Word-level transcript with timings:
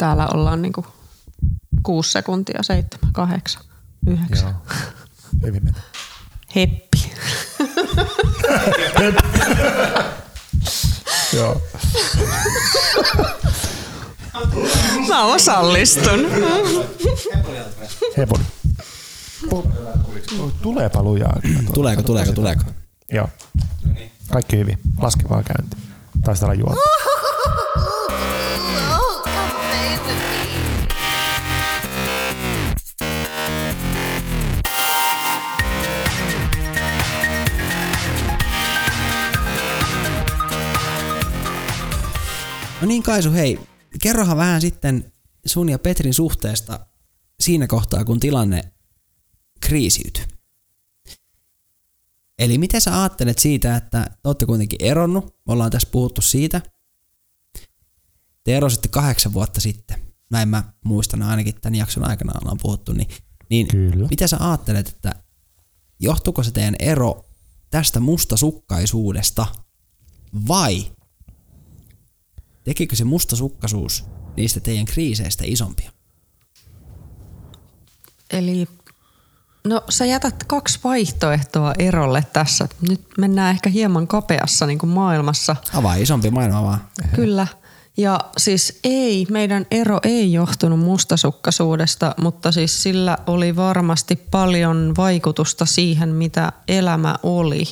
Täällä 0.00 0.26
ollaan 0.34 0.62
niinku 0.62 0.86
kuusi 1.82 2.12
sekuntia, 2.12 2.62
seitsemän, 2.62 3.12
kahdeksan, 3.12 3.62
yhdeksän. 4.06 4.48
Joo. 4.48 4.60
Hyvin 5.42 5.64
meni. 5.64 5.76
Heppi. 6.56 7.12
Joo. 11.36 11.62
Mä 15.08 15.24
osallistun. 15.24 16.20
Hepon. 18.16 18.40
Tuleepa 20.62 21.02
lujaa. 21.02 21.40
Tuleeko, 21.74 22.02
tuleeko, 22.02 22.32
tuleeko? 22.32 22.62
Joo. 23.12 23.28
Kaikki 24.30 24.56
hyvin. 24.58 24.78
Laske 24.98 25.28
vaan 25.28 25.44
käynti. 25.44 25.76
Taisi 26.24 26.44
juonta. 26.58 26.80
No 42.80 42.86
niin 42.86 43.02
Kaisu, 43.02 43.32
hei, 43.32 43.60
kerrohan 44.02 44.36
vähän 44.36 44.60
sitten 44.60 45.12
sun 45.46 45.68
ja 45.68 45.78
Petrin 45.78 46.14
suhteesta 46.14 46.86
siinä 47.40 47.66
kohtaa, 47.66 48.04
kun 48.04 48.20
tilanne 48.20 48.72
kriisiytyi. 49.60 50.24
Eli 52.38 52.58
miten 52.58 52.80
sä 52.80 53.00
ajattelet 53.00 53.38
siitä, 53.38 53.76
että 53.76 54.10
te 54.22 54.28
olette 54.28 54.46
kuitenkin 54.46 54.82
eronnut, 54.82 55.36
me 55.46 55.52
ollaan 55.52 55.70
tässä 55.70 55.88
puhuttu 55.92 56.20
siitä. 56.20 56.60
Te 58.44 58.56
erositte 58.56 58.88
kahdeksan 58.88 59.32
vuotta 59.32 59.60
sitten, 59.60 60.00
näin 60.30 60.48
mä 60.48 60.72
muistan 60.84 61.22
ainakin 61.22 61.60
tämän 61.60 61.74
jakson 61.74 62.08
aikana 62.08 62.38
ollaan 62.40 62.58
puhuttu, 62.62 62.92
niin, 62.92 63.08
niin 63.50 63.68
Kyllä. 63.68 64.08
mitä 64.10 64.26
sä 64.26 64.36
ajattelet, 64.40 64.88
että 64.88 65.14
johtuuko 66.00 66.42
se 66.42 66.50
teidän 66.50 66.76
ero 66.78 67.24
tästä 67.70 68.00
mustasukkaisuudesta 68.00 69.46
vai 70.48 70.92
tekikö 72.70 72.96
se 72.96 73.04
mustasukkaisuus 73.04 74.04
niistä 74.36 74.60
teidän 74.60 74.84
kriiseistä 74.84 75.44
isompia? 75.46 75.90
Eli 78.30 78.68
no 79.64 79.82
sä 79.88 80.04
jätät 80.04 80.44
kaksi 80.44 80.78
vaihtoehtoa 80.84 81.72
erolle 81.78 82.24
tässä. 82.32 82.68
Nyt 82.88 83.00
mennään 83.18 83.50
ehkä 83.50 83.70
hieman 83.70 84.06
kapeassa 84.06 84.66
niin 84.66 84.78
kuin 84.78 84.90
maailmassa. 84.90 85.56
Avaa 85.74 85.94
isompi 85.94 86.30
maailma 86.30 86.62
vaan. 86.62 86.84
Kyllä. 87.14 87.46
Ja 87.96 88.20
siis 88.38 88.80
ei, 88.84 89.26
meidän 89.30 89.66
ero 89.70 90.00
ei 90.02 90.32
johtunut 90.32 90.80
mustasukkaisuudesta, 90.80 92.14
mutta 92.22 92.52
siis 92.52 92.82
sillä 92.82 93.18
oli 93.26 93.56
varmasti 93.56 94.16
paljon 94.16 94.94
vaikutusta 94.96 95.66
siihen, 95.66 96.08
mitä 96.08 96.52
elämä 96.68 97.16
oli 97.22 97.64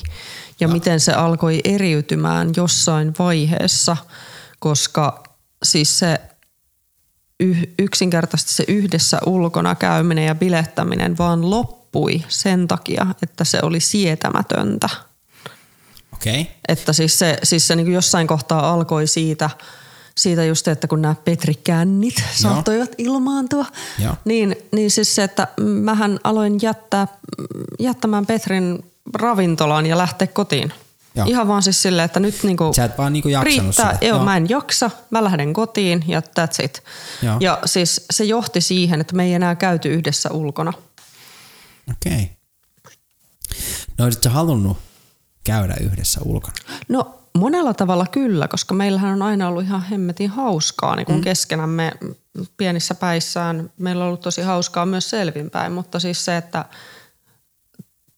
ja 0.59 0.67
miten 0.67 0.99
se 0.99 1.13
alkoi 1.13 1.61
eriytymään 1.63 2.51
jossain 2.55 3.13
vaiheessa, 3.19 3.97
koska 4.59 5.23
siis 5.63 5.99
se 5.99 6.19
yh- 7.39 7.73
yksinkertaisesti 7.79 8.53
se 8.53 8.63
yhdessä 8.67 9.19
ulkona 9.25 9.75
käyminen 9.75 10.25
ja 10.25 10.35
bilettäminen 10.35 11.17
vaan 11.17 11.49
loppui 11.49 12.23
sen 12.27 12.67
takia, 12.67 13.05
että 13.23 13.43
se 13.43 13.59
oli 13.63 13.79
sietämätöntä. 13.79 14.89
Okei. 16.13 16.41
Okay. 16.41 16.53
Että 16.67 16.93
siis 16.93 17.19
se, 17.19 17.37
siis 17.43 17.67
se 17.67 17.75
niin 17.75 17.93
jossain 17.93 18.27
kohtaa 18.27 18.73
alkoi 18.73 19.07
siitä, 19.07 19.49
siitä 20.17 20.45
just, 20.45 20.67
että 20.67 20.87
kun 20.87 21.01
nämä 21.01 21.15
Petri-kännit 21.25 22.23
saattoivat 22.35 22.91
ilmaantua, 22.97 23.65
Joo. 24.03 24.15
niin, 24.25 24.55
niin 24.71 24.91
siis 24.91 25.15
se, 25.15 25.23
että 25.23 25.47
mähän 25.61 26.19
aloin 26.23 26.59
jättää, 26.61 27.07
jättämään 27.79 28.25
Petrin 28.25 28.85
ravintolaan 29.13 29.85
ja 29.85 29.97
lähteä 29.97 30.27
kotiin. 30.27 30.73
Joo. 31.19 31.27
Ihan 31.27 31.47
vaan 31.47 31.63
siis 31.63 31.81
silleen, 31.81 32.05
että 32.05 32.19
nyt 32.19 32.43
niinku 32.43 32.73
Sä 32.73 32.83
et 32.83 32.97
vaan 32.97 33.13
niinku 33.13 33.29
jaksanut 33.29 33.65
riittää. 33.65 33.93
sitä. 33.93 34.05
Joo, 34.05 34.17
Joo. 34.17 34.25
mä 34.25 34.37
en 34.37 34.49
jaksa, 34.49 34.91
mä 35.09 35.23
lähden 35.23 35.53
kotiin 35.53 36.03
ja 36.07 36.19
that's 36.19 36.63
it. 36.63 36.83
Joo. 37.21 37.37
Ja 37.39 37.59
siis 37.65 38.05
se 38.11 38.23
johti 38.23 38.61
siihen, 38.61 39.01
että 39.01 39.15
me 39.15 39.23
ei 39.23 39.33
enää 39.33 39.55
käyty 39.55 39.89
yhdessä 39.89 40.29
ulkona. 40.31 40.73
Okei. 41.91 42.13
Okay. 42.13 42.25
No 43.97 44.05
olisit 44.05 44.23
sä 44.23 44.29
halunnut 44.29 44.77
käydä 45.43 45.75
yhdessä 45.81 46.19
ulkona? 46.23 46.53
No 46.89 47.19
monella 47.37 47.73
tavalla 47.73 48.05
kyllä, 48.11 48.47
koska 48.47 48.73
meillähän 48.73 49.13
on 49.13 49.21
aina 49.21 49.47
ollut 49.47 49.63
ihan 49.63 49.83
hemmetin 49.83 50.29
hauskaa 50.29 50.95
niin 50.95 51.05
kuin 51.05 51.17
mm. 51.17 51.23
keskenämme 51.23 51.91
pienissä 52.57 52.95
päissään. 52.95 53.69
Meillä 53.77 54.03
on 54.03 54.07
ollut 54.07 54.21
tosi 54.21 54.41
hauskaa 54.41 54.85
myös 54.85 55.09
selvinpäin, 55.09 55.71
mutta 55.71 55.99
siis 55.99 56.25
se, 56.25 56.37
että 56.37 56.65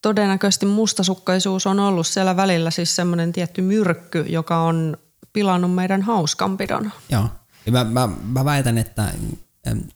todennäköisesti 0.02 0.66
mustasukkaisuus 0.66 1.68
on 1.68 1.80
ollut 1.80 2.08
siellä 2.08 2.36
välillä 2.36 2.72
siis 2.72 2.96
semmoinen 2.96 3.34
tietty 3.34 3.62
myrkky, 3.62 4.26
joka 4.30 4.62
on 4.62 4.98
pilannut 5.34 5.76
meidän 5.76 6.02
hauskanpidon. 6.02 6.92
Joo. 7.10 7.30
Mä, 7.72 7.84
mä, 7.84 8.10
mä 8.24 8.46
väitän, 8.46 8.78
että 8.78 9.14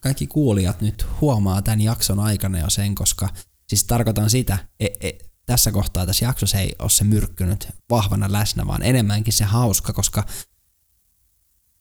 kaikki 0.00 0.26
kuulijat 0.26 0.80
nyt 0.80 1.06
huomaa 1.20 1.62
tämän 1.62 1.80
jakson 1.80 2.20
aikana 2.20 2.58
jo 2.58 2.70
sen, 2.70 2.94
koska 2.94 3.28
siis 3.68 3.84
tarkoitan 3.84 4.30
sitä, 4.30 4.58
e, 4.80 4.86
e, 5.00 5.12
tässä 5.46 5.72
kohtaa 5.72 6.06
tässä 6.06 6.24
jaksossa 6.24 6.58
ei 6.58 6.74
ole 6.78 6.90
se 6.90 7.04
myrkkynyt 7.04 7.68
vahvana 7.90 8.32
läsnä, 8.32 8.66
vaan 8.66 8.82
enemmänkin 8.82 9.32
se 9.32 9.44
hauska, 9.44 9.92
koska 9.92 10.24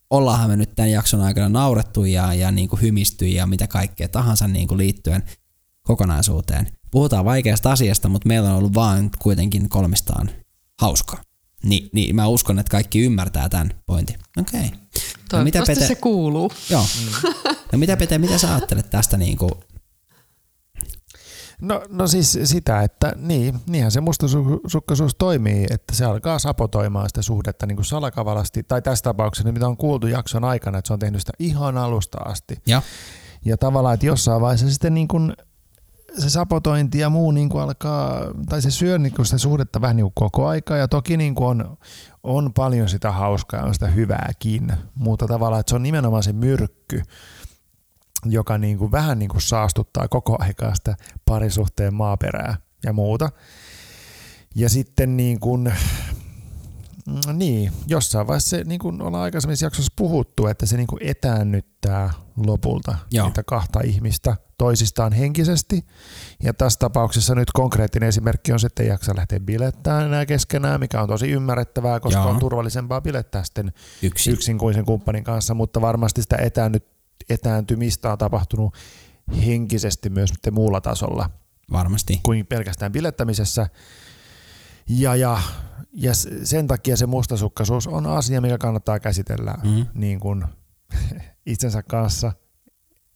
ollaanhan 0.10 0.50
me 0.50 0.56
nyt 0.56 0.76
tämän 0.76 0.92
jakson 0.92 1.22
aikana 1.22 1.50
naurettu 1.50 2.06
ja, 2.06 2.34
ja 2.34 2.52
niin 2.52 2.70
kuin 2.70 2.82
hymisty 2.82 3.28
ja 3.28 3.48
mitä 3.48 3.68
kaikkea 3.68 4.10
tahansa 4.10 4.48
niin 4.48 4.68
kuin 4.68 4.78
liittyen 4.78 5.24
kokonaisuuteen. 5.82 6.68
Puhutaan 6.96 7.26
vaikeasta 7.26 7.72
asiasta, 7.72 8.10
mutta 8.10 8.28
meillä 8.28 8.50
on 8.50 8.56
ollut 8.56 8.74
vaan 8.74 9.10
kuitenkin 9.20 9.70
kolmistaan 9.70 10.30
hauskaa. 10.82 11.22
Ni, 11.64 11.90
niin 11.94 12.16
mä 12.16 12.28
uskon, 12.28 12.60
että 12.60 12.72
kaikki 12.72 13.02
ymmärtää 13.02 13.50
tämän 13.50 13.70
pointin. 13.86 14.16
Okei. 14.38 14.60
Okay. 14.60 14.70
Toivottavasti 15.30 15.88
se 15.88 15.96
kuuluu. 15.96 16.52
Joo. 16.70 16.86
No 17.72 17.78
mitä 17.78 17.98
Pete, 17.98 18.18
mitä 18.18 18.38
sä 18.38 18.56
ajattelet 18.56 18.90
tästä 18.90 19.18
niin 19.18 19.38
kuin, 19.38 19.52
No, 21.62 21.82
no 21.90 22.08
siis 22.08 22.40
sitä, 22.44 22.82
että 22.82 23.14
niin, 23.18 23.60
niinhän 23.68 23.92
se 23.92 24.02
mustasukkaisuus 24.02 25.16
toimii, 25.16 25.68
että 25.70 25.96
se 25.96 26.06
alkaa 26.06 26.40
sapotoimaan 26.40 27.10
sitä 27.10 27.22
suhdetta 27.22 27.66
niin 27.66 27.76
kuin 27.76 27.86
salakavalasti, 27.86 28.64
tai 28.64 28.82
tässä 28.82 29.04
tapauksessa, 29.04 29.52
mitä 29.52 29.68
on 29.68 29.78
kuultu 29.78 30.08
jakson 30.08 30.44
aikana, 30.44 30.78
että 30.78 30.88
se 30.88 30.94
on 30.94 31.00
tehnyt 31.00 31.22
sitä 31.22 31.34
ihan 31.40 31.78
alusta 31.78 32.18
asti. 32.18 32.58
ja, 32.68 32.82
Ja 33.46 33.58
tavallaan, 33.58 33.94
että 33.94 34.06
jossain 34.06 34.42
vaiheessa 34.42 34.70
sitten 34.70 34.94
niin 34.94 35.08
kuin 35.08 35.34
se 36.18 36.30
sapotointi 36.30 37.00
ja 37.00 37.10
muu 37.10 37.32
niin 37.32 37.50
kuin 37.50 37.64
alkaa, 37.64 38.22
tai 38.50 38.62
se 38.62 38.72
syö 38.72 38.98
niin 38.98 39.14
kuin 39.14 39.26
sitä 39.26 39.38
suhdetta 39.38 39.82
vähän 39.82 39.96
niin 39.96 40.04
kuin 40.04 40.14
koko 40.16 40.48
aika, 40.48 40.78
ja 40.78 40.88
toki 40.88 41.18
niin 41.18 41.36
kuin 41.36 41.48
on, 41.48 41.78
on 42.24 42.54
paljon 42.54 42.90
sitä 42.90 43.12
hauskaa 43.12 43.60
ja 43.60 43.66
on 43.66 43.74
sitä 43.74 43.88
hyvääkin, 43.88 44.74
mutta 44.96 45.28
tavallaan, 45.28 45.60
että 45.60 45.70
se 45.70 45.76
on 45.76 45.84
nimenomaan 45.84 46.24
se 46.24 46.34
myrkky, 46.34 47.02
joka 48.26 48.58
niin 48.58 48.78
kuin 48.78 48.92
vähän 48.92 49.20
niin 49.20 49.30
kuin 49.30 49.42
saastuttaa 49.42 50.08
koko 50.08 50.38
aikaa 50.40 50.76
sitä 50.76 50.96
parisuhteen 51.26 51.94
maaperää 51.94 52.58
ja 52.84 52.94
muuta. 52.94 53.30
Ja 54.56 54.70
sitten 54.70 55.18
niin 55.18 55.40
kuin, 55.40 55.74
niin, 57.34 57.72
jossain 57.88 58.28
vaiheessa 58.28 58.50
se, 58.50 58.64
niin 58.64 58.80
kuin 58.80 59.02
ollaan 59.02 59.24
aikaisemmissa 59.24 59.66
jaksossa 59.66 59.94
puhuttu, 59.96 60.48
että 60.48 60.66
se 60.66 60.78
niin 60.78 60.88
kuin 60.88 61.04
etäännyttää 61.04 62.14
lopulta 62.46 62.98
Joo. 63.12 63.26
niitä 63.26 63.44
kahta 63.44 63.80
ihmistä 63.82 64.36
toisistaan 64.58 65.14
henkisesti. 65.14 65.86
Ja 66.44 66.54
tässä 66.54 66.80
tapauksessa 66.80 67.36
nyt 67.36 67.52
konkreettinen 67.52 68.10
esimerkki 68.10 68.52
on 68.54 68.60
se, 68.60 68.68
että 68.68 68.84
ei 68.84 68.90
jaksa 68.90 69.16
lähteä 69.16 69.40
bilettämään 69.40 70.06
enää 70.06 70.26
keskenään, 70.26 70.80
mikä 70.80 71.02
on 71.02 71.08
tosi 71.08 71.32
ymmärrettävää, 71.32 72.00
koska 72.00 72.20
Joo. 72.20 72.30
on 72.30 72.40
turvallisempaa 72.40 73.02
bilettää 73.02 73.44
sitten 73.44 73.74
Yksin. 74.02 74.34
yksin 74.34 74.58
kuin 74.58 74.74
sen 74.74 74.86
kumppanin 74.86 75.24
kanssa, 75.24 75.54
mutta 75.54 75.82
varmasti 75.82 76.22
sitä 76.22 76.38
etäännyt, 76.38 76.86
etääntymistä 77.30 78.12
on 78.12 78.18
tapahtunut 78.18 78.76
henkisesti 79.46 80.10
myös 80.10 80.34
muulla 80.52 80.82
tasolla 80.82 81.30
varmasti. 81.72 82.20
kuin 82.24 82.46
pelkästään 82.46 82.92
bilettämisessä. 82.92 83.68
Ja, 84.90 85.16
ja, 85.16 85.42
ja 85.94 86.12
sen 86.44 86.68
takia 86.68 86.98
se 86.98 87.06
mustasukkaisuus 87.06 87.88
on 87.88 88.06
asia, 88.06 88.42
mikä 88.42 88.58
kannattaa 88.58 89.00
käsitellä 89.00 89.56
Mm. 89.64 89.86
niin 89.94 90.20
kuin 90.20 90.46
itsensä 91.46 91.84
kanssa 91.84 92.32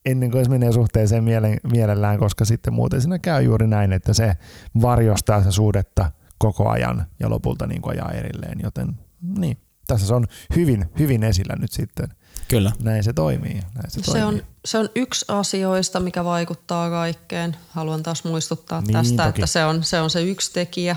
ennen 0.05 0.31
kuin 0.31 0.45
se 0.45 0.51
menee 0.51 0.71
suhteeseen 0.71 1.23
miele- 1.23 1.69
mielellään, 1.71 2.19
koska 2.19 2.45
sitten 2.45 2.73
muuten 2.73 3.01
siinä 3.01 3.19
käy 3.19 3.43
juuri 3.43 3.67
näin, 3.67 3.93
että 3.93 4.13
se 4.13 4.37
varjostaa 4.81 5.43
se 5.43 5.51
suhdetta 5.51 6.11
koko 6.37 6.69
ajan 6.69 7.05
ja 7.19 7.29
lopulta 7.29 7.67
niin 7.67 7.81
kuin 7.81 7.91
ajaa 7.93 8.11
erilleen. 8.11 8.59
Joten 8.63 8.99
niin, 9.37 9.57
tässä 9.87 10.07
se 10.07 10.13
on 10.13 10.25
hyvin, 10.55 10.85
hyvin 10.99 11.23
esillä 11.23 11.55
nyt 11.59 11.71
sitten. 11.71 12.07
Kyllä. 12.47 12.71
Näin 12.83 13.03
se 13.03 13.13
toimii. 13.13 13.53
Näin 13.53 13.89
se, 13.91 13.99
Se 13.99 14.05
toimii. 14.05 14.23
on, 14.23 14.41
se 14.65 14.77
on 14.77 14.89
yksi 14.95 15.25
asioista, 15.27 15.99
mikä 15.99 16.23
vaikuttaa 16.23 16.89
kaikkeen. 16.89 17.55
Haluan 17.69 18.03
taas 18.03 18.23
muistuttaa 18.23 18.81
Niin, 18.81 18.93
tästä, 18.93 19.23
toki. 19.25 19.29
että 19.41 19.47
se 19.47 19.65
on, 19.65 19.83
se 19.83 20.01
on 20.01 20.09
se 20.09 20.21
yksi 20.23 20.53
tekijä 20.53 20.95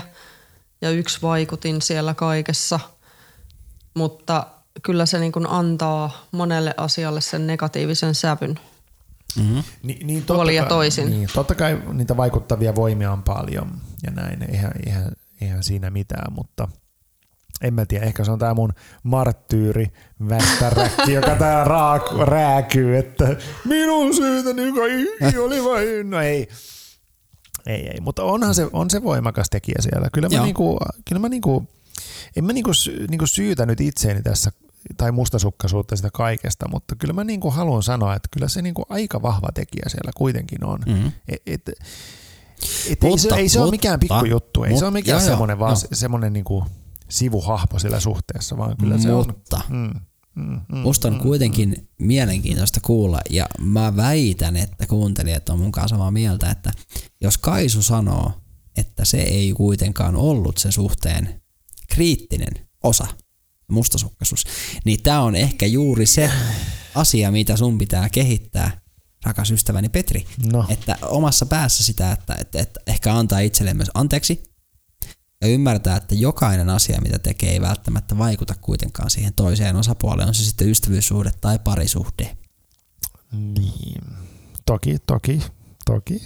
ja 0.83 0.89
yksi 0.89 1.21
vaikutin 1.21 1.81
siellä 1.81 2.13
kaikessa. 2.13 2.79
Mutta 3.93 4.47
kyllä 4.81 5.05
se 5.05 5.19
niin 5.19 5.31
kuin 5.31 5.47
antaa 5.49 6.27
monelle 6.31 6.73
asialle 6.77 7.21
sen 7.21 7.47
negatiivisen 7.47 8.15
sävyn. 8.15 8.59
Mm-hmm. 9.37 9.63
Ni, 9.83 9.99
niin 10.03 10.19
totta 10.19 10.33
Puolin 10.33 10.55
ja 10.55 10.61
kai- 10.61 10.69
toisin. 10.69 11.09
Niin, 11.09 11.29
totta 11.33 11.55
kai 11.55 11.81
niitä 11.93 12.17
vaikuttavia 12.17 12.75
voimia 12.75 13.11
on 13.11 13.23
paljon 13.23 13.71
ja 14.03 14.11
näin, 14.11 14.43
eihän, 14.51 14.71
eihän, 14.85 15.11
eihän 15.41 15.63
siinä 15.63 15.89
mitään, 15.89 16.33
mutta 16.33 16.67
en 17.61 17.73
mä 17.73 17.85
tiedä, 17.85 18.05
ehkä 18.05 18.23
se 18.23 18.31
on 18.31 18.39
tää 18.39 18.53
mun 18.53 18.73
marttyyri 19.03 19.87
västäräkki, 20.29 21.13
joka 21.19 21.35
tää 21.35 21.63
raak, 21.63 22.03
rääkyy, 22.27 22.97
että 22.97 23.35
minun 23.65 24.15
syytäni 24.15 24.71
kaikki 24.71 25.37
oli 25.37 25.63
vain, 25.63 26.09
no 26.09 26.21
ei. 26.21 26.49
Ei, 27.67 27.87
ei, 27.87 27.99
mutta 28.01 28.23
onhan 28.23 28.55
se, 28.55 28.67
on 28.73 28.89
se 28.89 29.03
voimakas 29.03 29.47
tekijä 29.49 29.75
siellä. 29.79 30.09
Kyllä 30.13 30.29
mä, 30.29 30.35
Joo. 30.35 30.43
niinku, 30.45 30.77
kyllä 31.09 31.19
mä 31.19 31.29
niinku, 31.29 31.67
en 32.35 32.45
mä 32.45 32.53
niinku, 32.53 32.71
niinku 33.09 33.27
syytä 33.27 33.65
nyt 33.65 33.81
itseeni 33.81 34.21
tässä 34.21 34.51
tai 34.97 35.11
mustasukkaisuutta 35.11 35.95
sitä 35.95 36.09
kaikesta, 36.13 36.67
mutta 36.67 36.95
kyllä 36.95 37.13
mä 37.13 37.23
niinku 37.23 37.51
haluan 37.51 37.83
sanoa, 37.83 38.15
että 38.15 38.29
kyllä 38.31 38.47
se 38.47 38.61
niinku 38.61 38.85
aika 38.89 39.21
vahva 39.21 39.47
tekijä 39.53 39.83
siellä 39.87 40.11
kuitenkin 40.15 40.65
on. 40.65 40.79
Mm-hmm. 40.87 41.11
Et, 41.27 41.41
et, 41.45 41.69
et 41.69 41.77
ei, 42.87 42.95
se, 42.99 43.07
Mutta- 43.09 43.35
ei 43.35 43.49
se 43.49 43.59
ole 43.59 43.65
mutta- 43.65 43.73
mikään 43.73 43.99
pikkujuttu, 43.99 44.63
ei 44.63 44.77
se 44.77 44.85
ole 44.85 44.93
mikään 44.93 45.21
semmoinen, 45.21 45.59
vaan 45.59 45.77
joo. 45.81 45.87
semmoinen 45.93 46.33
niinku 46.33 46.65
sivuhahmo 47.09 47.79
sillä 47.79 47.99
suhteessa, 47.99 48.57
vaan 48.57 48.77
kyllä 48.77 48.97
se 48.97 49.07
Mutta 49.11 49.57
on. 49.57 49.63
Mm, 49.69 49.77
mm, 49.77 49.83
mm, 49.93 49.99
musta 50.69 51.07
on 51.07 51.19
kuitenkin 51.19 51.89
mielenkiintoista 51.99 52.79
kuulla 52.79 53.21
ja 53.29 53.45
mä 53.59 53.95
väitän, 53.95 54.57
että 54.57 54.85
kuuntelijat 54.85 55.49
on 55.49 55.59
mukaan 55.59 55.89
samaa 55.89 56.11
mieltä, 56.11 56.51
että 56.51 56.71
jos 57.21 57.37
Kaisu 57.37 57.81
sanoo, 57.81 58.31
että 58.77 59.05
se 59.05 59.21
ei 59.21 59.53
kuitenkaan 59.53 60.15
ollut 60.15 60.57
se 60.57 60.71
suhteen 60.71 61.41
kriittinen 61.89 62.67
osa, 62.83 63.07
mustasukkaisuus, 63.67 64.43
niin 64.85 65.03
tämä 65.03 65.21
on 65.21 65.35
ehkä 65.35 65.65
juuri 65.65 66.05
se 66.05 66.31
asia, 66.95 67.31
mitä 67.31 67.57
sun 67.57 67.77
pitää 67.77 68.09
kehittää, 68.09 68.81
rakas 69.25 69.51
ystäväni 69.51 69.89
Petri. 69.89 70.25
No. 70.51 70.65
Että 70.69 70.97
omassa 71.01 71.45
päässä 71.45 71.83
sitä, 71.83 72.11
että, 72.11 72.35
että, 72.41 72.59
että 72.59 72.79
ehkä 72.87 73.15
antaa 73.15 73.39
itselleen 73.39 73.77
myös 73.77 73.91
anteeksi 73.93 74.52
ja 75.43 75.49
ymmärtää, 75.49 75.97
että 75.97 76.15
jokainen 76.15 76.69
asia, 76.69 77.01
mitä 77.01 77.19
tekee, 77.19 77.51
ei 77.51 77.61
välttämättä 77.61 78.17
vaikuta 78.17 78.53
kuitenkaan 78.61 79.09
siihen 79.09 79.33
toiseen 79.33 79.75
osapuoleen, 79.75 80.27
on 80.27 80.33
se 80.33 80.43
sitten 80.43 80.69
ystävyyssuhde 80.69 81.31
tai 81.41 81.59
parisuhde. 81.63 82.37
Niin. 83.31 84.01
Toki, 84.65 84.97
toki, 85.07 85.41
toki. 85.85 86.23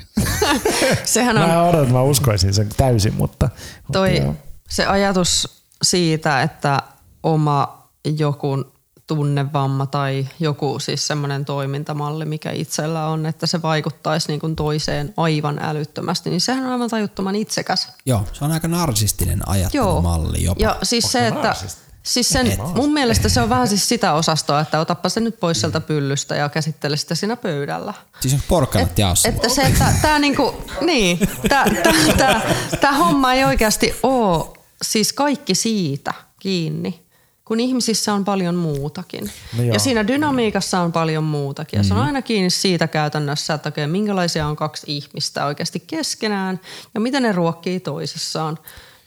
Sehän 1.03 1.37
on 1.37 1.49
Mä 1.49 1.63
odotan, 1.63 1.81
että 1.81 1.93
mä 1.93 2.01
uskoisin 2.01 2.53
sen 2.53 2.69
täysin, 2.77 3.13
mutta... 3.13 3.49
toi, 3.91 4.09
mutta 4.09 4.23
joo. 4.23 4.35
se 4.69 4.85
ajatus 4.85 5.63
siitä, 5.83 6.41
että 6.41 6.81
oma 7.23 7.89
joku 8.17 8.76
tunnevamma 9.07 9.85
tai 9.85 10.27
joku 10.39 10.79
siis 10.79 11.07
semmoinen 11.07 11.45
toimintamalli, 11.45 12.25
mikä 12.25 12.51
itsellä 12.51 13.07
on, 13.07 13.25
että 13.25 13.47
se 13.47 13.61
vaikuttaisi 13.61 14.27
niin 14.27 14.39
kuin 14.39 14.55
toiseen 14.55 15.13
aivan 15.17 15.59
älyttömästi, 15.59 16.29
niin 16.29 16.41
sehän 16.41 16.65
on 16.65 16.71
aivan 16.71 16.89
tajuttoman 16.89 17.35
itsekäs. 17.35 17.87
Joo, 18.05 18.23
se 18.33 18.45
on 18.45 18.51
aika 18.51 18.67
narsistinen 18.67 19.49
ajattelumalli 19.49 20.43
jopa. 20.43 20.63
Ja 20.63 20.77
siis 20.83 21.11
se, 21.11 21.27
että 21.27 21.55
siis 22.03 22.29
sen, 22.29 22.57
mun 22.75 22.93
mielestä 22.93 23.29
se 23.29 23.41
on 23.41 23.49
vähän 23.49 23.67
siis 23.67 23.89
sitä 23.89 24.13
osastoa, 24.13 24.59
että 24.59 24.79
otappa 24.79 25.09
se 25.09 25.19
nyt 25.19 25.39
pois 25.39 25.59
sieltä 25.59 25.79
pyllystä 25.79 26.35
ja 26.35 26.49
käsittele 26.49 26.97
sitä 26.97 27.15
siinä 27.15 27.35
pöydällä. 27.35 27.93
Siis 28.19 28.33
on 28.33 28.39
porkkanat 28.47 28.99
jaossa. 28.99 29.29
Että 29.29 29.49
se, 29.49 29.61
että 29.61 29.93
tää 30.01 30.19
niinku, 30.19 30.53
niin, 30.81 31.19
tää, 31.49 31.65
tää, 31.83 31.93
tää, 32.17 32.55
tää 32.81 32.91
homma 32.91 33.33
ei 33.33 33.43
oikeasti 33.45 33.95
oo 34.03 34.57
siis 34.81 35.13
kaikki 35.13 35.55
siitä 35.55 36.13
kiinni, 36.39 37.06
kun 37.47 37.59
ihmisissä 37.59 38.13
on 38.13 38.25
paljon 38.25 38.55
muutakin. 38.55 39.31
No 39.57 39.63
joo. 39.63 39.73
ja 39.73 39.79
siinä 39.79 40.07
dynamiikassa 40.07 40.79
on 40.79 40.91
paljon 40.91 41.23
muutakin. 41.23 41.77
Ja 41.77 41.83
se 41.83 41.93
on 41.93 41.99
aina 41.99 42.21
kiinni 42.21 42.49
siitä 42.49 42.87
käytännössä, 42.87 43.53
että 43.53 43.69
okei, 43.69 43.87
minkälaisia 43.87 44.47
on 44.47 44.55
kaksi 44.55 44.85
ihmistä 44.97 45.45
oikeasti 45.45 45.83
keskenään 45.87 46.59
ja 46.93 46.99
miten 46.99 47.23
ne 47.23 47.31
ruokkii 47.31 47.79
toisissaan. 47.79 48.57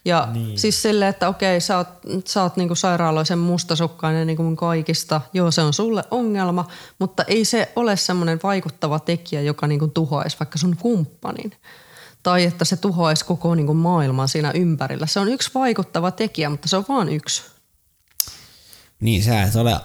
Ja 0.04 0.28
niin. 0.32 0.58
siis 0.58 0.82
silleen, 0.82 1.08
että 1.08 1.28
okei, 1.28 1.60
sä 1.60 1.76
oot, 1.76 1.88
sä 2.26 2.42
oot 2.42 2.56
niinku 2.56 2.74
sairaaloisen 2.74 3.38
mustasukkainen 3.38 4.26
niinku 4.26 4.42
mun 4.42 4.56
kaikista. 4.56 5.20
Joo, 5.32 5.50
se 5.50 5.62
on 5.62 5.72
sulle 5.72 6.04
ongelma, 6.10 6.66
mutta 6.98 7.24
ei 7.26 7.44
se 7.44 7.72
ole 7.76 7.96
semmoinen 7.96 8.40
vaikuttava 8.42 8.98
tekijä, 8.98 9.40
joka 9.40 9.66
niinku 9.66 9.88
tuhoaisi 9.88 10.36
vaikka 10.40 10.58
sun 10.58 10.76
kumppanin. 10.76 11.52
Tai 12.22 12.44
että 12.44 12.64
se 12.64 12.76
tuhoaisi 12.76 13.24
koko 13.24 13.54
niinku 13.54 13.74
maailman 13.74 14.28
siinä 14.28 14.50
ympärillä. 14.50 15.06
Se 15.06 15.20
on 15.20 15.28
yksi 15.28 15.50
vaikuttava 15.54 16.10
tekijä, 16.10 16.50
mutta 16.50 16.68
se 16.68 16.76
on 16.76 16.84
vain 16.88 17.08
yksi. 17.08 17.42
Niin, 19.00 19.22
sä 19.22 19.42
et 19.42 19.56
ole... 19.56 19.76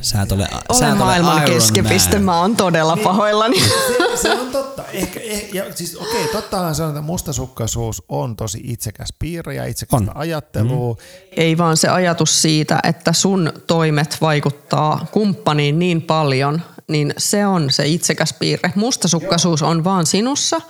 Sä 0.00 0.22
et 0.22 0.32
ole, 0.32 0.48
sä 0.50 0.58
Olen 0.68 0.84
et 0.88 0.94
ole 0.94 1.04
maailman 1.04 1.42
Iron 1.42 1.50
keskipiste, 1.50 2.16
Man. 2.16 2.24
mä 2.24 2.40
oon 2.40 2.56
todella 2.56 2.96
pahoillani. 2.96 3.60
se, 3.60 4.16
se 4.22 4.32
on 4.32 4.48
totta. 4.48 4.84
Ehkä, 4.92 5.20
eh, 5.20 5.48
ja 5.52 5.64
siis 5.74 5.96
okei, 5.96 6.28
tottahan 6.32 6.74
se 6.74 6.82
on, 6.82 6.88
että 6.88 7.00
mustasukkaisuus 7.00 8.02
on 8.08 8.36
tosi 8.36 8.60
itsekäs 8.64 9.08
piirre 9.18 9.54
ja 9.54 9.64
itsekästä 9.64 9.96
On. 9.96 10.16
ajattelua. 10.16 10.96
Ei 11.36 11.58
vaan 11.58 11.76
se 11.76 11.88
ajatus 11.88 12.42
siitä, 12.42 12.80
että 12.82 13.12
sun 13.12 13.52
toimet 13.66 14.16
vaikuttaa 14.20 15.06
kumppaniin 15.12 15.78
niin 15.78 16.02
paljon, 16.02 16.62
niin 16.88 17.14
se 17.18 17.46
on 17.46 17.70
se 17.70 17.86
itsekäs 17.86 18.34
piirre. 18.38 18.72
Mustasukkaisuus 18.74 19.62
on 19.62 19.84
vaan 19.84 20.06
sinussa 20.06 20.60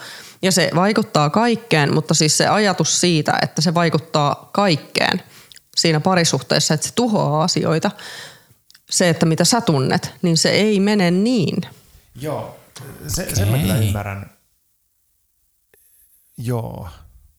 ja 0.42 0.52
se 0.52 0.70
vaikuttaa 0.74 1.30
kaikkeen, 1.30 1.94
mutta 1.94 2.14
siis 2.14 2.38
se 2.38 2.46
ajatus 2.46 3.00
siitä, 3.00 3.38
että 3.42 3.62
se 3.62 3.74
vaikuttaa 3.74 4.50
kaikkeen 4.52 5.22
siinä 5.78 6.00
parisuhteessa, 6.00 6.74
että 6.74 6.86
se 6.86 6.94
tuhoaa 6.94 7.42
asioita, 7.44 7.90
se, 8.90 9.08
että 9.08 9.26
mitä 9.26 9.44
sä 9.44 9.60
tunnet, 9.60 10.14
niin 10.22 10.36
se 10.36 10.50
ei 10.50 10.80
mene 10.80 11.10
niin. 11.10 11.62
Joo, 12.20 12.56
se, 13.08 13.34
sen 13.34 13.48
mä 13.48 13.58
kyllä 13.58 13.76
ymmärrän. 13.76 14.30
Joo, 16.38 16.88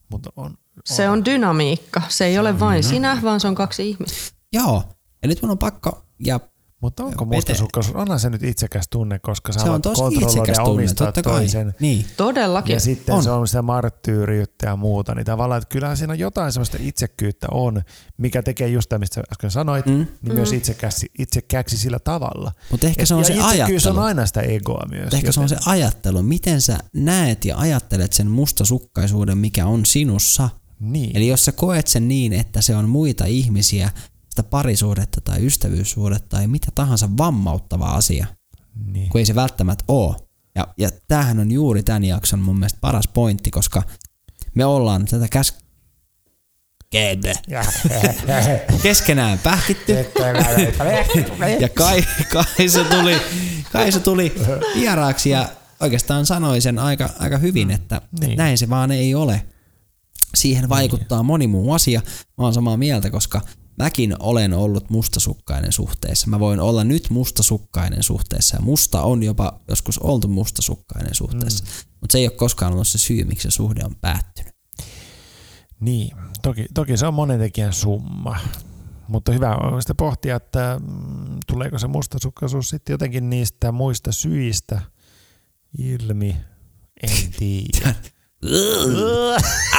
mutta 0.09 0.29
on... 0.35 0.57
Se 0.85 1.09
on 1.09 1.25
dynamiikka. 1.25 2.01
Se 2.09 2.25
ei 2.25 2.39
ole 2.39 2.59
vain 2.59 2.83
sinä, 2.83 3.19
vaan 3.23 3.39
se 3.39 3.47
on 3.47 3.55
kaksi 3.55 3.89
ihmistä. 3.89 4.17
Joo. 4.53 4.83
Ja 5.21 5.27
nyt 5.27 5.41
mun 5.41 5.51
on 5.51 5.57
pakko, 5.57 6.05
ja 6.19 6.39
Mutta 6.81 7.03
onko 7.03 7.25
Pete- 7.25 7.35
mustasukkaisuus? 7.35 7.95
Onhan 7.95 8.19
se 8.19 8.29
nyt 8.29 8.43
itsekäs 8.43 8.85
tunne, 8.89 9.19
koska 9.19 9.53
sä 9.53 9.59
se 9.59 9.69
on 9.69 9.81
tosi 9.81 10.01
kontrolloida 10.01 10.27
itsekäs 10.27 10.57
ja 10.57 10.63
tunne, 10.63 10.81
omistaa 10.81 11.07
totta 11.07 11.21
kai. 11.21 11.33
toisen. 11.39 11.75
Niin. 11.79 12.05
Todellakin. 12.17 12.73
Ja 12.73 12.79
sitten 12.79 13.13
On. 13.13 13.17
on. 13.17 13.23
se 13.23 13.31
on 13.31 13.47
sitä 13.47 13.61
marttyyriyttä 13.61 14.67
ja 14.67 14.75
muuta, 14.75 15.15
niin 15.15 15.25
tavallaan, 15.25 15.57
että 15.61 15.69
kyllähän 15.71 15.97
siinä 15.97 16.13
jotain 16.15 16.51
sellaista 16.51 16.77
itsekkyyttä 16.81 17.47
on, 17.51 17.81
mikä 18.17 18.43
tekee 18.43 18.67
just 18.67 18.89
tämä, 18.89 18.99
mistä 18.99 19.21
äsken 19.31 19.51
sanoit, 19.51 19.85
mm. 19.85 20.07
niin 20.21 20.33
myös 20.33 20.53
itsekäsi, 20.53 21.07
itsekäksi 21.19 21.77
sillä 21.77 21.99
tavalla. 21.99 22.51
Mutta 22.71 22.87
ehkä 22.87 23.01
Et- 23.03 23.07
se 23.07 23.13
on 23.13 23.19
ja 23.21 23.25
se 23.25 23.41
ajattelu. 23.41 23.97
on 23.97 24.03
aina 24.03 24.25
sitä 24.25 24.41
egoa 24.41 24.85
myös. 24.89 25.13
Ehkä 25.13 25.31
se 25.31 25.39
on 25.39 25.49
se 25.49 25.57
ajattelu, 25.65 26.23
miten 26.23 26.61
sä 26.61 26.77
näet 26.93 27.45
ja 27.45 27.57
ajattelet 27.57 28.13
sen 28.13 28.31
mustasukkaisuuden, 28.31 29.37
mikä 29.37 29.65
on 29.65 29.85
sinussa. 29.85 30.49
Niin. 30.79 31.17
Eli 31.17 31.27
jos 31.27 31.45
sä 31.45 31.51
koet 31.51 31.87
sen 31.87 32.07
niin, 32.07 32.33
että 32.33 32.61
se 32.61 32.75
on 32.75 32.89
muita 32.89 33.25
ihmisiä, 33.25 33.89
sitä 34.29 34.43
parisuhdetta 34.43 35.21
tai 35.21 35.45
ystävyyssuhdetta 35.45 36.37
tai 36.37 36.47
mitä 36.47 36.67
tahansa 36.75 37.09
vammauttava 37.17 37.85
asia, 37.85 38.27
niin. 38.85 39.09
kun 39.09 39.19
ei 39.19 39.25
se 39.25 39.35
välttämättä 39.35 39.83
ole. 39.87 40.15
Ja, 40.55 40.67
ja 40.77 40.89
tämähän 41.07 41.39
on 41.39 41.51
juuri 41.51 41.83
tämän 41.83 42.03
jakson 42.03 42.39
mun 42.39 42.59
mielestä 42.59 42.79
paras 42.81 43.07
pointti, 43.07 43.51
koska 43.51 43.83
me 44.55 44.65
ollaan 44.65 45.05
tätä 45.05 45.27
käs... 45.27 45.53
keskenään 48.83 49.39
pähkitty. 49.39 49.93
ja 51.59 51.69
Kai, 51.69 52.03
Kaisa 52.33 52.83
tuli, 52.83 53.15
Kaisa 53.71 53.99
tuli 53.99 54.33
vieraaksi 54.75 55.29
ja 55.29 55.49
oikeastaan 55.79 56.25
sanoi 56.25 56.61
sen 56.61 56.79
aika, 56.79 57.09
aika 57.19 57.37
hyvin, 57.37 57.71
että 57.71 58.01
Niin. 58.19 58.37
näin 58.37 58.57
se 58.57 58.69
vaan 58.69 58.91
ei 58.91 59.15
ole. 59.15 59.45
Siihen 60.35 60.69
vaikuttaa 60.69 61.23
moni 61.23 61.47
muu 61.47 61.73
asia. 61.73 62.01
Mä 62.37 62.43
oon 62.43 62.53
samaa 62.53 62.77
mieltä, 62.77 63.09
koska 63.09 63.41
mäkin 63.79 64.15
olen 64.19 64.53
ollut 64.53 64.89
mustasukkainen 64.89 65.71
suhteessa. 65.71 66.27
Mä 66.27 66.39
voin 66.39 66.59
olla 66.59 66.83
nyt 66.83 67.09
mustasukkainen 67.09 68.03
suhteessa 68.03 68.55
ja 68.57 68.61
musta 68.61 69.01
on 69.01 69.23
jopa 69.23 69.59
joskus 69.67 69.99
oltu 69.99 70.27
mustasukkainen 70.27 71.15
suhteessa. 71.15 71.63
Mm. 71.63 71.69
Mutta 72.01 72.11
se 72.11 72.17
ei 72.17 72.27
ole 72.27 72.35
koskaan 72.35 72.73
ollut 72.73 72.87
se 72.87 72.97
syy, 72.97 73.23
miksi 73.23 73.51
se 73.51 73.55
suhde 73.55 73.81
on 73.85 73.95
päättynyt. 74.01 74.53
Niin, 75.79 76.17
toki, 76.41 76.65
toki 76.73 76.97
se 76.97 77.07
on 77.07 77.13
monen 77.13 77.39
tekijän 77.39 77.73
summa. 77.73 78.37
Mutta 79.07 79.31
hyvä 79.31 79.55
on 79.55 79.81
sitten 79.81 79.95
pohtia, 79.95 80.35
että 80.35 80.79
mm, 80.81 81.37
tuleeko 81.47 81.79
se 81.79 81.87
mustasukkaisuus 81.87 82.69
sitten 82.69 82.93
jotenkin 82.93 83.29
niistä 83.29 83.71
muista 83.71 84.11
syistä 84.11 84.81
ilmi. 85.77 86.35
En 87.03 87.31
tiedä. 87.39 87.95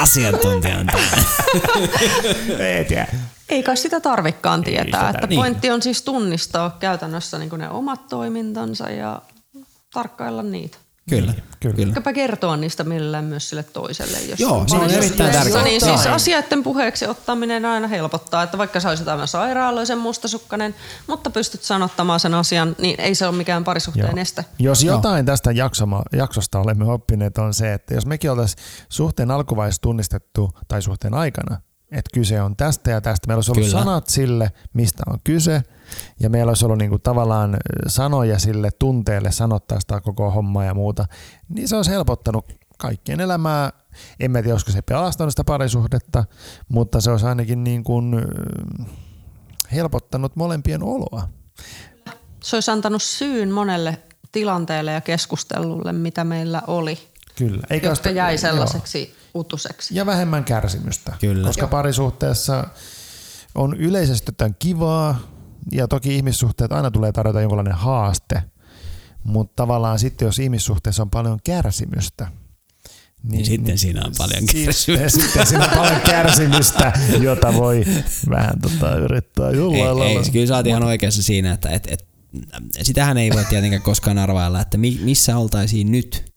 Asiantuntijan 0.00 0.86
Ei 2.58 2.84
tiedä. 2.84 3.06
Ei 3.48 3.62
kai 3.62 3.76
sitä 3.76 4.00
tarvikkaan 4.00 4.64
tietää. 4.64 5.06
sitä 5.06 5.10
Että 5.10 5.26
niin. 5.26 5.40
pointti 5.40 5.70
on 5.70 5.82
siis 5.82 6.02
tunnistaa 6.02 6.76
käytännössä 6.80 7.38
niin 7.38 7.50
ne 7.58 7.70
omat 7.70 8.08
toimintansa 8.08 8.90
ja 8.90 9.22
tarkkailla 9.92 10.42
niitä. 10.42 10.78
Kyllä. 11.09 11.33
Kyllä. 11.61 11.75
Kyllä. 11.75 11.88
Ehkäpä 11.88 12.12
kertoa 12.12 12.57
niistä 12.57 12.85
millään 12.85 13.25
myös 13.25 13.49
sille 13.49 13.62
toiselle. 13.62 14.19
Jos 14.19 14.40
Joo, 14.40 14.64
se 14.69 14.76
on 14.76 14.90
erittäin 14.90 15.33
tärkeää. 15.33 15.62
Niin 15.62 15.80
siis 15.80 16.07
asioiden 16.07 16.62
puheeksi 16.62 17.07
ottaminen 17.07 17.64
aina 17.64 17.88
helpottaa, 17.88 18.42
että 18.42 18.59
vaikka 18.59 18.80
sä 18.80 18.88
olisit 18.88 19.09
aivan 19.09 19.28
sairaaloisen 19.28 19.99
mustasukkainen, 19.99 20.75
mutta 21.07 21.30
pystyt 21.30 21.62
sanottamaan 21.62 22.21
sen 22.21 22.35
asian, 22.35 22.76
niin 22.78 23.00
ei 23.00 23.14
se 23.14 23.26
ole 23.26 23.37
mikään 23.37 23.64
parisuhteen 23.64 24.16
Joo. 24.16 24.23
este. 24.23 24.45
Jos 24.59 24.85
jotain 24.85 25.26
tästä 25.26 25.52
jaksoma, 25.52 26.02
jaksosta 26.12 26.59
olemme 26.59 26.92
oppineet 26.92 27.38
on 27.38 27.54
se, 27.54 27.75
että 27.75 27.95
jos 27.95 28.07
mekin 28.07 28.30
oltaisiin 28.30 28.64
suhteen 28.88 29.30
alkuvaiheessa 29.30 29.83
tunnistettu 29.83 30.50
tai 30.69 30.83
suhteen 30.83 31.14
aikana, 31.14 31.61
että 31.92 32.11
kyse 32.14 32.42
on 32.42 32.56
tästä 32.56 32.90
ja 32.90 33.00
tästä, 33.00 33.26
meillä 33.26 33.38
olisi 33.38 33.50
ollut 33.50 33.64
Kyllä. 33.66 33.78
sanat 33.78 34.06
sille, 34.06 34.52
mistä 34.73 35.02
on 35.06 35.18
kyse, 35.25 35.62
ja 36.20 36.30
meillä 36.30 36.50
olisi 36.50 36.64
ollut 36.64 36.78
niinku 36.78 36.99
tavallaan 36.99 37.56
sanoja 37.87 38.38
sille 38.38 38.70
tunteelle 38.78 39.32
sanottaa 39.32 39.80
sitä 39.80 40.00
koko 40.00 40.30
hommaa 40.30 40.64
ja 40.64 40.75
muuta, 40.75 41.04
niin 41.49 41.68
se 41.68 41.76
olisi 41.76 41.90
helpottanut 41.90 42.52
kaikkien 42.78 43.20
elämää. 43.20 43.73
En 44.20 44.30
mä 44.30 44.42
tiedä, 44.42 44.54
olisiko 44.54 44.73
se 44.73 44.82
pelastanut 44.82 45.32
sitä 45.32 45.44
parisuhdetta, 45.44 46.25
mutta 46.68 47.00
se 47.00 47.11
olisi 47.11 47.26
ainakin 47.26 47.64
niin 47.64 47.85
kuin, 47.85 48.14
helpottanut 49.73 50.37
molempien 50.37 50.82
oloa. 50.82 51.28
Se 52.42 52.56
olisi 52.56 52.70
antanut 52.70 53.02
syyn 53.02 53.50
monelle 53.50 53.99
tilanteelle 54.32 54.92
ja 54.92 55.00
keskustelulle, 55.00 55.92
mitä 55.92 56.25
meillä 56.25 56.62
oli, 56.66 56.99
Kyllä. 57.37 57.62
Eikä 57.70 57.87
jotka 57.87 57.97
sitä- 57.97 58.11
jäi 58.11 58.37
joo. 58.54 58.66
Utuseksi. 59.34 59.94
Ja 59.96 60.06
vähemmän 60.06 60.44
kärsimystä. 60.44 61.12
Kyllä. 61.20 61.46
Koska 61.46 61.66
parisuhteessa 61.66 62.64
on 63.54 63.76
yleisesti 63.76 64.30
ottaen 64.30 64.56
kivaa, 64.58 65.18
ja 65.72 65.88
toki 65.88 66.16
ihmissuhteet 66.16 66.72
aina 66.72 66.90
tulee 66.90 67.12
tarjota 67.12 67.40
jonkinlainen 67.40 67.75
haaste, 67.75 68.42
mutta 69.25 69.52
tavallaan 69.56 69.99
sitten 69.99 70.26
jos 70.26 70.38
ihmissuhteessa 70.38 71.02
on 71.02 71.10
paljon 71.10 71.38
kärsimystä, 71.44 72.26
Niin 73.22 73.44
sitten 73.46 73.78
siinä 73.78 74.02
on 74.04 74.12
paljon 74.18 74.40
sitten- 74.40 74.64
kärsimystä. 74.64 75.08
Sitten 75.20 75.46
siinä 75.46 75.64
on 75.64 75.70
paljon 75.78 76.00
kärsimystä, 76.00 76.92
jota 77.20 77.54
voi 77.54 77.84
vähän 78.30 78.60
tota, 78.62 78.96
yrittää 78.96 79.50
jollain 79.50 79.80
Ei, 79.80 79.94
lailla. 79.94 80.20
ei, 80.20 80.30
kyllä 80.32 80.46
sä 80.46 80.56
oot 80.56 80.66
ihan 80.66 80.82
oikeassa 80.82 81.22
siinä, 81.22 81.52
että 81.52 81.68
et, 81.70 81.87
et, 81.90 82.06
sitähän 82.82 83.18
ei 83.18 83.30
voi 83.30 83.44
tietenkään 83.44 83.82
koskaan 83.82 84.18
arvailla, 84.18 84.60
että 84.60 84.78
mi, 84.78 85.00
missä 85.02 85.37
oltaisiin 85.37 85.92
nyt, 85.92 86.29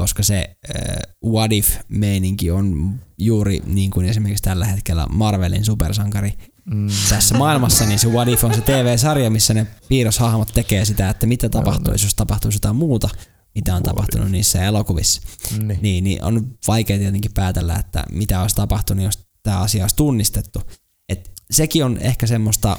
koska 0.00 0.22
se 0.22 0.56
äh, 0.76 0.96
what 1.24 1.52
if-meininki 1.52 2.50
on 2.50 2.94
juuri 3.18 3.62
niin 3.66 3.90
kuin 3.90 4.06
esimerkiksi 4.06 4.42
tällä 4.42 4.64
hetkellä 4.66 5.06
Marvelin 5.10 5.64
supersankari 5.64 6.32
Mm. 6.64 6.88
tässä 7.08 7.38
maailmassa, 7.38 7.84
niin 7.86 7.98
se 7.98 8.08
What 8.08 8.28
If 8.28 8.44
on 8.44 8.54
se 8.54 8.60
TV-sarja, 8.60 9.30
missä 9.30 9.54
ne 9.54 9.66
piirroshahmot 9.88 10.48
tekee 10.54 10.84
sitä, 10.84 11.10
että 11.10 11.26
mitä 11.26 11.48
tapahtuisi, 11.48 12.06
jos 12.06 12.14
tapahtuisi 12.14 12.56
jotain 12.56 12.76
muuta, 12.76 13.08
mitä 13.54 13.74
on 13.74 13.82
tapahtunut 13.82 14.30
niissä 14.30 14.64
elokuvissa. 14.64 15.22
Niin. 15.58 15.78
Niin, 15.82 16.04
niin 16.04 16.24
on 16.24 16.46
vaikea 16.68 16.98
tietenkin 16.98 17.32
päätellä, 17.34 17.74
että 17.76 18.04
mitä 18.12 18.42
olisi 18.42 18.56
tapahtunut, 18.56 19.04
jos 19.04 19.18
tämä 19.42 19.58
asia 19.58 19.84
olisi 19.84 19.96
tunnistettu. 19.96 20.62
Et 21.08 21.30
sekin 21.50 21.84
on 21.84 21.98
ehkä 21.98 22.26
semmoista, 22.26 22.78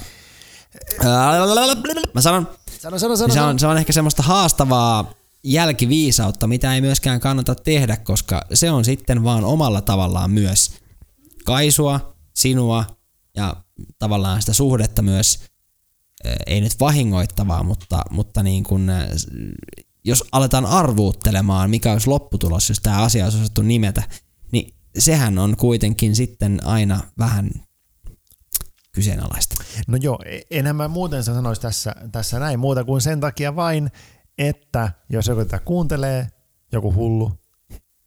mä 2.13 2.21
sanon, 2.21 2.47
Sano, 2.79 2.99
sano, 2.99 3.15
sano. 3.15 3.27
niin 3.27 3.33
se, 3.33 3.41
on, 3.41 3.59
se 3.59 3.67
on 3.67 3.77
ehkä 3.77 3.93
semmoista 3.93 4.23
haastavaa 4.23 5.13
jälkiviisautta, 5.43 6.47
mitä 6.47 6.75
ei 6.75 6.81
myöskään 6.81 7.19
kannata 7.19 7.55
tehdä, 7.55 7.97
koska 7.97 8.41
se 8.53 8.71
on 8.71 8.85
sitten 8.85 9.23
vaan 9.23 9.43
omalla 9.43 9.81
tavallaan 9.81 10.31
myös 10.31 10.71
kaisua, 11.45 12.15
sinua 12.35 12.85
ja 13.35 13.55
tavallaan 13.99 14.41
sitä 14.41 14.53
suhdetta 14.53 15.01
myös, 15.01 15.39
eh, 16.23 16.35
ei 16.45 16.61
nyt 16.61 16.79
vahingoittavaa, 16.79 17.63
mutta, 17.63 18.01
mutta 18.09 18.43
niin 18.43 18.63
kuin, 18.63 18.89
eh, 18.89 19.07
jos 20.03 20.23
aletaan 20.31 20.65
arvuuttelemaan, 20.65 21.69
mikä 21.69 21.91
olisi 21.91 22.07
lopputulos, 22.07 22.69
jos 22.69 22.79
tämä 22.79 23.03
asia 23.03 23.23
olisi 23.23 23.39
osattu 23.39 23.61
nimetä, 23.61 24.03
niin 24.51 24.73
sehän 24.97 25.39
on 25.39 25.57
kuitenkin 25.57 26.15
sitten 26.15 26.65
aina 26.65 26.99
vähän 27.19 27.51
kyseenalaista. 28.91 29.55
No 29.87 29.97
joo, 30.01 30.19
e- 30.25 30.41
enhän 30.51 30.75
mä 30.75 30.87
muuten 30.87 31.23
sanoisi 31.23 31.61
tässä, 31.61 31.95
tässä 32.11 32.39
näin 32.39 32.59
muuta 32.59 32.83
kuin 32.83 33.01
sen 33.01 33.19
takia 33.19 33.55
vain, 33.55 33.91
että 34.37 34.91
jos 35.09 35.27
joku 35.27 35.45
tätä 35.45 35.59
kuuntelee, 35.59 36.27
joku 36.71 36.93
hullu, 36.93 37.31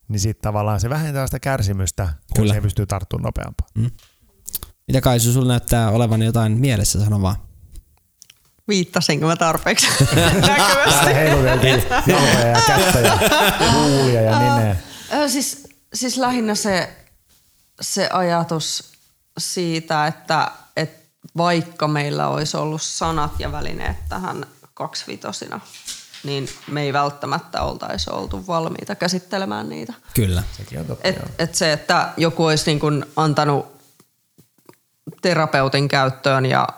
niin 0.08 0.20
sitten 0.20 0.42
tavallaan 0.42 0.80
se 0.80 0.90
vähentää 0.90 1.26
sitä 1.26 1.40
kärsimystä, 1.40 2.04
kun 2.04 2.42
Kyllä. 2.42 2.54
se 2.54 2.60
pystyy 2.60 2.86
tarttumaan 2.86 3.24
nopeampaa. 3.24 3.66
Mitä 4.86 5.00
Kaisu, 5.00 5.32
sulla 5.32 5.48
näyttää 5.48 5.90
olevan 5.90 6.22
jotain 6.22 6.52
mielessä, 6.52 7.04
sano 7.04 7.22
vaan. 7.22 7.36
Viittasinko 8.68 9.26
mä 9.26 9.36
tarpeeksi? 9.36 9.86
Näkyvästi. 10.46 10.90
Täällä 10.90 11.14
heiluteltiin 11.14 11.82
jalkoja 12.06 12.46
ja 12.46 12.60
kättä 12.66 12.98
ja 13.00 13.18
huulia 13.72 14.20
ja 14.20 14.38
nimeä. 14.38 14.76
Siis, 15.28 15.68
siis 15.94 16.16
lähinnä 16.16 16.54
se, 16.54 16.96
se 17.80 18.08
ajatus 18.12 18.92
siitä, 19.38 20.06
että, 20.06 20.50
että 20.76 21.04
vaikka 21.36 21.88
meillä 21.88 22.28
olisi 22.28 22.56
ollut 22.56 22.82
sanat 22.82 23.40
ja 23.40 23.52
välineet 23.52 23.96
tähän 24.08 24.46
kaksivitosina, 24.74 25.60
niin 26.24 26.48
me 26.66 26.82
ei 26.82 26.92
välttämättä 26.92 27.62
oltaisi 27.62 28.10
oltu 28.10 28.46
valmiita 28.46 28.94
käsittelemään 28.94 29.68
niitä. 29.68 29.92
Kyllä. 30.14 30.42
Et, 31.04 31.16
et 31.38 31.54
se, 31.54 31.72
että 31.72 32.08
joku 32.16 32.44
olisi 32.44 32.66
niin 32.66 32.80
kuin 32.80 33.04
antanut 33.16 33.66
terapeutin 35.22 35.88
käyttöön 35.88 36.46
ja 36.46 36.68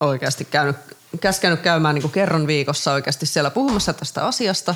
oikeasti 0.00 0.44
käynyt, 0.44 0.76
käskenyt 1.20 1.60
käymään 1.60 1.94
niin 1.94 2.02
kuin 2.02 2.12
kerran 2.12 2.46
viikossa 2.46 2.92
oikeasti 2.92 3.26
siellä 3.26 3.50
puhumassa 3.50 3.92
tästä 3.92 4.26
asiasta, 4.26 4.74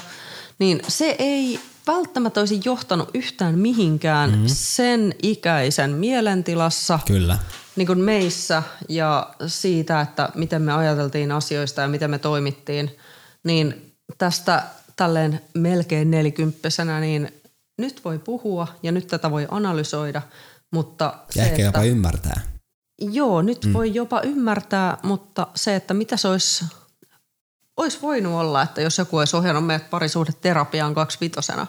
niin 0.59 0.81
se 0.89 1.17
ei 1.19 1.61
välttämättä 1.87 2.41
olisi 2.41 2.61
johtanut 2.65 3.11
yhtään 3.15 3.59
mihinkään 3.59 4.31
mm-hmm. 4.31 4.47
sen 4.49 5.15
ikäisen 5.23 5.91
mielentilassa 5.91 6.99
Kyllä. 7.07 7.39
niin 7.77 7.87
kuin 7.87 8.01
meissä 8.01 8.63
ja 8.89 9.35
siitä, 9.47 10.01
että 10.01 10.29
miten 10.35 10.63
me 10.63 10.73
ajateltiin 10.73 11.33
asioista 11.33 11.81
ja 11.81 11.89
miten 11.89 12.11
me 12.11 12.19
toimittiin, 12.19 12.97
niin 13.45 13.94
tästä 14.19 14.63
tälleen 14.97 15.41
melkein 15.55 16.11
nelikymppisenä, 16.11 17.01
niin 17.01 17.43
nyt 17.79 18.05
voi 18.05 18.19
puhua 18.19 18.69
ja 18.83 18.93
nyt 18.93 19.07
tätä 19.07 19.31
voi 19.31 19.47
analysoida, 19.51 20.23
mutta 20.71 21.05
Ja 21.05 21.21
se, 21.31 21.43
ehkä 21.43 21.53
että, 21.55 21.63
jopa 21.63 21.83
ymmärtää. 21.83 22.41
Joo, 23.01 23.43
nyt 23.43 23.65
mm. 23.65 23.73
voi 23.73 23.95
jopa 23.95 24.21
ymmärtää, 24.21 24.99
mutta 25.03 25.47
se, 25.55 25.77
että 25.77 25.95
mitä 25.95 26.17
se 26.17 26.29
olisi, 26.29 26.65
olisi 27.77 27.99
voinut 28.03 28.33
olla, 28.33 28.63
että 28.63 28.81
jos 28.81 28.99
joku 28.99 29.17
olisi 29.17 29.37
ohjannut 29.37 29.67
meidät 29.67 29.91
parisuhdeterapiaan 29.91 30.95
kaksivitosena, 30.95 31.67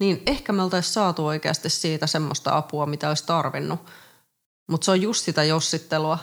niin 0.00 0.22
ehkä 0.26 0.52
me 0.52 0.62
oltaisiin 0.62 0.92
saatu 0.92 1.26
oikeasti 1.26 1.70
siitä 1.70 2.06
semmoista 2.06 2.56
apua, 2.56 2.86
mitä 2.86 3.08
olisi 3.08 3.26
tarvinnut. 3.26 3.80
Mutta 4.70 4.84
se 4.84 4.90
on 4.90 5.02
just 5.02 5.24
sitä 5.24 5.44
jossittelua. 5.44 6.18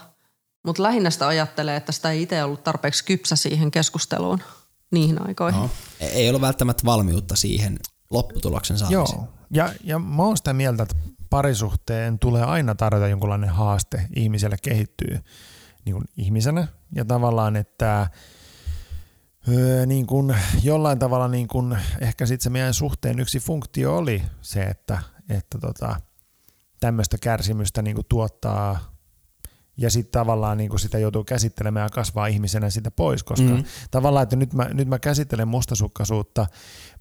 Mutta 0.66 0.84
lähinnä 0.84 1.10
sitä 1.10 1.28
ajattelee, 1.28 1.76
että 1.76 1.92
sitä 1.92 2.12
ei 2.12 2.22
itse 2.22 2.44
ollut 2.44 2.64
tarpeeksi 2.64 3.06
kypsä 3.06 3.36
siihen 3.36 3.72
keskusteluun 3.72 4.42
niihin 4.92 5.28
aikoihin. 5.28 5.62
No. 5.62 5.70
Ei 6.00 6.30
ollut 6.30 6.42
välttämättä 6.42 6.86
valmiutta 6.86 7.36
siihen 7.36 7.80
lopputuloksen 8.10 8.78
saamiseen. 8.78 9.20
Joo, 9.20 9.34
ja, 9.50 9.74
ja 9.84 10.00
mä 10.00 10.24
oon 10.24 10.38
sitä 10.38 10.54
mieltä, 10.54 10.84
että 10.84 10.96
parisuhteen 11.30 12.20
tulee 12.20 12.44
aina 12.44 12.76
tarjota 12.76 13.08
jonkunlainen 13.08 13.50
haaste 13.50 14.08
ihmiselle 14.16 14.58
kehittyy 14.62 15.20
niin 15.86 15.94
kuin 15.94 16.06
ihmisenä 16.18 16.68
ja 16.96 17.06
tavallaan, 17.06 17.56
että 17.56 18.10
öö, 19.48 19.86
niin 19.86 20.08
kuin 20.08 20.36
jollain 20.64 21.00
tavalla 21.00 21.28
niin 21.28 21.48
kuin, 21.48 21.78
ehkä 22.02 22.26
sitten 22.26 22.44
se 22.44 22.50
meidän 22.50 22.74
suhteen 22.74 23.20
yksi 23.20 23.40
funktio 23.40 23.98
oli 23.98 24.24
se, 24.42 24.64
että, 24.64 25.00
että 25.30 25.58
tota, 25.58 25.96
tämmöistä 26.80 27.18
kärsimystä 27.18 27.82
niin 27.82 27.96
kuin 27.96 28.06
tuottaa 28.10 28.97
ja 29.78 29.92
sitten 29.92 30.12
tavallaan 30.12 30.58
niin 30.58 30.70
kuin 30.70 30.80
sitä 30.80 30.98
joutuu 30.98 31.24
käsittelemään 31.24 31.86
ja 31.86 31.90
kasvaa 31.90 32.28
ihmisenä 32.28 32.70
sitä 32.70 32.92
pois, 32.92 33.24
koska 33.24 33.48
mm. 33.48 33.64
tavallaan, 33.92 34.24
että 34.24 34.36
nyt 34.36 34.54
mä, 34.54 34.64
nyt 34.74 34.88
mä 34.88 35.00
käsittelen 35.00 35.48
mustasukkaisuutta, 35.48 36.48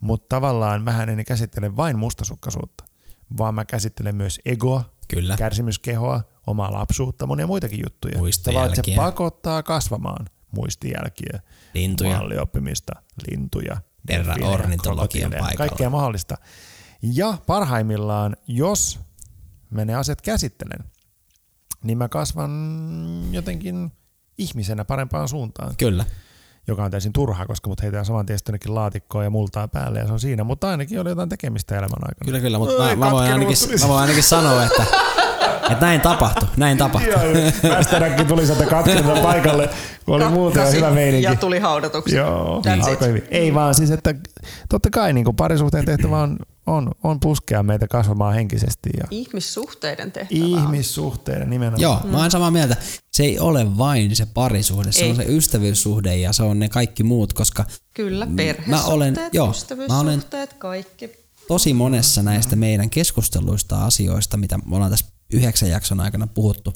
mutta 0.00 0.26
tavallaan 0.28 0.84
vähän 0.84 1.08
en 1.08 1.24
käsittele 1.24 1.76
vain 1.76 1.98
mustasukkaisuutta, 1.98 2.84
vaan 3.38 3.54
mä 3.54 3.64
käsittelen 3.64 4.16
myös 4.16 4.40
egoa, 4.44 4.84
Kyllä. 5.08 5.36
kärsimyskehoa, 5.36 6.22
omaa 6.46 6.72
lapsuutta, 6.72 7.26
monia 7.26 7.46
muitakin 7.46 7.80
juttuja. 7.84 8.14
Tavallaan, 8.44 8.68
että 8.68 8.82
se 8.90 8.96
pakottaa 8.96 9.62
kasvamaan 9.62 10.26
muistijälkiä, 10.56 11.40
Lintuja. 11.74 12.16
mallioppimista, 12.16 12.92
lintuja, 13.30 13.76
Terra 14.06 14.34
ornitologian 14.42 15.30
paikalla. 15.30 15.54
Kaikkea 15.56 15.90
mahdollista. 15.90 16.38
Ja 17.02 17.38
parhaimmillaan, 17.46 18.36
jos 18.46 19.00
mä 19.70 19.84
ne 19.84 19.94
asiat 19.94 20.22
käsittelen, 20.22 20.84
niin 21.86 21.98
mä 21.98 22.08
kasvan 22.08 22.50
jotenkin 23.30 23.92
ihmisenä 24.38 24.84
parempaan 24.84 25.28
suuntaan, 25.28 25.74
Kyllä. 25.78 26.04
joka 26.66 26.84
on 26.84 26.90
täysin 26.90 27.12
turhaa, 27.12 27.46
koska 27.46 27.68
mut 27.68 27.82
heitään 27.82 28.04
saman 28.04 28.26
tien 28.26 28.38
jonnekin 28.48 28.74
laatikkoon 28.74 29.24
ja 29.24 29.30
multaa 29.30 29.68
päälle 29.68 29.98
ja 29.98 30.06
se 30.06 30.12
on 30.12 30.20
siinä, 30.20 30.44
mutta 30.44 30.70
ainakin 30.70 31.00
oli 31.00 31.08
jotain 31.08 31.28
tekemistä 31.28 31.74
elämän 31.74 31.98
aikana. 32.02 32.24
Kyllä, 32.24 32.40
kyllä, 32.40 32.58
mutta 32.58 32.82
mä, 32.82 32.96
mä, 32.96 33.10
voin 33.10 33.32
ainakin, 33.32 33.56
mä 33.80 33.88
voin 33.88 34.00
ainakin 34.00 34.22
sanoa, 34.22 34.64
että 34.64 34.86
että 35.56 35.86
näin 35.86 36.00
tapahtui, 36.00 36.48
näin 36.56 36.78
tapahtui. 36.78 37.12
Västeräkki 37.70 38.24
tuli 38.24 38.46
sieltä 38.46 38.66
katsomaan 38.66 39.18
paikalle, 39.22 39.68
kun 40.04 40.14
oli 40.14 40.28
muuten 40.28 40.64
jo 40.66 40.72
hyvä 40.72 40.90
meininki. 40.90 41.24
Ja 41.24 41.34
tuli 41.34 41.58
haudatuksi. 41.58 42.16
Joo, 42.16 42.62
it. 42.76 42.84
alkoi 42.84 43.08
hyvin. 43.08 43.22
Ei 43.30 43.54
vaan 43.54 43.74
siis, 43.74 43.90
että 43.90 44.14
totta 44.68 44.90
kai 44.90 45.12
niin 45.12 45.24
kuin 45.24 45.36
parisuhteen 45.36 45.84
tehtävä 45.84 46.20
on, 46.22 46.38
on, 46.66 46.90
on 47.04 47.20
puskea 47.20 47.62
meitä 47.62 47.88
kasvamaan 47.88 48.34
henkisesti 48.34 48.90
ja 48.98 49.04
Ihmissuhteiden 49.10 50.12
tehtävä 50.12 50.40
ihmissuhteiden 50.46 51.50
nimenomaan. 51.50 51.80
Joo, 51.82 52.00
mä 52.04 52.18
oon 52.18 52.30
samaa 52.30 52.50
mieltä. 52.50 52.76
Se 53.12 53.22
ei 53.22 53.38
ole 53.38 53.78
vain 53.78 54.16
se 54.16 54.26
parisuhde, 54.34 54.92
se 54.92 55.04
Ei. 55.04 55.10
on 55.10 55.16
se 55.16 55.24
ystävyyssuhde 55.28 56.16
ja 56.16 56.32
se 56.32 56.42
on 56.42 56.58
ne 56.58 56.68
kaikki 56.68 57.02
muut, 57.02 57.32
koska 57.32 57.64
Kyllä, 57.94 58.26
Mä 58.26 58.36
perhesuhteet, 58.36 58.86
olen- 58.94 59.16
joo, 59.32 59.46
mä 59.46 59.50
ystävyyssuhteet, 59.52 60.52
kaikki. 60.52 61.10
tosi 61.48 61.74
monessa 61.74 62.22
näistä 62.22 62.56
meidän 62.56 62.90
keskusteluista 62.90 63.84
asioista, 63.84 64.36
mitä 64.36 64.58
me 64.58 64.76
ollaan 64.76 64.90
tässä 64.90 65.06
yhdeksän 65.32 65.68
jakson 65.68 66.00
aikana 66.00 66.26
puhuttu, 66.26 66.72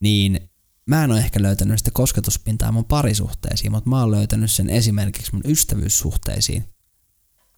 niin 0.00 0.50
mä 0.86 1.04
en 1.04 1.10
ole 1.10 1.18
ehkä 1.18 1.42
löytänyt 1.42 1.78
sitä 1.78 1.90
kosketuspintaa 1.90 2.72
mun 2.72 2.84
parisuhteisiin, 2.84 3.72
mutta 3.72 3.90
mä 3.90 4.00
oon 4.00 4.10
löytänyt 4.10 4.50
sen 4.50 4.70
esimerkiksi 4.70 5.32
mun 5.32 5.42
ystävyyssuhteisiin. 5.44 6.64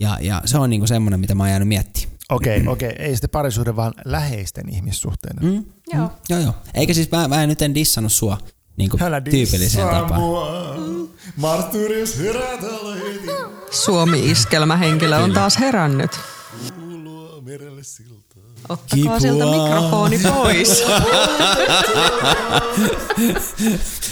Ja, 0.00 0.18
ja 0.20 0.42
se 0.44 0.58
on 0.58 0.70
niinku 0.70 0.86
semmoinen, 0.86 1.20
mitä 1.20 1.34
mä 1.34 1.42
oon 1.42 1.50
jäänyt 1.50 1.68
miettimään. 1.68 2.16
Okei, 2.30 2.66
okei. 2.66 2.92
Ei 2.98 3.14
sitten 3.14 3.30
parisuhde, 3.30 3.76
vaan 3.76 3.94
läheisten 4.04 4.74
ihmissuhteiden. 4.74 5.44
Mm? 5.44 5.64
Joo. 5.94 6.06
Mm? 6.06 6.14
Joo, 6.28 6.40
joo. 6.40 6.54
Eikä 6.74 6.94
siis 6.94 7.10
mä, 7.10 7.28
mä 7.28 7.42
en 7.42 7.48
nyt 7.48 7.62
en 7.62 7.74
dissannut 7.74 8.12
sua 8.12 8.38
niinku 8.76 8.98
tyypilliseen 9.30 9.88
tapaan. 9.88 10.20
Martyrius 11.36 12.18
herätellä 12.18 12.94
heti. 12.94 13.26
Suomi-iskelmähenkilö 13.70 15.18
on 15.18 15.32
taas 15.32 15.58
herännyt. 15.58 16.10
Kuulua 16.74 17.40
merelle 17.40 17.84
siltaa. 17.84 18.29
Ottakaa 18.68 18.96
Kipua. 18.96 19.20
sieltä 19.20 19.44
mikrofoni 19.44 20.18
pois. 20.18 20.84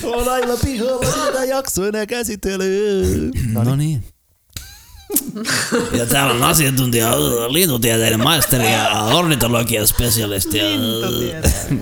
On 0.03 0.29
aivan 0.29 0.59
pihalla, 0.65 1.13
sitä 1.13 1.45
jakso 1.45 1.87
enää 1.87 2.07
käsitellä. 2.07 2.65
No 3.53 3.77
niin. 3.77 4.05
Ja 5.99 6.07
täällä 6.07 6.35
on 6.35 6.43
asiantuntija, 6.43 7.11
liitutieteiden 7.49 8.23
maisteri 8.23 8.73
ja 8.73 8.91
ornitologian 8.93 9.89
spesialisti. 9.89 10.61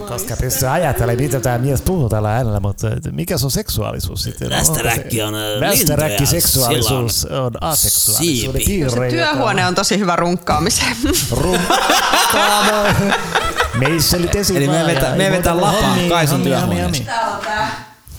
Koska 0.09 0.37
pystyy 0.41 0.69
ajattelemaan, 0.69 1.23
mitä 1.23 1.41
tämä 1.41 1.59
mies 1.59 1.83
puhuu 1.83 2.09
tällä 2.09 2.33
äänellä, 2.37 2.61
mutta 2.61 2.87
mikä 3.13 3.39
se 3.39 3.45
on 3.45 3.51
seksuaalisuus 3.51 4.23
sitten? 4.23 4.51
Västäräkki 4.51 5.23
on, 5.23 5.35
äh, 5.35 5.61
Västäräkki 5.61 6.27
seksuaalisuus 6.27 7.25
on 7.25 7.53
aseksuaalisuuden 7.61 8.63
piirre. 8.67 9.11
Työhuone 9.11 9.67
on 9.67 9.75
tosi 9.75 9.99
hyvä 9.99 10.17
runkkaamiseen. 10.17 10.97
Rumppaamo. 11.31 12.89
Meisselit 13.81 14.35
esiin 14.35 14.57
Eli 14.57 14.69
me 14.69 14.87
vetää- 14.87 15.17
me 15.17 15.31
vetää 15.31 15.61
lapaa 15.61 15.97
Kaisan 16.09 16.43
työhuoneessa. 16.43 17.03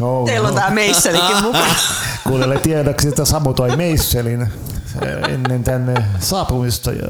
Oh, 0.02 0.26
Teillä 0.26 0.48
on 0.48 0.54
no. 0.56 0.60
tää 0.62 0.70
meisselikin 0.70 1.44
mukana. 1.44 1.76
Kuulelle 2.24 2.60
tiedoksi, 2.60 3.08
että 3.08 3.26
Samu 3.26 3.54
toi 3.54 3.76
Meisselin 3.76 4.48
ennen 5.30 5.64
tänne 5.64 6.04
saapumista. 6.20 6.92
Ja 6.92 7.08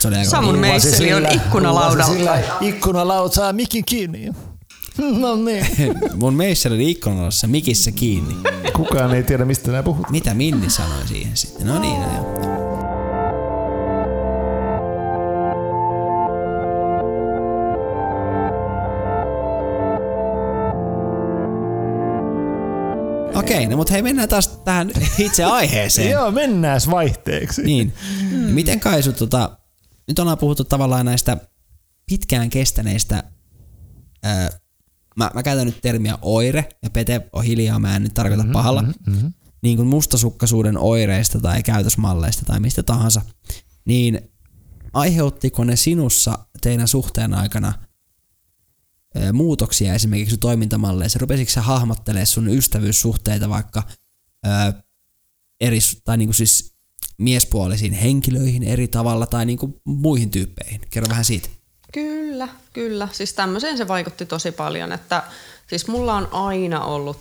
Se 0.00 0.08
oli 0.08 0.16
aika 0.16 0.30
Samun 0.30 0.58
meisseli 0.58 1.12
on 1.12 1.22
sillä- 1.22 1.28
ikkunalaudalla. 1.44 2.04
sillä 2.14 2.38
Ikkunalaut 2.60 3.32
saa 3.32 3.52
mikin 3.52 3.84
kiinni. 3.84 4.30
No 5.18 5.36
niin. 5.36 5.66
Mun 6.20 6.34
meissel 6.34 6.72
oli 6.72 6.90
ikkunassa 6.90 7.46
mikissä 7.46 7.90
kiinni. 7.92 8.34
Kukaan 8.76 9.14
ei 9.14 9.22
tiedä, 9.22 9.44
mistä 9.44 9.70
nämä 9.70 9.82
puhut. 9.82 10.10
Mitä 10.10 10.34
Minni 10.34 10.70
sanoi 10.70 11.06
siihen 11.08 11.36
sitten? 11.36 11.66
No 11.66 11.78
niin, 11.78 12.00
no 12.00 12.06
joo. 12.14 12.54
Okei, 23.34 23.66
no 23.66 23.76
mutta 23.76 23.92
hei 23.92 24.02
mennään 24.02 24.28
taas 24.28 24.53
tähän 24.64 24.90
itse 25.18 25.44
aiheeseen. 25.44 26.10
Joo, 26.10 26.30
mennään 26.30 26.80
vaihteeksi. 26.90 27.62
Niin. 27.62 27.92
Mm. 28.30 28.36
Miten 28.36 28.80
Kaisu, 28.80 29.12
tota, 29.12 29.58
nyt 30.08 30.18
ollaan 30.18 30.38
puhuttu 30.38 30.64
tavallaan 30.64 31.06
näistä 31.06 31.36
pitkään 32.06 32.50
kestäneistä, 32.50 33.22
ää, 34.22 34.50
mä, 35.16 35.30
mä 35.34 35.42
käytän 35.42 35.66
nyt 35.66 35.80
termiä 35.82 36.18
oire, 36.22 36.68
ja 36.82 36.90
Pete 36.90 37.28
on 37.32 37.44
hiljaa, 37.44 37.78
mä 37.78 37.96
en 37.96 38.02
nyt 38.02 38.14
tarkoita 38.14 38.42
mm-hmm, 38.42 38.52
pahalla, 38.52 38.82
mm-hmm. 38.82 39.32
niin 39.62 39.76
kuin 39.76 39.88
mustasukkaisuuden 39.88 40.78
oireista 40.78 41.40
tai 41.40 41.62
käytösmalleista 41.62 42.44
tai 42.44 42.60
mistä 42.60 42.82
tahansa, 42.82 43.22
niin 43.84 44.20
aiheuttiko 44.92 45.64
ne 45.64 45.76
sinussa 45.76 46.38
teidän 46.60 46.88
suhteen 46.88 47.34
aikana 47.34 47.72
ää, 49.14 49.32
muutoksia 49.32 49.94
esimerkiksi 49.94 50.36
toimintamalleissa? 50.36 51.18
Rupesitko 51.18 51.52
sä 51.52 51.62
hahmottelemaan 51.62 52.26
sun 52.26 52.48
ystävyyssuhteita 52.48 53.48
vaikka 53.48 53.82
ää, 54.44 54.82
eri, 55.60 55.78
tai 56.04 56.16
niinku 56.16 56.32
siis 56.32 56.74
miespuolisiin 57.18 57.92
henkilöihin 57.92 58.62
eri 58.62 58.88
tavalla 58.88 59.26
tai 59.26 59.46
niinku 59.46 59.80
muihin 59.84 60.30
tyyppeihin? 60.30 60.80
Kerro 60.90 61.08
vähän 61.08 61.24
siitä. 61.24 61.48
Kyllä, 61.92 62.48
kyllä. 62.72 63.08
Siis 63.12 63.32
tämmöiseen 63.32 63.76
se 63.76 63.88
vaikutti 63.88 64.26
tosi 64.26 64.52
paljon, 64.52 64.92
että 64.92 65.22
siis 65.66 65.86
mulla 65.86 66.14
on 66.14 66.28
aina 66.32 66.84
ollut, 66.84 67.16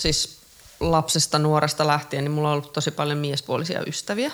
siis 0.00 0.40
lapsesta 0.80 1.38
nuoresta 1.38 1.86
lähtien, 1.86 2.24
niin 2.24 2.32
mulla 2.32 2.48
on 2.48 2.52
ollut 2.52 2.72
tosi 2.72 2.90
paljon 2.90 3.18
miespuolisia 3.18 3.82
ystäviä. 3.86 4.32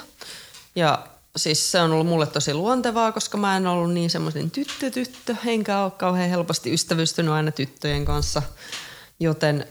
Ja 0.77 1.07
siis 1.37 1.73
se 1.73 1.81
on 1.81 1.93
ollut 1.93 2.07
mulle 2.07 2.27
tosi 2.27 2.55
luontevaa, 2.55 3.13
koska 3.13 3.39
mä 3.39 3.57
en 3.57 3.67
ollut 3.67 3.95
niin 3.95 4.11
semmoisen 4.11 4.51
tyttö-tyttö, 4.51 5.37
enkä 5.47 5.83
ole 5.83 5.91
kauhean 5.91 6.31
helposti 6.31 6.75
ystävystynyt 6.75 7.33
aina 7.33 7.53
tyttöjen 7.53 8.05
kanssa. 8.05 8.43
Joten 9.21 9.67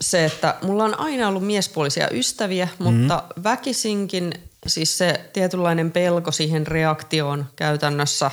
se, 0.00 0.24
että 0.24 0.54
mulla 0.62 0.84
on 0.84 1.00
aina 1.00 1.28
ollut 1.28 1.46
miespuolisia 1.46 2.08
ystäviä, 2.10 2.68
mutta 2.78 3.24
väkisinkin 3.44 4.34
siis 4.66 4.98
se 4.98 5.30
tietynlainen 5.32 5.92
pelko 5.92 6.32
siihen 6.32 6.66
reaktioon 6.66 7.46
käytännössä, 7.56 8.30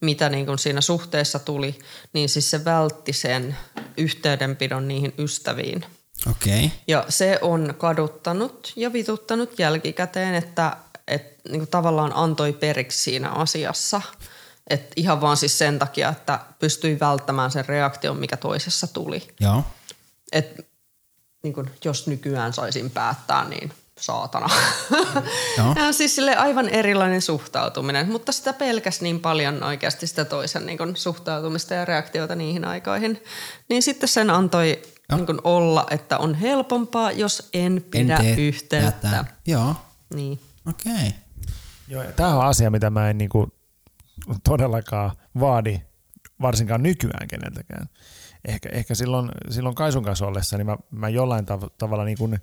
mitä 0.00 0.28
niin 0.28 0.46
kuin 0.46 0.58
siinä 0.58 0.80
suhteessa 0.80 1.38
tuli, 1.38 1.78
niin 2.12 2.28
siis 2.28 2.50
se 2.50 2.64
vältti 2.64 3.12
sen 3.12 3.56
yhteydenpidon 3.96 4.88
niihin 4.88 5.14
ystäviin. 5.18 5.84
Okei. 6.30 6.64
Okay. 6.64 6.78
Ja 6.86 7.04
se 7.08 7.38
on 7.42 7.74
kaduttanut 7.78 8.72
ja 8.76 8.92
vituttanut 8.92 9.58
jälkikäteen, 9.58 10.34
että 10.34 10.76
et, 11.08 11.36
niin 11.48 11.60
kuin 11.60 11.70
tavallaan 11.70 12.12
antoi 12.14 12.52
periksi 12.52 13.02
siinä 13.02 13.30
asiassa. 13.30 14.02
Et 14.70 14.92
ihan 14.96 15.20
vaan 15.20 15.36
siis 15.36 15.58
sen 15.58 15.78
takia, 15.78 16.08
että 16.08 16.40
pystyi 16.58 17.00
välttämään 17.00 17.50
sen 17.50 17.66
reaktion, 17.66 18.16
mikä 18.16 18.36
toisessa 18.36 18.86
tuli. 18.86 19.28
Joo. 19.40 19.64
Et, 20.32 20.67
niin 21.48 21.54
kun, 21.54 21.70
jos 21.84 22.06
nykyään 22.06 22.52
saisin 22.52 22.90
päättää, 22.90 23.48
niin 23.48 23.72
saatana. 24.00 24.48
Joo. 25.58 25.74
Ja 25.84 25.92
siis 25.92 26.14
sille 26.14 26.36
aivan 26.36 26.68
erilainen 26.68 27.22
suhtautuminen, 27.22 28.12
mutta 28.12 28.32
sitä 28.32 28.52
pelkäs 28.52 29.00
niin 29.00 29.20
paljon 29.20 29.62
oikeasti 29.62 30.06
sitä 30.06 30.24
toisen 30.24 30.66
niin 30.66 30.78
kun, 30.78 30.96
suhtautumista 30.96 31.74
ja 31.74 31.84
reaktiota 31.84 32.34
niihin 32.34 32.64
aikoihin. 32.64 33.22
Niin 33.68 33.82
sitten 33.82 34.08
sen 34.08 34.30
antoi 34.30 34.82
Joo. 35.10 35.16
niin 35.16 35.26
kun, 35.26 35.40
olla, 35.44 35.86
että 35.90 36.18
on 36.18 36.34
helpompaa, 36.34 37.12
jos 37.12 37.48
en 37.52 37.76
En 37.76 37.82
pidä 37.82 38.18
tee 38.18 38.34
yhteyttä. 38.34 38.90
tätä. 38.90 39.24
Joo. 39.46 39.74
Niin. 40.14 40.40
Okei. 40.68 40.92
Okay. 40.92 41.10
Joo, 41.88 42.02
ja 42.02 42.12
tämä 42.12 42.36
on 42.36 42.46
asia, 42.46 42.70
mitä 42.70 42.90
mä 42.90 43.10
en 43.10 43.18
niinku 43.18 43.48
todellakaan 44.44 45.10
vaadi 45.40 45.80
varsinkaan 46.42 46.82
nykyään 46.82 47.28
keneltäkään. 47.28 47.88
Ehkä, 48.48 48.68
ehkä 48.72 48.94
silloin, 48.94 49.30
silloin 49.50 49.74
Kaisun 49.74 50.04
kanssa 50.04 50.26
ollessa, 50.26 50.56
niin 50.56 50.66
mä, 50.66 50.76
mä 50.90 51.08
jollain 51.08 51.44
tav- 51.44 51.70
tavalla 51.78 52.04
niin 52.04 52.18
kuin, 52.18 52.38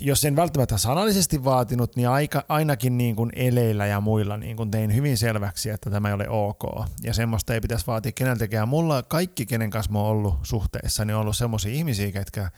jos 0.00 0.24
en 0.24 0.36
välttämättä 0.36 0.78
sanallisesti 0.78 1.44
vaatinut, 1.44 1.96
niin 1.96 2.08
aika, 2.08 2.44
ainakin 2.48 2.98
niin 2.98 3.16
kuin 3.16 3.30
eleillä 3.36 3.86
ja 3.86 4.00
muilla 4.00 4.36
niin 4.36 4.56
kuin 4.56 4.70
tein 4.70 4.94
hyvin 4.94 5.18
selväksi, 5.18 5.70
että 5.70 5.90
tämä 5.90 6.08
ei 6.08 6.14
ole 6.14 6.28
ok. 6.28 6.62
Ja 7.02 7.14
semmoista 7.14 7.54
ei 7.54 7.60
pitäisi 7.60 7.86
vaatia 7.86 8.12
keneltäkään. 8.12 8.68
Mulla 8.68 9.02
kaikki, 9.02 9.46
kenen 9.46 9.70
kanssa 9.70 9.92
mä 9.92 9.98
oon 9.98 10.08
ollut 10.08 10.34
suhteessa, 10.42 11.04
niin 11.04 11.14
on 11.14 11.20
ollut 11.20 11.36
semmoisia 11.36 11.72
ihmisiä, 11.72 12.12
ketkä 12.12 12.42
ö, 12.42 12.50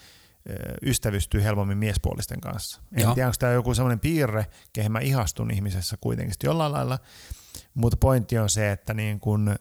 ystävystyy 0.83 1.43
helpommin 1.43 1.79
miespuolisten 1.79 2.41
kanssa. 2.41 2.81
En 2.93 3.03
Joo. 3.03 3.15
tiedä, 3.15 3.27
onko 3.27 3.37
tämä 3.38 3.53
joku 3.53 3.75
semmoinen 3.75 4.01
piirre, 4.01 4.47
kehen 4.73 4.93
mä 4.93 5.01
ihastun 5.01 5.51
ihmisessä 5.51 5.97
kuitenkin 6.01 6.35
jollain 6.45 6.73
lailla, 6.73 6.99
mutta 7.75 7.97
pointti 7.97 8.38
on 8.38 8.51
se, 8.51 8.73
että 8.73 8.95
niin 8.95 9.21
kun, 9.21 9.57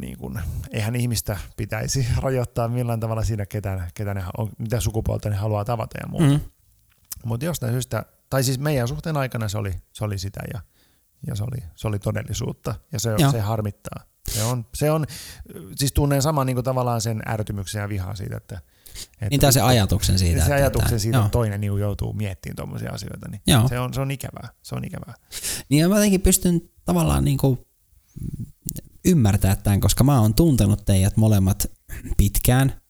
niin 0.00 0.18
kun, 0.18 0.40
eihän 0.70 0.96
ihmistä 0.96 1.36
pitäisi 1.56 2.06
rajoittaa 2.22 2.68
millään 2.68 3.00
tavalla 3.00 3.24
siinä, 3.24 3.46
ketä, 3.46 3.90
ketä 3.94 4.14
ne 4.14 4.24
on, 4.38 4.48
mitä 4.58 4.80
sukupuolta 4.80 5.30
ne 5.30 5.36
haluaa 5.36 5.64
tavata 5.64 5.98
ja 6.02 6.08
muuta. 6.08 6.26
Mm. 6.26 6.40
Mutta 7.24 7.46
jostain 7.46 7.72
syystä, 7.72 8.04
tai 8.30 8.44
siis 8.44 8.58
meidän 8.58 8.88
suhteen 8.88 9.16
aikana 9.16 9.48
se 9.48 9.58
oli, 9.58 9.72
se 9.92 10.04
oli 10.04 10.18
sitä 10.18 10.40
ja, 10.54 10.60
ja 11.26 11.34
se, 11.34 11.42
oli, 11.42 11.62
se 11.76 11.88
oli 11.88 11.98
todellisuutta 11.98 12.74
ja 12.92 13.00
se, 13.00 13.10
Joo. 13.18 13.30
se 13.30 13.40
harmittaa. 13.40 14.04
Se 14.28 14.42
on, 14.44 14.66
se 14.74 14.90
on, 14.90 15.06
siis 15.76 15.92
tunnen 15.92 16.22
saman 16.22 16.46
niin 16.46 16.56
kuin 16.56 16.64
tavallaan 16.64 17.00
sen 17.00 17.22
ärtymyksen 17.28 17.80
ja 17.80 17.88
vihaa 17.88 18.14
siitä, 18.14 18.36
että, 18.36 18.60
että 19.20 19.46
Niin 19.46 19.52
se 19.52 19.60
ajatuksen 19.60 20.18
siitä. 20.18 20.38
se 20.38 20.42
että- 20.44 20.54
ajatuksen 20.54 20.86
että- 20.88 20.98
siitä, 20.98 21.16
joo. 21.16 21.24
että 21.26 21.32
toinen 21.32 21.60
niin 21.60 21.78
joutuu 21.78 22.12
miettimään 22.12 22.56
tuommoisia 22.56 22.90
asioita, 22.92 23.28
niin 23.30 23.42
Joo. 23.46 23.68
se 23.68 23.78
on, 23.78 23.94
se 23.94 24.00
on 24.00 24.10
ikävää. 24.10 24.48
Se 24.62 24.74
on 24.74 24.84
ikävää. 24.84 25.14
Niin 25.68 25.80
ja 25.80 25.88
mä 25.88 25.94
jotenkin 25.94 26.20
pystyn 26.20 26.60
tavallaan 26.84 27.24
niinku 27.24 27.66
ymmärtää 29.04 29.56
tämän, 29.56 29.80
koska 29.80 30.04
mä 30.04 30.20
oon 30.20 30.34
tuntenut 30.34 30.84
teidät 30.84 31.16
molemmat 31.16 31.70
pitkään. 32.16 32.80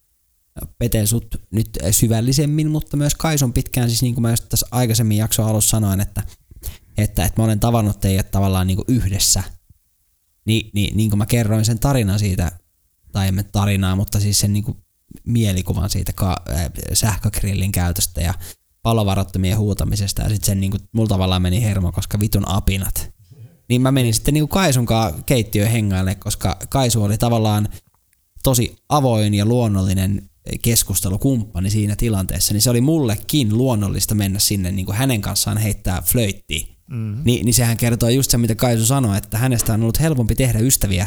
Pete 0.79 1.07
sut 1.07 1.37
nyt 1.51 1.79
syvällisemmin, 1.91 2.71
mutta 2.71 2.97
myös 2.97 3.15
Kaisun 3.15 3.53
pitkään, 3.53 3.89
siis 3.89 4.03
niin 4.03 4.15
kuin 4.15 4.23
mä 4.23 4.31
just 4.31 4.49
tässä 4.49 4.67
aikaisemmin 4.71 5.19
jakson 5.19 5.47
alussa 5.47 5.71
sanoin, 5.71 6.01
että, 6.01 6.23
että, 6.99 7.25
että 7.25 7.41
mä 7.41 7.45
olen 7.45 7.61
tavannut 7.61 8.01
teidät 8.01 8.31
tavallaan 8.31 8.67
niin 8.67 8.77
kuin 8.77 8.87
yhdessä. 8.89 9.43
Ni, 10.47 10.71
niin, 10.75 10.97
niin 10.97 11.11
kuin 11.11 11.19
mä 11.19 11.27
kerroin 11.27 11.65
sen 11.65 11.79
tarinan 11.79 12.19
siitä, 12.19 12.53
tai 13.13 13.29
emme 13.29 13.43
tarinaa, 13.43 13.97
mutta 13.97 14.21
siis 14.21 14.41
sen 14.41 14.53
niin 14.53 14.65
kuin 14.65 14.77
mielikuvan 15.27 15.91
siitä 15.91 16.13
ka- 16.13 16.43
äh, 16.51 17.73
käytöstä 17.73 18.21
ja 18.21 18.35
palovarattomien 18.83 19.59
huutamisesta 19.59 20.23
ja 20.23 20.29
sitten 20.29 20.47
sen 20.47 20.61
niinku, 20.61 20.79
mulla 20.93 21.09
tavallaan 21.09 21.43
meni 21.43 21.63
hermo, 21.63 21.93
koska 21.93 22.21
vitun 22.21 22.49
apinat. 22.49 23.20
Niin 23.71 23.83
mä 23.83 23.93
menin 23.93 24.15
sitten 24.15 24.35
niinku 24.35 24.49
Kaisunkaan 24.49 25.25
keittiöön 25.27 25.71
hengaille, 25.71 26.15
koska 26.15 26.57
Kaisu 26.69 27.03
oli 27.03 27.19
tavallaan 27.19 27.69
tosi 28.43 28.77
avoin 28.89 29.35
ja 29.35 29.47
luonnollinen 29.47 30.23
keskustelukumppani 30.63 31.71
siinä 31.71 31.97
tilanteessa, 31.97 32.55
niin 32.55 32.63
se 32.63 32.71
oli 32.71 32.81
mullekin 32.81 33.59
luonnollista 33.59 34.15
mennä 34.15 34.39
sinne 34.39 34.73
niin 34.73 34.87
kuin 34.87 34.97
hänen 34.97 35.21
kanssaan 35.21 35.59
heittää 35.59 36.03
flöittiä. 36.03 36.67
Mm-hmm. 36.91 37.23
Ni, 37.25 37.43
niin 37.43 37.55
sehän 37.55 37.77
kertoo 37.77 38.09
just 38.09 38.31
se, 38.31 38.39
mitä 38.39 38.55
Kaisu 38.55 38.87
sanoi, 38.87 39.19
että 39.19 39.39
hänestä 39.39 39.75
on 39.75 39.83
ollut 39.83 40.01
helpompi 40.01 40.35
tehdä 40.35 40.59
ystäviä 40.59 41.07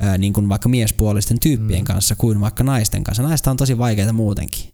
ää, 0.00 0.18
niin 0.18 0.32
kuin 0.32 0.48
vaikka 0.48 0.68
miespuolisten 0.68 1.40
tyyppien 1.40 1.80
mm. 1.80 1.84
kanssa 1.84 2.16
kuin 2.16 2.40
vaikka 2.40 2.64
naisten 2.64 3.04
kanssa. 3.04 3.22
Naista 3.22 3.50
on 3.50 3.56
tosi 3.56 3.78
vaikeita 3.78 4.12
muutenkin. 4.12 4.64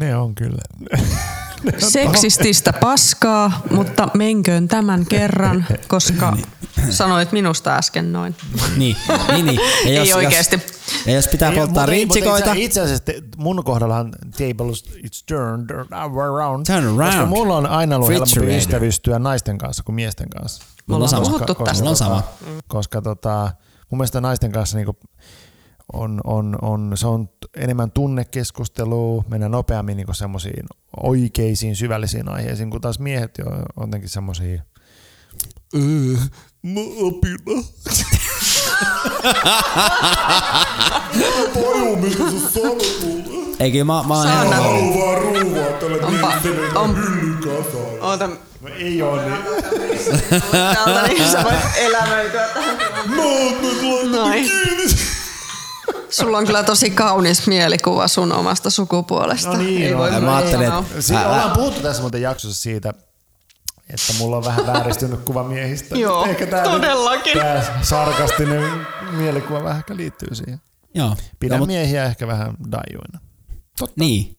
Ne 0.00 0.16
on 0.16 0.34
kyllä. 0.34 0.62
Seksististä 1.78 2.72
paskaa, 2.72 3.60
mutta 3.70 4.08
menköön 4.14 4.68
tämän 4.68 5.06
kerran, 5.06 5.66
koska 5.88 6.36
sanoit 6.90 7.32
minusta 7.32 7.76
äsken 7.76 8.12
noin. 8.12 8.34
Niin, 8.76 8.96
niin, 9.32 9.46
niin. 9.46 9.60
Ja 9.84 9.92
jos, 9.92 10.08
Ei 10.08 10.14
oikeasti. 10.14 10.56
Jos, 10.56 11.06
ja 11.06 11.12
jos 11.14 11.28
pitää 11.28 11.50
Ei, 11.50 11.56
polttaa 11.56 11.72
mutta- 11.82 11.86
rintsikoita, 11.86 12.52
Itse 12.54 12.80
asiassa 12.80 13.04
te- 13.04 13.22
mun 13.36 13.64
kohdallahan 13.64 14.12
tables 14.30 14.84
it's 14.84 15.24
turned 15.26 15.70
around. 15.92 16.66
Turn 16.66 16.84
around. 16.86 17.06
Koska 17.06 17.26
mulla 17.26 17.56
on 17.56 17.66
aina 17.66 17.96
ollut 17.96 18.08
helpompi 18.10 18.56
ystävystyä 18.56 19.18
naisten 19.18 19.58
kanssa 19.58 19.82
kuin 19.82 19.94
miesten 19.96 20.30
kanssa. 20.30 20.62
Mulla 20.86 21.02
on 21.04 21.08
sama. 21.08 21.22
puhuttu 21.22 21.54
Koska- 21.54 21.64
tästä. 21.64 21.78
Mulla 21.82 21.90
on 21.90 21.96
sama. 21.96 22.22
Koska 22.68 23.02
tota, 23.02 23.50
mun 23.90 23.98
mielestä 23.98 24.20
naisten 24.20 24.52
kanssa 24.52 24.76
niinku 24.76 24.96
on, 25.92 26.20
on, 26.24 26.56
on, 26.62 26.92
se 26.94 27.06
on 27.06 27.28
enemmän 27.56 27.90
tunnekeskustelua, 27.90 29.24
mennään 29.28 29.52
nopeammin 29.52 29.96
niinku 29.96 30.12
semmoisiin 30.14 30.64
oikeisiin 31.02 31.76
syvällisiin 31.76 32.28
aiheisiin, 32.28 32.70
kun 32.70 32.80
taas 32.80 32.98
miehet 32.98 33.38
jo 33.38 33.44
on 33.46 33.64
jotenkin 33.86 34.10
semmoisia 34.10 34.62
Öö, 35.74 35.80
mä 36.62 36.80
apina. 36.80 37.62
Paju, 41.54 41.96
mistä 41.96 42.22
sä 42.30 42.48
sanot 42.54 42.82
mulle? 43.04 43.56
Eikö 43.60 43.84
mä, 43.84 44.04
mä 44.08 44.14
oon 44.14 44.26
ihan- 44.26 44.52
Haluaa 44.52 45.18
ruuvaa 45.18 45.72
tälle 45.80 46.04
Onpa, 46.04 46.32
on, 46.74 46.96
hyllyn 46.96 47.36
kasaan. 47.38 48.00
oota, 48.00 48.26
No 48.60 48.68
ei 48.78 49.02
oo 49.02 49.16
niin. 49.16 49.32
täältä 50.50 51.08
niin 51.08 51.30
sä 51.30 51.44
voit 51.44 51.56
elämöityä 51.76 52.48
tähän. 52.54 52.76
Mä 53.16 53.22
oon 53.22 53.62
nyt 53.62 53.82
laittanut 53.82 54.32
kiinni. 54.32 54.84
Sulla 56.20 56.38
on 56.38 56.46
kyllä 56.46 56.62
tosi 56.62 56.90
kaunis 56.90 57.46
mielikuva 57.46 58.08
sun 58.08 58.32
omasta 58.32 58.70
sukupuolesta. 58.70 59.50
No 59.52 59.56
niin, 59.58 59.82
Ei 59.82 59.92
no. 59.92 59.98
voi 59.98 60.10
mä 60.10 60.20
muuta 60.20 60.36
ajattelin, 60.36 60.66
että- 60.72 61.00
Siitä 61.02 61.28
ollaan 61.28 61.50
puhuttu 61.50 61.80
tässä 61.80 62.00
muuten 62.02 62.22
jaksossa 62.22 62.62
siitä, 62.62 62.90
että 63.90 64.12
mulla 64.18 64.36
on 64.36 64.44
vähän 64.44 64.66
vääristynyt 64.66 65.20
kuva 65.20 65.44
miehistä. 65.44 65.96
Joo, 66.06 66.24
Ehkä 66.24 66.46
tää, 66.46 66.64
todellakin. 66.64 67.38
Tää 67.38 67.78
sarkastinen 67.82 68.86
mielikuva 69.12 69.64
vähän 69.64 69.78
ehkä 69.78 69.96
liittyy 69.96 70.34
siihen. 70.34 70.60
Joo. 70.94 71.16
Pidän 71.40 71.56
no, 71.56 71.58
mut, 71.58 71.66
miehiä 71.66 72.04
ehkä 72.04 72.26
vähän 72.26 72.54
dajuina. 72.72 73.20
niin. 73.96 74.36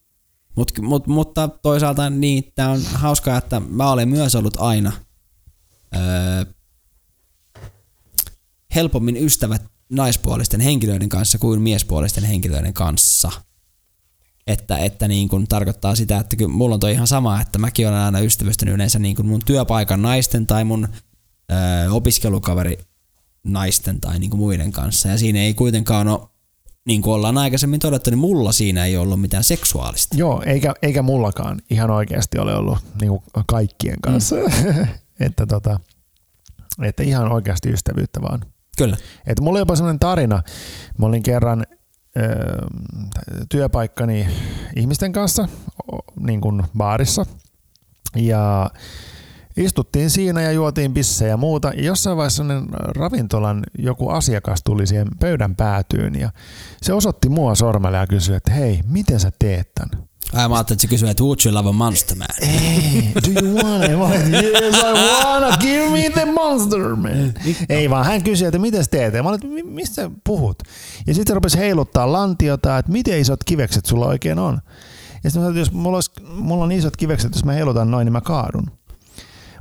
Mut, 0.56 0.72
mut, 0.82 1.08
mutta 1.08 1.48
toisaalta 1.62 2.10
niin, 2.10 2.52
tää 2.56 2.70
on 2.70 2.82
hauskaa, 2.94 3.38
että 3.38 3.60
mä 3.70 3.92
olen 3.92 4.10
myös 4.10 4.36
ollut 4.36 4.58
aina 4.60 4.92
öö, 5.96 6.46
helpommin 8.76 9.18
ystävät 9.18 9.62
naispuolisten 9.90 10.60
henkilöiden 10.60 11.10
kanssa 11.10 11.38
kuin 11.38 11.62
miespuolisten 11.62 12.24
henkilöiden 12.24 12.74
kanssa. 12.74 13.32
Että, 14.48 14.78
että 14.78 15.08
niin 15.08 15.30
kun 15.30 15.48
tarkoittaa 15.48 15.96
sitä, 15.96 16.18
että 16.18 16.36
kyllä 16.36 16.52
mulla 16.52 16.74
on 16.74 16.80
toi 16.80 16.92
ihan 16.92 17.08
sama, 17.08 17.42
että 17.42 17.60
mäkin 17.60 17.88
olen 17.88 18.00
aina 18.00 18.20
ystävystynyt 18.20 18.76
yleensä 18.76 19.00
niin 19.00 19.16
kun 19.16 19.26
mun 19.26 19.42
työpaikan 19.46 20.02
naisten 20.02 20.48
tai 20.48 20.64
mun 20.64 20.88
öö, 21.52 21.92
opiskelukaveri 21.92 22.78
naisten 23.44 24.02
tai 24.02 24.20
niin 24.20 24.30
kuin 24.30 24.40
muiden 24.40 24.72
kanssa. 24.72 25.10
Ja 25.10 25.18
siinä 25.18 25.40
ei 25.40 25.54
kuitenkaan 25.54 26.08
ole, 26.08 26.20
niin 26.86 27.02
kuin 27.02 27.14
ollaan 27.14 27.38
aikaisemmin 27.38 27.80
todettu, 27.80 28.10
niin 28.10 28.20
mulla 28.20 28.52
siinä 28.52 28.86
ei 28.86 28.98
ollut 28.98 29.22
mitään 29.22 29.44
seksuaalista. 29.44 30.18
Joo, 30.18 30.44
eikä, 30.46 30.74
eikä 30.82 31.02
mullakaan 31.02 31.62
ihan 31.70 31.90
oikeasti 31.90 32.40
ole 32.40 32.56
ollut 32.56 32.78
niin 33.02 33.12
kaikkien 33.48 34.02
kanssa. 34.02 34.36
Mm. 34.36 34.88
että, 35.26 35.46
tota, 35.46 35.80
että 36.84 37.04
ihan 37.04 37.32
oikeasti 37.32 37.70
ystävyyttä 37.70 38.22
vaan. 38.22 38.46
Kyllä. 38.78 38.98
Et 39.28 39.40
mulla 39.40 39.52
oli 39.52 39.62
jopa 39.62 39.76
sellainen 39.76 40.00
tarina. 40.00 40.44
Mä 40.98 41.06
olin 41.06 41.24
kerran 41.24 41.66
ö, 42.18 42.22
työpaikkani 43.50 44.28
ihmisten 44.76 45.12
kanssa 45.12 45.48
niin 46.20 46.42
kuin 46.42 46.64
baarissa. 46.78 47.26
Ja 48.16 48.72
istuttiin 49.58 50.10
siinä 50.10 50.42
ja 50.42 50.52
juotiin 50.52 50.94
pissejä 50.94 51.30
ja 51.30 51.38
muuta. 51.38 51.72
Ja 51.76 51.84
jossain 51.84 52.18
vaiheessa 52.18 52.44
ravintolan 52.96 53.64
joku 53.78 54.10
asiakas 54.10 54.62
tuli 54.66 54.88
siihen 54.88 55.08
pöydän 55.20 55.56
päätyyn 55.56 56.16
ja 56.20 56.30
se 56.82 56.94
osoitti 56.94 57.30
mua 57.30 57.56
sormella 57.56 57.98
ja 57.98 58.08
kysyi, 58.08 58.36
että 58.36 58.52
hei, 58.52 58.82
miten 58.88 59.20
sä 59.20 59.32
teet 59.40 59.72
tän? 59.76 60.07
Ai 60.34 60.50
mä 60.50 60.56
ajattelin, 60.56 60.76
että 60.76 60.82
se 60.82 60.88
kysyy, 60.88 61.10
että 61.10 61.24
would 61.24 61.40
you 61.46 61.54
love 61.54 61.70
a 61.70 61.72
monster 61.72 62.18
man? 62.18 62.28
Hey, 62.42 63.02
do 63.16 63.42
you 63.48 63.56
want 63.58 63.84
it? 63.84 64.32
Yes 64.62 64.76
I 64.76 64.94
wanna, 64.94 65.58
give 65.58 65.90
me 65.90 66.10
the 66.14 66.26
monster 66.26 66.96
man. 66.96 67.34
Ei 67.70 67.90
vaan, 67.90 68.06
hän 68.06 68.24
kysyi, 68.24 68.48
että 68.48 68.60
miten 68.60 68.86
teet? 68.92 69.14
Ja 69.14 69.24
mä 69.24 69.30
olin, 69.30 69.36
että 69.46 69.48
"Mi- 69.48 69.64
mistä 69.74 69.96
sä 69.96 70.12
puhut? 70.24 70.64
Ja 71.08 71.14
sitten 71.14 71.36
rupesi 71.36 71.58
heiluttaa 71.58 72.12
lantiota, 72.12 72.78
että 72.78 72.92
miten 72.92 73.20
isot 73.20 73.44
kivekset 73.44 73.86
sulla 73.86 74.06
oikein 74.06 74.40
on. 74.40 74.54
Ja 74.54 74.60
sitten 75.14 75.24
mä 75.24 75.30
sanoin, 75.32 75.50
että 75.50 75.60
jos 75.60 75.72
mulla, 75.72 75.98
olisi, 75.98 76.12
mulla 76.36 76.64
on 76.64 76.72
isot 76.72 76.98
kivekset, 76.98 77.36
jos 77.36 77.46
mä 77.46 77.52
heilutan 77.52 77.92
noin, 77.92 78.06
niin 78.06 78.14
mä 78.14 78.22
kaadun. 78.22 78.72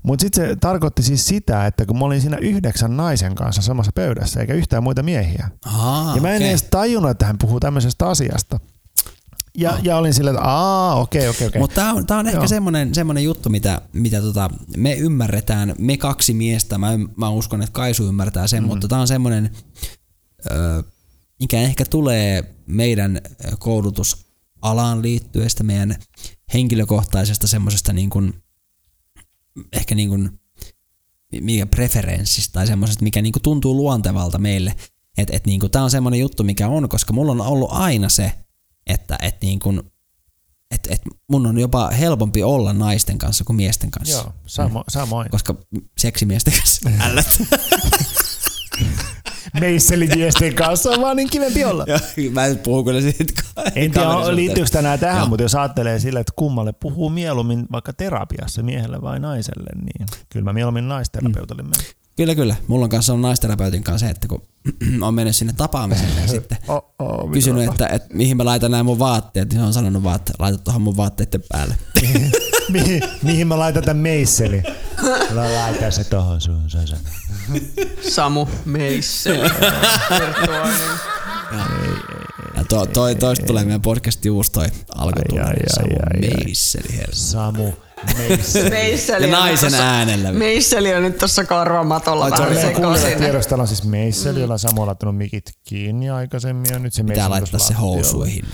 Mutta 0.03 0.23
sitten 0.23 0.49
se 0.49 0.57
tarkoitti 0.57 1.03
siis 1.03 1.27
sitä, 1.27 1.67
että 1.67 1.87
kun 1.87 1.99
mä 1.99 2.05
olin 2.05 2.21
siinä 2.21 2.37
yhdeksän 2.37 2.97
naisen 2.97 3.35
kanssa 3.35 3.63
samassa 3.63 3.93
pöydässä, 3.95 4.41
eikä 4.41 4.55
yhtään 4.55 4.83
muita 4.83 5.03
miehiä. 5.03 5.49
Aa, 5.67 6.17
ja 6.17 6.23
mä 6.23 6.31
en 6.31 6.37
okei. 6.37 6.49
edes 6.49 6.63
tajunnut, 6.71 7.11
että 7.11 7.27
hän 7.27 7.39
puhuu 7.39 7.61
tämmöisestä 7.61 8.09
asiasta. 8.09 8.61
Ja, 9.57 9.79
ja 9.83 9.97
olin 9.97 10.15
silleen, 10.15 10.37
että 10.37 10.49
aa, 10.49 11.01
okei, 11.01 11.29
okei, 11.29 11.47
okei. 11.47 11.61
Mutta 11.61 11.75
tämä 11.75 11.93
on, 11.93 12.07
tää 12.07 12.19
on 12.19 12.27
ehkä 12.27 12.47
semmoinen, 12.47 12.95
semmoinen 12.95 13.25
juttu, 13.25 13.49
mitä, 13.49 13.81
mitä 13.93 14.21
tota, 14.21 14.51
me 14.77 14.95
ymmärretään, 14.95 15.75
me 15.79 15.97
kaksi 15.97 16.35
miestä, 16.35 16.79
mä, 16.79 16.89
mä 17.17 17.29
uskon, 17.29 17.63
että 17.63 17.73
Kaisu 17.73 18.09
ymmärtää 18.09 18.47
sen, 18.47 18.63
mm. 18.63 18.67
mutta 18.67 18.89
tämä 18.89 19.01
on 19.01 19.09
semmoinen, 19.09 19.51
ö, 20.51 20.83
mikä 21.41 21.61
ehkä 21.61 21.85
tulee 21.85 22.55
meidän 22.67 23.21
koulutusalaan 23.59 25.03
liittyestä, 25.03 25.65
meidän 25.65 25.97
henkilökohtaisesta 26.55 27.47
semmoisesta 27.47 27.93
niin 27.93 28.11
kuin, 28.11 28.35
ehkä 29.73 29.95
niin 29.95 30.09
kuin, 30.09 30.41
mikä 31.41 31.67
preferenssistä 31.67 32.53
tai 32.53 32.67
semmoisesta, 32.67 33.05
mikä 33.05 33.23
niin 33.23 33.33
kuin 33.33 33.43
tuntuu 33.43 33.77
luontevalta 33.77 34.39
meille. 34.39 34.75
Että 35.19 35.37
et 35.37 35.47
niin 35.47 35.61
kuin, 35.61 35.73
tämä 35.73 35.85
on 35.85 35.91
semmoinen 35.91 36.21
juttu, 36.21 36.45
mikä 36.45 36.69
on, 36.69 36.89
koska 36.89 37.13
mulla 37.13 37.33
on 37.33 37.41
ollut 37.41 37.73
aina 37.73 38.09
se, 38.09 38.33
että 38.87 39.19
et 39.23 39.37
niin 39.43 39.59
kuin, 39.59 39.83
et, 40.71 40.89
et 40.91 41.03
mun 41.31 41.47
on 41.47 41.59
jopa 41.59 41.91
helpompi 41.91 42.43
olla 42.43 42.73
naisten 42.73 43.19
kanssa 43.19 43.45
kuin 43.45 43.57
miesten 43.57 43.91
kanssa. 43.91 44.17
Joo, 44.17 44.33
samo, 44.47 44.85
samoin. 44.89 45.31
Koska 45.31 45.55
seksimiesten 45.99 46.55
kanssa 46.55 46.91
ällöttää. 47.09 47.59
Meisselimiesten 49.61 50.55
kanssa 50.55 50.91
on 50.91 51.01
vaan 51.01 51.17
niin 51.17 51.31
kivempi 51.31 51.65
olla. 51.65 51.87
Mä 52.33 52.47
en 52.47 52.59
puhu 52.59 52.85
kyllä 52.85 53.01
siitä 53.01 53.43
En 53.75 53.91
tiedä, 53.91 54.37
liittyykö 54.37 54.71
tänään 54.71 54.99
tähän, 54.99 55.19
Joo. 55.19 55.29
mutta 55.29 55.43
jos 55.43 55.55
ajattelee 55.55 55.99
sille, 56.01 56.21
että 56.21 56.33
kummalle 56.37 56.73
puhuu 56.73 57.11
mieluummin 57.11 57.67
vaikka 57.73 57.93
terapiassa 57.93 58.63
miehelle 58.63 59.03
vai 59.03 59.21
naiselle, 59.21 59.71
niin 59.85 60.07
kyllä 60.29 60.45
mä 60.45 60.53
mieluummin 60.53 60.89
naisterapeutille 60.89 61.63
menen. 61.63 61.87
Kyllä, 62.17 62.35
kyllä. 62.35 62.57
Mulla 62.69 62.85
on 62.85 62.91
kanssa 62.91 63.13
on 63.13 63.23
naisterapeutin 63.23 63.83
kanssa 63.83 64.07
se, 64.07 64.11
että 64.11 64.29
kun 64.29 64.43
on 65.03 65.15
mennyt 65.15 65.37
sinne 65.37 65.53
tapaamiselle 65.53 66.21
ja 66.21 66.29
sitten 66.29 66.59
Oh, 66.69 66.95
oh, 66.99 67.31
kysynyt, 67.33 67.69
että, 67.69 67.87
että 67.87 68.15
mihin 68.15 68.37
mä 68.37 68.45
laitan 68.45 68.71
nämä 68.71 68.83
mun 68.83 68.99
vaatteet, 68.99 69.49
niin 69.49 69.61
se 69.61 69.67
on 69.67 69.73
sanonut 69.73 70.03
vaan, 70.03 70.17
että 70.17 70.33
laita 70.39 70.59
tuohon 70.59 70.83
mun 70.83 70.97
vaatteiden 70.97 71.43
päälle. 71.49 71.79
mihin, 72.73 73.03
mihin 73.23 73.47
mä 73.47 73.59
laitan 73.59 73.83
tämän 73.85 74.03
meisseli? 74.03 74.63
Mä 75.35 75.55
laitan 75.55 75.93
se 75.93 76.05
tohon 76.05 76.41
sun 76.41 76.71
sasa. 76.71 76.97
Samu 78.11 78.47
Meisseli. 78.65 79.51
Ja 82.57 82.65
to, 82.69 82.87
toi, 82.87 83.15
toista 83.15 83.47
tulee 83.47 83.65
meidän 83.65 83.83
podcastin 83.83 84.33
uusi 84.33 84.53
toi 84.53 84.67
ai, 84.95 85.13
ai, 85.41 85.55
Samu 85.67 85.97
ai, 85.97 86.31
ai. 86.31 86.45
Meisseli, 86.45 86.97
herra. 86.97 87.15
Samu 87.15 87.73
Meisseli 88.71 89.31
Ja 89.31 89.39
on 89.39 89.45
naisen 89.45 89.71
tossa- 89.73 89.83
äänellä. 89.83 90.33
Meisseli 90.33 90.95
on 90.95 91.03
nyt 91.03 91.19
tuossa 91.19 91.45
karvamatolla 91.45 92.25
Ai, 92.25 92.31
se 92.31 92.37
on 92.43 92.49
vähän 92.83 92.97
sekaisin. 92.99 93.19
tiedosta 93.19 93.57
on 93.57 93.69
siis 93.69 93.85
Meisseli, 93.85 94.41
jolla 94.41 94.53
on 94.55 94.59
Samuel 94.59 94.87
laittanut 94.87 95.17
mikit 95.17 95.45
kiinni 95.65 96.11
aikaisemmin 96.11 96.73
ja 96.73 96.79
nyt 96.79 96.95
se 96.95 97.03
Pitää 97.03 97.15
Meisseli 97.29 97.31
laittaa 97.41 97.61
se 97.61 97.75
housuihin. 97.75 98.45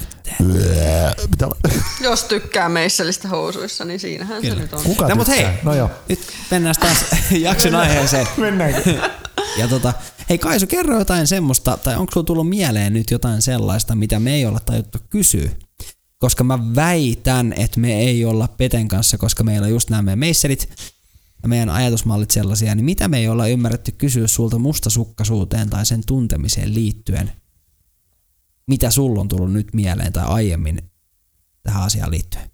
Pitää 1.30 1.48
Jos 2.02 2.24
tykkää 2.24 2.68
Meisselistä 2.68 3.28
housuissa, 3.28 3.84
niin 3.84 4.00
siinähän 4.00 4.40
Kyllä. 4.42 4.54
se 4.54 4.60
nyt 4.60 4.72
on. 4.72 4.82
Kuka 4.82 5.08
No 5.08 5.14
mut 5.16 5.28
hei? 5.28 5.46
No 5.62 5.74
joo. 5.74 5.90
nyt 6.08 6.20
mennään 6.50 6.74
taas 6.80 7.04
jakson 7.30 7.74
aiheeseen. 7.74 8.26
Mennäänkö? 8.36 8.94
Ja 9.58 9.68
tota, 9.68 9.92
hei 10.30 10.38
Kaisu, 10.38 10.66
kerro 10.66 10.98
jotain 10.98 11.26
semmoista, 11.26 11.76
tai 11.76 11.96
onko 11.96 12.12
sulla 12.12 12.24
tullut 12.26 12.48
mieleen 12.48 12.92
nyt 12.92 13.10
jotain 13.10 13.42
sellaista, 13.42 13.94
mitä 13.94 14.20
me 14.20 14.34
ei 14.34 14.46
olla 14.46 14.60
tajuttu 14.64 14.98
kysyä? 15.10 15.50
Koska 16.22 16.44
mä 16.44 16.74
väitän, 16.74 17.52
että 17.56 17.80
me 17.80 18.00
ei 18.00 18.24
olla 18.24 18.48
Peten 18.48 18.88
kanssa, 18.88 19.18
koska 19.18 19.44
meillä 19.44 19.64
on 19.64 19.70
just 19.70 19.90
nämä 19.90 20.02
meidän 20.02 20.18
meisserit 20.18 20.68
ja 21.42 21.48
meidän 21.48 21.70
ajatusmallit 21.70 22.30
sellaisia, 22.30 22.74
niin 22.74 22.84
mitä 22.84 23.08
me 23.08 23.18
ei 23.18 23.28
olla 23.28 23.46
ymmärretty 23.46 23.92
kysyä 23.92 24.26
sulta 24.26 24.58
mustasukkaisuuteen 24.58 25.70
tai 25.70 25.86
sen 25.86 26.06
tuntemiseen 26.06 26.74
liittyen? 26.74 27.32
Mitä 28.66 28.90
sulla 28.90 29.20
on 29.20 29.28
tullut 29.28 29.52
nyt 29.52 29.74
mieleen 29.74 30.12
tai 30.12 30.24
aiemmin 30.26 30.90
tähän 31.62 31.82
asiaan 31.82 32.10
liittyen? 32.10 32.50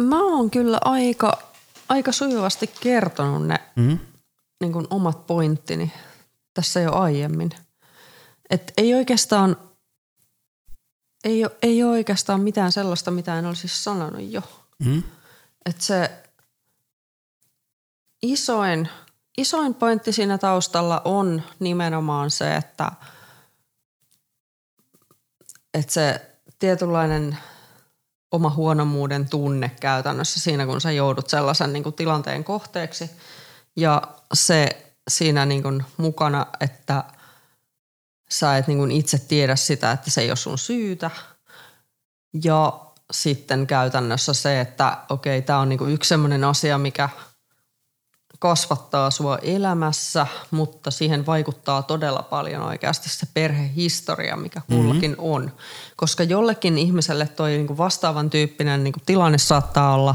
Mä 0.00 0.22
oon 0.24 0.50
kyllä 0.50 0.78
aika, 0.84 1.42
aika 1.88 2.12
sujuvasti 2.12 2.70
kertonut 2.80 3.46
ne 3.46 3.58
Mm? 3.76 3.98
niin 4.60 4.72
kuin 4.72 4.86
omat 4.90 5.26
pointtini 5.26 5.92
tässä 6.54 6.80
jo 6.80 6.92
aiemmin. 6.92 7.50
Et 8.50 8.72
ei 8.76 8.94
oikeastaan, 8.94 9.56
ei 11.24 11.44
ole, 11.44 11.56
ei 11.62 11.82
ole 11.82 11.92
oikeastaan 11.92 12.40
mitään 12.40 12.72
sellaista, 12.72 13.10
mitä 13.10 13.38
en 13.38 13.46
olisi 13.46 13.68
sanonut 13.68 14.30
jo. 14.30 14.42
Mm? 14.84 15.02
Et 15.66 15.80
se 15.80 16.10
isoin, 18.22 18.88
isoin 19.38 19.74
pointti 19.74 20.12
siinä 20.12 20.38
taustalla 20.38 21.02
on 21.04 21.42
nimenomaan 21.58 22.30
se, 22.30 22.56
että, 22.56 22.92
että 25.74 25.92
se 25.92 26.30
tietynlainen 26.58 27.38
oma 28.32 28.50
huonomuuden 28.50 29.28
tunne 29.28 29.70
käytännössä 29.80 30.40
siinä, 30.40 30.66
kun 30.66 30.80
sä 30.80 30.90
joudut 30.90 31.28
sellaisen 31.30 31.72
niin 31.72 31.82
kuin 31.82 31.94
tilanteen 31.94 32.44
kohteeksi. 32.44 33.10
Ja 33.76 34.02
se 34.34 34.68
siinä 35.10 35.46
niin 35.46 35.62
kuin 35.62 35.84
mukana, 35.96 36.46
että 36.60 37.04
sä 38.32 38.56
et 38.56 38.66
niin 38.66 38.78
kuin 38.78 38.90
itse 38.90 39.18
tiedä 39.18 39.56
sitä, 39.56 39.92
että 39.92 40.10
se 40.10 40.20
ei 40.20 40.30
ole 40.30 40.36
sun 40.36 40.58
syytä. 40.58 41.10
Ja 42.44 42.80
sitten 43.10 43.66
käytännössä 43.66 44.34
se, 44.34 44.60
että 44.60 44.98
okei, 45.08 45.42
tämä 45.42 45.58
on 45.58 45.68
niinku 45.68 45.84
yksi 45.84 46.08
sellainen 46.08 46.44
asia, 46.44 46.78
mikä 46.78 47.08
kasvattaa 48.38 49.10
sua 49.10 49.38
elämässä, 49.38 50.26
mutta 50.50 50.90
siihen 50.90 51.26
vaikuttaa 51.26 51.82
todella 51.82 52.22
paljon 52.22 52.62
oikeasti 52.62 53.08
se 53.08 53.26
perhehistoria, 53.34 54.36
mikä 54.36 54.60
kullakin 54.70 55.10
mm-hmm. 55.10 55.32
on. 55.32 55.52
Koska 55.96 56.22
jollekin 56.22 56.78
ihmiselle 56.78 57.26
toi 57.26 57.50
niinku 57.50 57.78
vastaavan 57.78 58.30
tyyppinen 58.30 58.84
niinku 58.84 59.00
tilanne 59.06 59.38
saattaa 59.38 59.94
olla 59.94 60.14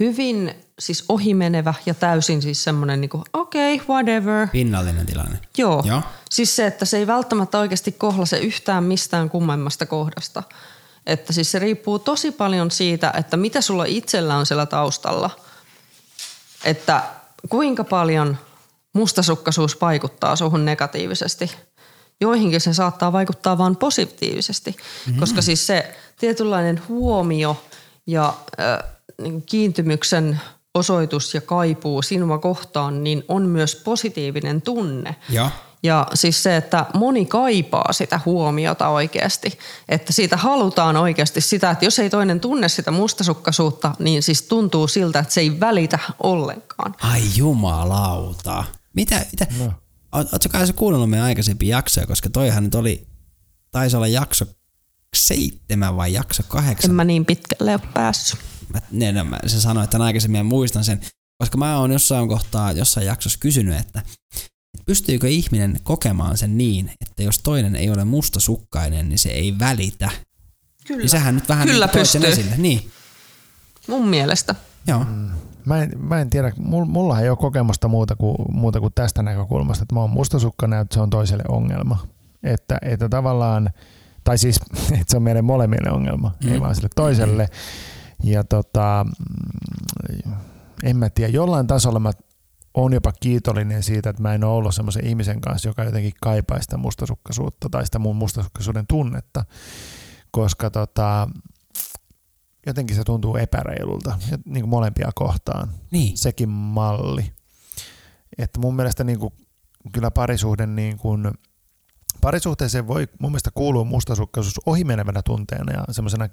hyvin 0.00 0.67
siis 0.78 1.04
ohimenevä 1.08 1.74
ja 1.86 1.94
täysin 1.94 2.42
siis 2.42 2.64
semmoinen 2.64 3.00
niinku, 3.00 3.24
okei, 3.32 3.74
okay, 3.74 3.86
whatever. 3.88 4.48
Pinnallinen 4.52 5.06
tilanne. 5.06 5.38
Joo. 5.58 5.82
Joo. 5.86 6.02
Siis 6.30 6.56
se, 6.56 6.66
että 6.66 6.84
se 6.84 6.98
ei 6.98 7.06
välttämättä 7.06 7.58
oikeasti 7.58 7.92
kohlase 7.92 8.38
yhtään 8.38 8.84
mistään 8.84 9.30
kummemmasta 9.30 9.86
kohdasta. 9.86 10.42
Että 11.06 11.32
siis 11.32 11.52
se 11.52 11.58
riippuu 11.58 11.98
tosi 11.98 12.30
paljon 12.30 12.70
siitä, 12.70 13.12
että 13.18 13.36
mitä 13.36 13.60
sulla 13.60 13.84
itsellä 13.84 14.36
on 14.36 14.46
siellä 14.46 14.66
taustalla. 14.66 15.30
Että 16.64 17.02
kuinka 17.48 17.84
paljon 17.84 18.36
mustasukkaisuus 18.92 19.80
vaikuttaa 19.80 20.36
suhun 20.36 20.64
negatiivisesti. 20.64 21.50
Joihinkin 22.20 22.60
se 22.60 22.74
saattaa 22.74 23.12
vaikuttaa 23.12 23.58
vain 23.58 23.76
positiivisesti, 23.76 24.76
mm. 25.06 25.16
koska 25.20 25.42
siis 25.42 25.66
se 25.66 25.96
tietynlainen 26.20 26.82
huomio 26.88 27.64
ja 28.06 28.34
äh, 28.60 28.98
niin 29.22 29.42
kiintymyksen 29.42 30.40
osoitus 30.74 31.34
ja 31.34 31.40
kaipuu 31.40 32.02
sinua 32.02 32.38
kohtaan, 32.38 33.04
niin 33.04 33.24
on 33.28 33.42
myös 33.42 33.76
positiivinen 33.76 34.62
tunne. 34.62 35.16
Joo. 35.28 35.50
Ja 35.82 36.06
siis 36.14 36.42
se, 36.42 36.56
että 36.56 36.86
moni 36.94 37.26
kaipaa 37.26 37.92
sitä 37.92 38.20
huomiota 38.26 38.88
oikeasti. 38.88 39.58
Että 39.88 40.12
siitä 40.12 40.36
halutaan 40.36 40.96
oikeasti 40.96 41.40
sitä, 41.40 41.70
että 41.70 41.84
jos 41.84 41.98
ei 41.98 42.10
toinen 42.10 42.40
tunne 42.40 42.68
sitä 42.68 42.90
mustasukkaisuutta, 42.90 43.94
niin 43.98 44.22
siis 44.22 44.42
tuntuu 44.42 44.88
siltä, 44.88 45.18
että 45.18 45.34
se 45.34 45.40
ei 45.40 45.60
välitä 45.60 45.98
ollenkaan. 46.22 46.94
Ai 47.02 47.22
jumalauta. 47.36 48.64
Mitä, 48.94 49.26
mitä? 49.32 49.46
No. 49.58 49.72
Oletko 50.12 50.48
kai 50.50 50.66
se 50.66 50.72
kuunnellut 50.72 51.10
meidän 51.10 51.26
aikaisempia 51.26 51.76
jaksoja, 51.76 52.06
koska 52.06 52.30
toihan 52.30 52.64
nyt 52.64 52.74
oli, 52.74 53.06
taisi 53.70 53.96
olla 53.96 54.08
jakso 54.08 54.44
seitsemän 55.16 55.96
vai 55.96 56.12
jakso 56.12 56.42
kahdeksan. 56.48 56.90
En 56.90 56.94
mä 56.94 57.04
niin 57.04 57.24
pitkälle 57.24 57.72
ole 57.72 57.80
päässyt. 57.94 58.40
Mä, 58.72 58.80
ne, 58.90 59.12
no, 59.12 59.24
mä, 59.24 59.38
se 59.46 59.60
sanoi, 59.60 59.84
että 59.84 59.98
aikaisemmin 59.98 60.38
ja 60.38 60.44
muistan 60.44 60.84
sen, 60.84 61.00
koska 61.38 61.58
mä 61.58 61.78
oon 61.78 61.92
jossain 61.92 62.28
kohtaa 62.28 62.72
jossain 62.72 63.06
jaksossa 63.06 63.38
kysynyt, 63.38 63.76
että, 63.80 63.98
että 63.98 64.84
pystyykö 64.86 65.28
ihminen 65.28 65.80
kokemaan 65.82 66.38
sen 66.38 66.58
niin, 66.58 66.90
että 67.00 67.22
jos 67.22 67.38
toinen 67.38 67.76
ei 67.76 67.90
ole 67.90 68.04
mustasukkainen, 68.04 69.08
niin 69.08 69.18
se 69.18 69.28
ei 69.28 69.58
välitä. 69.58 70.10
Kyllä. 70.86 71.00
Niin 71.00 71.08
sähän 71.08 71.34
nyt 71.34 71.48
vähän 71.48 71.68
Kyllä 71.68 71.86
niin 71.86 71.92
toit 71.92 72.08
sen 72.08 72.22
pystyy. 72.22 72.40
esille. 72.40 72.56
Niin, 72.56 72.90
Mun 73.88 74.08
mielestä. 74.08 74.54
joo. 74.86 75.04
Mm. 75.04 75.30
Mä 75.64 75.82
en, 75.82 75.92
mä 75.98 76.20
en 76.20 76.30
tiedä, 76.30 76.52
mul- 76.58 76.84
mulla 76.84 77.20
ei 77.20 77.28
ole 77.28 77.36
kokemusta 77.36 77.88
muuta 77.88 78.16
kuin, 78.16 78.36
muuta 78.52 78.80
kuin 78.80 78.92
tästä 78.94 79.22
näkökulmasta, 79.22 79.82
että 79.82 79.94
mä 79.94 80.00
oon 80.00 80.10
mustasukkainen 80.10 80.76
ja 80.76 80.80
että 80.80 80.94
se 80.94 81.00
on 81.00 81.10
toiselle 81.10 81.44
ongelma. 81.48 82.06
Että, 82.42 82.78
että 82.82 83.08
tavallaan, 83.08 83.70
tai 84.24 84.38
siis, 84.38 84.60
että 84.92 85.04
se 85.06 85.16
on 85.16 85.22
meille 85.22 85.42
molemmille 85.42 85.90
ongelma, 85.90 86.34
mm. 86.44 86.52
ei 86.52 86.60
vaan 86.60 86.74
sille 86.74 86.88
toiselle. 86.96 87.48
Ja 88.22 88.44
tota, 88.44 89.06
en 90.82 90.96
mä 90.96 91.10
tiedä, 91.10 91.32
jollain 91.32 91.66
tasolla 91.66 92.00
mä 92.00 92.10
oon 92.74 92.92
jopa 92.92 93.12
kiitollinen 93.20 93.82
siitä, 93.82 94.10
että 94.10 94.22
mä 94.22 94.34
en 94.34 94.44
ole 94.44 94.52
ollut 94.52 94.74
semmoisen 94.74 95.06
ihmisen 95.06 95.40
kanssa, 95.40 95.68
joka 95.68 95.84
jotenkin 95.84 96.12
kaipaa 96.20 96.60
sitä 96.60 96.76
mustasukkaisuutta 96.76 97.68
tai 97.70 97.84
sitä 97.84 97.98
mun 97.98 98.16
mustasukkaisuuden 98.16 98.86
tunnetta, 98.86 99.44
koska 100.30 100.70
tota, 100.70 101.28
jotenkin 102.66 102.96
se 102.96 103.04
tuntuu 103.04 103.36
epäreilulta, 103.36 104.18
niin 104.44 104.62
kuin 104.62 104.70
molempia 104.70 105.10
kohtaan, 105.14 105.68
Niin. 105.90 106.16
sekin 106.18 106.48
malli. 106.48 107.32
Että 108.38 108.60
mun 108.60 108.76
mielestä 108.76 109.04
niin 109.04 109.18
kuin, 109.18 109.34
kyllä 109.92 110.10
parisuhde 110.10 110.66
niin 110.66 110.98
kuin, 110.98 111.30
parisuhteeseen 112.20 112.86
voi 112.88 113.08
mun 113.20 113.30
mielestä 113.30 113.50
kuulua 113.54 113.84
mustasukkaisuus 113.84 114.60
ohimenevänä 114.66 115.22
tunteena 115.22 115.72
ja 115.72 115.84
semmoisena 115.90 116.28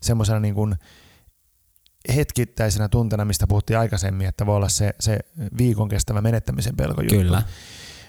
semmoisena 0.00 0.40
niin 0.40 0.54
kuin 0.54 0.76
hetkittäisenä 2.14 2.88
tunteena, 2.88 3.24
mistä 3.24 3.46
puhuttiin 3.46 3.78
aikaisemmin, 3.78 4.26
että 4.26 4.46
voi 4.46 4.56
olla 4.56 4.68
se, 4.68 4.94
se 5.00 5.18
viikon 5.58 5.88
kestävä 5.88 6.20
menettämisen 6.20 6.76
pelko 6.76 7.00
juttu. 7.00 7.14
Kyllä. 7.14 7.42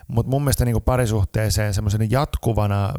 Mutta 0.08 0.30
mun 0.30 0.42
mielestä 0.42 0.66
niin 0.66 0.82
parisuhteeseen 0.82 1.74
semmoisena 1.74 2.06
jatkuvana 2.10 2.94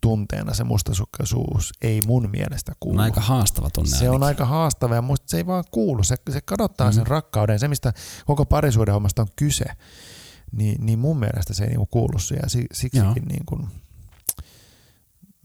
tunteena 0.00 0.54
se 0.54 0.64
mustasukkaisuus 0.64 1.72
ei 1.82 2.00
mun 2.06 2.30
mielestä 2.30 2.72
kuulu. 2.80 2.98
On 2.98 3.04
aika 3.04 3.20
haastava 3.20 3.70
tunne. 3.70 3.90
Se 3.90 4.10
on 4.10 4.22
aika 4.22 4.44
haastava 4.44 4.94
ja 4.94 5.02
musta 5.02 5.24
se 5.28 5.36
ei 5.36 5.46
vaan 5.46 5.64
kuulu. 5.70 6.02
Se, 6.02 6.16
se 6.30 6.40
kadottaa 6.40 6.90
mm. 6.90 6.94
sen 6.94 7.06
rakkauden. 7.06 7.58
Se, 7.58 7.68
mistä 7.68 7.92
koko 8.26 8.44
parisuuden 8.44 8.94
hommasta 8.94 9.22
on 9.22 9.28
kyse, 9.36 9.64
niin, 10.52 10.86
niin 10.86 10.98
mun 10.98 11.18
mielestä 11.18 11.54
se 11.54 11.64
ei 11.64 11.68
niinku 11.70 11.86
kuulu 11.86 12.18
siihen. 12.18 12.50
Siksikin 12.72 13.24
niin 13.28 13.46
kuin, 13.46 13.68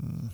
mm, 0.04 0.30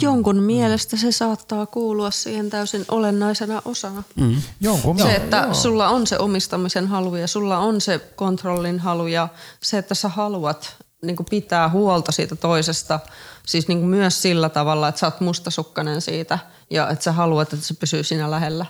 Jonkun 0.00 0.42
mielestä 0.42 0.96
se 0.96 1.12
saattaa 1.12 1.66
kuulua 1.66 2.10
siihen 2.10 2.50
täysin 2.50 2.84
olennaisena 2.88 3.62
osana. 3.64 4.02
Mm. 4.14 4.36
jonkun 4.60 4.98
Se, 4.98 5.14
että 5.14 5.36
joo. 5.36 5.54
sulla 5.54 5.88
on 5.88 6.06
se 6.06 6.18
omistamisen 6.18 6.86
halu 6.86 7.16
ja 7.16 7.26
sulla 7.26 7.58
on 7.58 7.80
se 7.80 7.98
kontrollin 7.98 8.78
halu 8.78 9.06
ja 9.06 9.28
se, 9.62 9.78
että 9.78 9.94
sä 9.94 10.08
haluat 10.08 10.76
niin 11.02 11.16
pitää 11.30 11.68
huolta 11.68 12.12
siitä 12.12 12.36
toisesta. 12.36 13.00
Siis 13.46 13.68
niin 13.68 13.78
myös 13.78 14.22
sillä 14.22 14.48
tavalla, 14.48 14.88
että 14.88 14.98
sä 14.98 15.06
oot 15.06 15.20
mustasukkainen 15.20 16.00
siitä 16.00 16.38
ja 16.70 16.90
että 16.90 17.04
sä 17.04 17.12
haluat, 17.12 17.52
että 17.52 17.66
se 17.66 17.74
pysyy 17.74 18.02
siinä 18.02 18.30
lähellä. 18.30 18.66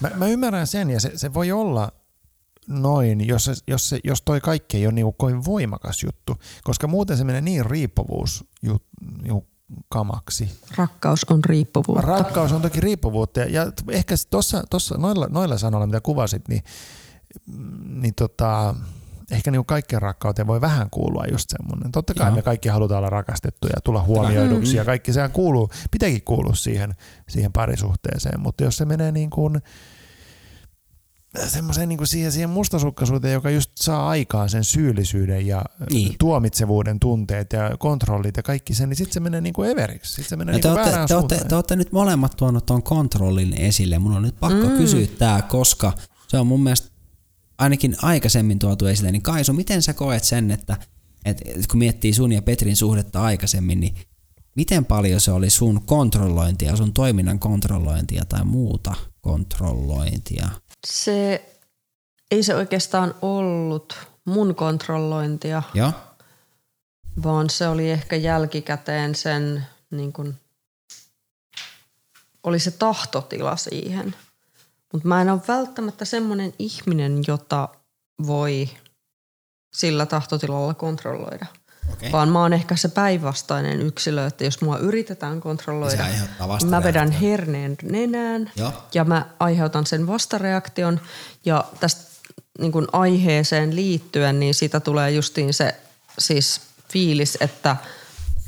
Mä, 0.00 0.10
mä 0.14 0.26
ymmärrän 0.26 0.66
sen 0.66 0.90
ja 0.90 1.00
se, 1.00 1.12
se 1.14 1.34
voi 1.34 1.52
olla 1.52 1.92
noin, 2.68 3.26
jos, 3.28 3.44
se, 3.44 3.52
jos, 3.66 3.88
se, 3.88 4.00
jos 4.04 4.22
toi 4.22 4.40
kaikki 4.40 4.76
ei 4.76 4.86
ole 4.86 4.94
niinku 4.94 5.12
kovin 5.12 5.44
voimakas 5.44 6.02
juttu, 6.02 6.36
koska 6.64 6.86
muuten 6.86 7.16
se 7.16 7.24
menee 7.24 7.40
niin 7.40 7.66
riippuvuus 7.66 8.44
jut, 8.62 8.82
niinku 9.22 9.46
kamaksi. 9.88 10.50
Rakkaus 10.76 11.24
on 11.30 11.44
riippuvuutta. 11.44 12.06
Rakkaus 12.06 12.52
on 12.52 12.62
toki 12.62 12.80
riippuvuutta 12.80 13.40
ja, 13.40 13.72
ehkä 13.90 14.14
tuossa 14.30 14.64
tossa, 14.70 14.98
noilla, 14.98 15.26
noilla 15.30 15.58
sanoilla, 15.58 15.86
mitä 15.86 16.00
kuvasit, 16.00 16.48
niin, 16.48 16.62
niin 17.84 18.14
tota, 18.14 18.74
ehkä 19.30 19.50
niin 19.50 19.64
kaikkien 19.64 20.02
rakkauteen 20.02 20.46
voi 20.46 20.60
vähän 20.60 20.90
kuulua 20.90 21.24
just 21.30 21.50
semmoinen. 21.50 21.92
Totta 21.92 22.14
kai 22.14 22.26
Joo. 22.26 22.36
me 22.36 22.42
kaikki 22.42 22.68
halutaan 22.68 22.98
olla 22.98 23.10
rakastettuja 23.10 23.72
ja 23.76 23.80
tulla 23.80 24.02
huomioiduksi 24.02 24.76
ja 24.76 24.84
kaikki 24.84 25.12
sehän 25.12 25.32
kuuluu, 25.32 25.70
pitääkin 25.90 26.24
kuulua 26.24 26.54
siihen, 26.54 26.94
siihen 27.28 27.52
parisuhteeseen, 27.52 28.40
mutta 28.40 28.64
jos 28.64 28.76
se 28.76 28.84
menee 28.84 29.12
niin 29.12 29.30
kuin 29.30 29.62
semmoiseen 31.46 31.88
niin 31.88 31.96
kuin 31.96 32.08
siihen, 32.08 32.32
siihen 32.32 32.50
mustasukkaisuuteen, 32.50 33.34
joka 33.34 33.50
just 33.50 33.70
saa 33.74 34.08
aikaan 34.08 34.48
sen 34.48 34.64
syyllisyyden 34.64 35.46
ja 35.46 35.64
Niin. 35.90 36.14
tuomitsevuuden 36.18 37.00
tunteet 37.00 37.52
ja 37.52 37.70
kontrollit 37.78 38.36
ja 38.36 38.42
kaikki 38.42 38.74
sen, 38.74 38.88
niin 38.88 38.96
sitten 38.96 39.12
se 39.14 39.20
menee 39.20 39.40
niin 39.40 39.52
kuin 39.52 39.70
everiksi. 39.70 40.08
Sitten 40.12 40.28
se 40.28 40.36
menee 40.36 40.52
Ja 40.52 40.56
niin 40.56 40.62
te, 40.62 40.68
olette, 40.68 40.84
väärään 40.84 41.08
te, 41.08 41.14
olette, 41.14 41.34
suuntaan. 41.34 41.48
te 41.48 41.54
olette 41.54 41.76
nyt 41.76 41.92
molemmat 41.92 42.36
tuonut 42.36 42.66
tuon 42.66 42.82
kontrollin 42.82 43.54
esille. 43.54 43.98
Mun 43.98 44.12
on 44.16 44.22
nyt 44.22 44.40
pakko 44.40 44.68
mm. 44.68 44.76
kysyä 44.76 45.06
tää, 45.18 45.42
koska 45.42 45.92
se 46.28 46.38
on 46.38 46.46
mun 46.46 46.62
mielestä 46.62 46.90
ainakin 47.58 47.96
aikaisemmin 48.02 48.58
tuotu 48.58 48.86
esille. 48.86 49.12
Niin 49.12 49.22
Kaisu, 49.22 49.52
miten 49.52 49.82
sä 49.82 49.94
koet 49.94 50.24
sen, 50.24 50.50
että, 50.50 50.76
että 51.24 51.44
kun 51.70 51.78
miettii 51.78 52.12
sun 52.12 52.32
ja 52.32 52.42
Petrin 52.42 52.76
suhdetta 52.76 53.22
aikaisemmin, 53.22 53.80
niin 53.80 53.94
miten 54.56 54.84
paljon 54.84 55.20
se 55.20 55.32
oli 55.32 55.50
sun 55.50 55.82
kontrollointia, 55.86 56.76
sun 56.76 56.92
toiminnan 56.92 57.38
kontrollointia 57.38 58.24
tai 58.24 58.44
muuta 58.44 58.94
kontrollointia? 59.20 60.48
Se 60.86 61.44
ei 62.30 62.42
se 62.42 62.54
oikeastaan 62.54 63.14
ollut 63.22 63.98
mun 64.24 64.54
kontrollointia, 64.54 65.62
Joo? 65.74 65.92
vaan 67.22 67.50
se 67.50 67.68
oli 67.68 67.90
ehkä 67.90 68.16
jälkikäteen 68.16 69.14
sen, 69.14 69.66
niin 69.90 70.12
kun, 70.12 70.34
oli 72.42 72.58
se 72.58 72.70
tahtotila 72.70 73.56
siihen. 73.56 74.14
Mutta 74.92 75.08
mä 75.08 75.22
en 75.22 75.30
ole 75.30 75.40
välttämättä 75.48 76.04
semmoinen 76.04 76.54
ihminen, 76.58 77.22
jota 77.26 77.68
voi 78.26 78.68
sillä 79.72 80.06
tahtotilalla 80.06 80.74
kontrolloida. 80.74 81.46
Okei. 81.92 82.12
Vaan 82.12 82.28
mä 82.28 82.40
oon 82.40 82.52
ehkä 82.52 82.76
se 82.76 82.88
päinvastainen 82.88 83.80
yksilö, 83.82 84.26
että 84.26 84.44
jos 84.44 84.60
mua 84.60 84.78
yritetään 84.78 85.40
kontrolloida, 85.40 86.04
mä 86.70 86.82
vedän 86.82 87.10
herneen 87.10 87.76
nenään 87.82 88.50
Joo. 88.56 88.72
ja 88.94 89.04
mä 89.04 89.26
aiheutan 89.40 89.86
sen 89.86 90.06
vastareaktion. 90.06 91.00
Ja 91.44 91.64
tästä 91.80 92.10
niin 92.58 92.72
kun 92.72 92.88
aiheeseen 92.92 93.76
liittyen, 93.76 94.40
niin 94.40 94.54
siitä 94.54 94.80
tulee 94.80 95.10
justiin 95.10 95.54
se 95.54 95.74
siis 96.18 96.60
fiilis, 96.92 97.38
että 97.40 97.76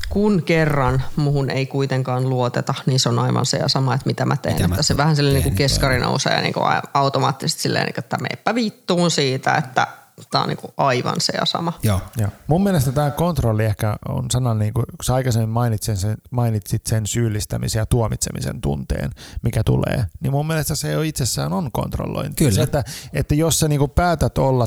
kun 0.08 0.42
kerran 0.42 1.02
muhun 1.16 1.50
ei 1.50 1.66
kuitenkaan 1.66 2.30
luoteta, 2.30 2.74
niin 2.86 3.00
se 3.00 3.08
on 3.08 3.18
aivan 3.18 3.46
se 3.46 3.56
ja 3.56 3.68
sama, 3.68 3.94
että 3.94 4.06
mitä 4.06 4.26
mä 4.26 4.36
teen. 4.36 4.54
Mitä 4.54 4.68
mä 4.68 4.74
että 4.74 4.82
se 4.82 4.96
vähän 4.96 5.16
silleen 5.16 5.34
niin 5.34 5.42
kuin 5.42 5.54
keskari 5.54 5.98
nousee 5.98 6.42
niin 6.42 6.52
kuin 6.52 6.64
automaattisesti 6.94 7.62
silleen, 7.62 7.84
niin 7.84 7.94
kuin, 7.94 8.04
että 8.04 8.18
meepä 8.20 8.54
vittuun 8.54 9.10
siitä, 9.10 9.54
että 9.54 9.86
tämä 10.30 10.42
on 10.42 10.48
niin 10.48 10.56
kuin 10.58 10.72
aivan 10.76 11.16
se 11.18 11.32
ja 11.36 11.44
sama. 11.46 11.72
Joo. 11.82 12.00
Joo. 12.16 12.28
Mun 12.46 12.62
mielestä 12.62 12.92
tämä 12.92 13.10
kontrolli 13.10 13.64
ehkä 13.64 13.96
on 14.08 14.26
sana, 14.30 14.54
niin 14.54 14.74
kuin, 14.74 14.86
kun 14.86 15.04
sä 15.04 15.14
aikaisemmin 15.14 15.48
mainitsit 15.48 15.98
sen, 15.98 16.16
mainitsit 16.30 16.86
sen 16.86 17.06
syyllistämisen 17.06 17.80
ja 17.80 17.86
tuomitsemisen 17.86 18.60
tunteen, 18.60 19.10
mikä 19.42 19.64
tulee, 19.64 20.04
niin 20.20 20.32
mun 20.32 20.46
mielestä 20.46 20.74
se 20.74 20.92
jo 20.92 21.02
itsessään 21.02 21.52
on 21.52 21.72
kontrollointi. 21.72 22.44
Kyllä. 22.44 22.54
Se, 22.56 22.62
että, 22.62 22.84
että 23.12 23.34
jos 23.34 23.60
sä 23.60 23.68
niin 23.68 23.90
päätät 23.90 24.38
olla 24.38 24.66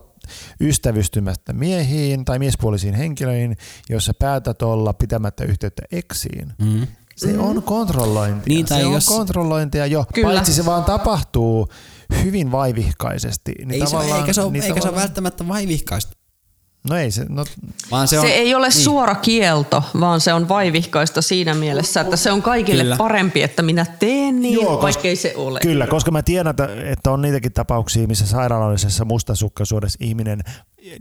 ystävystymättä 0.62 1.54
miehiin 1.54 2.26
tai 2.26 2.40
miespuolisiin 2.40 2.94
henkilöihin, 2.94 3.58
jos 3.90 4.06
sä 4.06 4.14
päätät 4.20 4.62
olla 4.62 4.94
pitämättä 4.94 5.44
yhteyttä 5.44 5.84
eksiin, 5.92 6.54
Mm. 6.60 6.88
Se 7.16 7.38
on 7.40 7.64
kontrollointia. 7.64 8.44
Niin, 8.56 8.66
tai 8.66 8.80
se 8.80 8.86
on 8.86 8.94
jos- 8.94 9.06
kontrollointia 9.06 9.86
jo, 9.86 10.06
Kyllä. 10.14 10.34
paitsi 10.34 10.54
se 10.54 10.66
vaan 10.66 10.84
tapahtuu 10.84 11.68
hyvin 12.24 12.52
vaivihkaisesti. 12.52 13.54
Niin 13.66 13.72
Ei 13.82 13.88
se, 13.88 13.98
eikä 14.18 14.34
se 14.34 14.42
ole, 14.42 14.52
niin 14.52 14.64
eikä 14.64 14.74
se 14.74 14.74
ole 14.74 14.80
tavallaan- 14.82 15.02
välttämättä 15.02 15.48
vaivihkaista, 15.48 16.14
No 16.90 16.96
ei 16.98 17.12
se, 17.12 17.26
no 17.30 17.46
vaan 17.92 18.08
se 18.08 18.10
Se, 18.16 18.20
on... 18.20 18.26
se 18.28 18.32
ei 18.34 18.56
ole 18.56 18.68
niin. 18.70 18.84
suora 18.84 19.16
kielto, 19.16 19.84
vaan 20.00 20.22
se 20.22 20.34
on 20.34 20.50
vaivihkaista 20.50 21.22
siinä 21.22 21.54
mielessä, 21.54 22.02
että 22.02 22.16
se 22.16 22.32
on 22.32 22.42
kaikille 22.42 22.84
Kyllä. 22.84 22.96
Parempi, 22.98 23.42
että 23.44 23.62
minä 23.62 23.86
teen 24.00 24.42
niin, 24.42 24.54
Joo, 24.54 24.64
Joo, 24.64 24.72
koska- 24.72 24.82
vaikkei 24.84 25.16
se 25.16 25.34
ole. 25.36 25.60
Kyllä, 25.60 25.88
koska 25.88 26.12
mä 26.12 26.22
tiedän, 26.24 26.48
että, 26.52 26.70
että 26.86 27.12
on 27.12 27.22
niitäkin 27.22 27.54
tapauksia, 27.54 28.08
missä 28.08 28.28
sairaallallisessa 28.28 29.06
mustasukkaisuudessa 29.06 29.98
ihminen 30.02 30.40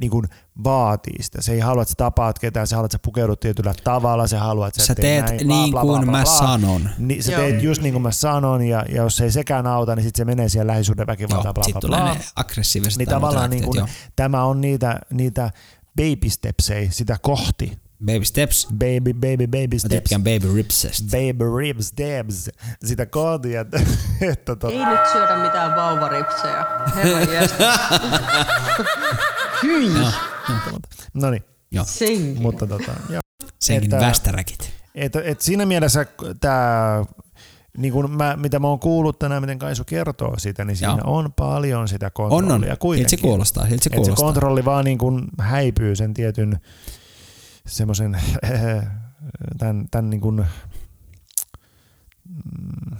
niin 0.00 0.10
kuin 0.10 0.24
vaatii 0.64 1.22
sitä. 1.22 1.42
Se 1.42 1.52
ei 1.52 1.60
halua, 1.60 1.82
että 1.82 1.90
sä 1.90 1.96
tapaat 1.96 2.38
ketään, 2.38 2.66
se 2.66 2.74
haluaa, 2.74 2.86
että 2.86 2.94
sä 2.94 3.00
pukeudut 3.04 3.40
tietyllä 3.40 3.74
tavalla, 3.84 4.26
se 4.26 4.36
haluaa, 4.36 4.68
että 4.68 4.80
sä, 4.80 4.86
Sä 4.86 4.94
teet 4.94 5.26
näin, 5.26 5.48
niin 5.48 5.72
kuin 5.72 6.10
mä 6.10 6.24
sanon. 6.24 6.90
Niin, 6.98 7.22
sä 7.22 7.32
Joo. 7.32 7.40
teet 7.40 7.62
just 7.62 7.82
niin 7.82 7.92
kuin 7.92 8.02
mä 8.02 8.10
sanon, 8.10 8.62
ja, 8.62 8.84
ja 8.88 8.96
jos 8.96 9.16
se 9.16 9.24
ei 9.24 9.30
sekään 9.32 9.66
auta, 9.66 9.96
niin 9.96 10.04
sitten 10.04 10.20
se 10.20 10.24
menee 10.24 10.48
siihen 10.48 10.66
lähisuuden 10.66 11.06
väkivaltaan, 11.06 11.44
Joo, 11.44 11.54
bla, 11.54 11.62
sitten 11.64 11.80
bla, 11.80 11.98
tulee 11.98 12.00
bla. 12.00 12.14
ne 12.14 12.20
aggressiiviset 12.36 12.98
Niin 12.98 13.08
tavallaan 13.08 13.50
niin 13.50 13.64
kuin, 13.64 13.84
tämä 14.16 14.44
on 14.44 14.60
niitä, 14.60 15.00
niitä 15.10 15.50
baby 15.96 16.30
stepsei 16.30 16.88
sitä 16.90 17.16
kohti. 17.22 17.78
Baby 18.06 18.24
steps. 18.24 18.68
Baby, 18.72 19.12
baby, 19.14 19.46
baby 19.46 19.68
Mä 19.76 19.78
steps. 19.78 19.94
tykkään 19.94 20.22
baby 20.24 20.54
ripsest. 20.54 21.04
Baby 21.04 21.44
ribs, 21.58 21.92
debs. 21.96 22.50
Sitä 22.84 23.06
kohti, 23.06 23.56
että, 23.56 23.80
että 24.20 24.44
tota, 24.44 24.68
Ei 24.68 24.84
nyt 24.86 25.00
syödä 25.12 25.36
mitään 25.36 25.76
vauvaripsejä. 25.76 26.66
Herra 26.94 27.18
Hyi. 29.64 29.90
no 31.14 31.30
niin, 31.30 31.44
Joo, 31.70 31.84
Senkin. 31.84 32.42
mutta 32.42 32.66
tota, 32.66 32.92
joo. 33.08 33.20
senkin 33.60 33.94
että- 33.94 34.06
västäräkit. 34.06 34.72
Et, 34.94 35.16
et 35.16 35.40
siinä 35.40 35.66
mielessä 35.66 36.06
tämä, 36.40 37.04
niin 37.78 37.92
kuin 37.92 38.10
mä, 38.10 38.36
mitä 38.36 38.58
mä 38.58 38.68
oon 38.68 38.78
kuullut 38.78 39.18
tänään, 39.18 39.42
miten 39.42 39.58
Kaisu 39.58 39.84
kertoo 39.84 40.34
sitä, 40.38 40.64
niin 40.64 40.76
siinä 40.76 40.92
Joo. 41.04 41.16
on 41.18 41.32
paljon 41.32 41.88
sitä 41.88 42.06
On, 42.06 42.12
kontrollia 42.12 42.54
on. 42.54 42.60
Siltä 42.62 42.76
kuitenkin. 42.76 43.10
se 43.18 43.22
kuulostaa, 43.22 43.66
siltä 43.68 43.84
se 43.84 43.88
Et 43.88 43.92
se 43.92 43.96
kuulostaa. 43.96 44.26
kontrolli 44.26 44.64
vaan 44.64 44.84
niin 44.84 44.98
kuin 44.98 45.22
häipyy 45.40 45.96
sen 45.96 46.14
tietyn 46.14 46.60
semmoisen 47.66 48.18
tämän, 49.58 49.86
tämän 49.90 50.10
niin 50.10 50.20
kuin, 50.20 50.46
mm, 52.28 52.96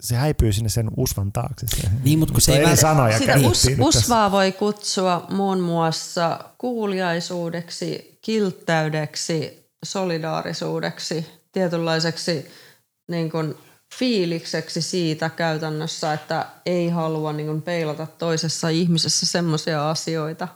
se 0.00 0.16
häipyy 0.16 0.52
sinne 0.52 0.68
sen 0.68 0.90
usvan 0.96 1.32
taakse. 1.32 1.66
Se, 1.66 1.88
Niin, 2.04 2.18
mut 2.18 2.30
kun 2.30 2.40
se 2.40 2.56
ei 2.56 2.64
vält- 2.64 2.76
sanoja 2.76 3.18
Sitä 3.18 3.38
us, 3.38 3.66
usvaa 3.78 4.30
voi 4.30 4.52
kutsua 4.52 5.26
muun 5.30 5.60
muassa 5.60 6.40
kuuliaisuudeksi, 6.58 8.18
kilttäydeksi, 8.22 9.66
solidaarisuudeksi, 9.84 11.26
tietynlaiseksi 11.52 12.46
niin 13.10 13.30
kuin 13.30 13.54
fiilikseksi 13.98 14.82
siitä 14.82 15.30
käytännössä, 15.30 16.12
että 16.12 16.46
ei 16.66 16.88
halua 16.88 17.32
niin 17.32 17.46
kuin 17.46 17.62
peilata 17.62 18.06
toisessa 18.18 18.68
ihmisessä 18.68 19.26
semmoisia 19.26 19.90
asioita, 19.90 20.48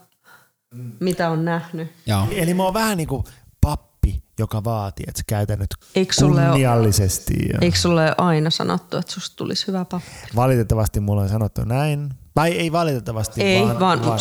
mitä 1.00 1.30
on 1.30 1.44
nähnyt. 1.44 1.92
Joo. 2.06 2.26
Eli 2.30 2.54
mä 2.54 2.62
oon 2.62 2.74
vähän 2.74 2.96
niin 2.96 3.08
kuin 3.08 3.24
joka 4.40 4.64
vaatii, 4.64 5.04
että 5.08 5.18
sä 5.18 5.24
käytät 5.26 5.58
nyt 5.58 5.74
Eikö 5.94 6.12
sulle, 6.12 6.40
ole, 6.40 6.50
kunniallisesti. 6.50 7.34
Ja... 7.52 7.58
eikö 7.60 7.78
sulle 7.78 8.14
aina 8.18 8.50
sanottu, 8.50 8.96
että 8.96 9.12
susta 9.12 9.36
tulisi 9.36 9.66
hyvä 9.66 9.84
pappi? 9.84 10.06
Valitettavasti 10.36 11.00
mulla 11.00 11.22
on 11.22 11.28
sanottu 11.28 11.64
näin. 11.64 12.10
Tai 12.34 12.50
ei 12.50 12.72
valitettavasti, 12.72 13.42
Ei, 13.42 13.62
vaan... 13.62 13.80
vaan, 13.80 14.06
vaan 14.06 14.18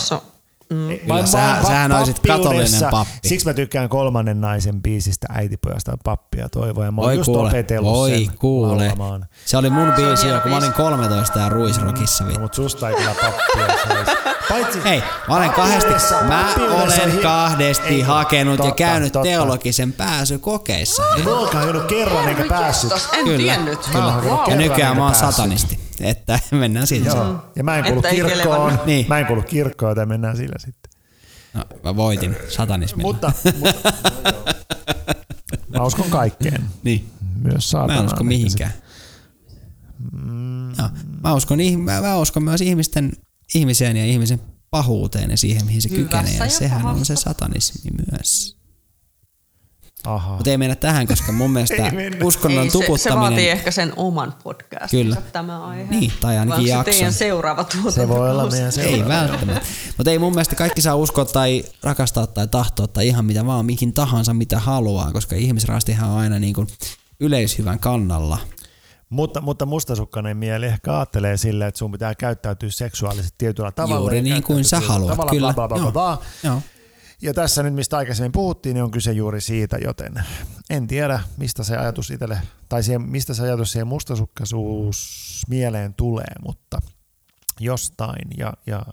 mm, 0.69 0.99
Kyllä, 0.99 1.25
sä- 1.25 1.67
sähän 1.67 1.91
olisit 1.91 2.19
katolinen 2.27 2.89
pappi. 2.91 3.13
Siksi 3.27 3.45
mä 3.47 3.53
tykkään 3.53 3.89
kolmannen 3.89 4.41
naisen 4.41 4.82
biisistä 4.82 5.27
äitipojasta 5.34 5.97
pappia 6.03 6.49
toivoa. 6.49 6.86
Ja 6.86 6.91
mä 6.91 7.01
oon 7.01 7.15
just 7.15 7.25
kuule, 7.25 7.47
opetellut 7.49 7.93
voi 7.93 8.10
sen 8.10 8.38
kuule. 8.39 8.67
laulamaan. 8.67 9.25
Se 9.45 9.58
oli 9.58 9.69
mun 9.69 9.91
biisi, 9.95 10.23
hieno 10.25 10.39
kun 10.41 10.51
mä 10.51 10.58
olin 10.58 10.67
biisi. 10.69 10.82
13 10.82 11.39
ja 11.39 11.49
Ruisrockissa. 11.49 12.23
No, 12.23 12.27
vittu. 12.27 12.41
mut 12.41 12.53
susta 12.53 12.89
ei 12.89 12.95
kyllä 12.95 13.15
pappia. 13.21 14.15
Paitsi, 14.49 14.79
Hei, 14.84 15.03
mä 15.27 15.36
olen 15.36 15.49
kahdesti, 15.49 15.93
mä 16.27 16.45
olen 16.84 17.19
kahdesti 17.21 17.88
Ei, 17.88 18.01
hakenut 18.01 18.53
ja 18.60 18.63
totta, 18.65 18.75
käynyt 18.75 19.13
totta. 19.13 19.23
teologisen 19.29 19.93
pääsykokeissa. 19.93 21.03
niin 21.15 21.27
onkaan 21.27 21.63
joudut 21.63 21.86
kerran 21.86 22.27
eikä 22.29 22.43
päässyt. 22.49 22.91
En 23.13 23.23
Kyllä, 23.25 23.38
tiennyt. 23.38 23.79
kyllä. 23.79 23.99
Mä 24.05 24.15
oon 24.17 24.49
Ja 24.51 24.55
nykyään 24.55 24.97
mä 24.97 25.05
oon 25.05 25.15
satanisti. 25.15 25.79
Että 26.02 26.40
mennään 26.52 26.88
siitä. 26.88 27.10
Joo. 27.10 27.52
Ja 27.56 27.64
mä 27.64 27.78
en 27.78 27.84
kuulu 27.84 28.00
Että 28.00 28.10
kirkkoon. 28.10 28.80
Niin. 28.86 29.06
Mä 29.10 29.20
en 29.20 29.26
kuulu 29.26 29.42
kirkkoon, 29.42 29.92
joten 29.92 30.08
mennään 30.08 30.38
sillä 30.38 30.56
sitten. 30.60 30.92
No, 31.54 31.64
mä 31.84 31.96
voitin 31.96 32.36
satanismilla. 32.50 33.08
Mutta, 33.14 33.32
mutta 33.60 33.94
mä 35.78 35.84
uskon 35.86 36.10
kaikkeen. 36.10 36.66
niin. 36.84 37.10
Myös 37.42 37.54
Mä 37.54 37.60
saatanaan. 37.62 38.00
en 38.00 38.06
usko 38.06 38.24
mihinkään. 38.24 38.74
Joo. 40.78 40.90
Mä, 41.24 41.34
uskon, 41.34 41.60
mä, 41.78 42.02
mä 42.02 42.18
uskon 42.18 42.44
myös 42.44 42.62
ihmisten, 42.62 43.12
ihmiseen 43.56 43.98
ja 43.98 44.06
ihmisen 44.06 44.42
pahuuteen 44.72 45.32
ja 45.32 45.38
siihen, 45.38 45.66
mihin 45.66 45.82
se 45.82 45.90
Hyvässä 45.90 46.04
kykenee. 46.18 46.38
Ja 46.38 46.46
ja 46.46 46.50
sehän 46.50 46.86
on 46.86 47.06
se 47.06 47.16
satanismi 47.16 47.92
myös. 48.12 48.59
Aha. 50.06 50.34
Mutta 50.36 50.50
ei 50.50 50.58
mennä 50.58 50.76
tähän, 50.76 51.08
koska 51.08 51.32
mun 51.32 51.52
mielestä 51.54 51.76
Ei 51.76 52.12
uskonnon 52.24 52.64
Ei, 52.64 52.70
se, 52.70 52.78
se 52.78 52.86
tuputtaminen... 52.86 53.20
vaatii 53.22 53.50
ehkä 53.50 53.72
sen 53.72 53.94
oman 53.96 54.34
podcastin, 54.44 55.04
Kyllä. 55.06 55.22
tämä 55.34 55.66
aihe. 55.68 55.84
Niin, 55.90 56.12
tai 56.22 56.38
ainakin 56.38 56.58
Vai 56.64 56.64
se 56.68 56.70
jakson. 56.70 56.94
teidän 56.94 57.14
seuraava 57.14 57.64
tuotanto? 57.64 57.92
Se 57.92 58.08
voi 58.08 58.32
olla 58.32 58.50
meidän 58.50 58.66
Ei 58.66 58.72
seuraava. 58.72 59.08
välttämättä. 59.10 59.62
Mutta 59.97 60.12
ei 60.12 60.20
mun 60.20 60.32
mielestä 60.34 60.56
kaikki 60.56 60.82
saa 60.82 60.95
uskoa 60.95 61.26
tai 61.26 61.64
rakastaa 61.84 62.28
tai 62.28 62.47
tahtoa 62.47 62.88
tai 62.88 63.08
ihan 63.08 63.26
mitä 63.26 63.45
vaan, 63.45 63.66
mihin 63.66 63.93
tahansa 63.93 64.34
mitä 64.34 64.60
haluaa, 64.60 65.12
koska 65.12 65.36
ihmisraastihan 65.36 66.10
on 66.10 66.18
aina 66.20 66.39
niin 66.39 66.54
kuin 66.54 66.68
yleishyvän 67.20 67.80
kannalla. 67.80 68.38
Mutta, 69.10 69.41
mutta 69.41 69.66
mustasukkainen 69.66 70.38
mieli 70.38 70.66
ehkä 70.66 70.95
ajattelee 70.97 71.38
silleen, 71.38 71.68
että 71.68 71.78
sun 71.78 71.91
pitää 71.91 72.16
käyttäytyä 72.16 72.70
seksuaalisesti 72.72 73.36
tietyllä 73.38 73.72
tavalla. 73.72 74.00
Juuri 74.02 74.22
niin 74.22 74.43
kuin 74.43 74.64
sä 74.66 74.80
haluat, 74.80 75.12
tavalla, 75.12 75.32
kyllä. 75.32 75.54
Bla, 75.54 75.68
bla, 75.68 75.78
bla, 75.78 75.78
Joo. 75.78 75.91
bla, 75.91 76.18
bla. 76.18 76.50
Joo. 76.52 76.62
Ja 77.22 77.34
tässä 77.34 77.63
nyt, 77.63 77.74
mistä 77.74 77.97
aikaisemmin 77.97 78.32
puhuttiin, 78.32 78.74
niin 78.74 78.84
on 78.84 78.91
kyse 78.91 79.11
juuri 79.11 79.41
siitä, 79.41 79.78
joten 79.84 80.13
en 80.70 80.88
tiedä, 80.88 81.20
mistä 81.38 81.63
se 81.63 81.78
ajatus 81.78 82.11
itselle, 82.11 82.41
tai 82.70 82.84
siihen, 82.84 83.01
mistä 83.01 83.34
se 83.34 83.43
ajatus 83.43 83.72
siihen 83.72 83.88
mustasukkaisuus 83.88 85.43
mieleen 85.49 85.93
tulee, 85.93 86.34
mutta 86.45 86.82
jostain, 87.59 88.28
ja, 88.38 88.53
ja 88.65 88.84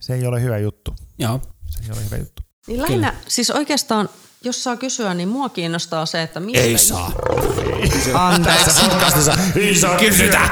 se 0.00 0.14
ei 0.14 0.26
ole 0.26 0.42
hyvä 0.42 0.58
juttu. 0.58 0.94
Joo. 1.18 1.40
Se 1.70 1.80
ei 1.84 1.90
ole 1.90 2.04
hyvä 2.04 2.16
juttu. 2.16 2.42
Niin 2.66 2.82
lähinnä, 2.82 3.14
siis 3.28 3.50
oikeastaan, 3.50 4.08
jos 4.44 4.64
saa 4.64 4.76
kysyä, 4.76 5.14
niin 5.14 5.28
mua 5.28 5.48
kiinnostaa 5.48 6.06
se, 6.06 6.22
että 6.22 6.40
mistä... 6.40 6.62
Ei 6.62 6.78
saa. 6.78 7.12
Anteeksi. 8.14 8.80
Ei 9.56 9.74
saa 9.74 9.98
kysytä! 9.98 10.50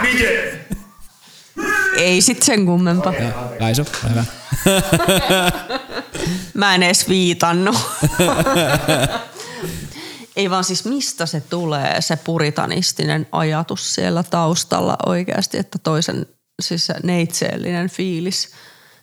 Ei 1.96 2.20
sit 2.20 2.42
sen 2.42 2.66
kummempaa. 2.66 3.12
Kaisu, 3.58 3.86
hyvä. 4.10 4.24
Mä 6.54 6.74
en 6.74 6.82
edes 6.82 7.08
viitannut. 7.08 7.76
Ei 10.36 10.50
vaan 10.50 10.64
siis 10.64 10.84
mistä 10.84 11.26
se 11.26 11.40
tulee, 11.40 12.00
se 12.00 12.16
puritanistinen 12.16 13.26
ajatus 13.32 13.94
siellä 13.94 14.22
taustalla 14.22 14.96
oikeasti, 15.06 15.58
että 15.58 15.78
toisen, 15.78 16.26
siis 16.62 16.86
se 16.86 16.94
neitseellinen 17.02 17.90
fiilis. 17.90 18.48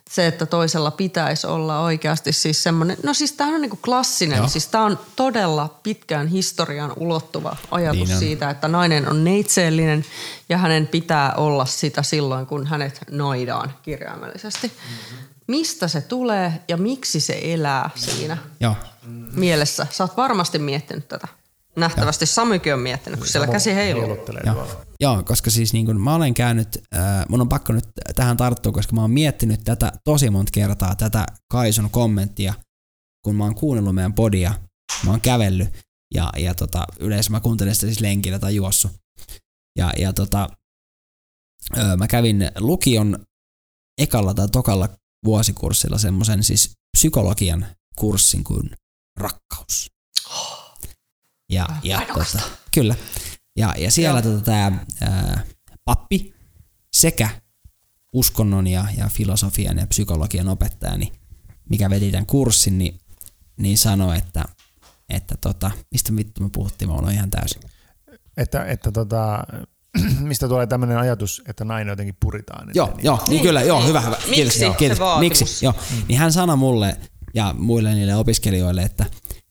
Se, 0.09 0.27
että 0.27 0.45
toisella 0.45 0.91
pitäisi 0.91 1.47
olla 1.47 1.79
oikeasti 1.79 2.33
siis 2.33 2.63
semmoinen, 2.63 2.97
no 3.03 3.13
siis 3.13 3.31
tämä 3.31 3.55
on 3.55 3.61
niinku 3.61 3.79
klassinen, 3.85 4.37
Joo. 4.37 4.47
siis 4.47 4.67
tämä 4.67 4.85
on 4.85 4.99
todella 5.15 5.79
pitkään 5.83 6.27
historian 6.27 6.93
ulottuva 6.95 7.55
ajatus 7.71 8.09
Niin 8.09 8.19
siitä, 8.19 8.49
että 8.49 8.67
nainen 8.67 9.09
on 9.09 9.23
neitseellinen 9.23 10.05
ja 10.49 10.57
hänen 10.57 10.87
pitää 10.87 11.33
olla 11.33 11.65
sitä 11.65 12.03
silloin, 12.03 12.45
kun 12.45 12.67
hänet 12.67 13.01
noidaan 13.11 13.73
kirjaimellisesti. 13.81 14.71
Mistä 15.47 15.87
se 15.87 16.01
tulee 16.01 16.63
ja 16.67 16.77
miksi 16.77 17.19
se 17.19 17.39
elää 17.43 17.89
siinä 17.95 18.37
Joo. 18.59 18.75
mielessä? 19.33 19.87
Sä 19.91 20.03
oot 20.03 20.17
varmasti 20.17 20.59
miettinyt 20.59 21.07
tätä. 21.07 21.27
Nähtävästi 21.77 22.25
Samykin 22.25 22.73
on 22.73 22.79
miettinyt, 22.79 23.19
kun 23.19 23.27
siellä 23.27 23.47
käsi 23.47 23.75
heiluu. 23.75 24.01
Heiluttelee 24.01 24.41
Joo. 24.45 24.67
Joo, 24.99 25.23
koska 25.23 25.49
siis 25.49 25.73
niin 25.73 25.85
kun 25.85 26.01
mä 26.01 26.15
olen 26.15 26.33
käynyt, 26.33 26.67
äh, 26.95 27.25
mun 27.29 27.41
on 27.41 27.49
pakko 27.49 27.73
nyt 27.73 27.85
tähän 28.15 28.37
tarttua, 28.37 28.71
koska 28.71 28.95
mä 28.95 29.01
oon 29.01 29.11
miettinyt 29.11 29.63
tätä 29.63 29.91
tosi 30.03 30.29
monta 30.29 30.51
kertaa, 30.53 30.95
tätä 30.95 31.25
Kaisun 31.51 31.89
kommenttia, 31.89 32.53
kun 33.23 33.35
mä 33.35 33.43
oon 33.43 33.55
kuunnellut 33.55 33.95
meidän 33.95 34.13
podia, 34.13 34.53
mä 35.05 35.11
oon 35.11 35.21
kävellyt 35.21 35.69
ja, 36.13 36.29
ja 36.37 36.55
tota, 36.55 36.85
yleensä 36.99 37.31
mä 37.31 37.39
kuuntelen 37.39 37.75
sitä 37.75 37.87
siis 37.87 37.99
lenkillä 37.99 38.39
tai 38.39 38.55
juossu. 38.55 38.89
Ja, 39.77 39.91
ja 39.97 40.13
tota, 40.13 40.49
ö, 41.77 41.97
mä 41.97 42.07
kävin 42.07 42.51
lukion 42.59 43.25
ekalla 44.01 44.33
tai 44.33 44.47
tokalla 44.47 44.89
vuosikurssilla 45.25 45.97
semmoisen 45.97 46.43
siis 46.43 46.71
psykologian 46.97 47.65
kurssin 47.95 48.43
kuin 48.43 48.69
rakkaus. 49.19 49.96
Ja, 51.51 51.67
ja 51.83 52.01
tota, 52.13 52.39
kyllä. 52.73 52.95
Ja, 53.57 53.73
ja 53.77 53.91
siellä 53.91 54.21
tota, 54.21 54.41
tämä 54.41 54.71
pappi 55.85 56.33
sekä 56.95 57.29
uskonnon 58.13 58.67
ja, 58.67 58.85
ja 58.97 59.07
filosofian 59.09 59.77
ja 59.77 59.87
psykologian 59.87 60.47
opettajani, 60.47 61.11
mikä 61.69 61.89
veti 61.89 62.11
tämän 62.11 62.25
kurssin, 62.25 62.77
niin, 62.77 62.99
niin 63.57 63.77
sanoi, 63.77 64.17
että, 64.17 64.45
että 65.09 65.35
tota, 65.41 65.71
mistä 65.91 66.15
vittu 66.15 66.43
me 66.43 66.49
puhuttiin, 66.49 66.89
mä 66.89 66.95
olen 66.95 67.13
ihan 67.13 67.31
täysin. 67.31 67.61
Että, 68.37 68.65
että 68.65 68.91
tota, 68.91 69.43
mistä 70.19 70.47
tulee 70.47 70.67
tämmöinen 70.67 70.97
ajatus, 70.97 71.41
että 71.47 71.65
nainen 71.65 71.91
jotenkin 71.91 72.15
puritaan. 72.19 72.69
Joo, 72.73 72.93
joo, 73.03 73.17
niin, 73.17 73.29
Niin, 73.29 73.41
kyllä, 73.41 73.61
joo, 73.61 73.79
niin. 73.79 73.89
hyvä, 73.89 74.01
hyvä. 74.01 74.15
Miksi 74.15 74.33
Kiitos, 74.33 74.53
se 74.59 74.69
kiitos. 74.77 74.99
vaatimus? 74.99 75.39
Miksi? 75.39 75.65
Joo. 75.65 75.73
Niin 76.07 76.19
hän 76.19 76.33
sanoi 76.33 76.57
mulle 76.57 76.97
ja 77.33 77.55
muille 77.57 77.93
niille 77.95 78.15
opiskelijoille, 78.15 78.81
että, 78.81 79.05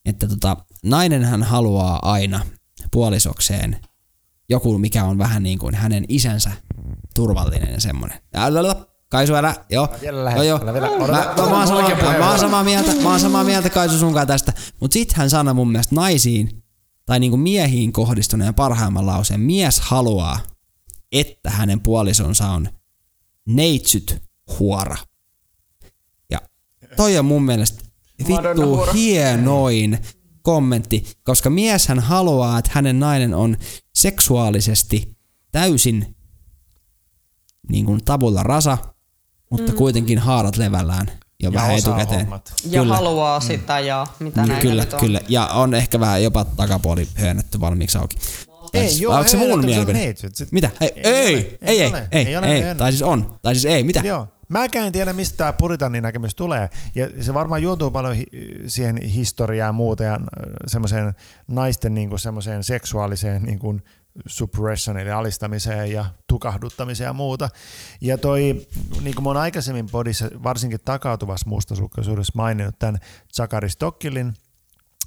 että 0.05 0.29
tota, 0.29 0.57
nainenhan 0.83 1.43
haluaa 1.43 1.99
aina 2.03 2.41
puolisokseen 2.93 3.77
joku, 4.49 4.79
mikä 4.79 5.05
on 5.05 5.19
vähän 5.19 5.43
niin 5.43 5.59
kuin 5.59 5.75
hänen 5.75 6.05
isänsä 6.09 6.51
turvallinen 7.15 7.73
ja 7.73 7.81
semmoinen. 7.81 8.21
Älä, 8.35 8.87
Kaisu, 9.09 9.35
älä, 9.35 9.55
joo. 9.71 9.89
Vielä 10.01 10.31
joo, 10.31 10.43
joo. 10.43 10.61
vedä, 10.61 10.87
Mä, 10.87 11.07
mä, 11.07 11.51
mä, 11.51 11.59
oon 11.59 11.67
samaa, 11.67 12.19
mä, 12.19 12.31
oon 12.31 12.39
samaa 12.39 12.65
mieltä, 12.65 12.95
mä 13.03 13.11
oon 13.11 13.21
samaa 13.21 13.45
mieltä 13.45 13.71
Kaisu 13.71 13.99
sunkaan 13.99 14.27
tästä. 14.27 14.53
Mut 14.81 14.93
sit 14.93 15.13
hän 15.13 15.31
sanoi 15.31 15.55
mun 15.55 15.73
mielestä 15.73 15.95
naisiin 15.95 16.63
tai 17.07 17.21
niinku 17.21 17.37
miehiin 17.37 17.93
kohdistuneen 17.93 18.55
parhaimman 18.55 19.07
lauseen. 19.07 19.41
Mies 19.41 19.81
haluaa, 19.81 20.41
että 21.13 21.51
hänen 21.51 21.81
puolisonsa 21.81 22.49
on 22.49 22.69
neitsyt 23.47 24.23
huora. 24.59 24.97
Ja 26.31 26.41
toi 26.97 27.19
on 27.19 27.25
mun 27.25 27.43
mielestä 27.43 27.85
vittu 28.29 28.87
hienoin 28.95 29.99
kommentti, 30.47 31.05
koska 31.25 31.51
mieshän 31.51 31.99
haluaa, 32.01 32.59
että 32.59 32.71
hänen 32.75 33.01
nainen 33.01 33.35
on 33.35 33.57
seksuaalisesti 33.95 35.17
täysin 35.53 36.17
niin 37.69 37.85
kuin 37.87 38.05
tabulla 38.05 38.43
rasa, 38.43 38.79
mutta 39.51 39.73
mm. 39.73 39.79
kuitenkin 39.79 40.19
haarat 40.19 40.57
levällään 40.57 41.07
jo 41.43 41.51
Ja 41.51 41.53
vähän 41.53 41.77
etukäteen. 41.77 42.21
hommat. 42.21 42.53
Ja 42.71 42.81
Kyllä. 42.83 42.95
haluaa 42.95 43.41
sitä 43.41 43.81
ja 43.81 44.07
mitä 44.21 44.41
Mm, 44.43 44.49
näitä 44.49 44.63
Kyllä, 44.63 44.83
nyt 44.85 44.93
on. 44.93 45.01
kyllä. 45.01 45.21
Ja 45.29 45.47
on 45.47 45.75
ehkä 45.75 46.01
vähän 46.01 46.23
jopa 46.23 46.45
takapuoli 46.45 47.09
höönetty 47.15 47.61
valmiiksi 47.61 47.99
auki. 47.99 48.17
Tai 48.73 48.81
Ei, 48.83 48.89
siis- 48.89 49.01
joo, 49.01 49.15
onko 49.15 49.29
se 49.29 49.37
ei, 49.37 49.49
mun 49.49 49.49
ei, 49.49 49.53
se 49.53 49.59
on 49.61 49.65
mielipide? 49.67 49.99
neitsyt. 49.99 50.37
Sit- 50.37 50.53
Mitä? 50.53 50.71
Ei, 50.81 50.93
Ei 50.97 51.03
ei, 51.05 51.35
ole, 51.35 51.39
ei, 51.39 51.59
ei 51.63 51.81
ei, 51.83 51.87
ole, 51.89 52.09
ei, 52.13 52.27
ei 52.27 52.37
ole 52.37 52.47
ei, 52.55 52.61
höönä. 52.63 52.79
tai 52.79 52.93
siis 52.93 53.03
on, 53.03 53.39
tai 53.43 53.55
siis 53.55 53.65
ei, 53.65 53.85
mitä? 53.85 54.01
Joo. 54.05 54.29
Mäkään 54.49 54.87
en 54.87 54.93
tiedä, 54.93 55.13
mistä 55.13 55.37
tämä 55.37 55.53
puritanin 55.53 56.03
näkemys 56.03 56.35
tulee. 56.35 56.71
Ja 56.95 57.23
se 57.23 57.35
varmaan 57.35 57.63
juontuu 57.63 57.91
paljon 57.91 58.15
hi- 58.15 58.27
siihen 58.67 59.03
historiaan 59.03 59.75
muuta 59.75 60.05
ja 60.05 60.21
semmoiseen 60.67 61.15
naisten 61.49 61.95
niin 61.95 62.19
semmoiseen 62.19 62.65
seksuaaliseen 62.65 63.43
niin 63.43 63.59
kuin 63.59 63.83
suppression 64.27 64.99
eli 64.99 65.11
alistamiseen 65.11 65.93
ja 65.93 66.05
tukahduttamiseen 66.27 67.09
ja 67.09 67.13
muuta. 67.13 67.49
Ja 68.01 68.19
toi, 68.19 68.67
niin 69.01 69.15
kuin 69.15 69.23
mä 69.23 69.31
oon 69.31 69.37
aikaisemmin 69.37 69.87
podissa, 69.91 70.31
varsinkin 70.43 70.81
takautuvassa 70.85 71.49
mustasukkaisuudessa 71.49 72.33
maininnut 72.37 72.79
tämän 72.79 73.01
Zakari 73.37 73.71
Stokkilin, 73.71 74.35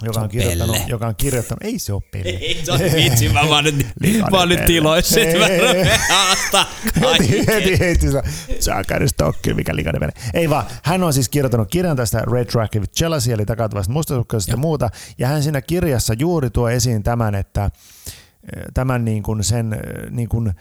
joka 0.03 0.13
Se 0.13 0.19
on, 0.19 0.23
on 0.23 0.29
kirjoittanut, 0.29 0.75
pelle. 0.75 0.89
joka 0.89 1.07
on 1.07 1.15
kirjoittanut, 1.15 1.63
ei 1.63 1.79
se 1.79 1.93
ole 1.93 2.01
pelle. 2.11 2.29
Ei 2.47 2.61
se 2.63 2.71
on 2.71 2.79
vitsi, 2.79 3.29
mä 3.29 3.49
vaan 3.49 3.63
nyt, 3.63 3.75
mä 4.31 4.45
nyt 4.45 4.57
pelle. 4.57 4.65
tiloissa, 4.67 5.19
että 5.21 5.37
mä 5.37 5.47
rupean 5.47 5.87
heti, 7.01 7.01
kaikki. 7.01 7.47
heti 7.53 7.79
heitti 7.79 8.07
sitä 8.07 8.23
Zakari 8.59 9.07
Stocki, 9.07 9.53
mikä 9.53 9.75
likainen 9.75 9.99
vene. 9.99 10.13
Ei 10.33 10.49
vaan, 10.49 10.65
hän 10.83 11.03
on 11.03 11.13
siis 11.13 11.29
kirjoittanut 11.29 11.69
kirjan 11.71 11.97
tästä 11.97 12.23
Retroactive 12.31 12.85
Jealousy, 12.99 13.31
eli 13.33 13.45
takautuvasta 13.45 13.93
mustasukkaisesta 13.93 14.53
ja 14.53 14.57
muuta, 14.57 14.89
ja 15.17 15.27
hän 15.27 15.43
siinä 15.43 15.61
kirjassa 15.61 16.13
juuri 16.19 16.49
tuo 16.49 16.69
esiin 16.69 17.03
tämän, 17.03 17.35
että 17.35 17.71
tämän 18.73 19.05
niin 19.05 19.23
kuin 19.23 19.43
sen 19.43 19.77
niin 20.09 20.29
kuin 20.29 20.53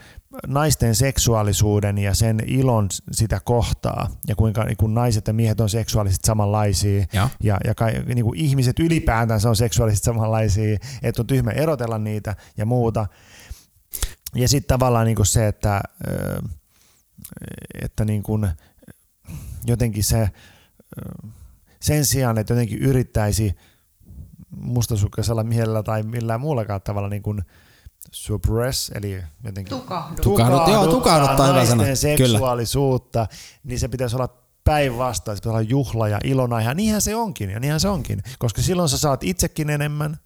naisten 0.47 0.95
seksuaalisuuden 0.95 1.99
ja 1.99 2.15
sen 2.15 2.43
ilon 2.47 2.89
sitä 3.11 3.41
kohtaa 3.45 4.11
ja 4.29 4.37
kuinka 4.37 4.65
niin 4.65 4.77
kuin 4.77 4.95
naiset 4.95 5.27
ja 5.27 5.33
miehet 5.33 5.61
on 5.61 5.69
seksuaalisesti 5.69 6.27
samanlaisia 6.27 7.07
Joo. 7.13 7.29
ja, 7.43 7.59
ja 7.65 7.75
kai, 7.75 8.03
niin 8.15 8.25
kuin 8.25 8.39
ihmiset 8.39 8.79
ylipäätänsä 8.79 9.49
on 9.49 9.57
seksuaalisesti 9.57 10.05
samanlaisia, 10.05 10.79
että 11.03 11.23
on 11.23 11.27
tyhmä 11.27 11.51
erotella 11.51 11.99
niitä 11.99 12.37
ja 12.57 12.67
muuta. 12.67 13.07
Ja 14.35 14.49
sitten 14.49 14.69
tavallaan 14.69 15.07
niin 15.07 15.17
kuin 15.17 15.27
se, 15.27 15.49
että, 15.49 15.81
että 17.83 18.05
niin 18.05 18.23
kuin 18.23 18.49
jotenkin 19.67 20.05
se 20.05 20.31
sen 21.81 22.05
sijaan, 22.05 22.39
että 22.39 22.53
jotenkin 22.53 22.79
yrittäisi 22.79 23.57
mustasukkaisella 24.51 25.45
mielellä 25.45 25.83
tai 25.83 26.03
millään 26.03 26.41
muullakaan 26.41 26.81
tavalla 26.83 27.09
niin 27.09 27.23
kuin 27.23 27.43
suppress, 28.11 28.91
eli 28.95 29.23
jotenkin 29.45 29.79
Tukahdut. 29.79 30.21
Tukahdut- 30.27 30.73
joo, 30.73 30.87
tukahduttaa 30.87 31.47
hyvä 31.47 31.65
sana. 31.67 31.83
naisten 31.83 32.17
Kyllä. 32.17 32.29
seksuaalisuutta, 32.33 33.27
niin 33.65 33.79
se 33.79 33.89
pitäisi 33.89 34.17
olla 34.17 34.29
päinvastoin, 34.65 35.37
se 35.37 35.41
pitäisi 35.41 35.49
olla 35.59 35.69
juhla 35.71 36.09
ja 36.09 36.19
ilona, 36.25 36.63
ja 36.63 36.75
niinhän 36.75 37.01
se 37.01 37.15
onkin, 37.15 37.51
ja 37.51 37.61
niinhän 37.61 37.81
se 37.81 37.89
onkin, 37.89 38.23
koska 38.39 38.63
silloin 38.63 38.89
sä 38.89 38.99
saat 38.99 39.25
itsekin 39.25 39.71
enemmän, 39.71 40.17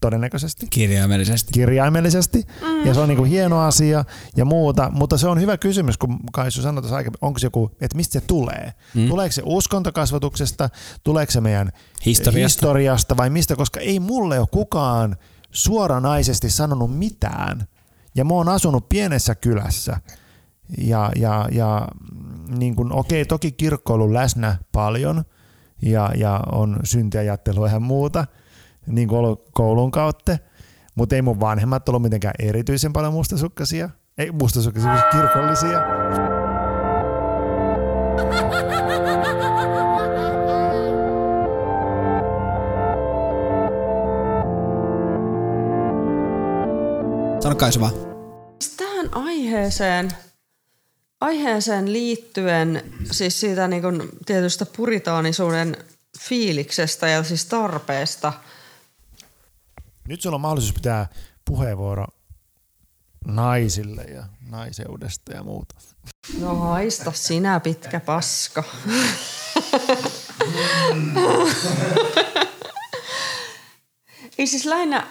todennäköisesti, 0.00 0.66
Kirjaimellisesti. 0.70 1.52
kirjaimellisesti, 1.52 2.46
mm. 2.60 2.86
ja 2.86 2.94
se 2.94 3.00
on 3.00 3.08
niinku 3.08 3.24
hieno 3.24 3.60
asia 3.60 4.04
ja 4.36 4.44
muuta, 4.44 4.90
mutta 4.92 5.18
se 5.18 5.28
on 5.28 5.40
hyvä 5.40 5.56
kysymys, 5.56 5.98
kun 5.98 6.18
Kaisu 6.32 6.62
sanoi 6.62 6.82
tuossa 6.82 6.96
aikaisemmin, 6.96 7.18
onko 7.20 7.38
se 7.38 7.46
joku, 7.46 7.70
että 7.80 7.96
mistä 7.96 8.12
se 8.12 8.20
tulee? 8.20 8.72
Mm. 8.94 9.08
Tuleeko 9.08 9.32
se 9.32 9.42
uskontokasvatuksesta, 9.44 10.70
tuleeko 11.04 11.32
se 11.32 11.40
meidän 11.40 11.72
Historiasta. 12.06 12.38
historiasta 12.38 13.16
vai 13.16 13.30
mistä, 13.30 13.56
koska 13.56 13.80
ei 13.80 14.00
mulle 14.00 14.38
ole 14.38 14.46
kukaan 14.50 15.16
suoranaisesti 15.52 16.50
sanonut 16.50 16.98
mitään. 16.98 17.66
Ja 18.14 18.24
mä 18.24 18.34
oon 18.34 18.48
asunut 18.48 18.88
pienessä 18.88 19.34
kylässä. 19.34 20.00
Ja, 20.78 21.10
ja, 21.16 21.48
ja 21.52 21.88
niin 22.58 22.76
kun, 22.76 22.92
okei, 22.92 23.24
toki 23.24 23.52
kirkko 23.52 23.92
on 23.92 24.00
ollut 24.00 24.12
läsnä 24.12 24.56
paljon 24.72 25.24
ja, 25.82 26.10
ja 26.16 26.40
on 26.52 26.80
syntiajattelua 26.84 27.68
ja 27.68 27.80
muuta, 27.80 28.26
niin 28.86 29.08
kuin 29.08 29.18
ollut 29.18 29.48
koulun 29.52 29.90
kautta, 29.90 30.38
mutta 30.94 31.14
ei 31.14 31.22
mun 31.22 31.40
vanhemmat 31.40 31.88
ollut 31.88 32.02
mitenkään 32.02 32.34
erityisen 32.38 32.92
paljon 32.92 33.12
mustasukkaisia. 33.12 33.90
Ei 34.18 34.30
mustasukkaisia, 34.32 34.90
vaan 34.90 35.02
kirkollisia. 35.12 35.78
Sano 47.42 47.54
Kaisu 47.54 47.80
vaan. 47.80 47.92
Tähän 48.76 49.08
aiheeseen, 49.14 50.10
aiheeseen 51.20 51.92
liittyen, 51.92 52.92
siis 53.10 53.40
siitä 53.40 53.68
niin 53.68 53.82
kuin 53.82 54.08
tietystä 54.26 54.66
puritaanisuuden 54.66 55.76
fiiliksestä 56.20 57.08
ja 57.08 57.22
siis 57.22 57.44
tarpeesta. 57.44 58.32
Nyt 60.08 60.20
sulla 60.20 60.34
on 60.34 60.40
mahdollisuus 60.40 60.74
pitää 60.74 61.06
puheenvuoro 61.44 62.06
naisille 63.26 64.02
ja 64.02 64.24
naiseudesta 64.50 65.32
ja 65.32 65.42
muuta. 65.42 65.74
No 66.40 66.56
haista 66.56 67.12
sinä 67.12 67.60
pitkä 67.60 68.00
paska. 68.00 68.64
Ei 74.38 74.46
siis 74.46 74.64
lähinnä, 74.64 75.06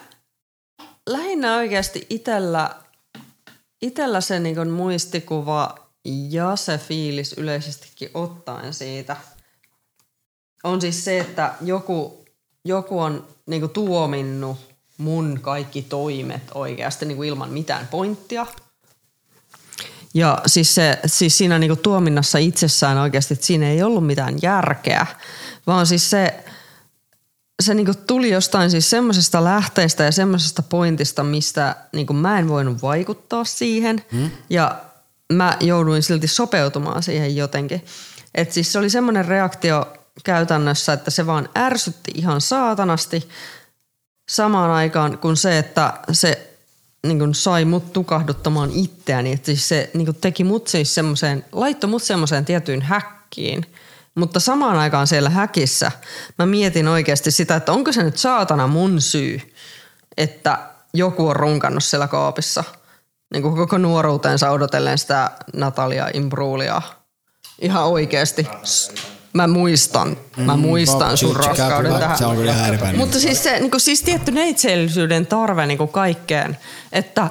lähinnä 1.09 1.55
oikeasti 1.55 2.07
itellä, 2.09 2.75
itellä 3.81 4.21
se 4.21 4.39
niin 4.39 4.71
muistikuva 4.71 5.75
ja 6.29 6.55
se 6.55 6.77
fiilis 6.77 7.33
yleisestikin 7.33 8.09
ottaen 8.13 8.73
siitä. 8.73 9.17
On 10.63 10.81
siis 10.81 11.05
se, 11.05 11.19
että 11.19 11.53
joku, 11.61 12.25
joku 12.65 12.99
on 12.99 13.27
niin 13.45 13.69
tuominnut 13.69 14.57
mun 14.97 15.39
kaikki 15.41 15.81
toimet 15.81 16.43
oikeasti 16.53 17.05
niin 17.05 17.23
ilman 17.23 17.49
mitään 17.49 17.87
pointtia– 17.87 18.47
ja 20.13 20.41
siis, 20.45 20.75
se, 20.75 20.99
siis 21.05 21.37
siinä 21.37 21.59
niinku 21.59 21.75
tuominnassa 21.75 22.37
itsessään 22.37 22.97
oikeasti, 22.97 23.33
että 23.33 23.45
siinä 23.45 23.69
ei 23.69 23.83
ollut 23.83 24.05
mitään 24.05 24.35
järkeä, 24.41 25.05
vaan 25.67 25.87
siis 25.87 26.09
se, 26.09 26.43
se 27.61 27.73
niinku 27.73 27.93
tuli 28.07 28.29
jostain 28.29 28.71
siis 28.71 28.89
semmoisesta 28.89 29.43
lähteestä 29.43 30.03
ja 30.03 30.11
semmoisesta 30.11 30.61
pointista, 30.61 31.23
mistä 31.23 31.75
niinku 31.91 32.13
mä 32.13 32.39
en 32.39 32.47
voinut 32.47 32.81
vaikuttaa 32.81 33.43
siihen. 33.43 34.03
Hmm? 34.11 34.31
Ja 34.49 34.75
mä 35.33 35.57
jouduin 35.59 36.03
silti 36.03 36.27
sopeutumaan 36.27 37.03
siihen 37.03 37.35
jotenkin. 37.35 37.85
Et 38.35 38.51
siis 38.51 38.73
se 38.73 38.79
oli 38.79 38.89
semmoinen 38.89 39.25
reaktio 39.25 39.93
käytännössä, 40.23 40.93
että 40.93 41.11
se 41.11 41.25
vaan 41.25 41.49
ärsytti 41.57 42.11
ihan 42.15 42.41
saatanasti 42.41 43.29
samaan 44.29 44.71
aikaan 44.71 45.17
kuin 45.17 45.37
se, 45.37 45.57
että 45.57 45.93
se 46.11 46.47
niin 47.07 47.19
kuin 47.19 47.35
sai 47.35 47.65
mut 47.65 47.93
tukahduttamaan 47.93 48.71
itseäni. 48.71 49.31
Että 49.31 49.45
siis 49.45 49.69
se 49.69 49.89
niin 49.93 50.05
kuin 50.05 50.17
teki 50.21 50.43
mut 50.43 50.67
siis 50.67 50.95
semmoiseen, 50.95 51.45
laittoi 51.51 51.89
mut 51.89 52.03
semmoiseen 52.03 52.45
tiettyyn 52.45 52.81
häkkiin. 52.81 53.65
Mutta 54.15 54.39
samaan 54.39 54.77
aikaan 54.77 55.07
siellä 55.07 55.29
häkissä 55.29 55.91
mä 56.37 56.45
mietin 56.45 56.87
oikeasti 56.87 57.31
sitä, 57.31 57.55
että 57.55 57.71
onko 57.71 57.91
se 57.91 58.03
nyt 58.03 58.17
saatana 58.17 58.67
mun 58.67 59.01
syy, 59.01 59.53
että 60.17 60.59
joku 60.93 61.27
on 61.27 61.35
runkannut 61.35 61.83
siellä 61.83 62.07
kaapissa 62.07 62.63
niin 63.33 63.43
kuin 63.43 63.55
koko 63.55 63.77
nuoruutensa 63.77 64.51
odotellen 64.51 64.97
sitä 64.97 65.31
Natalia 65.53 66.09
Imbruulia. 66.13 66.81
Ihan 67.59 67.85
oikeasti. 67.85 68.47
Mä 69.33 69.47
muistan, 69.47 70.17
mä 70.37 70.55
Mm, 70.55 70.61
muistan 70.61 71.17
sun 71.17 71.35
rakkauden 71.35 71.93
tähän. 71.93 72.17
Se 72.17 72.25
on 72.25 72.35
kyllä. 72.37 72.55
Mutta 72.97 73.19
siis 73.19 73.43
se 73.43 73.59
niin 73.59 73.71
kuin, 73.71 73.81
siis 73.81 74.01
tietty 74.01 74.31
neitseellisyyden 74.31 75.25
tarve 75.25 75.65
niin 75.65 75.77
kuin 75.77 75.89
kaikkeen, 75.89 76.57
että 76.91 77.29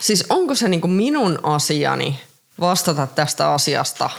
siis 0.00 0.24
onko 0.28 0.54
se 0.54 0.68
niin 0.68 0.80
kuin 0.80 0.90
minun 0.90 1.38
asiani 1.42 2.20
vastata 2.60 3.06
tästä 3.06 3.52
asiasta, 3.52 4.10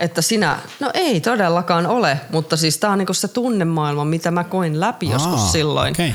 että 0.00 0.22
sinä, 0.22 0.58
no 0.80 0.90
ei 0.94 1.20
todellakaan 1.20 1.86
ole, 1.86 2.20
mutta 2.32 2.56
siis 2.56 2.78
tämä 2.78 2.92
on 2.92 2.98
niin 2.98 3.06
kuin 3.06 3.16
se 3.16 3.28
tunnemaailma, 3.28 4.04
mitä 4.04 4.30
mä 4.30 4.44
koin 4.44 4.80
läpi 4.80 5.06
Aa, 5.06 5.12
joskus 5.12 5.52
silloin. 5.52 5.90
okei. 5.90 6.14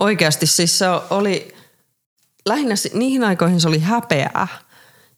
Oikeasti 0.00 0.46
siis 0.46 0.78
se 0.78 0.86
oli, 1.10 1.54
lähinnä 2.46 2.74
niihin 2.94 3.24
aikoihin 3.24 3.60
se 3.60 3.68
oli 3.68 3.78
häpeää 3.78 4.48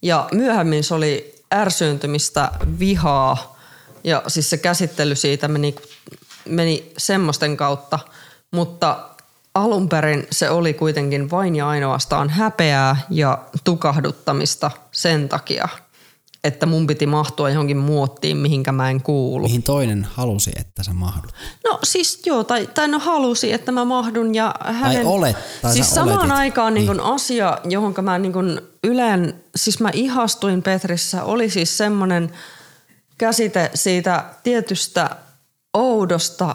ja 0.02 0.28
myöhemmin 0.32 0.84
se 0.84 0.94
oli 0.94 1.42
ärsyyntymistä, 1.54 2.50
vihaa 2.78 3.58
ja 4.04 4.22
siis 4.26 4.50
se 4.50 4.56
käsittely 4.56 5.16
siitä 5.16 5.48
meni, 5.48 5.74
meni 6.48 6.92
semmoisten 6.98 7.56
kautta, 7.56 7.98
mutta 8.50 9.08
alun 9.54 9.88
perin 9.88 10.26
se 10.30 10.50
oli 10.50 10.74
kuitenkin 10.74 11.30
vain 11.30 11.56
ja 11.56 11.68
ainoastaan 11.68 12.30
häpeää 12.30 12.96
ja 13.10 13.38
tukahduttamista 13.64 14.70
sen 14.92 15.28
takia, 15.28 15.68
että 16.44 16.66
mun 16.66 16.86
piti 16.86 17.06
mahtua 17.06 17.50
johonkin 17.50 17.76
muottiin, 17.76 18.36
mihinkä 18.36 18.72
mä 18.72 18.90
en 18.90 19.02
kuulu. 19.02 19.42
Mihin 19.42 19.62
toinen 19.62 20.08
halusi, 20.14 20.50
että 20.56 20.82
sä 20.82 20.92
mahdut? 20.92 21.32
No 21.64 21.78
siis 21.84 22.22
joo, 22.26 22.44
tai, 22.44 22.66
tai 22.74 22.88
no 22.88 22.98
halusi, 22.98 23.52
että 23.52 23.72
mä 23.72 23.84
mahdun 23.84 24.34
ja 24.34 24.54
hänen... 24.60 25.06
olet- 25.06 25.36
tai 25.62 25.72
siis 25.72 25.94
samaan 25.94 26.18
oletit. 26.18 26.36
aikaan 26.36 26.74
niin 26.74 26.86
kun 26.86 27.00
asia, 27.00 27.58
johon 27.64 27.94
mä 28.02 28.18
niin 28.18 28.32
kun 28.32 28.62
yleen, 28.84 29.34
siis 29.56 29.80
mä 29.80 29.90
ihastuin 29.92 30.62
Petrissä, 30.62 31.24
oli 31.24 31.50
siis 31.50 31.78
semmoinen 31.78 32.32
käsite 33.18 33.70
siitä 33.74 34.24
tietystä 34.42 35.10
oudosta 35.74 36.54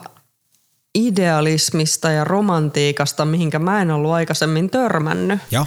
idealismista 0.96 2.12
ja 2.12 2.24
romantiikasta, 2.24 3.26
mihinkä 3.26 3.60
mä 3.60 3.82
en 3.82 3.92
ollut 3.92 4.12
aikaisemmin 4.12 4.70
törmännyt. 4.70 5.40
Joo. 5.52 5.66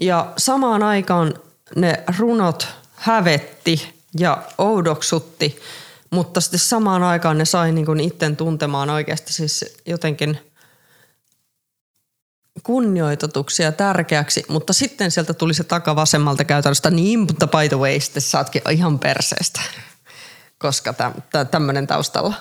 Ja 0.00 0.32
samaan 0.36 0.82
aikaan 0.82 1.34
ne 1.74 2.04
runot 2.18 2.68
hävetti 2.94 4.02
ja 4.18 4.42
oudoksutti, 4.58 5.60
mutta 6.10 6.40
sitten 6.40 6.60
samaan 6.60 7.02
aikaan 7.02 7.38
ne 7.38 7.44
sai 7.44 7.72
niin 7.72 7.86
kuin 7.86 8.00
itten 8.00 8.36
tuntemaan 8.36 8.90
oikeasti 8.90 9.32
siis 9.32 9.64
jotenkin 9.86 10.38
kunnioitetuksi 12.62 13.62
ja 13.62 13.72
tärkeäksi, 13.72 14.44
mutta 14.48 14.72
sitten 14.72 15.10
sieltä 15.10 15.34
tuli 15.34 15.54
se 15.54 15.64
takavasemmalta 15.64 16.44
käytännöstä, 16.44 16.90
niin, 16.90 17.18
mutta 17.18 17.46
by 17.46 17.68
the 17.68 17.78
way, 17.78 18.00
sitten 18.00 18.22
saatkin 18.22 18.62
ihan 18.70 18.98
perseestä, 18.98 19.60
koska 20.58 20.94
tämmöinen 21.50 21.86
taustalla. 21.86 22.34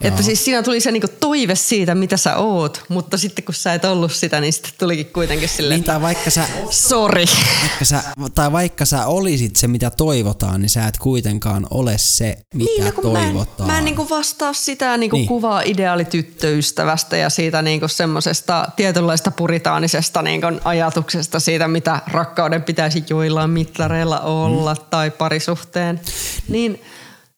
Että 0.00 0.22
siis 0.22 0.44
siinä 0.44 0.62
tuli 0.62 0.80
se 0.80 0.92
niinku 0.92 1.08
toive 1.20 1.54
siitä, 1.54 1.94
mitä 1.94 2.16
sä 2.16 2.36
oot, 2.36 2.82
mutta 2.88 3.18
sitten 3.18 3.44
kun 3.44 3.54
sä 3.54 3.74
et 3.74 3.84
ollut 3.84 4.12
sitä, 4.12 4.40
niin 4.40 4.52
sitten 4.52 4.72
tulikin 4.78 5.06
kuitenkin 5.06 5.48
silleen, 5.48 5.80
Niin, 5.80 5.84
tai 5.86 6.00
vaikka 6.00 6.30
sä, 6.30 6.44
sori. 6.70 7.24
vaikka 7.62 7.84
sä, 7.84 8.02
tai 8.34 8.52
vaikka 8.52 8.84
sä 8.84 9.06
olisit 9.06 9.56
se, 9.56 9.68
mitä 9.68 9.90
toivotaan, 9.90 10.60
niin 10.60 10.70
sä 10.70 10.86
et 10.86 10.98
kuitenkaan 10.98 11.66
ole 11.70 11.94
se, 11.98 12.38
mitä 12.54 12.70
Niin, 12.70 12.84
no 12.84 12.92
kun 12.92 13.12
mä 13.12 13.18
en, 13.18 13.24
toivotaan. 13.24 13.70
mä 13.70 13.78
en 13.78 13.84
niinku 13.84 14.10
vastaa 14.10 14.52
sitä 14.52 14.96
niinku 14.96 15.16
Niin. 15.16 15.20
niin. 15.20 15.28
kuvaa 15.28 15.62
ideaalityttöystävästä 15.62 17.16
ja 17.16 17.30
siitä 17.30 17.62
niinku 17.62 17.88
semmoisesta 17.88 18.68
tietynlaista 18.76 19.30
puritaanisesta 19.30 20.22
niinku 20.22 20.46
ajatuksesta 20.64 21.40
siitä, 21.40 21.68
mitä 21.68 22.00
rakkauden 22.06 22.62
pitäisi 22.62 23.04
joillain 23.10 23.50
mittareilla 23.50 24.20
olla 24.20 24.74
mm. 24.74 24.80
tai 24.90 25.10
parisuhteen. 25.10 26.00
Niin 26.48 26.80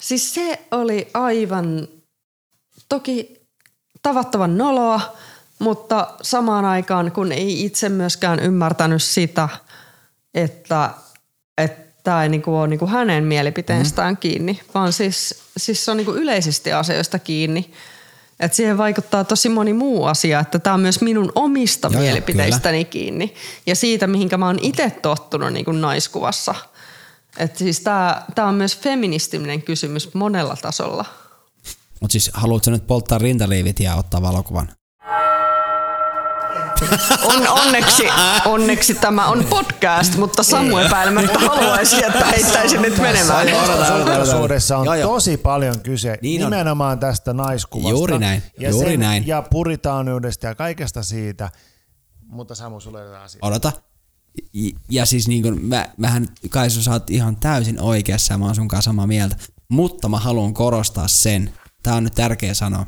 siis 0.01 0.35
se 0.35 0.59
oli 0.71 1.09
aivan 1.15 1.89
toki 2.93 3.41
tavattoman 4.03 4.59
noloa, 4.59 5.01
mutta 5.59 6.15
samaan 6.23 6.65
aikaan 6.65 7.13
kun 7.13 7.33
ei 7.33 7.65
itse 7.65 7.89
myöskään 7.89 8.41
ymmärtänyt 8.41 9.03
sitä, 9.03 9.49
että 10.35 10.91
että 11.59 11.83
tämä 12.05 12.23
ei 12.23 12.29
niinku 12.29 12.57
ole 12.57 12.69
niinku 12.69 12.87
hänen 12.87 13.25
mielipiteestään 13.25 14.15
mm. 14.15 14.17
kiinni, 14.17 14.61
vaan 14.75 14.93
siis, 14.93 15.43
siis 15.57 15.85
se 15.85 15.91
on 15.91 15.97
niinku 15.97 16.13
yleisesti 16.13 16.73
asioista 16.73 17.19
kiinni. 17.19 17.73
Et 18.41 18.55
siihen 18.55 18.79
vaikuttaa 18.79 19.25
tosi 19.25 19.49
moni 19.49 19.73
muu 19.73 20.05
asia, 20.05 20.41
että 20.41 20.59
tämä 20.59 20.75
on 20.75 20.81
myös 20.81 21.01
minun 21.01 21.33
omista 21.35 21.89
Joo, 21.93 22.03
mielipiteistäni 22.03 22.85
kiinni. 22.85 23.35
Ja 23.67 23.75
siitä, 23.75 24.07
mihinkä 24.07 24.37
mä 24.37 24.47
oon 24.47 24.59
itse 24.63 24.91
tottunut 24.91 25.53
niinku 25.53 25.73
naiskuvassa. 25.73 26.55
Et 27.39 27.57
siis 27.57 27.81
tämä 27.81 28.49
on 28.49 28.55
myös 28.55 28.79
feministinen 28.79 29.63
kysymys 29.63 30.15
monella 30.15 30.57
tasolla. 30.63 31.22
Mutta 32.03 32.13
siis 32.13 32.31
haluatko 32.35 32.71
nyt 32.71 32.87
polttaa 32.87 33.19
rintaliivit 33.19 33.81
ja 33.81 33.95
ottaa 33.95 34.23
valokuvan? 34.23 34.69
On, 37.25 37.49
onneksi, 37.49 38.03
onneksi 38.45 38.95
tämä 38.95 39.27
on 39.27 39.45
podcast, 39.45 40.17
mutta 40.17 40.43
Samu 40.43 40.77
epäilemättä 40.79 41.39
haluaisi, 41.39 42.05
että 42.05 42.25
heittäisin 42.27 42.83
nyt 42.83 42.99
menemään. 42.99 43.49
Suhteellisuudessa 43.97 44.79
on 44.79 44.87
tosi 45.03 45.37
paljon 45.37 45.81
kyse 45.81 46.19
Niin 46.23 46.45
on. 46.45 46.51
nimenomaan 46.51 46.99
tästä 46.99 47.33
naiskuvasta. 47.33 47.91
Juuri 47.91 48.19
näin, 48.19 48.43
Ja, 48.61 48.71
juuri 48.71 48.97
näin. 48.97 49.27
ja 49.27 49.43
puritaaniudesta 49.51 50.47
ja 50.47 50.55
kaikesta 50.55 51.03
siitä. 51.03 51.51
Mutta 52.27 52.55
Samu, 52.55 52.81
sulle 52.81 53.03
ei 53.03 53.09
ole 53.09 53.19
asia. 53.19 53.39
Odota. 53.43 53.73
Ja, 54.55 54.71
ja 54.91 55.07
siis 55.07 55.29
niin 55.29 55.43
kuin 55.43 55.65
mä, 55.65 55.89
mähän, 55.97 56.29
Kaisu, 56.51 56.83
sä 56.83 56.91
oot 56.91 57.11
ihan 57.11 57.37
täysin 57.37 57.81
oikeassa 57.81 58.35
ja 58.35 58.39
mä 58.39 58.45
oon 58.45 58.55
sun 58.55 58.69
kanssa 58.69 58.89
samaa 58.89 59.07
mieltä. 59.07 59.37
Mutta 59.69 60.09
mä 60.09 60.19
haluan 60.19 60.55
korostaa 60.55 61.09
sen, 61.09 61.55
tää 61.83 61.95
on 61.95 62.05
nyt 62.05 62.15
tärkeä 62.15 62.55
sanoa 62.55 62.87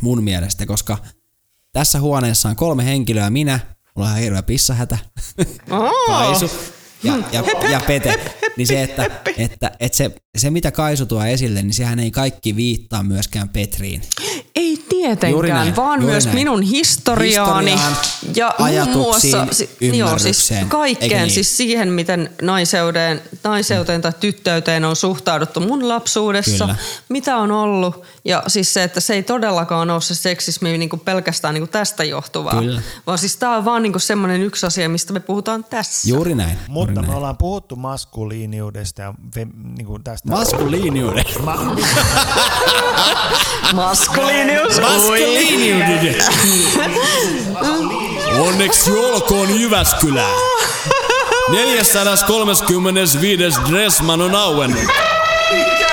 mun 0.00 0.22
mielestä, 0.22 0.66
koska 0.66 0.98
tässä 1.72 2.00
huoneessa 2.00 2.48
on 2.48 2.56
kolme 2.56 2.84
henkilöä, 2.84 3.30
minä, 3.30 3.60
mulla 3.94 4.08
on 4.08 4.12
ihan 4.12 4.22
hirveä 4.22 4.42
pissahätä, 4.42 4.98
Kaisu 6.06 6.50
ja, 7.02 7.12
ja, 7.32 7.44
ja 7.70 7.80
Pete. 7.86 8.32
Niin 8.56 8.66
se, 8.66 8.82
että, 8.82 9.10
että, 9.36 9.72
että 9.80 9.96
se, 9.96 10.10
se, 10.38 10.50
mitä 10.50 10.70
Kaisu 10.72 11.06
tuo 11.06 11.24
esille, 11.24 11.62
niin 11.62 11.74
sehän 11.74 11.98
ei 11.98 12.10
kaikki 12.10 12.56
viittaa 12.56 13.02
myöskään 13.02 13.48
Petriin. 13.48 14.02
Ei 14.56 14.84
tietenkään, 14.88 15.76
vaan 15.76 16.00
juuri 16.00 16.12
myös 16.12 16.24
näin. 16.24 16.34
minun 16.36 16.62
historiaani 16.62 17.70
Historiaan, 17.70 18.74
ja 18.74 18.84
muun 18.84 18.96
muassa 19.06 19.46
joo, 19.92 20.18
siis 20.18 20.50
kaikkeen, 20.68 21.22
niin? 21.22 21.30
siis 21.30 21.56
siihen, 21.56 21.88
miten 21.88 22.30
naiseuteen, 22.42 23.22
naiseuteen 23.44 24.02
tai 24.02 24.12
tyttöyteen 24.20 24.84
on 24.84 24.96
suhtauduttu 24.96 25.60
mun 25.60 25.88
lapsuudessa, 25.88 26.64
Kyllä. 26.64 26.76
mitä 27.08 27.36
on 27.36 27.52
ollut. 27.52 28.02
Ja 28.24 28.42
siis 28.46 28.74
se, 28.74 28.82
että 28.82 29.00
se 29.00 29.14
ei 29.14 29.22
todellakaan 29.22 29.90
ole 29.90 30.00
se 30.00 30.14
seksismi 30.14 30.78
niinku 30.78 30.96
pelkästään 30.96 31.54
niinku 31.54 31.66
tästä 31.72 32.04
johtuvaa, 32.04 32.60
Kyllä. 32.60 32.82
vaan 33.06 33.18
siis 33.18 33.36
tämä 33.36 33.56
on 33.56 33.64
vaan 33.64 33.82
niinku 33.82 33.98
semmoinen 33.98 34.42
yksi 34.42 34.66
asia, 34.66 34.88
mistä 34.88 35.12
me 35.12 35.20
puhutaan 35.20 35.64
tässä. 35.64 36.08
Juuri 36.08 36.34
näin. 36.34 36.50
juuri 36.50 36.64
Mutta 36.68 37.00
me 37.00 37.06
näin. 37.06 37.16
ollaan 37.16 37.36
puhuttu 37.36 37.76
maskuliiniudesta 37.76 39.02
ja 39.02 39.14
niin 39.76 39.86
kuin 39.86 40.04
tästä. 40.04 40.28
Maskuliiniuden. 40.28 41.24
Ma- 41.44 41.58
Maskuliinius. 44.56 44.80
Maskuliiniuden. 44.80 46.14
Onneksi 48.40 48.92
olkoon 48.92 49.60
Jyväskylä. 49.60 50.24
435. 51.50 53.60
Dressman 53.70 54.20
on 54.20 54.34
auennut. 54.34 54.80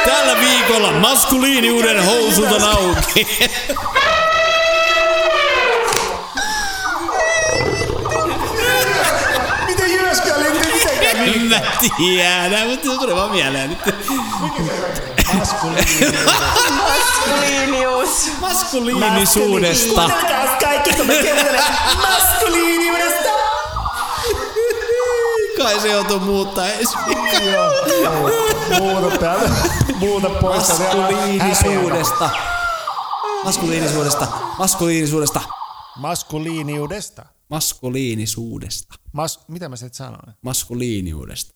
Tällä 0.06 0.40
viikolla 0.42 0.92
maskuliiniuden 0.92 2.06
housut 2.06 2.52
on 2.52 2.64
auki. 2.64 3.28
Miten 9.66 9.92
Jyväskylä 9.94 10.40
liittyy 10.40 10.74
mitenkään? 10.74 11.18
En 11.18 11.42
mä 11.42 11.62
tiedä, 11.98 12.66
mutta 12.66 12.90
se 12.90 12.98
tuli 12.98 13.16
vaan 13.16 13.32
mieleen 13.32 13.70
nyt. 13.70 13.80
Maskuliinius. 17.30 18.32
Maskuliinisuudesta. 18.42 20.10
Kaikki, 20.62 20.94
kun 20.94 21.08
keskustelemme 21.08 21.62
maskuliiniudesta. 21.98 23.30
Kai 25.58 25.80
se 25.80 25.92
joutuu 25.92 26.20
muuttaa 26.20 26.68
ensi 26.68 26.98
Muuta 28.80 29.18
täällä. 29.18 29.50
Muuta 30.00 30.30
pois. 30.30 30.68
Maskuliinisuudesta. 30.68 32.30
Maskuliinisuudesta. 33.44 34.28
Maskuliinisuudesta. 34.58 35.42
Maskuliiniudesta. 35.98 37.26
Maskuliinisuudesta. 37.50 38.96
Mas, 39.12 39.40
mitä 39.48 39.70
mä 39.70 39.76
sitten 39.76 39.98
sanoin? 39.98 40.34
Maskuliiniudesta. 40.42 41.56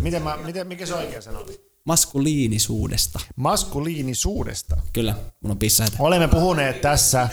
Miten 0.00 0.22
mä, 0.22 0.36
miten, 0.36 0.66
mikä 0.66 0.86
se 0.86 0.94
oikea 0.94 1.22
sana 1.22 1.38
oli? 1.38 1.73
Maskuliinisuudesta. 1.86 3.20
Maskuliinisuudesta. 3.36 4.76
Kyllä, 4.92 5.14
mun 5.40 5.50
on 5.50 5.58
pissa 5.58 5.84
heti. 5.84 5.96
Olemme 5.98 6.28
puhuneet 6.28 6.80
tässä 6.80 7.28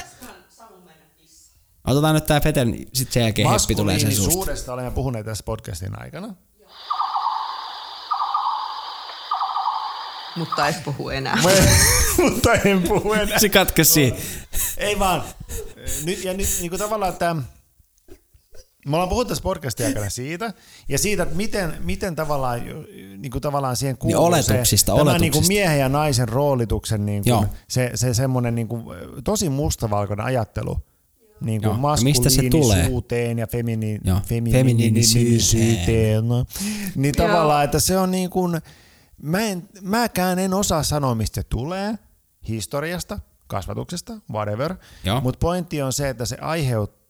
Otetaan 1.87 2.15
nyt 2.15 2.25
tää 2.25 2.39
Feten, 2.39 2.85
sit 2.93 3.11
sen 3.11 3.23
jälkeen 3.23 3.49
heppi 3.49 3.75
tulee 3.75 3.99
sen 3.99 4.07
suusta. 4.11 4.21
maskuliinisuudesta. 4.23 4.73
Olemme 4.73 4.91
puhuneet 4.91 5.25
tässä 5.25 5.43
podcastin 5.43 6.01
aikana. 6.01 6.35
Mutta 10.35 10.67
et 10.67 10.83
puhu 10.83 11.09
enää. 11.09 11.37
Mutta 12.23 12.53
en 12.53 12.83
puhu 12.83 13.13
enää. 13.13 13.39
Se 13.39 13.49
katkesi 13.49 13.91
siihen. 13.93 14.17
Ei 14.77 14.99
vaan. 14.99 15.23
Nyt, 16.03 16.23
ja 16.23 16.33
nyt 16.33 16.47
niin 16.59 16.69
kuin 16.69 16.79
tavallaan, 16.79 17.11
että 17.11 17.35
me 18.85 18.95
ollaan 18.95 19.09
puhuttu 19.09 19.29
tässä 19.29 19.43
podcastin 19.43 19.85
aikana 19.85 20.09
siitä, 20.09 20.53
ja 20.89 20.97
siitä, 20.99 21.23
että 21.23 21.35
miten, 21.35 21.73
miten 21.79 22.15
tavallaan, 22.15 22.61
niin 23.17 23.31
kuin 23.31 23.41
tavallaan 23.41 23.75
siihen 23.75 23.97
kuuluu 23.97 24.19
Niin 24.19 24.27
oletuksista, 24.27 24.85
se, 24.85 24.85
tämä 24.85 24.95
oletuksista. 24.95 25.21
niin 25.21 25.31
kuin 25.31 25.47
miehen 25.47 25.79
ja 25.79 25.89
naisen 25.89 26.29
roolituksen 26.29 27.05
niin 27.05 27.23
Joo. 27.25 27.37
kuin, 27.37 27.49
se, 27.67 27.91
se 27.95 28.13
semmoinen 28.13 28.55
niin 28.55 28.67
kuin, 28.67 28.83
tosi 29.23 29.49
mustavalkoinen 29.49 30.25
ajattelu. 30.25 30.77
Niin 31.41 31.61
Joo, 31.61 31.71
kuin 31.71 31.81
maskuliinisuuteen 31.81 33.39
ja 33.39 33.47
femini, 33.47 33.99
Joo, 34.03 34.19
feminiinisyyteen. 34.51 36.23
Niin 36.95 37.15
tavallaan, 37.15 37.65
että 37.65 37.79
se 37.79 37.97
on 37.97 38.11
niin 38.11 38.29
kuin, 38.29 38.61
mä 39.21 39.39
en, 39.39 39.69
mäkään 39.81 40.39
en 40.39 40.53
osaa 40.53 40.83
sanoa, 40.83 41.15
mistä 41.15 41.41
se 41.41 41.43
tulee 41.43 41.95
historiasta, 42.47 43.19
kasvatuksesta, 43.47 44.13
whatever. 44.31 44.75
Joo. 45.03 45.21
Mutta 45.21 45.37
pointti 45.37 45.81
on 45.81 45.93
se, 45.93 46.09
että 46.09 46.25
se 46.25 46.37
aiheuttaa 46.41 47.00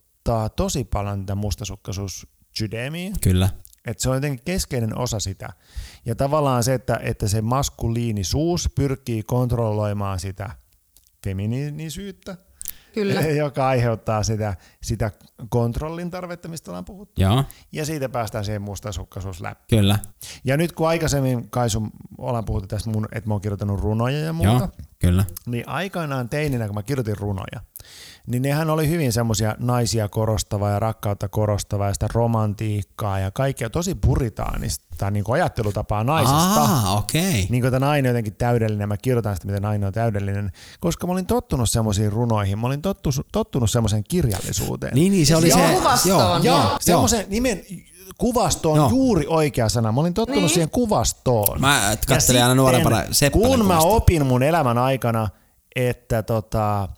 tosi 0.56 0.84
paljon 0.84 1.26
tätä 1.26 1.36
mustasukkaisuussydämiä. 1.36 3.12
Kyllä. 3.22 3.50
Että 3.86 4.04
se 4.04 4.10
on 4.10 4.16
jotenkin 4.16 4.46
keskeinen 4.46 4.98
osa 4.98 5.20
sitä. 5.20 5.50
Ja 6.06 6.16
tavallaan 6.16 6.64
se, 6.64 6.74
että, 6.74 7.00
että 7.04 7.28
se 7.28 7.42
maskuliinisuus 7.42 8.70
pyrkii 8.76 9.24
kontrolloimaan 9.24 10.20
sitä 10.20 10.50
feminiinisyyttä, 11.24 12.38
Kyllä. 12.94 13.22
joka 13.46 13.68
aiheuttaa 13.68 14.24
sitä, 14.24 14.56
sitä 14.84 15.12
kontrollin 15.50 16.12
tarvetta, 16.12 16.48
mistä 16.48 16.72
ollaan 16.72 16.86
puhuttu. 16.86 17.22
Joo, 17.22 17.44
Ja 17.72 17.86
siitä 17.86 18.10
päästään 18.10 18.46
siihen 18.46 18.62
mustasukkaisuus 18.62 19.42
läpi. 19.42 19.64
kyllä. 19.70 20.00
Ja 20.44 20.58
nyt 20.58 20.72
kun 20.72 20.88
aikaisemmin, 20.88 21.50
Kaisu, 21.50 21.88
ollaan 22.18 22.46
puhuttu 22.46 22.68
tästä, 22.68 22.90
mun, 22.90 23.08
että 23.12 23.28
mä 23.30 23.34
oon 23.34 23.42
kirjoittanut 23.42 23.80
runoja 23.80 24.20
ja 24.20 24.34
muuta, 24.34 24.52
Joo, 24.52 24.70
kyllä. 25.00 25.26
niin 25.46 25.70
aikanaan 25.70 26.30
teininä, 26.30 26.66
kun 26.66 26.76
mä 26.76 26.84
kirjoitin 26.84 27.18
runoja, 27.18 27.62
niin 28.28 28.42
nehän 28.42 28.70
oli 28.70 28.90
hyvin 28.90 29.14
semmoisia 29.14 29.56
naisia 29.60 30.10
korostavaa 30.10 30.70
ja 30.70 30.80
rakkautta 30.80 31.30
korostavaa 31.30 31.88
ja 31.88 31.94
sitä 31.94 32.08
romantiikkaa 32.14 33.20
ja 33.20 33.32
kaikkea 33.32 33.70
tosi 33.70 33.96
puritaanista 33.96 35.12
niin 35.12 35.24
kuin 35.24 35.34
ajattelutapaa 35.34 36.04
naisesta. 36.04 36.62
Aa, 36.62 36.98
okei. 36.98 37.22
Okay. 37.30 37.32
Niin 37.32 37.50
kuin, 37.62 37.66
että 37.66 37.80
nainen 37.80 38.10
jotenkin 38.10 38.36
täydellinen, 38.36 38.88
mä 38.88 38.98
kirjoitan 38.98 39.36
sitä, 39.36 39.48
miten 39.48 39.62
nainen 39.62 39.88
on 39.88 39.94
täydellinen, 39.94 40.52
koska 40.80 41.08
mä 41.08 41.14
olin 41.14 41.26
tottunut 41.26 41.70
semmoisiin 41.70 42.12
runoihin, 42.12 42.60
mä 42.60 42.68
olin 42.68 42.82
tottu, 42.82 43.10
tottunut 43.32 43.72
semmoiseen 43.72 44.04
kirjallisuuteen. 44.04 44.94
Niin, 44.94 45.12
niin 45.12 45.26
se 45.26 45.36
oli 45.36 45.50
Joo, 45.50 45.60
se. 45.68 45.74
kuvastoon. 45.74 46.44
Joo, 46.44 46.56
Joo, 46.56 46.68
joo, 46.70 46.78
semmoisen 46.82 47.26
nimen 47.30 47.62
kuvasto 48.18 48.72
on 48.72 48.78
Joo. 48.78 48.90
juuri 48.90 49.26
oikea 49.28 49.70
sana. 49.70 49.92
Mä 49.92 50.02
olin 50.02 50.14
tottunut 50.14 50.42
Niin. 50.44 50.50
siihen 50.50 50.70
kuvastoon. 50.70 51.62
Mä 51.62 51.96
katselin 52.08 52.42
aina 52.44 52.56
nuorempana 52.56 53.04
Kun 53.32 53.42
mä 53.42 53.58
kuvastoa. 53.64 53.92
opin 53.92 54.26
mun 54.26 54.44
elämän 54.44 54.78
aikana, 54.78 55.30
että 55.76 56.24
tota, 56.24 56.90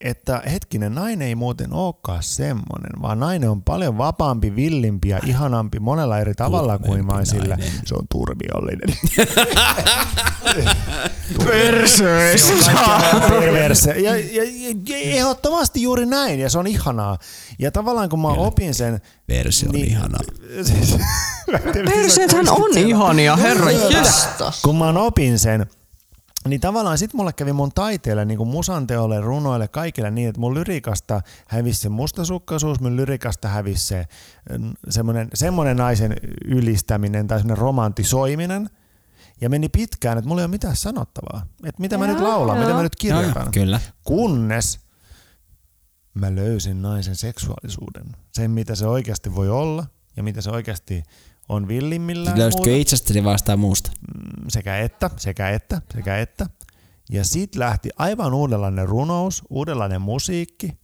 että 0.00 0.42
hetkinen, 0.52 0.94
nainen 0.94 1.28
ei 1.28 1.34
muuten 1.34 1.72
olekaan 1.72 2.22
semmonen, 2.22 3.02
vaan 3.02 3.20
nainen 3.20 3.50
on 3.50 3.62
paljon 3.62 3.98
vapaampi, 3.98 4.56
villimpi 4.56 5.08
ja 5.08 5.20
ihanampi 5.26 5.80
monella 5.80 6.18
eri 6.18 6.34
tavalla 6.34 6.78
kuin 6.78 7.06
vain 7.06 7.26
sillä. 7.26 7.58
Se 7.86 7.94
on 7.94 8.04
turmiollinen. 8.12 8.96
Perseys. 11.44 12.52
Perverse. 13.28 13.90
Ja, 13.90 14.16
ja, 14.16 14.42
ja, 14.44 14.74
ja 14.88 14.96
ehdottomasti 14.96 15.82
juuri 15.82 16.06
näin, 16.06 16.40
ja 16.40 16.50
se 16.50 16.58
on 16.58 16.66
ihanaa. 16.66 17.18
Ja 17.58 17.70
tavallaan 17.72 18.08
kun 18.08 18.20
mä 18.20 18.28
opin 18.28 18.74
sen... 18.74 19.00
Versio 19.28 19.68
on 19.68 19.74
Niin. 19.74 19.88
ihana. 19.88 20.18
Siis, 20.62 20.96
Perseethän 21.94 22.48
on 22.48 22.78
ihania, 22.78 23.36
herra 23.36 23.70
jestas. 23.70 24.62
kun 24.62 24.76
mä 24.78 24.88
opin 24.88 25.38
sen, 25.38 25.66
niin 26.48 26.60
tavallaan 26.60 26.98
sit 26.98 27.14
mulle 27.14 27.32
kävi 27.32 27.52
mun 27.52 27.72
taiteelle, 27.74 28.24
niin 28.24 28.38
kuin 28.38 28.48
musanteolle, 28.48 29.20
runoille, 29.20 29.68
kaikille 29.68 30.10
niin, 30.10 30.28
että 30.28 30.40
mun 30.40 30.54
lyrikasta 30.54 31.20
hävisi 31.48 31.80
se 31.80 31.88
mustasukkaisuus, 31.88 32.80
mun 32.80 32.96
lyrikasta 32.96 33.48
hävisi 33.48 33.86
se 33.86 34.06
mm, 34.58 34.72
semmonen, 34.88 35.28
semmonen 35.34 35.76
naisen 35.76 36.16
ylistäminen 36.44 37.26
tai 37.26 37.38
semmonen 37.38 37.58
romantisoiminen. 37.58 38.70
Ja 39.40 39.50
meni 39.50 39.68
pitkään, 39.68 40.18
että 40.18 40.28
mulla 40.28 40.40
ei 40.40 40.44
ole 40.44 40.50
mitään 40.50 40.76
sanottavaa. 40.76 41.46
Että 41.64 41.80
mitä 41.80 41.98
mä 41.98 42.06
nyt 42.06 42.20
laulan, 42.20 42.58
mitä 42.58 42.74
mä 42.74 42.82
nyt 42.82 42.92
Joo, 43.02 43.20
joo, 43.20 43.20
kirjoitan. 43.20 43.52
kyllä. 43.52 43.80
Kunnes 44.04 44.80
mä 46.14 46.34
löysin 46.34 46.82
naisen 46.82 47.16
seksuaalisuuden. 47.16 48.04
Sen, 48.32 48.50
mitä 48.50 48.74
se 48.74 48.86
oikeasti 48.86 49.34
voi 49.34 49.48
olla 49.48 49.86
ja 50.16 50.22
mitä 50.22 50.40
se 50.40 50.50
oikeasti 50.50 51.02
on 51.48 51.68
villimmillään. 51.68 52.38
Löysitkö 52.38 52.70
muuta. 52.70 52.80
itsestäsi 52.80 53.24
vastaan 53.24 53.58
muusta? 53.58 53.90
Mm, 53.90 54.44
sekä 54.48 54.78
että, 54.78 55.10
sekä 55.16 55.50
että, 55.50 55.82
sekä 55.94 56.18
että. 56.18 56.46
Ja 57.10 57.24
sit 57.24 57.56
lähti 57.56 57.88
aivan 57.96 58.34
uudenlainen 58.34 58.88
runous, 58.88 59.42
uudenlainen 59.50 60.00
musiikki. 60.00 60.78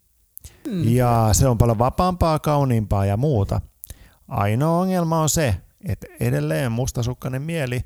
Mm. 0.67 0.89
Ja 0.95 1.29
se 1.33 1.49
on 1.49 1.59
paljon 1.59 1.79
vapaampaa, 1.79 2.39
kauniimpaa 2.39 3.07
ja 3.07 3.17
muuta. 3.17 3.61
Ainoa 4.29 4.81
ongelma 4.81 5.21
on 5.21 5.29
se, 5.29 5.57
että 5.89 6.07
edelleen 6.21 6.73
mustasukkainen 6.73 7.43
mieli 7.43 7.81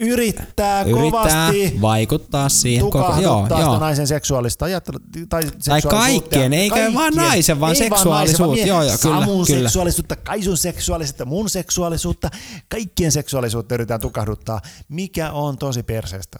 yrittää, 0.00 0.82
Yrittää 0.82 1.10
kovasti 1.10 1.78
vaikuttaa 1.80 2.48
siihen 2.48 2.90
koko... 2.90 3.14
Joo, 3.22 3.46
joo. 3.60 3.78
naisen 3.78 4.06
seksuaalista 4.06 4.64
ajattelua. 4.64 5.00
Tai, 5.28 5.42
Tai 5.68 5.82
kaikkien, 5.82 6.52
eikä 6.52 6.94
vaan 6.94 7.14
naisen, 7.14 7.60
vaan 7.60 7.72
Ei 7.72 7.76
seksuaalisuutta. 7.78 8.46
naisen, 8.46 8.68
Joo, 8.68 8.82
joo, 8.82 8.96
kyllä, 9.02 9.20
Samun 9.20 9.46
kyllä. 9.46 9.68
seksuaalisuutta, 9.68 10.16
Kaisun 10.16 10.56
seksuaalisuutta, 10.56 11.24
mun 11.24 11.50
seksuaalisuutta, 11.50 12.30
kaikkien 12.68 13.12
seksuaalisuutta 13.12 13.74
yritetään 13.74 14.00
tukahduttaa, 14.00 14.60
mikä 14.88 15.32
on 15.32 15.58
tosi 15.58 15.82
perseestä. 15.82 16.38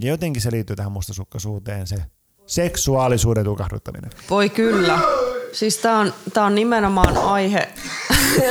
Ja 0.00 0.08
jotenkin 0.08 0.42
se 0.42 0.50
liittyy 0.52 0.76
tähän 0.76 0.92
mustasukkaisuuteen, 0.92 1.86
se 1.86 1.96
seksuaalisuuden 2.46 3.44
tukahduttaminen. 3.44 4.10
Voi 4.30 4.50
kyllä. 4.50 4.98
Siis 5.52 5.76
tää 5.76 5.98
on, 5.98 6.14
tää 6.32 6.44
on 6.44 6.54
nimenomaan 6.54 7.16
aihe, 7.18 7.68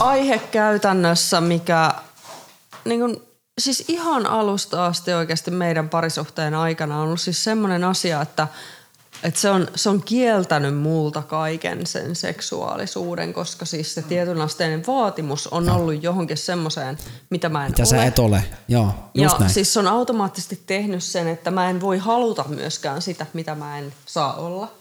aihe 0.00 0.38
käytännössä, 0.38 1.40
mikä 1.40 1.94
niin 2.84 3.00
kun, 3.00 3.22
siis 3.58 3.84
ihan 3.88 4.26
alusta 4.26 4.86
asti 4.86 5.12
oikeasti 5.12 5.50
meidän 5.50 5.88
parisuhteen 5.88 6.54
aikana 6.54 6.96
on 6.96 7.02
ollut 7.02 7.20
siis 7.20 7.44
semmoinen 7.44 7.84
asia, 7.84 8.22
että, 8.22 8.48
että 9.22 9.40
se, 9.40 9.50
on, 9.50 9.68
se 9.74 9.88
on 9.88 10.02
kieltänyt 10.02 10.76
multa 10.76 11.22
kaiken 11.22 11.86
sen 11.86 12.16
seksuaalisuuden, 12.16 13.32
koska 13.32 13.64
siis 13.64 13.94
se 13.94 14.02
tietynasteinen 14.02 14.86
vaatimus 14.86 15.46
on 15.46 15.68
ollut 15.68 16.02
johonkin 16.02 16.36
semmoiseen, 16.36 16.98
mitä 17.30 17.48
mä 17.48 17.66
en 17.66 17.70
Mitä 17.70 17.82
ole. 17.82 17.88
sä 17.88 18.04
et 18.04 18.18
ole. 18.18 18.44
Joo, 18.68 18.92
just 19.14 19.34
ja 19.34 19.38
näin. 19.38 19.52
siis 19.52 19.72
se 19.72 19.78
on 19.78 19.86
automaattisesti 19.86 20.62
tehnyt 20.66 21.04
sen, 21.04 21.28
että 21.28 21.50
mä 21.50 21.70
en 21.70 21.80
voi 21.80 21.98
haluta 21.98 22.44
myöskään 22.48 23.02
sitä, 23.02 23.26
mitä 23.32 23.54
mä 23.54 23.78
en 23.78 23.92
saa 24.06 24.34
olla. 24.34 24.72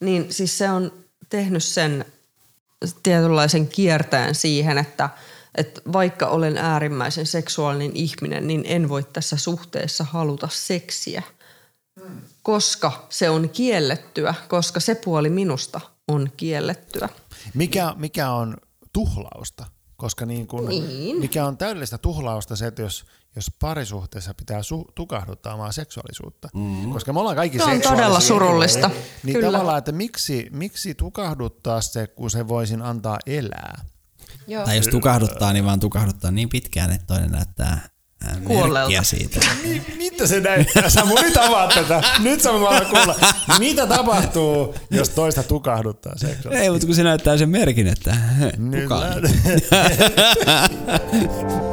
Niin 0.00 0.26
siis 0.30 0.58
se 0.58 0.70
on 0.70 0.92
tehnyt 1.28 1.64
sen 1.64 2.04
tietynlaisen 3.02 3.68
kierteen 3.68 4.34
siihen, 4.34 4.78
että, 4.78 5.10
että 5.54 5.80
vaikka 5.92 6.26
olen 6.26 6.58
äärimmäisen 6.58 7.26
seksuaalinen 7.26 7.90
ihminen, 7.94 8.46
niin 8.46 8.62
en 8.66 8.88
voi 8.88 9.02
tässä 9.12 9.36
suhteessa 9.36 10.04
haluta 10.04 10.48
seksiä. 10.52 11.22
Koska 12.42 13.06
se 13.08 13.30
on 13.30 13.48
kiellettyä, 13.48 14.34
koska 14.48 14.80
se 14.80 14.94
puoli 14.94 15.30
minusta 15.30 15.80
on 16.08 16.30
kiellettyä. 16.36 17.08
Mikä, 17.54 17.94
mikä 17.96 18.30
on 18.30 18.56
tuhlausta? 18.92 19.64
Koska 19.96 20.26
niin 20.26 20.46
kun, 20.46 20.68
Niin. 20.68 21.16
mikä 21.16 21.46
on 21.46 21.56
täydellistä 21.56 21.98
tuhlausta 21.98 22.56
se, 22.56 22.66
että 22.66 22.82
jos, 22.82 23.04
jos 23.36 23.50
parisuhteessa 23.60 24.34
pitää 24.34 24.60
su- 24.60 24.92
tukahduttaa 24.94 25.54
omaa 25.54 25.72
seksuaalisuutta. 25.72 26.48
Mm. 26.54 26.92
Koska 26.92 27.12
me 27.12 27.20
ollaan 27.20 27.36
kaikki 27.36 27.58
Se 27.58 27.64
on 27.64 27.80
todella 27.80 28.20
surullista. 28.20 28.86
anyway, 28.86 29.02
Niin 29.22 29.34
Kyllä. 29.36 29.52
tavallaan, 29.52 29.78
että 29.78 29.92
miksi, 29.92 30.48
miksi 30.52 30.94
tukahduttaa 30.94 31.80
se, 31.80 32.06
kun 32.06 32.30
se 32.30 32.48
voisin 32.48 32.82
antaa 32.82 33.18
elää? 33.26 33.84
Joo. 34.46 34.64
Tai 34.64 34.76
jos 34.76 34.88
tukahduttaa, 34.88 35.52
niin 35.52 35.64
vaan 35.64 35.80
tukahduttaa 35.80 36.30
niin 36.30 36.48
pitkään, 36.48 36.92
että 36.92 37.06
toinen 37.06 37.30
näyttää 37.30 37.88
ää, 38.24 38.36
Kuolleelta. 38.44 39.02
siitä. 39.02 39.40
Mi- 39.62 39.82
mitä 39.98 40.26
se 40.26 40.40
näyttää? 40.40 40.90
Sä 40.90 41.04
mun 41.04 41.18
nyt 41.22 41.36
avaat 41.36 41.70
tätä. 41.74 42.02
Nyt 42.18 42.40
sä 42.40 42.52
vaan 42.52 42.86
kuulla. 42.86 43.14
Mitä 43.58 43.86
tapahtuu, 43.86 44.74
jos 44.90 45.08
toista 45.08 45.42
tukahduttaa 45.42 46.12
seksuaalisesti? 46.16 46.56
Ei, 46.56 46.70
mutta 46.70 46.86
kun 46.86 46.94
se 46.96 47.02
näyttää 47.02 47.36
sen 47.36 47.48
merkin, 47.48 47.86
että 47.86 48.16
Nyt 48.58 48.88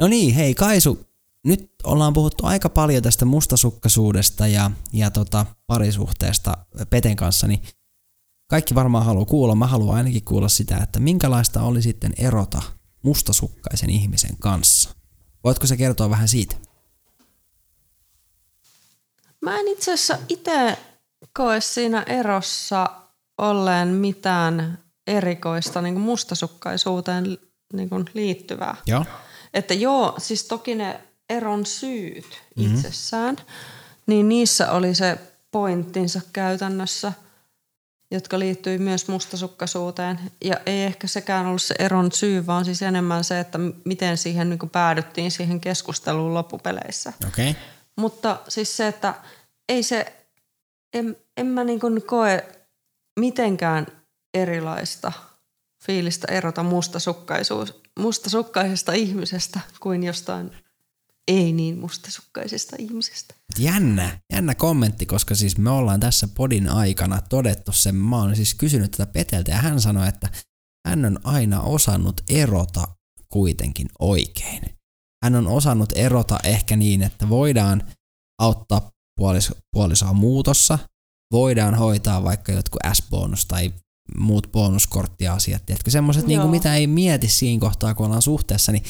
No 0.00 0.08
niin, 0.08 0.34
hei 0.34 0.54
Kaisu, 0.54 1.06
nyt 1.44 1.70
ollaan 1.84 2.12
puhuttu 2.12 2.46
aika 2.46 2.68
paljon 2.68 3.02
tästä 3.02 3.24
mustasukkaisuudesta 3.24 4.46
ja, 4.46 4.70
ja 4.92 5.10
tota, 5.10 5.46
parisuhteesta 5.66 6.56
Peten 6.90 7.16
kanssa, 7.16 7.46
niin 7.46 7.62
kaikki 8.46 8.74
varmaan 8.74 9.04
haluaa 9.04 9.24
kuulla, 9.24 9.54
mä 9.54 9.66
haluan 9.66 9.96
ainakin 9.96 10.24
kuulla 10.24 10.48
sitä, 10.48 10.76
että 10.76 11.00
minkälaista 11.00 11.62
oli 11.62 11.82
sitten 11.82 12.12
erota 12.18 12.62
mustasukkaisen 13.02 13.90
ihmisen 13.90 14.36
kanssa. 14.38 14.90
Voitko 15.44 15.66
se 15.66 15.76
kertoa 15.76 16.10
vähän 16.10 16.28
siitä? 16.28 16.56
Mä 19.40 19.60
en 19.60 19.68
itse 19.68 19.92
asiassa 19.92 20.18
itse 20.28 20.78
koe 21.32 21.60
siinä 21.60 22.02
erossa 22.02 22.90
olleen 23.38 23.88
mitään 23.88 24.78
erikoista 25.06 25.82
niin 25.82 26.00
mustasukkaisuuteen 26.00 27.38
niin 27.72 27.90
liittyvää. 28.14 28.76
Joo. 28.86 29.04
Että 29.58 29.74
joo, 29.74 30.14
siis 30.18 30.44
toki 30.44 30.74
ne 30.74 31.00
eron 31.28 31.66
syyt 31.66 32.40
mm-hmm. 32.56 32.74
itsessään, 32.74 33.36
niin 34.06 34.28
niissä 34.28 34.72
oli 34.72 34.94
se 34.94 35.18
pointtinsa 35.50 36.20
käytännössä, 36.32 37.12
jotka 38.10 38.38
liittyi 38.38 38.78
myös 38.78 39.08
mustasukkaisuuteen. 39.08 40.20
Ja 40.44 40.56
ei 40.66 40.82
ehkä 40.82 41.06
sekään 41.06 41.46
ollut 41.46 41.62
se 41.62 41.74
eron 41.78 42.12
syy, 42.12 42.46
vaan 42.46 42.64
siis 42.64 42.82
enemmän 42.82 43.24
se, 43.24 43.40
että 43.40 43.58
miten 43.84 44.18
siihen 44.18 44.50
niin 44.50 44.58
kuin 44.58 44.70
päädyttiin 44.70 45.30
siihen 45.30 45.60
keskusteluun 45.60 46.34
loppupeleissä. 46.34 47.12
Okay. 47.28 47.54
Mutta 47.96 48.40
siis 48.48 48.76
se, 48.76 48.88
että 48.88 49.14
ei 49.68 49.82
se, 49.82 50.12
en, 50.94 51.16
en 51.36 51.46
mä 51.46 51.64
niin 51.64 51.80
kuin 51.80 52.02
koe 52.02 52.44
mitenkään 53.20 53.86
erilaista 54.34 55.12
fiilistä 55.84 56.32
erota 56.32 56.62
mustasukkaisuus, 56.62 57.82
mustasukkaisesta 57.98 58.92
ihmisestä 58.92 59.60
kuin 59.80 60.02
jostain 60.02 60.50
ei 61.28 61.52
niin 61.52 61.78
mustasukkaisesta 61.78 62.76
ihmisestä. 62.78 63.34
Jännä, 63.58 64.20
jännä 64.32 64.54
kommentti, 64.54 65.06
koska 65.06 65.34
siis 65.34 65.58
me 65.58 65.70
ollaan 65.70 66.00
tässä 66.00 66.28
podin 66.28 66.68
aikana 66.68 67.20
todettu 67.20 67.72
sen, 67.72 67.94
mä 67.94 68.16
oon 68.16 68.36
siis 68.36 68.54
kysynyt 68.54 68.90
tätä 68.90 69.06
Peteltä 69.12 69.50
ja 69.50 69.56
hän 69.56 69.80
sanoi, 69.80 70.08
että 70.08 70.28
hän 70.88 71.04
on 71.04 71.18
aina 71.24 71.60
osannut 71.60 72.20
erota 72.30 72.88
kuitenkin 73.28 73.88
oikein. 73.98 74.62
Hän 75.24 75.34
on 75.34 75.46
osannut 75.46 75.92
erota 75.94 76.38
ehkä 76.44 76.76
niin, 76.76 77.02
että 77.02 77.28
voidaan 77.28 77.82
auttaa 78.40 78.90
puolis- 79.20 79.54
puolisoa 79.72 80.12
muutossa, 80.12 80.78
voidaan 81.32 81.74
hoitaa 81.74 82.24
vaikka 82.24 82.52
jotkut 82.52 82.80
S-bonus 82.92 83.46
tai 83.46 83.72
muut 84.16 84.52
bonuskorttiasiat, 84.52 85.66
tiedätkö, 85.66 85.90
semmoiset, 85.90 86.26
niin 86.26 86.50
mitä 86.50 86.74
ei 86.74 86.86
mieti 86.86 87.28
siinä 87.28 87.60
kohtaa, 87.60 87.94
kun 87.94 88.06
ollaan 88.06 88.22
suhteessa, 88.22 88.72
niin 88.72 88.84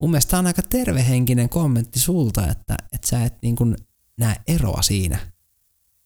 mun 0.00 0.10
mielestä 0.10 0.30
tää 0.30 0.38
on 0.38 0.46
aika 0.46 0.62
tervehenkinen 0.62 1.48
kommentti 1.48 1.98
sulta, 1.98 2.46
että, 2.46 2.76
että 2.92 3.08
sä 3.08 3.24
et 3.24 3.34
niin 3.42 3.56
kuin 3.56 3.76
näe 4.18 4.36
eroa 4.46 4.82
siinä, 4.82 5.18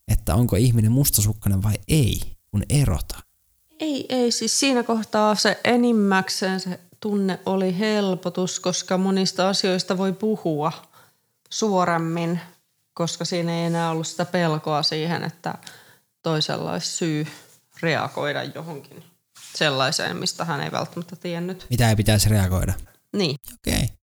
että 0.08 0.34
onko 0.34 0.56
ihminen 0.56 0.92
mustasukkainen 0.92 1.62
vai 1.62 1.74
ei, 1.88 2.20
kun 2.50 2.62
erota. 2.68 3.18
Ei, 3.80 4.06
ei, 4.08 4.32
siis 4.32 4.60
siinä 4.60 4.82
kohtaa 4.82 5.34
se 5.34 5.60
enimmäkseen 5.64 6.60
se 6.60 6.80
tunne 7.00 7.40
oli 7.46 7.78
helpotus, 7.78 8.60
koska 8.60 8.98
monista 8.98 9.48
asioista 9.48 9.98
voi 9.98 10.12
puhua 10.12 10.72
suoremmin, 11.50 12.40
koska 12.94 13.24
siinä 13.24 13.58
ei 13.58 13.64
enää 13.64 13.90
ollut 13.90 14.06
sitä 14.06 14.24
pelkoa 14.24 14.82
siihen, 14.82 15.24
että 15.24 15.54
toisella 16.22 16.72
olisi 16.72 16.96
syy 16.96 17.26
reagoida 17.82 18.42
johonkin 18.42 19.04
sellaiseen, 19.54 20.16
mistä 20.16 20.44
hän 20.44 20.60
ei 20.60 20.72
välttämättä 20.72 21.16
tiennyt. 21.16 21.66
Mitä 21.70 21.88
ei 21.88 21.96
pitäisi 21.96 22.28
reagoida? 22.28 22.72
Niin. 23.12 23.36
Okei. 23.54 23.74
Okay. 23.74 23.96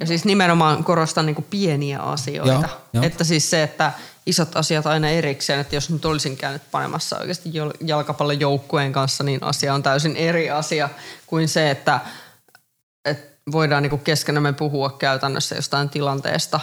Ja 0.00 0.06
siis 0.06 0.24
nimenomaan 0.24 0.84
korostan 0.84 1.26
niin 1.26 1.46
pieniä 1.50 1.98
asioita. 2.00 2.52
Joo, 2.52 2.80
joo. 2.92 3.04
Että 3.04 3.24
siis 3.24 3.50
se, 3.50 3.62
että 3.62 3.92
isot 4.26 4.56
asiat 4.56 4.86
aina 4.86 5.08
erikseen, 5.08 5.60
että 5.60 5.74
jos 5.74 5.90
nyt 5.90 6.04
olisin 6.04 6.36
käynyt 6.36 6.62
panemassa 6.70 7.18
oikeasti 7.18 7.50
jalkapallojoukkueen 7.80 8.92
kanssa, 8.92 9.24
niin 9.24 9.42
asia 9.42 9.74
on 9.74 9.82
täysin 9.82 10.16
eri 10.16 10.50
asia 10.50 10.88
kuin 11.26 11.48
se, 11.48 11.70
että, 11.70 12.00
että 13.04 13.36
voidaan 13.52 13.82
niin 13.82 14.00
keskenämme 14.00 14.52
puhua 14.52 14.90
käytännössä 14.90 15.54
jostain 15.54 15.90
tilanteesta, 15.90 16.60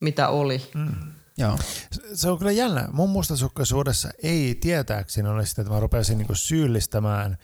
mitä 0.00 0.28
oli. 0.28 0.70
Joo. 1.38 1.58
Se 2.14 2.30
on 2.30 2.38
kyllä 2.38 2.52
jännä. 2.52 2.88
Mun 2.92 3.10
mustasukkaisuudessa 3.10 4.08
ei 4.22 4.54
tietääkseni 4.54 5.28
ole 5.28 5.46
sitä, 5.46 5.62
että 5.62 5.74
mä 5.74 5.80
rupeaisin 5.80 6.18
niinku 6.18 6.34
syyllistämään 6.34 7.38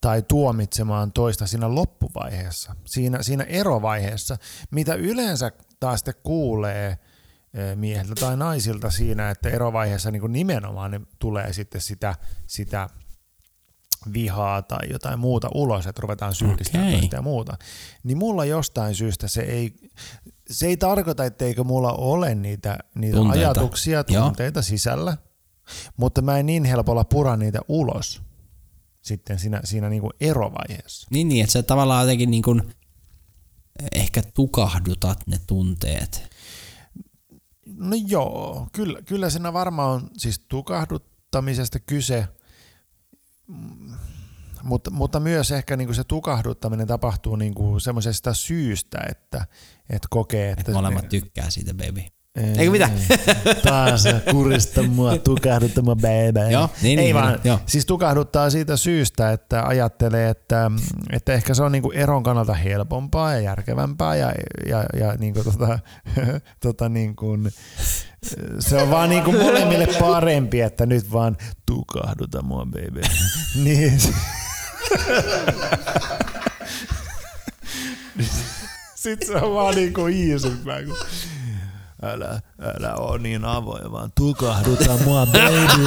tai 0.00 0.22
tuomitsemaan 0.22 1.12
toista 1.12 1.46
siinä 1.46 1.74
loppuvaiheessa, 1.74 2.76
siinä, 2.84 3.22
siinä 3.22 3.44
erovaiheessa, 3.44 4.36
mitä 4.70 4.94
yleensä 4.94 5.52
taas 5.80 6.00
sitten 6.00 6.14
kuulee 6.22 6.98
eh, 7.54 7.76
mieheltä 7.76 8.14
tai 8.14 8.36
naisilta 8.36 8.90
siinä, 8.90 9.30
että 9.30 9.48
erovaiheessa 9.48 10.10
niin 10.10 10.20
kuin 10.20 10.32
nimenomaan 10.32 10.90
ne 10.90 11.00
tulee 11.18 11.52
sitten 11.52 11.80
sitä, 11.80 12.14
sitä 12.46 12.88
vihaa 14.12 14.62
tai 14.62 14.88
jotain 14.90 15.18
muuta 15.18 15.48
ulos, 15.54 15.86
että 15.86 16.02
ruvetaan 16.02 16.34
syyllistämään 16.34 16.92
toista 16.92 17.16
ja 17.16 17.22
muuta. 17.22 17.56
Niin 18.04 18.18
mulla 18.18 18.44
jostain 18.44 18.94
syystä 18.94 19.28
se 19.28 19.40
ei, 19.42 19.74
se 20.52 20.66
ei 20.66 20.76
tarkoita, 20.76 21.24
etteikö 21.24 21.64
mulla 21.64 21.92
ole 21.92 22.34
niitä, 22.34 22.78
niitä 22.94 23.16
Tunteita. 23.16 23.46
ajatuksia, 23.48 24.04
Joo. 24.08 24.24
tunteita 24.24 24.62
sisällä, 24.62 25.16
mutta 25.96 26.22
mä 26.22 26.38
en 26.38 26.46
niin 26.46 26.64
helpolla 26.64 27.04
pura 27.04 27.36
niitä 27.36 27.58
ulos 27.68 28.22
sitten 29.02 29.38
siinä, 29.38 29.60
siinä 29.64 29.88
niin 29.88 30.02
kuin 30.02 30.12
erovaiheessa. 30.20 31.08
Niin, 31.10 31.28
niin, 31.28 31.42
että 31.44 31.52
sä 31.52 31.62
tavallaan 31.62 32.02
jotenkin 32.02 32.30
niin 32.30 32.42
kuin 32.42 32.74
ehkä 33.92 34.22
tukahdutat 34.34 35.18
ne 35.26 35.40
tunteet. 35.46 36.30
No 37.76 37.96
joo, 38.06 38.66
kyllä, 38.72 39.02
kyllä 39.02 39.30
siinä 39.30 39.52
varmaan 39.52 39.90
on 39.90 40.10
siis 40.18 40.38
tukahduttamisesta 40.48 41.78
kyse, 41.80 42.28
Mm, 43.46 43.92
mutta, 44.62 44.90
mutta 44.90 45.20
myös 45.20 45.50
ehkä 45.50 45.76
niin 45.76 45.88
kuin 45.88 45.96
se 45.96 46.04
tukahduttaminen 46.04 46.86
tapahtuu 46.86 47.36
niin 47.36 47.54
kuin 47.54 47.80
semmoisesta 47.80 48.34
syystä, 48.34 48.98
että, 49.10 49.46
että 49.90 50.08
kokee, 50.10 50.50
että 50.50 50.60
Että 50.60 50.72
molemmat 50.72 51.08
tykkää 51.08 51.50
siitä, 51.50 51.74
baby. 51.74 52.02
Eikö 52.58 52.70
mitä? 52.70 52.90
Taas 53.62 54.04
kurista 54.30 54.82
mua, 54.82 55.18
tukahdutta 55.18 55.82
mua 55.82 55.96
baby. 55.96 56.52
Joo, 56.52 56.70
niin, 56.82 56.98
Ei 56.98 57.04
niin, 57.04 57.14
vaan, 57.14 57.40
niin, 57.44 57.58
siis 57.66 57.86
tukahduttaa 57.86 58.50
siitä 58.50 58.76
syystä, 58.76 59.32
että 59.32 59.66
ajattelee, 59.66 60.30
että, 60.30 60.70
että 61.12 61.32
ehkä 61.32 61.54
se 61.54 61.62
on 61.62 61.72
niinku 61.72 61.90
eron 61.90 62.22
kannalta 62.22 62.54
helpompaa 62.54 63.32
ja 63.32 63.40
järkevämpää 63.40 64.16
ja, 64.16 64.32
ja, 64.68 64.84
ja 65.00 65.14
niinku 65.18 65.44
tota, 65.44 65.78
tota 66.62 66.88
niinku, 66.88 67.38
se 68.58 68.76
on 68.76 68.90
vaan 68.90 69.08
niinku 69.08 69.32
molemmille 69.32 69.88
parempi, 70.00 70.60
että 70.60 70.86
nyt 70.86 71.12
vaan 71.12 71.36
tukahduta 71.66 72.42
mua 72.42 72.66
baby. 72.66 73.00
niin. 73.64 74.00
Sitten 78.94 79.28
se 79.28 79.36
on 79.36 79.54
vaan 79.54 79.74
niinku 79.74 80.06
easympää, 80.06 80.82
kun 80.82 80.96
älä, 82.02 82.40
älä 82.60 82.94
oo 82.94 83.18
niin 83.18 83.44
avoin, 83.44 83.92
vaan 83.92 84.12
tukahduta 84.14 84.96
mua 85.04 85.26
baby. 85.26 85.84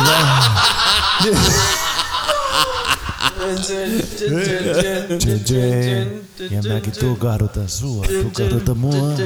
Ja 6.52 6.74
mäkin 6.74 6.94
tukahdutan 7.00 7.70
sua, 7.70 8.06
tukahduta 8.24 8.74
mua. 8.74 9.18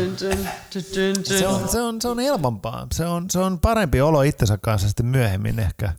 Se 1.23 1.47
on, 1.47 1.69
se 1.69 1.81
on, 1.81 2.01
se 2.01 2.07
on 2.07 2.19
helpompaa. 2.19 2.87
Se 2.93 3.05
on, 3.05 3.25
se 3.29 3.39
on 3.39 3.59
parempi 3.59 4.01
olo 4.01 4.21
itsensä 4.21 4.57
kanssa 4.57 4.87
sitten 4.87 5.05
myöhemmin 5.05 5.59
ehkä. 5.59 5.93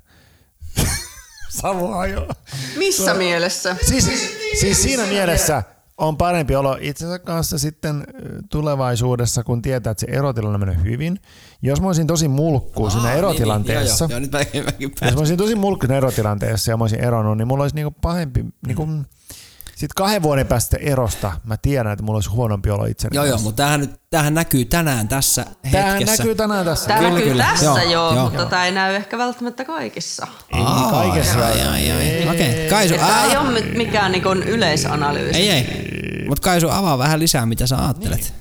Savua 1.50 2.06
jo. 2.06 2.28
Missä 2.76 3.14
mielessä? 3.14 3.76
Siis, 3.86 4.10
siis 4.60 4.82
siinä 4.82 5.06
mielessä 5.06 5.62
on 5.98 6.16
parempi 6.16 6.56
olo 6.56 6.78
itsensä 6.80 7.18
kanssa 7.18 7.58
sitten 7.58 8.04
tulevaisuudessa, 8.50 9.44
kun 9.44 9.62
tietää, 9.62 9.90
että 9.90 10.00
se 10.00 10.06
erotilanne 10.12 10.58
menee 10.58 10.84
hyvin. 10.84 11.20
Jos 11.62 11.80
mä 11.80 11.86
olisin 11.86 12.06
tosi 12.06 12.28
mulkku 12.28 12.90
siinä 12.90 13.12
erotilanteessa, 13.12 14.06
Niin, 14.06 14.22
niin, 14.22 14.30
joo, 14.32 14.40
joo, 14.40 14.48
joo, 14.48 14.50
nyt 14.50 14.62
mäkin, 14.62 14.64
mäkin 14.72 14.92
jos 15.02 15.14
mä 15.14 15.18
olisin 15.18 15.36
tosi 15.36 15.54
mulkku 15.54 15.86
siinä 15.86 15.96
erotilanteessa 15.96 16.70
ja 16.70 16.76
mä 16.76 16.84
olisin 16.84 17.00
eronnut, 17.04 17.36
niin 17.38 17.48
mulla 17.48 17.64
olisi 17.64 17.76
niinku 17.76 17.94
pahempi, 18.00 18.44
niinku, 18.66 18.88
sitten 19.80 19.94
kahden 19.96 20.22
vuoden 20.22 20.46
päästä 20.46 20.76
erosta 20.80 21.32
mä 21.44 21.56
tiedän, 21.56 21.92
että 21.92 22.02
mulla 22.02 22.16
olisi 22.16 22.30
huonompi 22.30 22.70
olo 22.70 22.84
itseni 22.84 23.16
Joo, 23.16 23.24
joo, 23.24 23.38
mutta 23.38 23.56
tämähän, 23.56 23.80
nyt, 23.80 23.90
tämähän 24.10 24.34
näkyy 24.34 24.64
tänään 24.64 25.08
tässä 25.08 25.46
Tämähän 25.70 25.92
hetkessä. 25.92 26.22
näkyy 26.22 26.34
tänään 26.34 26.64
tässä. 26.64 26.86
Tämä 26.86 26.98
Kyllä, 26.98 27.12
näkyy 27.14 27.28
kyllä. 27.30 27.44
tässä 27.44 27.64
Joo, 27.64 27.76
joo, 27.78 27.86
joo 27.92 28.14
joo. 28.14 28.24
mutta 28.24 28.46
tämä 28.46 28.66
ei 28.66 28.72
näy 28.72 28.94
ehkä 28.94 29.18
välttämättä 29.18 29.64
kaikissa. 29.64 30.26
Ei 30.54 30.60
Aa, 30.64 30.90
kaikessa. 30.90 31.46
Ai, 31.46 31.60
ai, 31.62 31.90
ai. 31.90 32.28
Okei, 32.28 32.68
Kaisu, 32.70 32.94
Tämä 32.94 33.24
ei 33.24 33.36
ole 33.36 33.60
mikään 33.60 34.12
niin 34.12 34.42
yleisanalyysi. 34.46 35.38
ei, 35.40 35.50
ei. 35.50 36.24
Mutta 36.28 36.42
Kaisu, 36.44 36.68
avaa 36.68 36.98
vähän 36.98 37.18
lisää, 37.18 37.46
mitä 37.46 37.66
sä 37.66 37.84
ajattelet. 37.84 38.34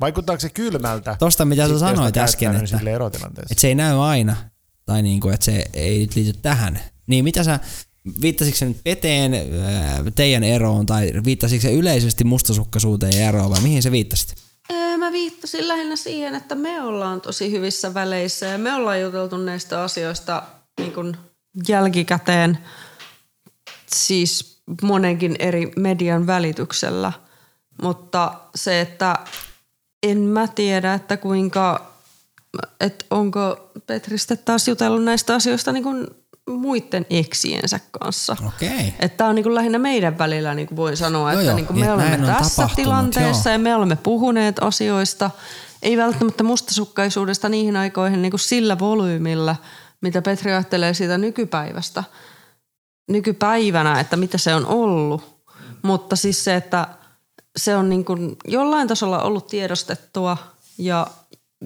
Vaikuttaako 0.00 0.40
se 0.40 0.48
kylmältä? 0.48 1.16
Tosta, 1.18 1.44
mitä 1.44 1.68
sä 1.68 1.78
sanoit 1.78 2.16
äsken, 2.16 2.56
että, 2.56 2.76
että 3.50 3.60
se 3.60 3.68
ei 3.68 3.74
näy 3.74 4.04
aina. 4.04 4.36
Tai 4.86 5.02
niinku, 5.02 5.28
että 5.28 5.44
se 5.44 5.64
ei 5.74 5.98
nyt 6.00 6.16
liity 6.16 6.32
tähän. 6.42 6.80
Niin 7.06 7.24
mitä 7.24 7.44
sä, 7.44 7.60
viittasitko 8.22 8.58
se 8.58 8.66
nyt 8.66 8.80
veteen, 8.84 9.34
ää, 9.34 10.02
teidän 10.14 10.44
eroon, 10.44 10.86
tai 10.86 11.12
viittasitko 11.24 11.62
se 11.62 11.72
yleisesti 11.72 12.24
mustasukkaisuuteen 12.24 13.18
ja 13.18 13.28
eroon, 13.28 13.50
vai 13.50 13.60
mihin 13.60 13.82
se 13.82 13.90
viittasit? 13.92 14.34
Ee, 14.70 14.96
Mä 14.96 15.12
viittasin 15.12 15.68
lähinnä 15.68 15.96
siihen, 15.96 16.34
että 16.34 16.54
me 16.54 16.82
ollaan 16.82 17.20
tosi 17.20 17.50
hyvissä 17.50 17.94
väleissä 17.94 18.46
ja 18.46 18.58
me 18.58 18.74
ollaan 18.74 19.00
juteltu 19.00 19.36
näistä 19.36 19.82
asioista 19.82 20.42
niin 20.80 20.92
kuin 20.92 21.16
jälkikäteen 21.68 22.58
siis 23.96 24.62
monenkin 24.82 25.36
eri 25.38 25.72
median 25.76 26.26
välityksellä. 26.26 27.12
Mutta 27.82 28.40
se, 28.54 28.80
että 28.80 29.16
en 30.02 30.18
mä 30.18 30.48
tiedä, 30.48 30.94
että 30.94 31.16
kuinka, 31.16 31.92
että 32.80 33.04
onko 33.10 33.70
Petristä 33.86 34.36
taas 34.36 34.68
jutellut 34.68 35.04
näistä 35.04 35.34
asioista 35.34 35.72
niin 35.72 35.82
kuin 35.82 36.06
muiden 36.50 37.06
eksiensä 37.10 37.80
kanssa. 37.90 38.36
Okei. 38.46 38.94
Että 38.98 39.16
tämä 39.16 39.30
on 39.30 39.34
niin 39.34 39.42
kuin 39.42 39.54
lähinnä 39.54 39.78
meidän 39.78 40.18
välillä, 40.18 40.54
niin 40.54 40.68
kuin 40.68 40.76
voin 40.76 40.96
sanoa, 40.96 41.32
Joo, 41.32 41.40
että 41.40 41.50
joo, 41.50 41.56
niin 41.56 41.66
kuin 41.66 41.74
niin, 41.74 41.86
me 41.86 41.92
olemme 41.92 42.26
tässä 42.26 42.68
tilanteessa 42.76 43.50
joo. 43.50 43.54
ja 43.54 43.58
me 43.58 43.74
olemme 43.74 43.96
puhuneet 43.96 44.56
asioista. 44.60 45.30
Ei 45.82 45.96
välttämättä 45.96 46.42
mustasukkaisuudesta 46.42 47.48
niihin 47.48 47.76
aikoihin 47.76 48.22
niin 48.22 48.30
kuin 48.30 48.40
sillä 48.40 48.78
volyymilla, 48.78 49.56
mitä 50.00 50.22
Petri 50.22 50.52
ajattelee 50.52 50.94
siitä 50.94 51.18
nykypäivästä. 51.18 52.04
Nykypäivänä, 53.08 54.00
että 54.00 54.16
mitä 54.16 54.38
se 54.38 54.54
on 54.54 54.66
ollut. 54.66 55.42
Mutta 55.82 56.16
siis 56.16 56.44
se, 56.44 56.56
että 56.56 56.88
se 57.56 57.76
on 57.76 57.88
niin 57.88 58.04
kuin 58.04 58.36
jollain 58.44 58.88
tasolla 58.88 59.22
ollut 59.22 59.46
tiedostettua 59.46 60.36
ja 60.78 61.06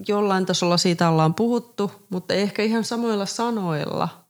jollain 0.09 0.47
tasolla 0.47 0.77
siitä 0.77 1.09
ollaan 1.09 1.35
puhuttu, 1.35 1.93
mutta 2.11 2.35
ei 2.35 2.43
ehkä 2.43 2.63
ihan 2.63 2.85
samoilla 2.85 3.27
sanoilla 3.27 4.24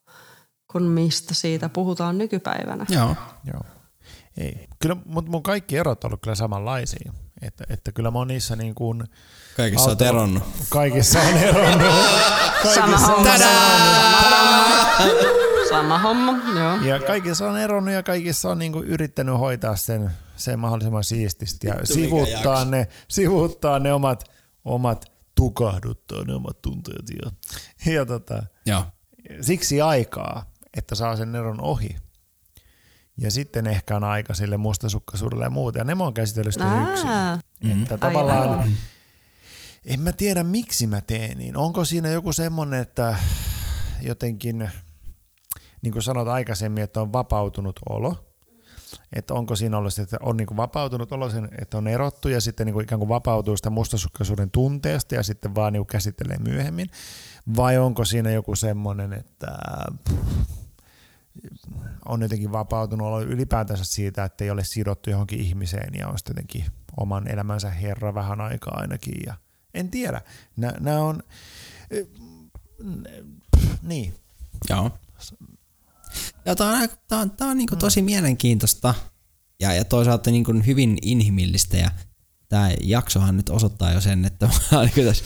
kuin 0.75 0.85
mistä 0.85 1.35
siitä 1.35 1.69
puhutaan 1.69 2.19
nykypäivänä. 2.19 2.87
Joo. 2.89 3.17
Joo. 3.53 3.63
Ei. 4.37 4.69
Kyllä, 4.83 4.97
mutta 5.07 5.31
mun 5.31 5.43
kaikki 5.43 5.77
erot 5.77 6.05
on 6.05 6.09
ollut 6.09 6.21
kyllä 6.23 6.35
samanlaisia. 6.35 7.13
Että, 7.43 7.65
että 7.69 7.93
kyllä 7.93 8.11
mä 8.11 8.19
oon 8.19 8.29
niissä 8.29 8.57
niin 8.57 8.75
kuin... 8.75 9.05
Kaikissa 9.57 9.91
oot 9.91 10.03
eronnut. 10.03 10.43
Kaikissa 10.69 11.21
on 11.21 11.37
eronnut. 11.37 11.95
Sama 12.75 12.87
Kaikissa 12.87 13.13
on 13.13 13.17
homma. 13.17 13.31
Sama 15.69 15.99
homma, 15.99 16.33
joo. 16.61 16.77
Ja 16.83 17.01
kaikissa 17.01 17.51
on 17.51 17.59
eronnut 17.59 17.95
ja 17.95 18.03
kaikissa 18.03 18.51
on 18.51 18.59
niinku 18.59 18.83
yrittänyt 18.83 19.39
hoitaa 19.39 19.77
sen, 19.77 20.11
sen 20.37 20.59
mahdollisimman 20.59 21.05
siististi 21.05 21.67
ja 21.67 21.75
sivuttaa 21.85 22.65
ne, 22.65 22.89
sivuttaa 23.09 23.79
ne 23.79 23.93
omat, 23.93 24.25
omat 24.65 25.05
tukahduttaa 25.35 26.25
ne 26.25 26.35
omat 26.35 26.63
tunteet. 26.63 27.05
Ja, 27.23 27.31
ja 27.93 28.07
tota, 28.07 28.43
Joo. 28.67 28.85
siksi 29.41 29.81
aikaa, 29.81 30.51
että 30.77 30.95
saa 30.95 31.17
sen 31.17 31.35
eron 31.35 31.61
ohi. 31.61 31.97
Ja 33.17 33.31
sitten 33.31 33.67
ehkä 33.67 33.97
on 33.97 34.05
aika 34.05 34.35
sille 34.35 34.57
mustasukkaisuudelle 34.57 35.45
ja 35.45 35.51
muuta. 35.51 35.79
Ja 35.79 35.85
ne 35.85 35.95
mä 35.95 36.05
oon 36.05 36.15
käsitellyt 36.15 36.55
sitten 36.55 36.89
yksin. 36.91 37.09
Ää, 37.09 37.39
Että 37.83 37.99
tavallaan, 37.99 38.73
en 39.85 40.01
mä 40.01 40.13
tiedä 40.13 40.45
miksi 40.45 40.87
mä 40.87 41.01
teen 41.01 41.39
niin. 41.39 41.57
Onko 41.57 41.85
siinä 41.85 42.09
joku 42.09 42.33
semmonen, 42.33 42.81
että 42.81 43.17
jotenkin, 44.03 44.71
niin 45.83 45.93
kuin 45.93 46.03
sanot 46.03 46.29
aikaisemmin, 46.29 46.85
että 46.85 47.01
on 47.01 47.13
vapautunut 47.13 47.81
olo. 47.89 48.31
Että 49.13 49.35
onko 49.35 49.57
siinä 49.57 49.79
ollut, 49.79 49.95
se, 49.95 50.03
että 50.03 50.17
on 50.23 50.37
niin 50.37 50.47
kuin 50.47 50.57
vapautunut 50.57 51.13
olo, 51.13 51.31
sen, 51.31 51.49
että 51.61 51.79
on 51.79 51.89
erottu 51.89 52.29
ja 52.29 52.41
sitten 52.41 52.67
niin 52.67 52.75
kuin 52.75 52.85
ikään 52.85 52.99
kuin 52.99 53.09
vapautuu 53.09 53.57
sitä 53.57 53.71
mustasukkaisuuden 53.71 54.51
tunteesta 54.51 55.15
ja 55.15 55.23
sitten 55.23 55.55
vaan 55.55 55.73
niin 55.73 55.81
kuin 55.81 55.87
käsittelee 55.87 56.39
myöhemmin. 56.39 56.91
Vai 57.57 57.79
onko 57.79 58.05
siinä 58.05 58.31
joku 58.31 58.57
semmoinen, 58.57 59.13
että 59.13 59.57
on 62.05 62.23
jotenkin 62.23 62.53
vapautunut 62.53 63.07
olo 63.07 63.23
ylipäätänsä 63.23 63.85
siitä, 63.85 64.25
että 64.25 64.45
ei 64.45 64.51
ole 64.51 64.65
sidottu 64.65 65.11
johonkin 65.11 65.41
ihmiseen 65.41 65.95
ja 65.95 66.09
on 66.09 66.17
jotenkin 66.29 66.65
oman 66.97 67.29
elämänsä 67.29 67.71
herra 67.71 68.15
vähän 68.15 68.41
aikaa 68.41 68.77
ainakin. 68.77 69.23
Ja 69.27 69.35
en 69.75 69.91
tiedä. 69.91 70.21
Nämä 70.57 70.99
on, 70.99 71.23
eh, 71.91 72.07
niin, 73.83 74.15
Joo. 74.71 74.91
Ja 76.45 76.57
tää 76.57 76.69
on, 76.69 76.75
aika- 76.75 76.97
tää 77.09 77.19
on, 77.19 77.31
tää 77.31 77.49
on 77.49 77.57
niinku 77.57 77.77
tosi 77.77 78.03
mielenkiintoista 78.03 78.95
ja, 79.61 79.75
ja 79.75 79.85
toisaalta 79.85 80.31
niinku 80.31 80.53
hyvin 80.67 80.99
inhimillistä 81.03 81.77
ja 81.77 81.91
tämä 82.49 82.71
jaksohan 82.81 83.37
nyt 83.37 83.49
osoittaa 83.49 83.93
jo 83.93 84.01
sen, 84.01 84.25
että 84.25 84.47
mä 84.73 84.83
niinku 84.85 85.01
tässä 85.01 85.25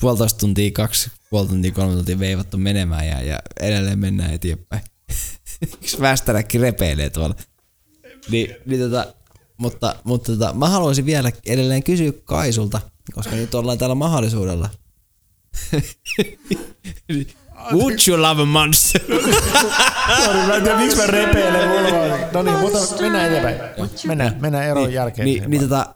puolitoista 0.00 0.38
tuntia, 0.38 0.70
kaksi, 0.70 1.10
puoli 1.30 1.48
tuntia, 1.48 1.72
kolme 1.72 1.94
tuntia 1.94 2.18
veivattu 2.18 2.58
menemään 2.58 3.06
ja, 3.06 3.22
ja 3.22 3.38
edelleen 3.60 3.98
mennään 3.98 4.34
eteenpäin. 4.34 4.82
Yksi 5.82 6.00
västäräkki 6.00 6.58
repeilee 6.58 7.10
tuolla. 7.10 7.34
Niin, 8.30 8.56
niin 8.66 8.80
tota, 8.80 9.14
mutta 9.56 9.96
mutta 10.04 10.32
tota, 10.32 10.52
mä 10.52 10.68
haluaisin 10.68 11.06
vielä 11.06 11.32
edelleen 11.46 11.82
kysyä 11.82 12.12
Kaisulta, 12.24 12.80
koska 13.14 13.36
nyt 13.36 13.54
ollaan 13.54 13.78
täällä 13.78 13.94
mahdollisuudella. 13.94 14.70
Would 17.72 17.98
you 18.08 18.22
love 18.22 18.42
a 18.42 18.46
monster? 18.46 19.00
Sorry, 20.24 20.46
mä 20.46 20.56
en 20.56 20.62
tiedä, 20.62 20.78
miksi 20.78 20.96
mä 20.96 21.06
repeilen 21.06 21.68
mulla. 21.68 22.16
No 22.32 22.42
niin, 22.42 22.58
mutta 22.58 22.78
mennään 23.00 23.26
eteenpäin. 23.26 23.56
Mennään, 24.06 24.36
mennään 24.40 24.64
eron 24.64 24.92
jälkeen. 24.92 25.26
Niin, 25.26 25.50
niin, 25.50 25.62
tota, 25.62 25.94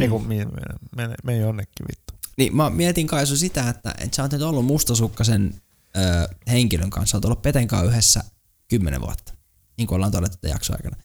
Ei 0.00 0.08
kun, 0.08 0.26
mennään, 0.26 0.50
mennään, 0.96 1.16
mennään 1.24 1.46
jonnekin 1.46 1.86
vittu. 1.88 2.19
Niin 2.40 2.56
mä 2.56 2.70
mietin 2.70 3.06
Kaisu 3.06 3.36
sitä, 3.36 3.68
että, 3.68 3.94
että 3.98 4.16
sä 4.16 4.22
oot 4.22 4.32
nyt 4.32 4.42
ollut 4.42 4.64
mustasukkasen 4.64 5.62
ö, 5.96 6.28
henkilön 6.48 6.90
kanssa, 6.90 7.16
oot 7.16 7.24
ollut 7.24 7.42
Peten 7.42 7.68
kanssa 7.68 7.90
yhdessä 7.90 8.24
kymmenen 8.68 9.00
vuotta, 9.00 9.34
niin 9.76 9.86
kuin 9.86 9.96
ollaan 9.96 10.12
todettu 10.12 10.46
jakson 10.46 10.76
aikana. 10.76 10.96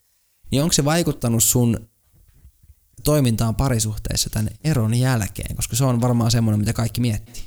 Niin 0.52 0.64
onko 0.64 0.74
se 0.74 0.86
vaikuttanut 0.86 1.44
sun 1.44 1.90
toimintaan 3.04 3.56
parisuhteessa 3.56 4.30
tämän 4.30 4.50
eron 4.64 4.94
jälkeen? 4.94 5.56
Koska 5.56 5.76
se 5.76 5.84
on 5.84 6.02
varmaan 6.02 6.32
semmoinen, 6.32 6.60
mitä 6.60 6.74
kaikki 6.74 7.02
miettii. 7.02 7.44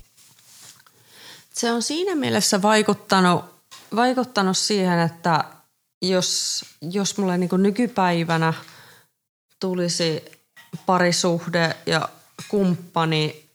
Se 1.54 1.72
on 1.72 1.82
siinä 1.82 2.14
mielessä 2.14 2.62
vaikuttanut, 2.62 3.44
vaikuttanut 3.96 4.58
siihen, 4.58 4.98
että 4.98 5.44
jos, 6.02 6.64
jos 6.80 7.18
mulle 7.18 7.38
niin 7.38 7.50
nykypäivänä 7.56 8.54
tulisi 9.60 10.24
parisuhde 10.86 11.76
ja 11.86 12.08
kumppani, 12.48 13.47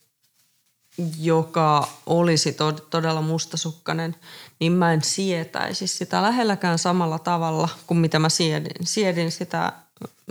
joka 1.19 1.87
olisi 2.05 2.53
to- 2.53 2.71
todella 2.71 3.21
mustasukkainen, 3.21 4.15
niin 4.59 4.71
mä 4.71 4.93
en 4.93 5.01
sietäisi 5.03 5.87
sitä 5.87 6.21
lähelläkään 6.21 6.79
samalla 6.79 7.19
tavalla 7.19 7.69
kuin 7.87 7.97
mitä 7.97 8.19
mä 8.19 8.29
siedin, 8.29 8.87
siedin 8.87 9.31
sitä 9.31 9.73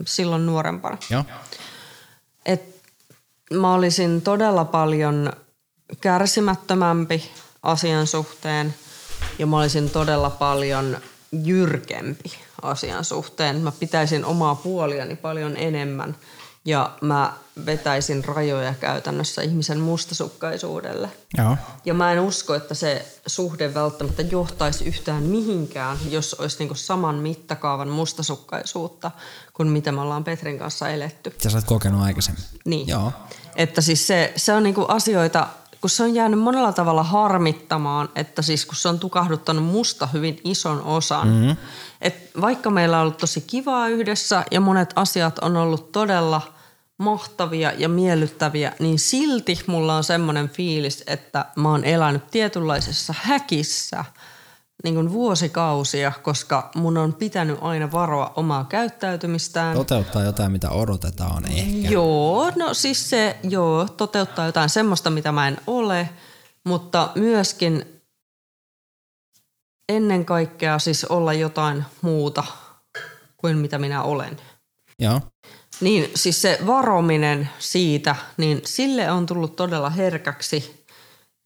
silloin 0.07 0.47
nuorempana. 0.47 0.99
Joo. 1.11 1.25
Et 2.47 2.63
mä 3.53 3.75
olisin 3.75 4.23
todella 4.23 4.65
paljon 4.65 5.33
kärsimättömämpi 6.01 7.31
asian 7.63 8.07
suhteen 8.07 8.75
ja 9.39 9.47
mä 9.47 9.59
olisin 9.59 9.91
todella 9.91 10.31
paljon 10.31 10.97
jyrkempi 11.45 12.33
asian 12.63 13.05
suhteen. 13.05 13.61
Mä 13.61 13.73
pitäisin 13.73 14.25
omaa 14.25 14.55
puoliani 14.55 15.17
paljon 15.17 15.57
enemmän 15.57 16.17
ja 16.65 16.91
mä 17.01 17.33
vetäisin 17.67 18.25
rajoja 18.25 18.75
käytännössä 18.75 19.43
ihmisen 19.43 19.81
mustasukkaisuudelle. 19.81 21.11
Joo. 21.39 21.57
Ja 21.85 21.95
mä 21.95 22.13
en 22.13 22.21
usko, 22.21 22.55
että 22.55 22.75
se 22.75 23.07
suhde 23.27 23.75
välttämättä 23.75 24.23
johtaisi 24.23 24.85
yhtään 24.85 25.23
mihinkään, 25.23 25.97
jos 26.11 26.35
olisi 26.35 26.59
niinku 26.59 26.75
saman 26.75 27.15
mittakaavan 27.15 27.89
mustasukkaisuutta 27.89 29.11
kuin 29.55 29.69
mitä 29.69 29.93
me 29.93 30.01
ollaan 30.01 30.25
Petrin 30.25 30.59
kanssa 30.59 30.89
eletty. 30.89 31.35
Sä 31.39 31.57
oot 31.59 31.65
kokenut 31.65 32.03
aikaisemmin. 32.03 32.45
Niin. 32.65 32.89
Joo. 32.89 33.13
Että 33.57 33.81
siis 33.81 34.07
se, 34.07 34.33
se 34.37 34.53
on 34.53 34.63
niinku 34.63 34.85
asioita, 34.89 35.47
kun 35.81 35.91
se 35.91 36.03
on 36.03 36.15
jäänyt 36.15 36.41
monella 36.41 36.73
tavalla 36.73 37.03
harmittamaan, 37.03 38.09
että 38.15 38.43
siis 38.43 38.67
kun 38.67 38.77
se 38.77 38.89
on 38.89 38.99
tukahduttanut 38.99 39.65
musta 39.65 40.07
hyvin 40.07 40.41
ison 40.45 40.83
osan. 40.83 41.29
Mm-hmm. 41.29 41.57
Et 42.03 42.31
vaikka 42.41 42.71
meillä 42.71 42.97
on 42.97 43.03
ollut 43.03 43.19
tosi 43.19 43.41
kivaa 43.41 43.89
yhdessä 43.89 44.45
ja 44.51 44.61
monet 44.61 44.93
asiat 44.97 45.39
on 45.39 45.57
ollut 45.57 45.93
todella 45.93 46.41
mahtavia 46.99 47.73
ja 47.79 47.89
miellyttäviä, 47.89 48.73
niin 48.79 48.99
silti 48.99 49.59
mulla 49.67 49.97
on 49.97 50.05
semmoinen 50.05 50.49
fiilis, 50.49 51.05
että 51.07 51.45
mä 51.57 51.71
oon 51.71 51.85
elänyt 51.85 52.31
tietynlaisessa 52.31 53.15
häkissä 53.23 54.05
niin 54.85 54.95
kuin 54.95 55.13
vuosikausia, 55.13 56.13
koska 56.23 56.71
mun 56.75 56.99
on 56.99 57.15
pitänyt 57.15 57.59
aina 57.61 57.93
varoa 57.93 58.33
omaa 58.37 58.65
käyttäytymistään. 58.65 59.77
Toteuttaa 59.77 60.23
jotain, 60.23 60.53
mitä 60.53 60.71
odotetaan 60.71 61.47
ehkä. 61.47 61.89
Joo, 61.89 62.53
no 62.57 62.75
siis 62.75 63.11
se 63.11 63.37
joo, 63.43 63.89
toteuttaa 63.97 64.47
jotain 64.47 64.69
semmoista, 64.69 65.11
mitä 65.11 65.33
mä 65.33 65.49
en 65.49 65.57
ole, 65.67 66.09
mutta 66.65 67.11
myöskin 67.15 68.02
ennen 69.89 70.25
kaikkea 70.25 70.79
siis 70.79 71.05
olla 71.05 71.33
jotain 71.33 71.85
muuta 72.03 72.45
kuin 73.37 73.59
mitä 73.59 73.79
minä 73.79 74.03
olen. 74.03 74.37
Joo. 74.99 75.21
Niin 75.81 76.11
siis 76.15 76.43
se 76.43 76.59
varominen 76.67 77.49
siitä, 77.59 78.17
niin 78.37 78.61
sille 78.65 79.11
on 79.11 79.27
tullut 79.27 79.57
todella 79.57 79.91
herkäksi 79.91 80.85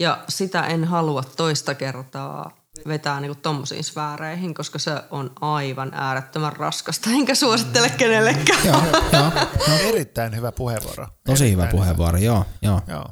ja 0.00 0.24
sitä 0.28 0.66
en 0.66 0.84
halua 0.84 1.22
toista 1.36 1.74
kertaa 1.74 2.66
vetää 2.88 3.20
niinku 3.20 3.38
tommosiin 3.42 3.84
sfääreihin, 3.84 4.54
koska 4.54 4.78
se 4.78 4.90
on 5.10 5.30
aivan 5.40 5.90
äärettömän 5.94 6.52
raskasta, 6.52 7.10
enkä 7.10 7.34
suosittele 7.34 7.90
kenellekään. 7.90 8.66
Joo, 8.66 8.82
joo. 9.12 9.32
Erittäin 9.82 10.36
hyvä 10.36 10.52
puheenvuoro. 10.52 11.06
Tosi 11.26 11.52
hyvä 11.52 11.62
Erittäin 11.62 11.80
puheenvuoro, 11.80 12.18
joo, 12.18 12.44
joo. 12.62 12.80
Joo. 12.86 13.06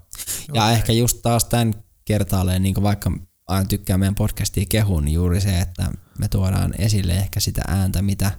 Ja 0.55 0.71
ehkä 0.71 0.93
just 0.93 1.19
taas 1.23 1.45
tämän 1.45 1.75
kertaalleen, 2.05 2.63
niin 2.63 2.83
vaikka 2.83 3.11
aina 3.47 3.69
tykkää 3.69 3.99
meidän 3.99 4.15
podcastia 4.15 4.65
kehun, 4.69 5.05
niin 5.05 5.15
juuri 5.15 5.41
se, 5.41 5.61
että 5.61 5.93
me 6.19 6.29
tuodaan 6.29 6.75
esille 6.79 7.13
ehkä 7.13 7.41
sitä 7.41 7.63
ääntä, 7.69 8.03
mitä 8.03 8.33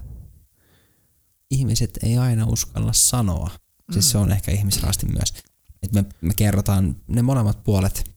ihmiset 1.50 1.98
ei 2.02 2.18
aina 2.18 2.46
uskalla 2.46 2.92
sanoa. 2.92 3.50
Siis 3.92 4.10
se 4.10 4.18
on 4.18 4.32
ehkä 4.32 4.52
ihmisrasti 4.52 5.06
myös. 5.06 5.34
Että 5.82 6.02
me, 6.02 6.08
me 6.20 6.34
kerrotaan 6.34 6.96
ne 7.08 7.22
molemmat 7.22 7.64
puolet 7.64 8.10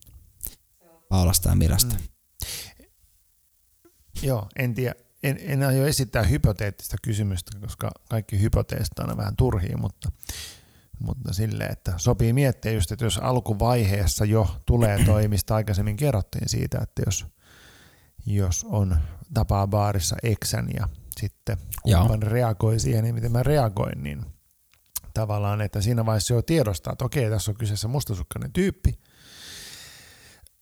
Paulasta 1.09 1.49
ja 1.49 1.55
Mirasta. 1.55 1.95
Mm. 1.95 2.01
Joo, 4.21 4.49
en 4.55 4.73
tiedä. 4.73 4.95
En, 5.23 5.37
en 5.41 5.63
aio 5.63 5.87
esittää 5.87 6.23
hypoteettista 6.23 6.97
kysymystä, 7.01 7.59
koska 7.59 7.91
kaikki 8.09 8.41
hypoteesit 8.41 8.99
on 8.99 9.17
vähän 9.17 9.35
turhia, 9.35 9.77
mutta, 9.77 10.11
mutta 10.99 11.33
silleen, 11.33 11.71
että 11.71 11.93
sopii 11.97 12.33
miettiä 12.33 12.71
just, 12.71 12.91
että 12.91 13.05
jos 13.05 13.17
alkuvaiheessa 13.17 14.25
jo 14.25 14.61
tulee 14.65 15.03
toi, 15.05 15.27
mistä 15.27 15.55
aikaisemmin 15.55 15.97
kerrottiin 15.97 16.49
siitä, 16.49 16.79
että 16.81 17.01
jos, 17.05 17.27
jos 18.25 18.65
on 18.69 18.97
tapaa 19.33 19.67
baarissa 19.67 20.15
eksän 20.23 20.69
ja 20.79 20.89
sitten 21.19 21.57
kumppani 21.83 22.25
reagoi 22.25 22.79
siihen, 22.79 23.03
niin 23.03 23.15
miten 23.15 23.31
mä 23.31 23.43
reagoin, 23.43 24.03
niin 24.03 24.25
tavallaan, 25.13 25.61
että 25.61 25.81
siinä 25.81 26.05
vaiheessa 26.05 26.33
jo 26.33 26.41
tiedostaa, 26.41 26.93
että 26.93 27.05
okei, 27.05 27.29
tässä 27.29 27.51
on 27.51 27.57
kyseessä 27.57 27.87
mustasukkainen 27.87 28.53
tyyppi, 28.53 28.99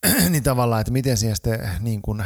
niin 0.30 0.42
tavallaan, 0.42 0.80
että 0.80 0.92
miten 0.92 1.16
siihen 1.16 1.36
sitten 1.36 1.70
niin 1.80 2.02
kuin, 2.02 2.24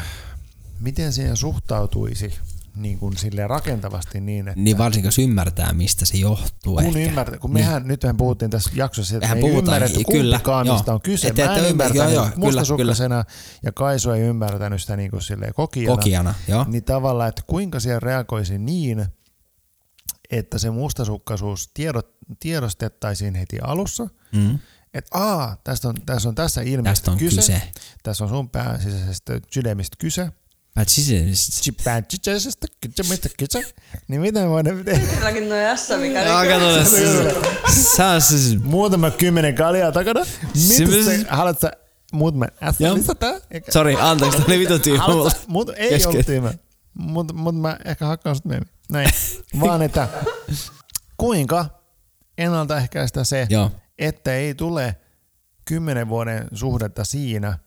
miten 0.80 1.12
siihen 1.12 1.36
suhtautuisi 1.36 2.38
niin 2.76 2.98
kuin 2.98 3.16
silleen 3.16 3.50
rakentavasti 3.50 4.20
niin, 4.20 4.48
että 4.48 4.60
Niin 4.60 4.78
varsinkin 4.78 5.06
jos 5.08 5.18
ymmärtää, 5.18 5.72
mistä 5.72 6.06
se 6.06 6.16
johtuu 6.18 6.74
kun, 6.76 6.84
ehkä. 6.86 6.98
ymmärtää, 6.98 7.38
kun 7.38 7.52
mehän, 7.52 7.88
nythän 7.88 8.16
puhuttiin 8.16 8.50
tässä 8.50 8.70
jaksossa, 8.74 9.16
että 9.16 9.24
Mehän 9.28 9.38
me 9.38 9.46
ei 9.46 9.54
ymmärretty 9.58 10.00
kyllä, 10.12 10.36
kumpikaan, 10.36 10.66
joo. 10.66 10.76
mistä 10.76 10.92
on 10.94 11.00
kyse. 11.00 11.28
Että- 11.28 11.46
Mä 11.46 11.56
en 11.56 11.64
ymmärtänyt 11.64 12.14
joo, 12.14 12.24
joo, 12.24 12.76
kyllä, 12.76 13.04
ja 13.62 13.72
Kaisu 13.72 14.10
ei 14.10 14.20
ymmärtänyt 14.22 14.80
sitä 14.80 14.96
niin 14.96 15.10
kuin 15.10 15.22
silleen 15.22 15.54
kokijana. 15.54 15.96
Kokijana, 15.96 16.34
joo. 16.48 16.64
Niin 16.68 16.84
tavallaan, 16.84 17.28
että 17.28 17.42
kuinka 17.46 17.80
siellä 17.80 18.00
reagoisi 18.00 18.58
niin, 18.58 19.06
että 20.30 20.58
se 20.58 20.70
mustasukkaisuus 20.70 21.70
tiedot, 21.74 22.16
tiedostettaisiin 22.40 23.34
heti 23.34 23.58
alussa, 23.62 24.08
Mm. 24.32 24.58
että 24.94 25.18
aa, 25.18 25.56
tästä 25.64 25.88
on, 25.88 25.94
tässä 26.06 26.28
on 26.28 26.34
tässä 26.34 26.62
on 27.10 27.18
kyse, 27.18 27.36
kyse. 27.36 27.62
tässä 28.02 28.24
on 28.24 28.30
sun 28.30 28.50
pääsisäisestä 28.50 29.40
sydämistä 29.50 29.96
kyse, 30.00 30.32
Mä 30.76 30.84
siis, 30.88 31.72
pääsisäisestä 31.84 32.66
kyse, 32.96 33.28
kyse, 33.38 33.74
niin 34.08 34.20
mitä 34.20 34.48
voidaan 34.48 34.84
tehdä? 34.84 35.14
Silläkin 35.14 35.44
tuo 35.44 35.56
ässä, 35.56 35.96
mikä 35.98 36.22
Joo, 36.22 36.42
kato, 36.44 36.90
sä 37.96 38.06
on 38.06 38.20
siis, 38.20 38.62
Muutama 38.64 39.10
kymmenen 39.10 39.54
kaljaa 39.54 39.92
takana. 39.92 40.20
Mitä 40.54 40.92
Se- 41.04 41.18
sä, 41.22 41.26
haluatko 41.36 41.60
sä 41.60 41.72
muutama 42.12 42.46
ässä 42.62 42.94
lisätä? 42.94 43.40
Sori, 43.70 43.96
anteeksi, 44.00 44.38
tää 44.38 44.46
oli 44.48 44.58
vitun 44.58 44.80
tyhmä 44.80 45.08
multa. 45.08 45.36
Mut 45.46 45.70
ei 45.76 46.04
ollut 46.06 46.26
tyhmä. 46.26 46.52
Mutta 46.94 47.34
mut 47.34 47.60
mä 47.60 47.76
ehkä 47.84 48.06
hakkaan 48.06 48.36
sut 48.36 48.44
myöhemmin. 48.44 48.72
Näin. 48.90 49.10
Vaan 49.60 49.82
että 49.82 50.08
kuinka 51.16 51.66
ennaltaehkäistä 52.38 53.24
se, 53.24 53.46
että 53.98 54.34
ei 54.34 54.54
tule 54.54 54.96
kymmenen 55.64 56.08
vuoden 56.08 56.48
suhdetta 56.54 57.04
siinä, 57.04 57.58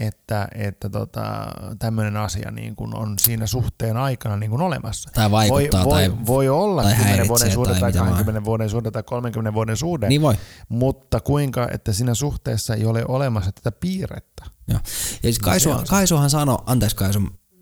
että, 0.00 0.48
että 0.54 0.88
tota, 0.90 1.46
tämmöinen 1.78 2.16
asia 2.16 2.50
niin 2.50 2.76
kun 2.76 2.94
on 2.96 3.18
siinä 3.18 3.46
suhteen 3.46 3.96
aikana 3.96 4.36
niin 4.36 4.50
kun 4.50 4.60
olemassa. 4.60 5.10
Tai 5.14 5.30
vaikuttaa 5.30 5.84
voi, 5.84 5.94
tai- 5.94 6.10
voi, 6.10 6.26
voi 6.26 6.48
olla 6.48 6.82
tai 6.82 6.94
10 6.94 7.28
vuoden 7.28 7.52
suhde 7.52 7.70
tai 7.72 7.80
tai 7.80 7.88
mitä 7.90 7.98
vaan. 8.00 8.10
20 8.10 8.44
vuoden 8.44 8.70
suhde 8.70 8.90
tai 8.90 9.02
30 9.02 9.54
vuoden 9.54 9.76
suhde, 9.76 10.08
Niin 10.08 10.22
voi. 10.22 10.34
mutta 10.68 11.20
kuinka, 11.20 11.68
että 11.72 11.92
siinä 11.92 12.14
suhteessa 12.14 12.74
ei 12.74 12.84
ole 12.84 13.04
olemassa 13.08 13.52
tätä 13.52 13.72
piirrettä. 13.72 14.44
Joo. 14.68 14.80
Ja 14.84 15.20
siis 15.22 15.38
Kaisu, 15.38 15.70
Kaisuhan 15.88 16.30
sanoi, 16.30 16.58
anteeksi 16.66 16.96
Kaisu, 16.96 17.20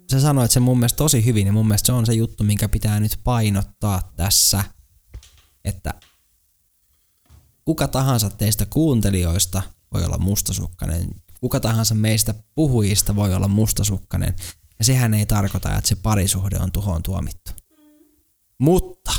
se 0.08 0.20
sanoi, 0.20 0.44
että 0.44 0.52
se 0.54 0.60
mun 0.60 0.78
mielestä 0.78 0.96
tosi 0.96 1.24
hyvin 1.24 1.46
ja 1.46 1.52
mun 1.52 1.66
mielestä 1.66 1.86
se 1.86 1.92
on 1.92 2.06
se 2.06 2.12
juttu, 2.12 2.44
minkä 2.44 2.68
pitää 2.68 3.00
nyt 3.00 3.20
painottaa 3.24 4.12
tässä, 4.16 4.64
että 5.64 5.94
kuka 7.64 7.88
tahansa 7.88 8.30
teistä 8.30 8.66
kuuntelijoista 8.70 9.62
voi 9.94 10.04
olla 10.04 10.18
mustasukkainen, 10.18 11.08
kuka 11.40 11.60
tahansa 11.60 11.94
meistä 11.94 12.34
puhujista 12.54 13.16
voi 13.16 13.34
olla 13.34 13.48
mustasukkainen 13.48 14.34
ja 14.78 14.84
sehän 14.84 15.14
ei 15.14 15.26
tarkoita, 15.26 15.76
että 15.76 15.88
se 15.88 15.96
parisuhde 15.96 16.58
on 16.58 16.72
tuhoon 16.72 17.02
tuomittu. 17.02 17.50
Mutta 18.58 19.12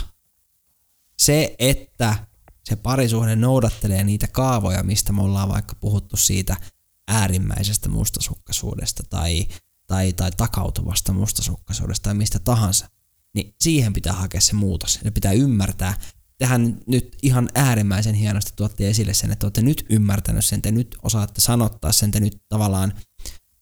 se, 1.20 1.56
että 1.60 2.28
se 2.64 2.76
parisuhde 2.76 3.36
noudattelee 3.36 4.04
niitä 4.04 4.28
kaavoja, 4.28 4.84
mistä 4.84 5.14
me 5.14 5.22
ollaan 5.22 5.50
vaikka 5.50 5.76
puhuttu 5.76 6.18
siitä 6.18 6.56
äärimmäisestä 7.08 7.90
mustasukkaisuudesta 7.90 9.04
tai, 9.10 9.48
tai, 9.88 10.14
tai 10.14 10.32
takautuvasta 10.32 11.14
mustasukkaisuudesta 11.14 12.04
tai 12.04 12.14
mistä 12.14 12.40
tahansa, 12.40 12.90
niin 13.34 13.56
siihen 13.62 13.94
pitää 13.94 14.14
hakea 14.14 14.42
se 14.42 14.54
muutos. 14.54 15.00
Ja 15.04 15.12
pitää 15.12 15.32
ymmärtää, 15.32 15.98
tehän 16.40 16.78
nyt 16.88 17.18
ihan 17.22 17.50
äärimmäisen 17.56 18.16
hienosti 18.16 18.52
tuotte 18.56 18.90
esille 18.90 19.14
sen, 19.14 19.32
että 19.32 19.46
olette 19.46 19.62
nyt 19.62 19.86
ymmärtänyt 19.90 20.46
sen, 20.46 20.62
te 20.62 20.72
nyt 20.72 20.96
osaatte 21.04 21.42
sanottaa 21.42 21.92
sen, 21.92 22.12
te 22.12 22.20
nyt 22.20 22.38
tavallaan 22.50 22.94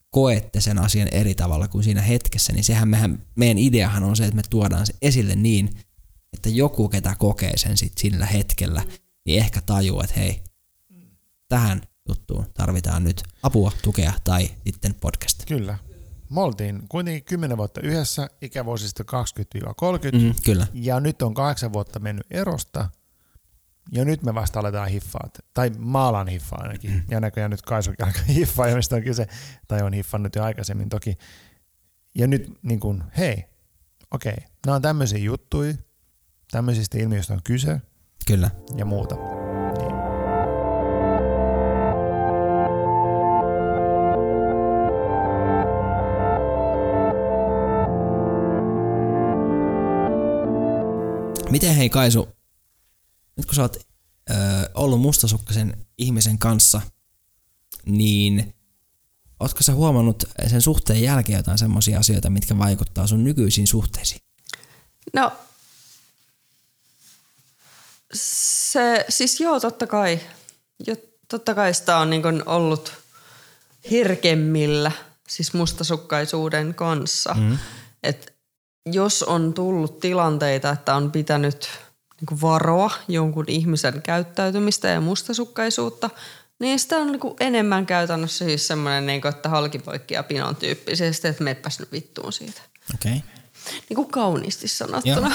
koette 0.10 0.62
sen 0.62 0.80
asian 0.80 1.08
eri 1.12 1.36
tavalla 1.36 1.68
kuin 1.68 1.84
siinä 1.84 2.02
hetkessä, 2.02 2.54
niin 2.54 2.64
sehän 2.64 2.88
mehän, 2.88 3.26
meidän 3.36 3.58
ideahan 3.58 4.04
on 4.04 4.16
se, 4.16 4.24
että 4.24 4.36
me 4.36 4.42
tuodaan 4.50 4.86
se 4.86 4.94
esille 5.02 5.36
niin, 5.36 5.70
että 6.34 6.50
joku, 6.50 6.90
ketä 6.90 7.16
kokee 7.20 7.58
sen 7.58 7.78
sit 7.78 7.98
sillä 7.98 8.26
hetkellä, 8.26 8.84
niin 9.26 9.40
ehkä 9.40 9.62
tajuu, 9.62 10.02
että 10.02 10.20
hei, 10.20 10.42
tähän 11.48 11.82
juttuun 12.10 12.46
tarvitaan 12.54 13.04
nyt 13.04 13.24
apua, 13.44 13.72
tukea 13.82 14.14
tai 14.24 14.50
sitten 14.66 14.94
podcast. 14.94 15.46
Kyllä. 15.46 15.78
Me 16.30 16.42
oltiin 16.42 16.88
kuitenkin 16.90 17.24
10 17.24 17.58
vuotta 17.58 17.82
yhdessä, 17.82 18.30
ikävuosista 18.42 19.04
20-30, 19.04 20.18
mm. 20.18 20.24
Mm, 20.24 20.34
kyllä. 20.46 20.68
ja 20.74 21.00
nyt 21.00 21.22
on 21.22 21.34
kahdeksan 21.34 21.74
vuotta 21.74 22.00
mennyt 22.00 22.26
erosta, 22.32 22.90
Ja 23.92 24.06
nyt 24.06 24.24
me 24.24 24.34
vasta 24.34 24.60
aletaan 24.60 24.90
hiffaa. 24.90 25.30
Tai 25.54 25.72
maalan 25.78 26.28
hiffaa 26.28 26.60
ainakin. 26.62 27.04
Ja 27.10 27.20
näköjään 27.20 27.52
nyt 27.52 27.62
Kaisukin 27.62 28.06
alkaa 28.08 28.24
hiffaa, 28.24 28.76
mistä 28.76 28.96
on 28.96 29.04
kyse. 29.04 29.28
Tai 29.68 29.82
on 29.82 29.94
hiffannut 29.94 30.36
jo 30.36 30.44
aikaisemmin 30.44 30.90
toki. 30.90 31.18
Ja 32.16 32.28
nyt 32.28 32.52
niin 32.62 32.80
kuin, 32.80 33.04
hei, 33.18 33.46
okei, 34.12 34.34
okay, 34.34 34.46
nämä 34.66 34.76
on 34.76 34.82
tämmöisiä 34.82 35.20
juttuja, 35.20 35.74
tämmöisistä 36.52 36.98
ilmiöistä 36.98 37.34
on 37.34 37.42
kyse 37.44 37.82
Kyllä. 38.28 38.52
ja 38.76 38.86
muuta. 38.86 39.16
Miten 51.50 51.76
hei 51.76 51.90
Kaisu, 51.90 52.30
nyt 53.36 53.46
kun 53.46 53.56
sä 53.56 53.62
oot 53.62 53.78
ö, 54.30 54.34
ollut 54.74 55.02
mustasukkaisen 55.02 55.86
ihmisen 55.98 56.38
kanssa, 56.38 56.82
niin 57.86 58.54
ootko 59.40 59.64
sä 59.64 59.74
huomannut 59.74 60.24
sen 60.48 60.62
suhteen 60.62 61.02
jälkeen 61.02 61.38
jotain 61.38 61.58
semmoisia 61.58 62.00
asioita, 62.00 62.30
mitkä 62.30 62.58
vaikuttaa 62.58 63.08
sun 63.08 63.24
nykyisiin 63.24 63.68
suhteisiin? 63.68 64.22
No, 65.14 65.32
se, 68.14 69.06
siis 69.10 69.40
joo, 69.40 69.60
totta 69.60 69.88
kai. 69.88 70.20
Jo, 70.88 70.96
totta 71.28 71.56
kai 71.56 71.74
sitä 71.74 71.98
on 71.98 72.10
niin 72.10 72.48
ollut 72.48 72.94
herkemmillä, 73.92 74.92
siis 75.28 75.54
mustasukkaisuuden 75.54 76.74
kanssa. 76.74 77.34
Mm. 77.34 77.58
Et 78.04 78.37
jos 78.94 79.24
on 79.24 79.54
tullut 79.54 80.00
tilanteita, 80.00 80.70
että 80.70 80.96
on 80.96 81.12
pitänyt 81.12 81.70
niin 82.22 82.42
varoa 82.42 82.92
jonkun 83.08 83.46
ihmisen 83.48 84.02
käyttäytymistä 84.02 84.88
ja 84.88 85.02
mustasukkaisuutta, 85.02 86.10
niin 86.60 86.80
sitä 86.80 86.96
on 86.96 87.12
niin 87.12 87.36
enemmän 87.40 87.86
käytännössä 87.86 88.46
siis 88.46 88.68
semmoinen, 88.68 89.06
niin 89.06 89.28
että 89.28 89.50
halkipoikki 89.50 90.14
ja 90.14 90.24
pinon 90.24 90.56
tyyppisesti, 90.56 91.28
että 91.28 91.44
meppäs 91.44 91.80
nyt 91.80 91.92
vittuun 91.92 92.34
siitä. 92.34 92.62
Okei. 92.96 93.12
Okay. 93.12 93.38
Niin 93.90 93.96
kuin 93.96 94.08
kauniisti 94.08 94.68
sanottuna. 94.68 95.32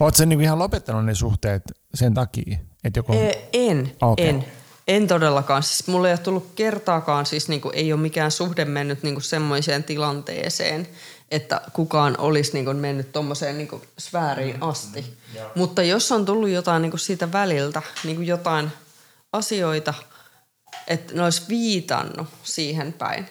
Oletko 0.00 0.16
sen 0.18 0.28
niin 0.28 0.40
ihan 0.40 0.58
lopettanut 0.58 1.04
ne 1.04 1.14
suhteet 1.14 1.62
sen 1.94 2.14
takia? 2.14 2.58
Että 2.84 2.98
joku... 2.98 3.12
E, 3.12 3.48
en, 3.52 3.92
okay. 4.02 4.26
en. 4.26 4.44
En 4.88 5.06
todellakaan. 5.08 5.62
Siis 5.62 5.86
mulle 5.86 6.08
ei 6.08 6.12
ole 6.12 6.18
tullut 6.18 6.52
kertaakaan, 6.54 7.26
siis 7.26 7.48
niin 7.48 7.60
kuin 7.60 7.74
ei 7.74 7.92
ole 7.92 8.00
mikään 8.00 8.30
suhde 8.30 8.64
mennyt 8.64 9.02
niin 9.02 9.14
kuin 9.14 9.22
semmoiseen 9.24 9.84
tilanteeseen, 9.84 10.88
että 11.30 11.60
kukaan 11.72 12.20
olisi 12.20 12.52
niin 12.52 12.64
kuin 12.64 12.76
mennyt 12.76 13.12
tuommoiseen 13.12 13.58
niin 13.58 13.68
sfääriin 13.98 14.62
asti. 14.62 15.00
Mm, 15.00 15.40
Mutta 15.54 15.82
jos 15.82 16.12
on 16.12 16.24
tullut 16.24 16.48
jotain 16.48 16.82
niin 16.82 16.90
kuin 16.90 17.00
siitä 17.00 17.32
väliltä, 17.32 17.82
niin 18.04 18.16
kuin 18.16 18.26
jotain 18.28 18.70
asioita, 19.32 19.94
että 20.86 21.14
ne 21.14 21.22
olisi 21.22 21.42
viitannut 21.48 22.28
siihen 22.42 22.92
päin, 22.92 23.26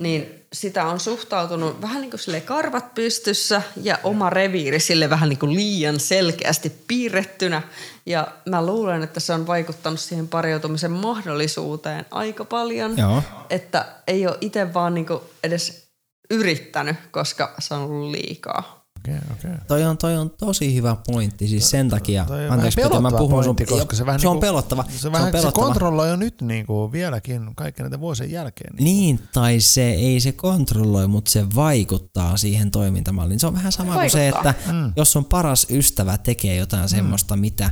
niin 0.00 0.46
sitä 0.52 0.84
on 0.84 1.00
suhtautunut 1.00 1.82
vähän 1.82 2.00
niin 2.00 2.10
kuin 2.10 2.20
sille 2.20 2.40
karvat 2.40 2.94
pystyssä 2.94 3.62
ja 3.82 3.98
oma 4.04 4.30
reviiri 4.30 4.80
sille 4.80 5.10
vähän 5.10 5.28
niin 5.28 5.38
kuin 5.38 5.54
liian 5.54 6.00
selkeästi 6.00 6.72
piirrettynä. 6.86 7.62
Ja 8.06 8.28
mä 8.48 8.66
luulen, 8.66 9.02
että 9.02 9.20
se 9.20 9.32
on 9.32 9.46
vaikuttanut 9.46 10.00
siihen 10.00 10.28
pariutumisen 10.28 10.90
mahdollisuuteen 10.90 12.06
aika 12.10 12.44
paljon. 12.44 12.98
Joo. 12.98 13.22
Että 13.50 13.86
ei 14.06 14.26
ole 14.26 14.38
itse 14.40 14.74
vaan 14.74 14.94
niin 14.94 15.06
kuin 15.06 15.20
edes 15.44 15.90
yrittänyt, 16.30 16.96
koska 17.10 17.54
se 17.58 17.74
on 17.74 17.80
ollut 17.80 18.10
liikaa. 18.10 18.79
Okay, 19.16 19.50
okay. 19.50 19.58
Toi, 19.68 19.84
on, 19.84 19.98
toi 19.98 20.16
on 20.16 20.30
tosi 20.30 20.74
hyvä 20.74 20.96
pointti, 21.06 21.48
siis 21.48 21.70
sen 21.70 21.88
takia. 21.88 22.24
Toi 22.24 22.46
on 22.46 22.52
anteeksi, 22.52 22.80
vähän 22.80 23.02
mä 23.02 23.10
puhun 23.10 23.44
pointti, 23.44 23.66
sun, 23.66 23.78
koska 23.78 23.96
se, 23.96 24.06
vähän 24.06 24.20
se 24.20 24.28
on 24.28 24.32
niinku, 24.32 24.46
pelottava. 24.46 24.84
Se, 24.88 24.98
se, 24.98 25.12
vähän, 25.12 25.26
on 25.26 25.32
pelottava. 25.32 25.64
se 25.64 25.66
kontrolloi 25.66 26.08
jo 26.08 26.16
nyt 26.16 26.42
niin 26.42 26.66
kuin 26.66 26.92
vieläkin 26.92 27.54
kaikkien 27.54 27.84
näiden 27.84 28.00
vuosien 28.00 28.30
jälkeen. 28.30 28.74
Niin. 28.74 28.84
niin, 28.84 29.20
tai 29.32 29.60
se 29.60 29.90
ei 29.90 30.20
se 30.20 30.32
kontrolloi, 30.32 31.08
mutta 31.08 31.30
se 31.30 31.54
vaikuttaa 31.54 32.36
siihen 32.36 32.70
toimintamalliin. 32.70 33.40
Se 33.40 33.46
on 33.46 33.54
vähän 33.54 33.72
sama 33.72 33.94
kuin 33.94 34.10
se, 34.10 34.28
että 34.28 34.54
mm. 34.72 34.92
jos 34.96 35.12
sun 35.12 35.24
paras 35.24 35.66
ystävä 35.70 36.18
tekee 36.18 36.56
jotain 36.56 36.84
mm. 36.84 36.88
semmoista, 36.88 37.36
mitä 37.36 37.70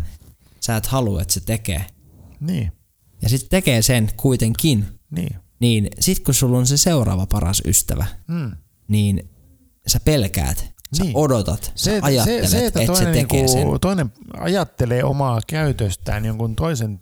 sä 0.61 0.77
et 0.77 0.87
halua, 0.87 1.23
että 1.23 1.35
se 1.35 1.41
tekee. 1.41 1.87
Niin. 2.41 2.73
Ja 3.23 3.29
sitten 3.29 3.51
tekee 3.51 3.83
sen 3.83 4.11
kuitenkin. 4.17 4.85
Niin. 5.11 5.37
Niin 5.61 5.89
sit 6.01 6.21
kun 6.21 6.35
sulla 6.35 6.59
on 6.59 6.67
se 6.67 6.77
seuraava 6.77 7.27
paras 7.27 7.63
ystävä, 7.67 8.07
mm. 8.27 8.53
niin 8.89 9.29
sä 9.87 10.01
pelkäät, 10.05 10.73
Sä 10.97 11.03
niin. 11.05 11.17
odotat, 11.17 11.73
sä 11.75 11.85
se, 11.85 12.01
ajattelet, 12.03 12.49
se, 12.49 12.51
se, 12.51 12.67
että, 12.67 12.81
että 12.81 12.93
toinen, 12.93 13.15
se 13.15 13.21
tekee 13.21 13.43
niinku, 13.43 13.53
sen. 13.53 13.81
toinen 13.81 14.13
ajattelee 14.41 15.05
omaa 15.05 15.41
käytöstään 15.47 16.25
jonkun 16.25 16.57
toisen 16.57 17.01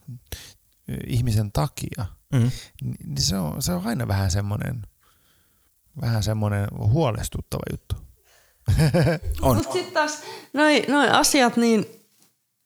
ihmisen 1.07 1.53
takia, 1.53 2.07
mm. 2.33 2.51
niin 2.83 3.21
se 3.21 3.39
on, 3.39 3.63
se 3.63 3.73
on 3.73 3.87
aina 3.87 4.09
vähän 4.09 4.31
semmoinen 4.31 4.83
vähän 6.01 6.23
semmoinen 6.23 6.69
huolestuttava 6.79 7.63
juttu. 7.73 7.97
on. 9.43 9.57
Mutta 9.57 9.73
sitten 9.73 9.95
taas 9.95 10.23
noin 10.53 10.85
noi 10.89 11.09
asiat, 11.09 11.57
niin 11.57 11.87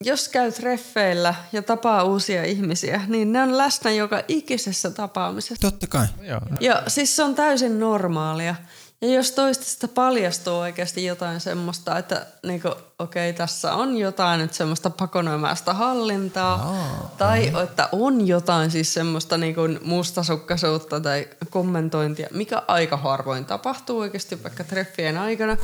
jos 0.04 0.28
käy 0.28 0.52
treffeillä 0.52 1.34
ja 1.52 1.62
tapaa 1.62 2.04
uusia 2.04 2.44
ihmisiä, 2.44 3.00
niin 3.06 3.32
ne 3.32 3.42
on 3.42 3.58
läsnä 3.58 3.90
joka 3.90 4.22
ikisessä 4.28 4.90
tapaamisessa. 4.90 5.70
Totta 5.70 5.86
kai. 5.86 6.06
Joo. 6.22 6.40
Ja 6.60 6.82
siis 6.88 7.16
se 7.16 7.22
on 7.22 7.34
täysin 7.34 7.80
normaalia. 7.80 8.54
Ja 9.02 9.08
jos 9.08 9.32
toista 9.32 9.88
paljastuu 9.88 10.58
oikeasti 10.58 11.04
jotain 11.04 11.40
semmoista, 11.40 11.98
että 11.98 12.26
niinku, 12.46 12.68
okei, 12.98 13.30
okay, 13.30 13.32
tässä 13.32 13.74
on 13.74 13.96
jotain 13.96 14.40
nyt 14.40 14.52
semmoista 14.54 14.90
pakonoimaista 14.90 15.74
hallintaa, 15.74 16.70
oh, 16.70 17.10
tai 17.18 17.50
mm. 17.50 17.62
että 17.62 17.88
on 17.92 18.26
jotain 18.26 18.70
siis 18.70 18.94
semmoista 18.94 19.38
niinku 19.38 19.60
mustasukkaisuutta 19.84 21.00
tai 21.00 21.28
kommentointia, 21.50 22.28
mikä 22.32 22.62
aika 22.68 22.96
harvoin 22.96 23.44
tapahtuu 23.44 23.98
oikeasti 23.98 24.42
vaikka 24.42 24.64
treffien 24.64 25.18
aikana, 25.18 25.56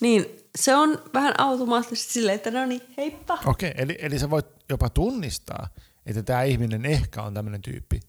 niin 0.00 0.26
se 0.58 0.76
on 0.76 1.02
vähän 1.14 1.34
automaattisesti 1.38 2.12
silleen, 2.12 2.36
että 2.36 2.50
no 2.50 2.66
niin, 2.66 2.82
heippa. 2.96 3.38
Okei, 3.46 3.70
okay, 3.70 3.82
eli, 3.82 3.98
eli 3.98 4.18
sä 4.18 4.30
voit 4.30 4.46
jopa 4.68 4.88
tunnistaa, 4.90 5.68
että 6.06 6.22
tämä 6.22 6.42
ihminen 6.42 6.86
ehkä 6.86 7.22
on 7.22 7.34
tämmöinen 7.34 7.62
tyyppi? 7.62 8.00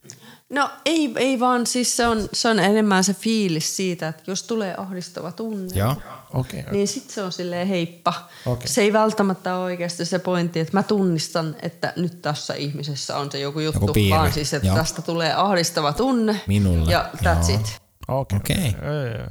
No 0.52 0.70
ei, 0.86 1.14
ei 1.16 1.40
vaan, 1.40 1.68
siis 1.68 1.98
se 1.98 2.08
on, 2.08 2.30
se 2.34 2.50
on 2.50 2.60
enemmän 2.60 3.04
se 3.04 3.14
fiilis 3.14 3.76
siitä, 3.76 4.08
että 4.08 4.24
jos 4.28 4.44
tulee 4.44 4.76
ahdistava 4.78 5.32
tunne, 5.32 5.76
Joo. 5.76 5.92
Okay, 6.34 6.60
okay. 6.60 6.64
niin 6.72 6.88
sitten 6.88 7.16
se 7.16 7.24
on 7.24 7.32
silleen 7.32 7.68
heippa. 7.68 8.14
Okay. 8.46 8.68
Se 8.68 8.82
ei 8.82 8.94
välttämättä 8.94 9.56
ole 9.56 9.64
oikeasti 9.64 10.06
se 10.06 10.20
pointti, 10.20 10.60
että 10.60 10.78
mä 10.78 10.84
tunnistan, 10.84 11.56
että 11.62 11.94
nyt 11.96 12.22
tässä 12.22 12.54
ihmisessä 12.54 13.18
on 13.18 13.32
se 13.32 13.40
joku 13.40 13.60
juttu, 13.60 13.88
joku 13.88 14.10
vaan 14.10 14.34
siis, 14.34 14.54
että 14.54 14.68
Joo. 14.68 14.78
tästä 14.78 15.02
tulee 15.02 15.34
ahdistava 15.34 15.94
tunne. 15.94 16.42
Minulle. 16.48 16.92
Ja 16.92 17.10
that's 17.16 17.52
Joo. 17.52 17.60
it. 17.60 17.82
Okei. 18.08 18.56
Okay. 18.56 18.70
Okay. 18.70 19.26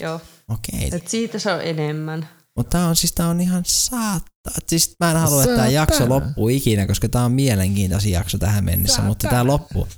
Joo. 0.00 0.20
Okei. 0.48 0.86
Okay. 0.86 0.98
Et 0.98 1.08
siitä 1.08 1.38
se 1.38 1.52
on 1.52 1.60
enemmän. 1.60 2.28
Mutta 2.56 2.78
tää 2.78 2.88
on 2.88 2.96
siis 2.96 3.12
tää 3.12 3.28
on 3.28 3.40
ihan 3.40 3.62
saattaa. 3.66 4.54
Siis 4.66 4.96
mä 5.00 5.10
en 5.10 5.16
halua, 5.16 5.42
että 5.42 5.56
tämä 5.56 5.68
jakso 5.68 6.08
loppuu 6.08 6.48
ikinä, 6.48 6.86
koska 6.86 7.08
tää 7.08 7.24
on 7.24 7.32
mielenkiintoisin 7.32 8.12
jakso 8.12 8.38
tähän 8.38 8.64
mennessä, 8.64 8.96
Säätää. 8.96 9.08
mutta 9.08 9.28
tämä 9.28 9.46
loppuu. 9.46 9.88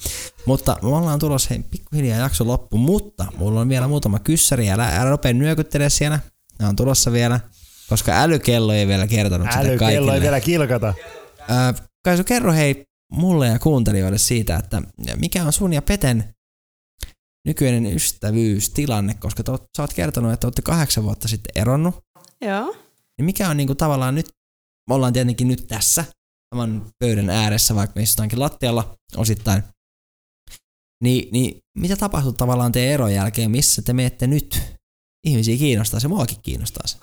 Mutta 0.46 0.76
me 0.82 0.88
ollaan 0.88 1.18
tulossa 1.18 1.48
hei, 1.50 1.62
pikkuhiljaa 1.70 2.18
jakso 2.18 2.46
loppu, 2.46 2.78
mutta 2.78 3.26
mulla 3.38 3.60
on 3.60 3.68
vielä 3.68 3.88
muutama 3.88 4.18
kyssäri 4.18 4.66
ja 4.66 4.74
älä 4.74 5.10
rupea 5.10 5.32
nyökyttelemään 5.32 5.90
siellä. 5.90 6.20
Nämä 6.58 6.68
on 6.68 6.76
tulossa 6.76 7.12
vielä, 7.12 7.40
koska 7.88 8.12
älykello 8.12 8.72
ei 8.72 8.86
vielä 8.86 9.06
kertonut 9.06 9.46
älykello 9.46 9.62
sitä 9.64 9.78
kaikille. 9.78 9.96
Älykello 9.96 10.14
ei 10.14 10.20
vielä 10.20 10.40
kilkata. 10.40 10.94
Äh, 11.50 11.74
Kaisu, 12.04 12.24
kerro 12.24 12.52
hei 12.52 12.84
mulle 13.12 13.48
ja 13.48 13.58
kuuntelijoille 13.58 14.18
siitä, 14.18 14.56
että 14.56 14.82
mikä 15.16 15.44
on 15.44 15.52
sun 15.52 15.72
ja 15.72 15.82
Peten 15.82 16.34
nykyinen 17.46 17.86
ystävyystilanne, 17.86 19.14
koska 19.14 19.42
te, 19.42 19.52
sä 19.76 19.82
oot 19.82 19.94
kertonut, 19.94 20.32
että 20.32 20.46
olette 20.46 20.62
kahdeksan 20.62 21.04
vuotta 21.04 21.28
sitten 21.28 21.62
eronnut. 21.62 22.03
Joo. 22.44 22.76
Niin 23.18 23.24
mikä 23.24 23.48
on 23.48 23.56
niinku 23.56 23.74
tavallaan 23.74 24.14
nyt, 24.14 24.26
me 24.88 24.94
ollaan 24.94 25.12
tietenkin 25.12 25.48
nyt 25.48 25.66
tässä 25.68 26.04
saman 26.54 26.86
pöydän 26.98 27.30
ääressä, 27.30 27.74
vaikka 27.74 27.92
me 27.96 28.02
istutaankin 28.02 28.40
lattialla 28.40 28.94
osittain. 29.16 29.62
Niin, 31.00 31.28
niin 31.32 31.58
mitä 31.78 31.96
tapahtuu 31.96 32.32
tavallaan 32.32 32.72
teidän 32.72 32.94
eron 32.94 33.14
jälkeen, 33.14 33.50
missä 33.50 33.82
te 33.82 33.92
menette 33.92 34.26
nyt? 34.26 34.62
Ihmisiä 35.24 35.56
kiinnostaa 35.56 36.00
se, 36.00 36.08
muakin 36.08 36.40
kiinnostaa 36.42 36.86
se. 36.86 36.98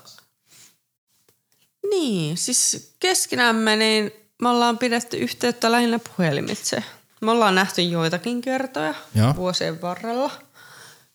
Niin, 1.90 2.36
siis 2.36 2.94
keskenämme 2.98 3.76
niin 3.76 4.12
me 4.42 4.48
ollaan 4.48 4.78
pidetty 4.78 5.16
yhteyttä 5.16 5.72
lähinnä 5.72 5.98
puhelimitse. 5.98 6.84
Me 7.20 7.30
ollaan 7.30 7.54
nähty 7.54 7.82
joitakin 7.82 8.40
kertoja 8.40 8.94
Joo. 9.14 9.36
vuosien 9.36 9.82
varrella, 9.82 10.30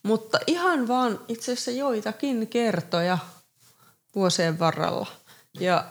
mutta 0.04 0.40
ihan 0.48 0.88
vaan 0.88 1.20
itse 1.28 1.52
asiassa 1.52 1.72
joitakin 1.72 2.48
kertoja 2.48 3.18
vuosien 4.18 4.60
varrella. 4.60 5.08
Ja 5.60 5.86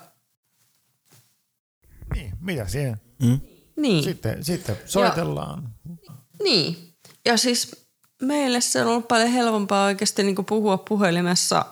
niin, 2.15 2.33
mitä 2.41 2.69
siihen? 2.69 3.01
Mm? 3.23 3.41
Niin. 3.77 4.05
Sitten, 4.05 4.45
sitten 4.45 4.77
soitellaan. 4.85 5.75
Ja, 5.89 6.15
niin. 6.43 6.95
Ja 7.25 7.37
siis 7.37 7.89
meille 8.23 8.61
se 8.61 8.83
on 8.83 8.89
ollut 8.89 9.09
paljon 9.09 9.31
helpompaa 9.31 9.85
oikeasti 9.85 10.23
niin 10.23 10.37
kuin 10.37 10.47
puhua 10.47 10.79
puhelimessa 10.79 11.65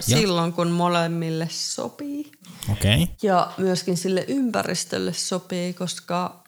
silloin, 0.00 0.52
kun 0.52 0.70
molemmille 0.70 1.48
sopii. 1.50 2.32
Okei. 2.72 3.02
Okay. 3.02 3.14
Ja 3.22 3.52
myöskin 3.58 3.96
sille 3.96 4.24
ympäristölle 4.28 5.12
sopii, 5.12 5.74
koska 5.74 6.44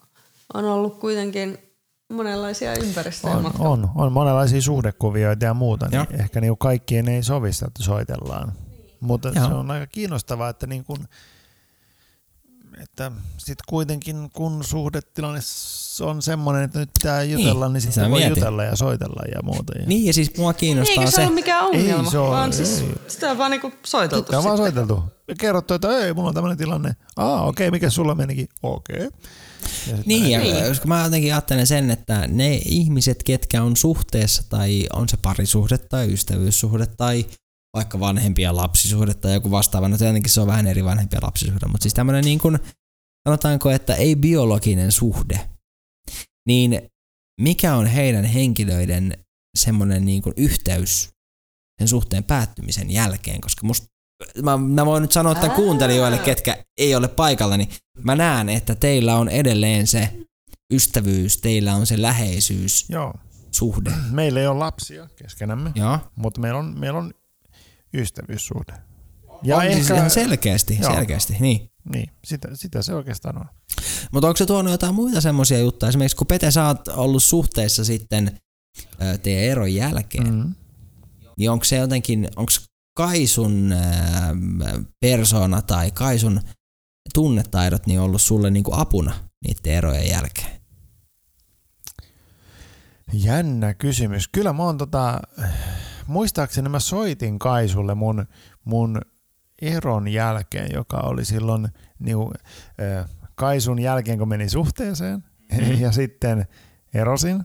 on 0.53 0.65
ollut 0.65 0.99
kuitenkin 0.99 1.57
monenlaisia 2.13 2.73
ympäristöjä 2.83 3.35
On, 3.35 3.43
matkalla. 3.43 3.69
on, 3.69 3.89
on 3.95 4.11
monenlaisia 4.11 4.61
suhdekuvioita 4.61 5.45
ja 5.45 5.53
muuta, 5.53 5.89
Joo. 5.91 6.05
niin 6.09 6.21
ehkä 6.21 6.41
niin 6.41 6.57
kaikkien 6.57 7.07
ei 7.07 7.23
sovi 7.23 7.53
sitä, 7.53 7.65
että 7.67 7.83
soitellaan. 7.83 8.53
Mutta 9.03 9.29
Joo. 9.35 9.47
se 9.47 9.53
on 9.53 9.71
aika 9.71 9.87
kiinnostavaa, 9.87 10.49
että, 10.49 10.67
niin 10.67 10.83
kuin, 10.83 11.07
että 12.83 13.11
sit 13.37 13.57
kuitenkin 13.69 14.29
kun 14.33 14.63
suhdetilanne 14.63 15.39
on 16.01 16.21
semmoinen, 16.21 16.63
että 16.63 16.79
nyt 16.79 16.89
pitää 16.99 17.23
jutella, 17.23 17.65
niin, 17.65 17.73
niin 17.73 17.81
sitä 17.81 17.93
sitten 17.93 18.11
voi 18.11 18.19
mietin. 18.19 18.37
jutella 18.37 18.63
ja 18.63 18.75
soitella 18.75 19.21
ja 19.35 19.41
muuta. 19.43 19.73
Ja 19.79 19.85
Niin 19.85 20.05
ja 20.05 20.13
siis 20.13 20.37
mua 20.37 20.53
kiinnostaa 20.53 20.95
Eikä 21.03 21.11
se, 21.11 21.15
se. 21.15 21.21
ole 21.21 21.31
mikään 21.31 21.65
ongelma, 21.65 22.03
Ei 22.03 22.11
se 22.11 22.17
ole, 22.17 22.29
vaan 22.29 22.53
siis 22.53 22.79
ei. 22.81 22.93
sitä 23.07 23.31
on 23.31 23.37
vaan 23.37 23.51
niinku 23.51 23.71
soiteltu 23.85 24.23
Sitten 24.23 24.37
on 24.37 24.43
vaan 24.43 24.57
soiteltu. 24.57 25.03
Ja 25.27 25.35
kerrottu, 25.35 25.73
että 25.73 25.97
ei, 25.97 26.13
mulla 26.13 26.27
on 26.29 26.33
tämmöinen 26.35 26.57
tilanne. 26.57 26.95
Aa, 27.17 27.45
okei, 27.45 27.71
mikä 27.71 27.89
sulla 27.89 28.15
menikin? 28.15 28.47
Okei. 28.63 29.09
Ja 29.89 29.97
sit 29.97 30.05
Niin, 30.05 30.31
ja 30.31 30.39
Niin. 30.39 30.67
koska 30.67 30.87
mä 30.87 31.03
jotenkin 31.03 31.33
ajattelen 31.33 31.67
sen, 31.67 31.91
että 31.91 32.27
ne 32.27 32.53
ihmiset, 32.65 33.23
ketkä 33.23 33.63
on 33.63 33.77
suhteessa, 33.77 34.43
tai 34.49 34.87
on 34.93 35.09
se 35.09 35.17
parisuhde 35.17 35.77
tai 35.77 36.13
ystävyyssuhde 36.13 36.85
tai 36.85 37.25
vaikka 37.73 37.99
vanhempia 37.99 38.55
lapsisuhde 38.55 39.13
tai 39.13 39.33
joku 39.33 39.51
vastaava, 39.51 39.89
no 39.89 39.97
tietenkin 39.97 40.31
se 40.31 40.41
on 40.41 40.47
vähän 40.47 40.67
eri 40.67 40.83
vanhempia 40.83 41.19
lapsisuhde, 41.23 41.65
mutta 41.67 41.83
siis 41.83 41.93
tämmöinen 41.93 42.23
niin 42.23 42.39
kuin, 42.39 42.59
sanotaanko, 43.27 43.69
että 43.69 43.95
ei 43.95 44.15
biologinen 44.15 44.91
suhde, 44.91 45.49
niin 46.47 46.81
mikä 47.41 47.75
on 47.75 47.85
heidän 47.85 48.25
henkilöiden 48.25 49.17
semmoinen 49.57 50.05
niin 50.05 50.21
kuin 50.21 50.33
yhteys 50.37 51.09
sen 51.79 51.87
suhteen 51.87 52.23
päättymisen 52.23 52.91
jälkeen, 52.91 53.41
koska 53.41 53.67
musta 53.67 53.93
Mä, 54.43 54.57
mä 54.57 54.85
voin 54.85 55.01
nyt 55.01 55.11
sanoa 55.11 55.35
tämän 55.35 55.49
Ää. 55.49 55.55
kuuntelijoille, 55.55 56.17
ketkä 56.17 56.63
ei 56.77 56.95
ole 56.95 57.07
paikalla, 57.07 57.57
niin 57.57 57.69
mä 58.03 58.15
näen, 58.15 58.49
että 58.49 58.75
teillä 58.75 59.15
on 59.15 59.29
edelleen 59.29 59.87
se 59.87 60.09
ystävyys, 60.73 61.37
teillä 61.37 61.75
on 61.75 61.85
se 61.85 62.01
läheisyys, 62.01 62.85
Joo. 62.89 63.13
suhde. 63.51 63.91
Meillä 64.11 64.39
ei 64.39 64.47
ole 64.47 64.57
lapsia 64.57 65.07
keskenämme, 65.15 65.71
Joo. 65.75 65.99
mutta 66.15 66.41
meillä 66.41 66.59
on, 66.59 66.79
meillä 66.79 66.99
on 66.99 67.13
ystävyyssuhde. 67.93 68.73
Ja 69.43 69.57
on 69.57 69.63
ehkä, 69.63 69.95
siis 69.95 70.13
selkeästi, 70.13 70.77
Joo. 70.81 70.93
selkeästi, 70.93 71.37
niin. 71.39 71.69
niin, 71.93 72.11
sitä, 72.25 72.47
sitä 72.53 72.81
se 72.81 72.93
oikeastaan 72.93 73.37
on. 73.37 73.45
Mutta 74.11 74.27
onko 74.27 74.37
se 74.37 74.45
tuonut 74.45 74.71
jotain 74.71 74.95
muita 74.95 75.21
semmoisia 75.21 75.59
juttuja? 75.59 75.89
Esimerkiksi 75.89 76.17
kun 76.17 76.27
Pete, 76.27 76.51
sä 76.51 76.67
oot 76.67 76.87
ollut 76.87 77.23
suhteessa 77.23 77.85
sitten 77.85 78.39
teidän 79.23 79.43
eron 79.43 79.73
jälkeen, 79.73 80.33
mm. 80.33 80.39
Mm. 80.39 80.55
niin 81.37 81.51
onko 81.51 81.65
se 81.65 81.75
jotenkin, 81.75 82.29
onko 82.35 82.51
Kaisun 82.97 83.71
äh, 83.71 84.31
persona 84.99 85.61
tai 85.61 85.91
Kaisun 85.91 86.41
tunnetaidot 87.13 87.87
niin 87.87 87.99
ollut 87.99 88.21
sulle 88.21 88.51
niinku 88.51 88.71
apuna 88.73 89.13
niiden 89.45 89.73
erojen 89.73 90.09
jälkeen? 90.09 90.61
Jännä 93.13 93.73
kysymys. 93.73 94.27
Kyllä 94.27 94.53
mä 94.53 94.63
oon 94.63 94.77
tota, 94.77 95.21
muistaakseni 96.07 96.69
mä 96.69 96.79
soitin 96.79 97.39
Kaisulle 97.39 97.95
mun, 97.95 98.25
mun 98.65 99.01
eron 99.61 100.07
jälkeen, 100.07 100.69
joka 100.73 100.97
oli 100.97 101.25
silloin 101.25 101.67
niinku, 101.99 102.33
äh, 102.99 103.09
Kaisun 103.35 103.79
jälkeen, 103.79 104.19
kun 104.19 104.27
menin 104.29 104.49
suhteeseen 104.49 105.23
Mm. 105.51 105.81
ja 105.81 105.91
sitten 105.91 106.45
erosin, 106.93 107.43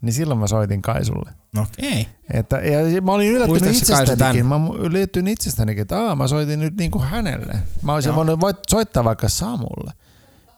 niin 0.00 0.12
silloin 0.12 0.40
mä 0.40 0.46
soitin 0.46 0.82
Kaisulle. 0.82 1.30
Okei. 1.62 2.08
Että, 2.32 2.56
ja 2.58 3.02
mä 3.02 3.12
olin 3.12 3.30
yllättynyt 3.32 3.76
itsestänikin. 3.76 4.46
Mä 4.46 4.60
yllätyin 4.78 5.28
itsestänikin, 5.28 5.82
että 5.82 6.00
aa, 6.00 6.16
mä 6.16 6.28
soitin 6.28 6.60
nyt 6.60 6.76
niinku 6.76 6.98
hänelle. 6.98 7.54
Mä 7.82 7.94
olisin 7.94 8.08
Joo. 8.08 8.16
voinut 8.16 8.40
voit 8.40 8.56
soittaa 8.68 9.04
vaikka 9.04 9.28
Samulle. 9.28 9.92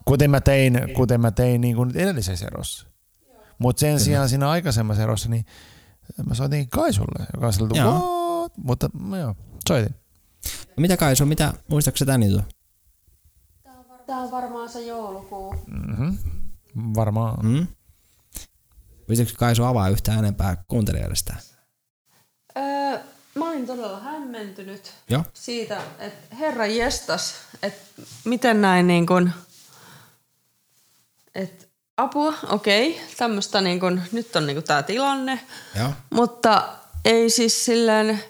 Kuten 0.04 0.30
mä 0.30 0.40
tein, 0.40 0.80
kuten 0.96 1.20
mä 1.20 1.30
tein 1.30 1.60
niinku 1.60 1.84
nyt 1.84 1.96
edellisessä 1.96 2.46
erossa. 2.46 2.86
Mutta 3.58 3.80
sen 3.80 4.00
sijaan 4.00 4.28
siinä 4.28 4.50
aikaisemmassa 4.50 5.02
erossa, 5.02 5.28
niin 5.28 5.44
mä 6.26 6.34
soitin 6.34 6.68
Kaisulle, 6.68 7.26
joka 7.34 7.46
on 7.46 8.18
what? 8.40 8.52
Mutta 8.56 8.90
no 9.00 9.16
joo, 9.16 9.34
soitin. 9.68 9.94
Mitä 10.76 10.96
Kaisu, 10.96 11.26
mitä, 11.26 11.52
muistaakseni 11.68 12.06
tän 12.06 12.22
jutun? 12.22 12.44
Tää 14.06 14.16
on 14.16 14.30
varmaan 14.30 14.68
se 14.68 14.86
joulukuu. 14.86 15.54
Mm-hmm. 15.66 16.18
Varmaan. 16.94 17.46
Mm? 17.46 17.66
Pystytkö 19.06 19.34
Kaisu 19.38 19.64
avaa 19.64 19.88
yhtään 19.88 20.18
enempää 20.18 20.64
kuuntelijoille 20.68 21.16
sitä? 21.16 21.36
Öö, 22.56 22.98
mä 23.34 23.50
olin 23.50 23.66
todella 23.66 24.00
hämmentynyt 24.00 24.92
Joo. 25.10 25.24
siitä, 25.34 25.82
että 25.98 26.36
herra 26.36 26.66
jestas, 26.66 27.34
että 27.62 28.02
miten 28.24 28.60
näin 28.60 28.86
niin 28.86 29.06
kuin, 29.06 29.32
että 31.34 31.67
apua, 31.98 32.34
okei, 32.48 33.00
tämmöistä 33.16 33.60
niin 33.60 33.80
kuin, 33.80 34.02
nyt 34.12 34.36
on 34.36 34.46
niin 34.46 34.56
kuin 34.56 34.64
tämä 34.64 34.82
tilanne, 34.82 35.40
Joo. 35.78 35.88
mutta 36.10 36.62
ei 37.04 37.30
siis 37.30 37.64
silleen 37.64 38.24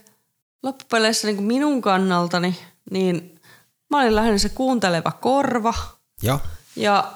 loppupeleissä 0.62 1.26
niin 1.26 1.36
kuin 1.36 1.46
minun 1.46 1.82
kannaltani, 1.82 2.58
niin 2.90 3.40
mä 3.90 4.00
olin 4.00 4.16
lähinnä 4.16 4.38
se 4.38 4.48
kuunteleva 4.48 5.12
korva 5.12 5.74
Joo. 6.22 6.40
ja 6.76 7.12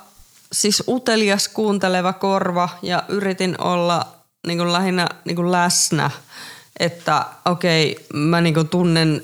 siis 0.52 0.82
utelias 0.88 1.48
kuunteleva 1.48 2.12
korva 2.12 2.68
ja 2.82 3.02
yritin 3.08 3.60
olla 3.60 4.06
niin 4.46 4.58
kuin 4.58 4.72
lähinnä 4.72 5.08
niin 5.24 5.36
kuin 5.36 5.52
läsnä, 5.52 6.10
että 6.80 7.24
okei, 7.44 8.06
mä 8.14 8.40
niin 8.40 8.54
kuin 8.54 8.68
tunnen 8.68 9.22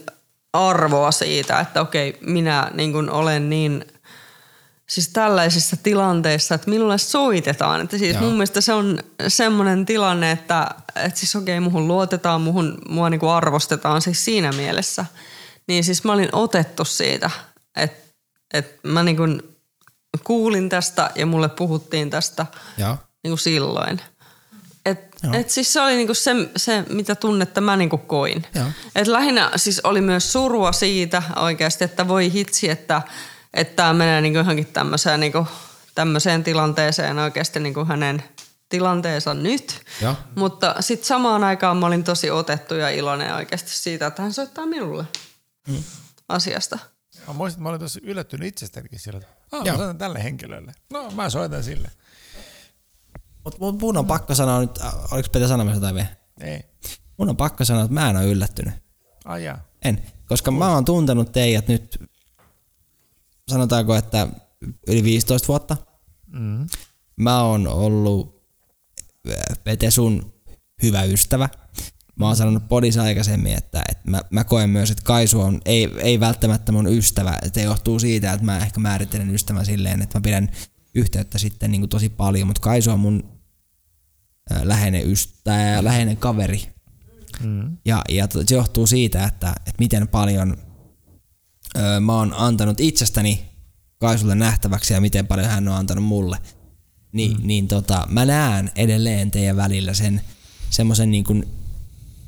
arvoa 0.52 1.10
siitä, 1.10 1.60
että 1.60 1.80
okei, 1.80 2.18
minä 2.20 2.70
niin 2.74 2.92
kuin 2.92 3.10
olen 3.10 3.50
niin 3.50 3.84
siis 4.90 5.09
tällaisissa 5.09 5.77
tilanteissa, 5.82 6.55
että 6.55 6.70
minulle 6.70 6.98
soitetaan. 6.98 7.81
Että 7.81 7.98
siis 7.98 8.15
Joo. 8.15 8.23
mun 8.23 8.32
mielestä 8.32 8.60
se 8.60 8.73
on 8.73 8.98
semmoinen 9.28 9.86
tilanne, 9.86 10.31
että, 10.31 10.70
että 10.97 11.20
siis 11.20 11.36
okei, 11.36 11.60
muhun 11.60 11.89
luotetaan, 11.89 12.40
muhun, 12.40 12.78
mua 12.89 13.10
niin 13.10 13.20
kuin 13.20 13.31
arvostetaan 13.31 14.02
siis 14.02 14.24
siinä 14.24 14.52
mielessä. 14.52 15.05
Niin 15.69 15.85
siis 15.85 16.05
mä 16.05 16.12
olin 16.12 16.28
otettu 16.32 16.85
siitä, 16.85 17.31
että, 17.77 18.15
että 18.55 18.89
mä 18.89 19.02
niin 19.02 19.16
kuin 19.16 19.43
kuulin 20.24 20.69
tästä 20.69 21.10
ja 21.15 21.27
mulle 21.27 21.48
puhuttiin 21.48 22.10
tästä 22.10 22.47
Joo. 22.78 22.97
niin 23.23 23.31
kuin 23.31 23.39
silloin. 23.39 24.01
Et, 24.86 25.01
Joo. 25.23 25.35
et 25.35 25.51
siis 25.51 25.73
se 25.73 25.81
oli 25.81 25.97
niinku 25.97 26.15
se, 26.15 26.31
se, 26.56 26.85
mitä 26.89 27.15
tunnetta 27.15 27.60
mä 27.60 27.77
niinku 27.77 27.98
koin. 27.98 28.47
Joo. 28.55 28.66
Et 28.94 29.06
lähinnä 29.06 29.51
siis 29.56 29.81
oli 29.81 30.01
myös 30.01 30.32
surua 30.32 30.73
siitä 30.73 31.23
oikeasti, 31.36 31.85
että 31.85 32.09
voi 32.09 32.32
hitsi, 32.32 32.70
että 32.70 33.02
että 33.54 33.76
tämä 33.76 33.92
menee 33.92 34.20
niinku 34.20 34.38
johonkin 34.38 34.66
tämmöiseen, 34.66 35.20
niinku, 35.20 35.46
tämmöiseen 35.94 36.44
tilanteeseen 36.44 37.18
oikeasti 37.18 37.60
niinku 37.60 37.84
hänen 37.84 38.22
tilanteensa 38.68 39.34
nyt. 39.34 39.80
Joo. 40.02 40.14
Mutta 40.34 40.74
sitten 40.80 41.06
samaan 41.06 41.44
aikaan 41.44 41.76
mä 41.76 41.86
olin 41.86 42.04
tosi 42.04 42.30
otettu 42.30 42.74
ja 42.74 42.90
iloinen 42.90 43.34
oikeasti 43.34 43.70
siitä, 43.70 44.06
että 44.06 44.22
hän 44.22 44.32
soittaa 44.32 44.66
minulle 44.66 45.04
Mm. 45.68 45.82
asiasta. 46.28 46.78
Mä 47.26 47.32
muistin, 47.32 47.56
että 47.58 47.62
mä 47.62 47.68
olin 47.68 47.80
tosi 47.80 48.00
yllättynyt 48.02 48.48
itsestänikin 48.48 48.98
sillä, 48.98 49.18
että 49.18 49.28
ah, 49.52 49.66
Joo. 49.66 49.74
mä 49.76 49.78
soitan 49.78 49.98
tälle 49.98 50.22
henkilölle. 50.24 50.72
No, 50.92 51.10
mä 51.10 51.30
soitan 51.30 51.64
sille. 51.64 51.90
Mutta 53.44 53.58
mut 53.60 53.80
mun 53.80 53.96
on 53.96 54.06
pakko 54.06 54.34
sanoa 54.34 54.60
nyt, 54.60 54.78
äh, 54.82 55.12
oliko 55.12 55.28
Pete 55.32 55.48
sanomassa 55.48 55.76
jotain 55.76 55.94
vielä? 55.94 56.08
Ei. 56.40 56.60
Mun 57.16 57.28
on 57.28 57.36
pakko 57.36 57.64
sanoa, 57.64 57.82
että 57.82 57.94
mä 57.94 58.10
en 58.10 58.16
ole 58.16 58.26
yllättynyt. 58.26 58.74
Ai 59.24 59.44
jaa. 59.44 59.58
En. 59.84 60.02
Koska 60.28 60.50
mä 60.50 60.68
oon 60.68 60.84
tuntenut 60.84 61.32
teidät 61.32 61.68
nyt, 61.68 61.98
sanotaanko, 63.48 63.94
että 63.94 64.28
yli 64.88 65.02
15 65.02 65.48
vuotta. 65.48 65.76
Mm. 66.26 66.66
Mä 67.16 67.42
oon 67.42 67.66
ollut 67.66 68.42
äh, 69.30 69.58
Pete 69.64 69.90
sun 69.90 70.32
hyvä 70.82 71.02
ystävä. 71.02 71.48
Mä 72.16 72.26
oon 72.26 72.36
sanonut 72.36 72.68
podissa 72.68 73.02
aikaisemmin, 73.02 73.54
että, 73.54 73.82
että 73.88 74.10
mä, 74.10 74.22
mä 74.30 74.44
koen 74.44 74.70
myös, 74.70 74.90
että 74.90 75.02
Kaisu 75.04 75.40
on, 75.40 75.60
ei, 75.64 75.90
ei 75.98 76.20
välttämättä 76.20 76.72
mun 76.72 76.86
ystävä. 76.86 77.38
Se 77.52 77.62
johtuu 77.62 77.98
siitä, 77.98 78.32
että 78.32 78.46
mä 78.46 78.58
ehkä 78.58 78.80
määrittelen 78.80 79.34
ystävän 79.34 79.66
silleen, 79.66 80.02
että 80.02 80.18
mä 80.18 80.22
pidän 80.22 80.48
yhteyttä 80.94 81.38
sitten 81.38 81.70
niin 81.70 81.80
kuin 81.80 81.90
tosi 81.90 82.08
paljon, 82.08 82.46
mutta 82.46 82.60
Kaisu 82.60 82.90
on 82.90 83.00
mun 83.00 83.40
äh, 84.52 84.62
läheinen, 84.62 85.10
ystävä, 85.10 85.84
läheinen 85.84 86.16
kaveri. 86.16 86.68
Mm. 87.44 87.76
Ja, 87.84 88.02
ja 88.08 88.28
se 88.46 88.54
johtuu 88.54 88.86
siitä, 88.86 89.24
että, 89.24 89.48
että 89.48 89.78
miten 89.78 90.08
paljon 90.08 90.56
öö, 91.78 92.00
mä 92.00 92.14
oon 92.14 92.34
antanut 92.36 92.80
itsestäni 92.80 93.48
Kaisulle 93.98 94.34
nähtäväksi 94.34 94.94
ja 94.94 95.00
miten 95.00 95.26
paljon 95.26 95.48
hän 95.48 95.68
on 95.68 95.74
antanut 95.74 96.05
mulle. 96.05 96.38
Ni, 97.12 97.28
mm. 97.28 97.46
Niin 97.46 97.68
tota, 97.68 98.06
mä 98.10 98.24
näen 98.24 98.70
edelleen 98.76 99.30
teidän 99.30 99.56
välillä 99.56 99.94
sen 99.94 100.20
semmoisen 100.70 101.10
niin 101.10 101.24
kuin, 101.24 101.48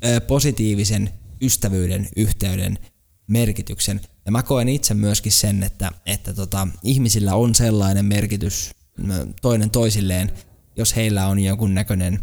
ö, 0.05 0.21
positiivisen 0.21 1.09
ystävyyden, 1.41 2.09
yhteyden 2.15 2.79
merkityksen. 3.27 4.01
Ja 4.25 4.31
mä 4.31 4.43
koen 4.43 4.69
itse 4.69 4.93
myöskin 4.93 5.31
sen, 5.31 5.63
että, 5.63 5.91
että 6.05 6.33
tota, 6.33 6.67
ihmisillä 6.83 7.35
on 7.35 7.55
sellainen 7.55 8.05
merkitys 8.05 8.71
toinen 9.41 9.69
toisilleen, 9.69 10.31
jos 10.77 10.95
heillä 10.95 11.27
on 11.27 11.39
jonkun 11.39 11.73
näköinen 11.73 12.19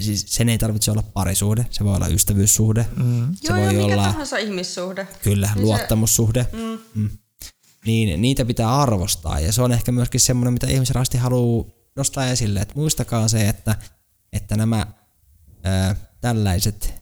Siis 0.00 0.24
sen 0.28 0.48
ei 0.48 0.58
tarvitse 0.58 0.90
olla 0.90 1.02
parisuhde, 1.02 1.66
se 1.70 1.84
voi 1.84 1.96
olla 1.96 2.08
ystävyyssuhde, 2.08 2.86
mm. 2.96 3.34
se 3.34 3.48
Joo, 3.48 3.56
voi 3.56 3.66
ja 3.66 3.72
mikä 3.72 3.84
olla 3.84 4.02
tahansa 4.04 4.36
ihmissuhde. 4.36 5.08
kyllä 5.22 5.46
Niin 5.46 5.54
se- 5.54 5.60
luottamussuhde. 5.60 6.46
Mm. 6.52 6.78
Mm. 7.02 7.10
Niin 7.86 8.22
niitä 8.22 8.44
pitää 8.44 8.80
arvostaa 8.82 9.40
ja 9.40 9.52
se 9.52 9.62
on 9.62 9.72
ehkä 9.72 9.92
myöskin 9.92 10.20
semmoinen, 10.20 10.52
mitä 10.52 10.66
ihmisrasti 10.66 11.18
haluaa 11.18 11.66
nostaa 11.96 12.26
esille, 12.26 12.60
että 12.60 12.74
muistakaa 12.76 13.28
se, 13.28 13.48
että, 13.48 13.76
että 14.32 14.56
nämä 14.56 14.86
ää, 15.62 15.96
tällaiset 16.20 16.94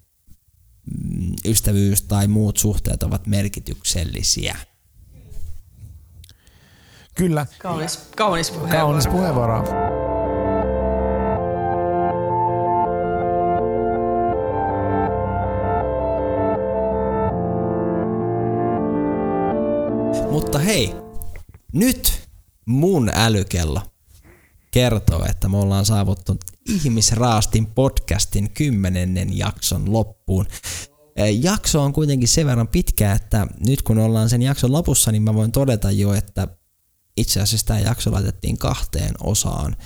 mm, 1.05 1.33
ystävyys- 1.49 2.03
tai 2.09 2.29
muut 2.29 2.57
suhteet 2.57 3.03
ovat 3.03 3.27
merkityksellisiä. 3.27 4.57
Kyllä, 7.15 7.47
Kaunis, 7.59 7.97
kaunis 8.17 8.51
puheenvuoro. 8.51 8.79
kaunis 8.81 9.07
puheenvuoro. 9.07 9.65
Mutta 20.35 20.59
hei, 20.59 20.95
nyt 21.73 22.29
mun 22.67 23.11
älykello 23.15 23.81
kertoo, 24.71 25.25
että 25.29 25.49
me 25.49 25.57
ollaan 25.57 25.85
saavuttu 25.85 26.37
Ihmisraastin 26.69 27.67
podcastin 27.67 28.51
kymmenennen 28.51 29.39
jakson 29.39 29.93
loppuun. 29.93 30.47
Jakso 31.41 31.83
on 31.83 31.93
kuitenkin 31.93 32.29
sen 32.29 32.47
verran 32.47 32.69
pitkä, 32.69 33.13
että 33.13 33.47
nyt 33.67 33.83
kun 33.83 33.99
ollaan 33.99 34.29
sen 34.31 34.43
jakson 34.43 34.73
lopussa, 34.73 35.13
niin 35.13 35.23
mä 35.23 35.35
voin 35.35 35.53
todeta 35.53 35.91
jo, 35.91 36.13
että 36.13 36.49
itse 37.17 37.41
asiassa 37.41 37.67
tämä 37.67 37.81
jakso 37.81 38.13
laitettiin 38.13 38.59
kahteen 38.59 39.15
osaan, 39.21 39.77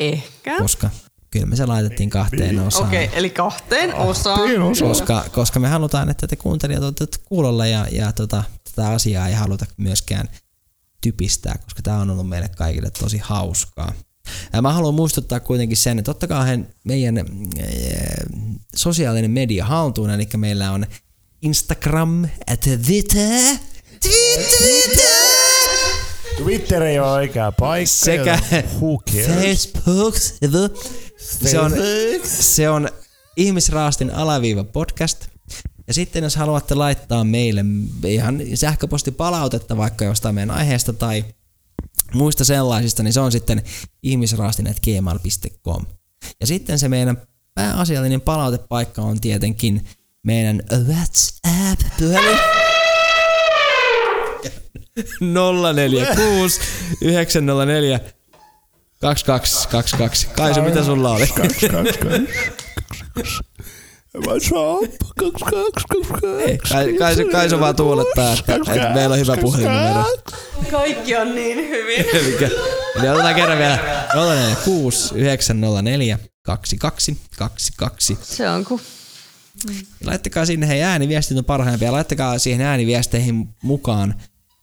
Ehkä. 0.00 0.58
koska 0.58 0.90
kyllä 1.30 1.46
me 1.46 1.56
se 1.56 1.66
laitettiin 1.66 2.10
kahteen 2.10 2.60
osaan. 2.60 2.88
Okei, 2.88 3.04
okay, 3.04 3.18
eli 3.18 3.30
kahteen 3.30 3.94
osaan. 3.94 4.40
koska, 4.80 5.24
koska 5.32 5.60
me 5.60 5.68
halutaan, 5.68 6.10
että 6.10 6.26
te 6.26 6.36
kuuntelijat 6.36 6.82
olette 6.82 7.06
kuulolla 7.24 7.66
ja, 7.66 7.86
ja 7.92 8.12
tota, 8.12 8.44
tätä 8.76 8.90
asiaa 8.90 9.28
ei 9.28 9.34
haluta 9.34 9.66
myöskään 9.76 10.28
typistää, 11.00 11.58
koska 11.64 11.82
tämä 11.82 12.00
on 12.00 12.10
ollut 12.10 12.28
meille 12.28 12.48
kaikille 12.48 12.90
tosi 12.90 13.18
hauskaa. 13.18 13.92
Ja 14.52 14.62
mä 14.62 14.72
haluan 14.72 14.94
muistuttaa 14.94 15.40
kuitenkin 15.40 15.76
sen, 15.76 15.98
että 15.98 16.10
ottakaa 16.10 16.46
meidän 16.84 17.18
äh, 17.18 17.24
sosiaalinen 18.74 19.30
media 19.30 19.64
haltuun, 19.64 20.10
eli 20.10 20.28
meillä 20.36 20.72
on 20.72 20.86
Instagram, 21.42 22.28
Twitter, 22.60 23.56
Twitter, 24.00 25.16
Twitter 26.36 26.82
ei 26.82 26.98
ole 26.98 27.10
oikea 27.10 27.52
paikka. 27.52 27.92
sekä? 27.92 28.38
Facebook. 29.42 30.16
Se 31.18 31.58
on, 31.58 31.72
se 32.24 32.68
on 32.70 32.88
ihmisraastin 33.36 34.10
alaviiva 34.14 34.64
podcast. 34.64 35.26
Ja 35.86 35.94
sitten 35.94 36.24
jos 36.24 36.36
haluatte 36.36 36.74
laittaa 36.74 37.24
meille 37.24 37.64
ihan 38.04 38.42
sähköpostipalautetta 38.54 39.76
vaikka 39.76 40.04
jostain 40.04 40.34
meidän 40.34 40.50
aiheesta 40.50 40.92
tai 40.92 41.24
muista 42.14 42.44
sellaisista, 42.44 43.02
niin 43.02 43.12
se 43.12 43.20
on 43.20 43.32
sitten 43.32 43.62
ihmisraastinet.gmail.com. 44.02 45.84
Ja 46.40 46.46
sitten 46.46 46.78
se 46.78 46.88
meidän 46.88 47.22
pääasiallinen 47.54 48.20
palautepaikka 48.20 49.02
on 49.02 49.20
tietenkin 49.20 49.86
meidän 50.22 50.62
WhatsApp-puhelin. 50.86 52.38
046 55.20 56.60
904 57.00 58.00
2222. 59.00 60.26
Kaisu, 60.26 60.62
mitä 60.62 60.84
sulla 60.84 61.10
oli? 61.10 61.28
Kai, 66.68 66.92
Kaisu, 66.98 67.22
Kaisu 67.32 67.60
vaan 67.60 67.76
tuulettaa, 67.76 68.32
että, 68.32 68.54
että 68.54 68.90
meillä 68.94 69.12
on 69.12 69.18
hyvä 69.20 69.36
puhelinnumero. 69.36 70.04
Kaikki 70.70 71.16
on 71.16 71.34
niin 71.34 71.58
hyvin. 71.68 72.04
Elikkä- 72.20 72.50
Eli 72.98 73.08
otetaan 73.08 73.34
kerran 73.34 73.58
vielä 73.58 73.78
046 74.14 75.14
904 75.14 76.18
2222. 76.42 78.18
Se 78.22 78.50
on 78.50 78.64
ku... 78.64 78.80
Laittakaa 80.04 80.46
sinne, 80.46 80.68
hei 80.68 80.82
ääniviestit 80.82 81.38
on 81.38 81.44
parhaimpia. 81.44 81.92
Laittakaa 81.92 82.38
siihen 82.38 82.60
ääniviesteihin 82.66 83.48
mukaan 83.62 84.14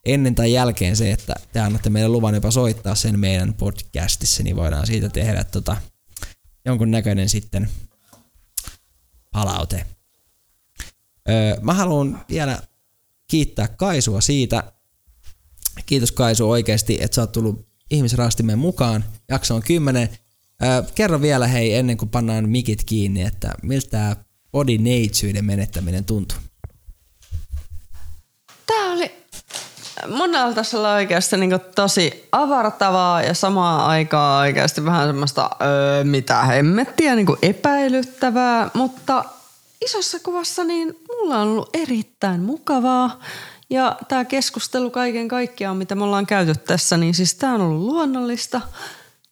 ennen 0.06 0.36
tai 0.36 0.54
jälkeen 0.54 0.96
se, 0.96 1.12
että 1.12 1.34
te 1.54 1.60
annatte 1.60 1.90
meille 1.90 2.10
luvan 2.10 2.36
jopa 2.36 2.52
soittaa 2.52 2.96
sen 2.96 3.20
meidän 3.20 3.54
podcastissa, 3.54 4.44
niin 4.44 4.56
voidaan 4.56 4.88
siitä 4.88 5.10
tehdä 5.10 5.44
tota, 5.44 5.78
jonkun 6.66 6.92
näköinen 6.92 7.30
sitten 7.30 7.70
palaute. 9.34 9.86
Öö, 11.30 11.58
mä 11.62 11.74
haluan 11.74 12.26
vielä 12.30 12.62
kiittää 13.28 13.68
Kaisua 13.68 14.22
siitä. 14.22 14.74
Kiitos 15.86 16.12
Kaisu 16.12 16.50
oikeasti, 16.50 16.98
että 17.02 17.16
sä 17.16 17.22
oot 17.22 17.32
tullut 17.32 17.68
ihmisraastimeen 17.92 18.60
mukaan. 18.60 19.06
Jakso 19.30 19.56
on 19.56 19.64
10. 19.64 20.10
Öö, 20.64 20.84
kerro 20.96 21.22
vielä 21.22 21.48
hei, 21.48 21.74
ennen 21.74 21.98
kuin 21.98 22.10
pannaan 22.10 22.50
mikit 22.50 22.84
kiinni, 22.84 23.22
että 23.22 23.54
miltä 23.64 23.90
tämä 23.90 24.16
body 24.52 24.78
menettäminen 25.42 26.06
tuntuu. 26.06 26.38
Tää 28.66 28.92
oli 28.92 29.12
monella 30.08 30.54
tasolla 30.54 30.94
oikeasti 30.94 31.38
niin 31.38 31.60
tosi 31.76 32.28
avartavaa 32.32 33.22
ja 33.22 33.34
samaan 33.34 33.86
aikaan 33.86 34.42
oikeasti 34.42 34.86
vähän 34.86 35.08
semmoista 35.08 35.50
öö, 35.62 36.04
mitä 36.04 36.42
hemmettiä 36.42 37.16
niin 37.16 37.28
epäilyttävää, 37.42 38.70
mutta 38.74 39.26
isossa 39.86 40.20
kuvassa 40.20 40.64
niin 40.64 41.00
mulla 41.08 41.38
on 41.38 41.48
ollut 41.48 41.70
erittäin 41.74 42.42
mukavaa. 42.42 43.20
Ja 43.70 43.96
tämä 44.08 44.26
keskustelu 44.26 44.90
kaiken 44.90 45.28
kaikkiaan, 45.28 45.78
mitä 45.78 45.96
me 45.96 46.04
ollaan 46.04 46.26
käyty 46.26 46.56
tässä, 46.56 46.98
niin 46.98 47.14
siis 47.14 47.36
tämä 47.36 47.54
on 47.54 47.62
ollut 47.62 47.82
luonnollista. 47.82 48.62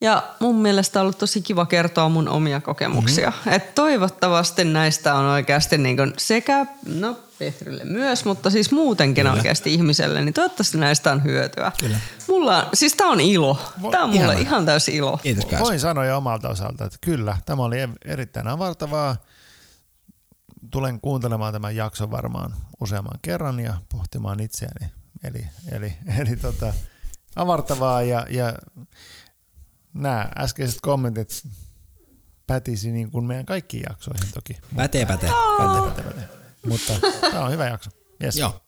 Ja 0.01 0.23
mun 0.39 0.55
mielestä 0.55 0.99
on 0.99 1.01
ollut 1.01 1.17
tosi 1.17 1.41
kiva 1.41 1.65
kertoa 1.65 2.09
mun 2.09 2.29
omia 2.29 2.61
kokemuksia. 2.61 3.29
Mm-hmm. 3.29 3.53
Et 3.53 3.75
toivottavasti 3.75 4.63
näistä 4.63 5.15
on 5.15 5.25
oikeasti 5.25 5.77
niin 5.77 6.13
sekä, 6.17 6.65
no 6.85 7.17
Petrille 7.41 7.83
myös, 7.83 8.25
mutta 8.25 8.49
siis 8.49 8.71
muutenkin 8.71 9.23
Kyllä. 9.23 9.37
oikeasti 9.37 9.73
ihmiselle, 9.73 10.21
niin 10.21 10.33
toivottavasti 10.33 10.77
näistä 10.77 11.11
on 11.11 11.23
hyötyä. 11.23 11.71
Kyllä. 11.79 11.99
Mulla 12.27 12.63
on, 12.63 12.69
siis 12.73 12.95
tää 12.95 13.07
on 13.07 13.19
ilo. 13.19 13.59
Tää 13.91 14.03
on 14.03 14.09
mulle 14.09 14.41
ihan 14.41 14.65
täysi 14.65 14.95
ilo. 14.95 15.17
Kiitos. 15.17 15.45
Voin 15.59 15.79
sanoa 15.79 16.05
jo 16.05 16.17
omalta 16.17 16.49
osalta, 16.49 16.85
että 16.85 16.97
kyllä, 17.01 17.37
tämä 17.45 17.63
oli 17.63 17.77
erittäin 18.05 18.47
avartavaa. 18.47 19.15
Tulen 20.71 21.01
kuuntelemaan 21.01 21.53
tämän 21.53 21.75
jakson 21.75 22.11
varmaan 22.11 22.53
useamman 22.81 23.19
kerran 23.21 23.59
ja 23.59 23.73
pohtimaan 23.91 24.39
itseäni. 24.39 24.91
Eli, 25.23 25.45
eli, 25.71 25.93
eli 26.19 26.35
tota, 26.35 26.73
avartavaa 27.35 28.01
ja, 28.01 28.25
ja 28.29 28.53
nämä 29.93 30.29
äskeiset 30.37 30.81
kommentit 30.81 31.43
pätisi 32.47 32.91
niin 32.91 33.11
kuin 33.11 33.25
meidän 33.25 33.45
kaikkiin 33.45 33.83
jaksoihin 33.89 34.31
toki. 34.33 34.57
Pätee, 34.75 35.05
pätee. 35.05 35.29
Pätee, 35.57 35.89
pätee, 35.89 36.03
pätee. 36.03 36.40
Mutta 36.67 36.93
tämä 37.21 37.45
on 37.45 37.51
hyvä 37.51 37.67
jakso. 37.67 37.89
Yes. 38.23 38.37
Joo. 38.37 38.61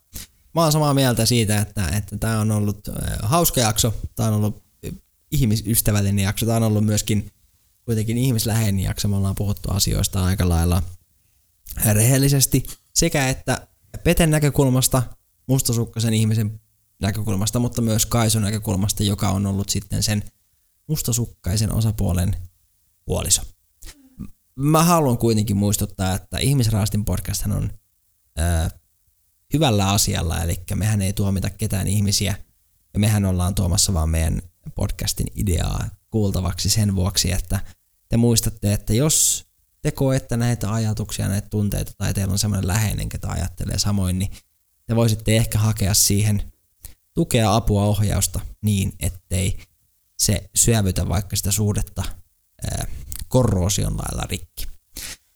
Mä 0.55 0.63
oon 0.63 0.71
samaa 0.71 0.93
mieltä 0.93 1.25
siitä, 1.25 1.61
että 1.61 1.87
että 1.87 2.17
tämä 2.17 2.39
on 2.39 2.51
ollut 2.51 2.89
hauska 3.23 3.61
jakso, 3.61 3.93
tämä 4.15 4.29
on 4.29 4.35
ollut 4.35 4.63
ihmisystävällinen 5.31 6.23
jakso, 6.23 6.45
tämä 6.45 6.57
on 6.57 6.63
ollut 6.63 6.85
myöskin 6.85 7.31
kuitenkin 7.85 8.17
ihmisläheinen 8.17 8.83
jakso, 8.83 9.07
me 9.07 9.15
ollaan 9.15 9.35
puhuttu 9.35 9.71
asioista 9.71 10.25
aika 10.25 10.49
lailla 10.49 10.81
rehellisesti 11.93 12.63
sekä 12.93 13.29
että 13.29 13.67
Peten 14.03 14.31
näkökulmasta, 14.31 15.03
mustasukkaisen 15.47 16.13
ihmisen 16.13 16.61
näkökulmasta, 17.01 17.59
mutta 17.59 17.81
myös 17.81 18.05
Kaisun 18.05 18.41
näkökulmasta, 18.41 19.03
joka 19.03 19.29
on 19.29 19.45
ollut 19.45 19.69
sitten 19.69 20.03
sen 20.03 20.23
mustasukkaisen 20.87 21.71
osapuolen 21.71 22.35
puoliso. 23.05 23.41
Mä 24.55 24.83
haluan 24.83 25.17
kuitenkin 25.17 25.57
muistuttaa, 25.57 26.15
että 26.15 26.37
Ihmisraastin 26.37 27.05
podcast 27.05 27.45
on 27.45 27.69
hyvällä 29.53 29.89
asialla, 29.89 30.43
eli 30.43 30.63
mehän 30.75 31.01
ei 31.01 31.13
tuomita 31.13 31.49
ketään 31.49 31.87
ihmisiä, 31.87 32.35
ja 32.93 32.99
mehän 32.99 33.25
ollaan 33.25 33.55
tuomassa 33.55 33.93
vaan 33.93 34.09
meidän 34.09 34.41
podcastin 34.75 35.27
ideaa 35.35 35.89
kuultavaksi 36.09 36.69
sen 36.69 36.95
vuoksi, 36.95 37.31
että 37.31 37.59
te 38.09 38.17
muistatte, 38.17 38.73
että 38.73 38.93
jos 38.93 39.45
te 39.81 39.91
koette 39.91 40.37
näitä 40.37 40.73
ajatuksia, 40.73 41.27
näitä 41.27 41.49
tunteita, 41.49 41.91
tai 41.97 42.13
teillä 42.13 42.31
on 42.31 42.39
semmoinen 42.39 42.67
läheinen, 42.67 43.09
ketä 43.09 43.27
ajattelee 43.29 43.79
samoin, 43.79 44.19
niin 44.19 44.31
te 44.85 44.95
voisitte 44.95 45.37
ehkä 45.37 45.59
hakea 45.59 45.93
siihen 45.93 46.51
tukea, 47.13 47.55
apua, 47.55 47.85
ohjausta 47.85 48.39
niin, 48.61 48.93
ettei 48.99 49.57
se 50.17 50.49
syövytä 50.55 51.09
vaikka 51.09 51.35
sitä 51.35 51.51
suhdetta 51.51 52.03
ää, 52.71 52.87
korroosion 53.27 53.97
lailla 53.97 54.23
rikki. 54.29 54.72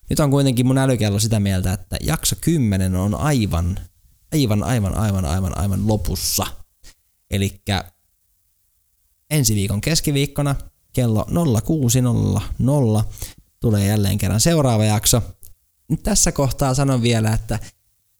Nyt 0.09 0.19
on 0.19 0.31
kuitenkin 0.31 0.67
mun 0.67 0.77
älykello 0.77 1.19
sitä 1.19 1.39
mieltä, 1.39 1.73
että 1.73 1.97
jakso 2.01 2.35
10 2.41 2.95
on 2.95 3.15
aivan, 3.15 3.79
aivan, 4.31 4.63
aivan, 4.63 4.95
aivan, 4.95 5.25
aivan, 5.25 5.57
aivan 5.57 5.88
lopussa. 5.88 6.45
Eli 7.31 7.61
ensi 9.29 9.55
viikon 9.55 9.81
keskiviikkona 9.81 10.55
kello 10.93 11.27
06.00 12.99 13.03
tulee 13.59 13.85
jälleen 13.85 14.17
kerran 14.17 14.41
seuraava 14.41 14.85
jakso. 14.85 15.21
Nyt 15.89 16.03
tässä 16.03 16.31
kohtaa 16.31 16.73
sanon 16.73 17.01
vielä, 17.01 17.34
että 17.34 17.59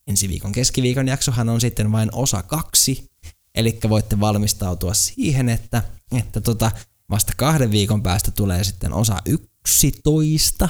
ensi 0.08 0.30
viikon 0.30 0.52
keskiviikon 0.52 1.08
jaksohan 1.08 1.50
on 1.50 1.62
sitten 1.62 1.92
vain 1.92 2.10
osa 2.14 2.44
kaksi, 2.44 3.12
eli 3.56 3.80
voitte 3.90 4.20
valmistautua 4.20 4.94
siihen, 4.94 5.50
että, 5.50 5.84
että 6.12 6.42
tota, 6.42 6.72
vasta 7.10 7.34
kahden 7.38 7.72
viikon 7.72 8.04
päästä 8.04 8.32
tulee 8.32 8.64
sitten 8.64 8.94
osa 8.94 9.18
11. 9.26 10.70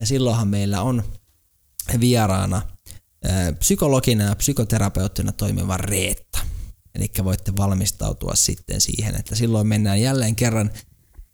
Ja 0.00 0.06
silloinhan 0.06 0.48
meillä 0.48 0.82
on 0.82 1.04
vieraana 2.00 2.62
psykologina 3.58 4.24
ja 4.24 4.36
psykoterapeuttina 4.36 5.32
toimiva 5.32 5.76
Reetta. 5.76 6.38
Eli 6.94 7.10
voitte 7.24 7.52
valmistautua 7.56 8.34
sitten 8.34 8.80
siihen, 8.80 9.16
että 9.16 9.34
silloin 9.34 9.66
mennään 9.66 10.00
jälleen 10.00 10.36
kerran 10.36 10.70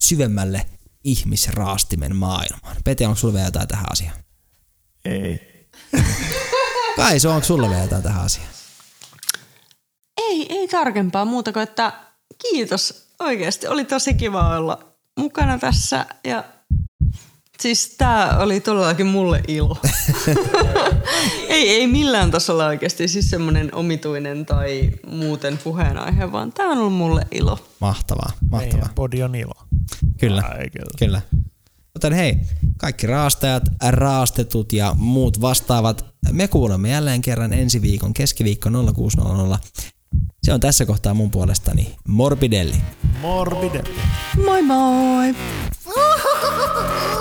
syvemmälle 0.03 0.67
ihmisraastimen 1.05 2.17
maailmaan. 2.17 2.77
Pete, 2.85 3.07
onko 3.07 3.19
sulla 3.19 3.35
vielä 3.35 3.47
jotain 3.47 3.69
tähän 3.69 3.87
asiaan? 3.93 4.17
Ei. 5.05 5.41
Kai 6.97 7.21
se 7.21 7.29
onko 7.29 7.47
sulla 7.47 7.69
vielä 7.69 7.83
jotain 7.83 8.03
tähän 8.03 8.25
asiaan? 8.25 8.51
Ei, 10.17 10.47
ei 10.53 10.69
tarkempaa 10.69 11.25
muuta 11.25 11.53
kuin, 11.53 11.63
että 11.63 11.93
kiitos 12.43 13.09
oikeasti. 13.19 13.67
Oli 13.67 13.85
tosi 13.85 14.15
kiva 14.15 14.57
olla 14.57 14.95
mukana 15.19 15.59
tässä 15.59 16.07
ja 16.25 16.45
siis 17.63 17.95
tää 17.99 18.39
oli 18.39 18.61
todellakin 18.61 19.07
mulle 19.07 19.43
ilo. 19.49 19.77
ei, 21.49 21.69
ei 21.71 21.87
millään 21.87 22.31
tasolla 22.31 22.67
oikeasti 22.67 23.09
siis 23.09 23.31
semmoinen 23.31 23.75
omituinen 23.75 24.47
tai 24.47 24.91
muuten 25.07 25.59
puheenaihe, 25.65 26.33
vaan 26.33 26.53
tää 26.53 26.67
on 26.67 26.79
ollut 26.79 26.95
mulle 26.95 27.27
ilo. 27.31 27.59
Mahtavaa, 27.81 28.33
mahtavaa. 28.51 28.73
Meidän 28.73 28.95
podi 28.95 29.23
on 29.23 29.35
ilo. 29.35 29.55
Kyllä, 30.21 30.43
Ai, 30.43 30.71
kyllä. 30.71 30.91
kyllä. 30.99 31.21
Joten 31.95 32.13
hei, 32.13 32.37
kaikki 32.77 33.07
raastajat, 33.07 33.63
raastetut 33.89 34.73
ja 34.73 34.95
muut 34.99 35.41
vastaavat, 35.41 36.07
me 36.33 36.49
kuulemme 36.49 36.91
jälleen 36.91 37.23
kerran 37.23 37.53
ensi 37.53 37.83
viikon 37.83 38.15
keskiviikko 38.15 38.71
0600. 38.95 39.59
Se 40.43 40.53
on 40.53 40.61
tässä 40.61 40.87
kohtaa 40.87 41.15
mun 41.15 41.31
puolestani 41.31 41.95
Morbidelli. 42.09 42.77
Morbide. 43.21 43.85
Moi 44.45 44.63
moi! 44.63 45.35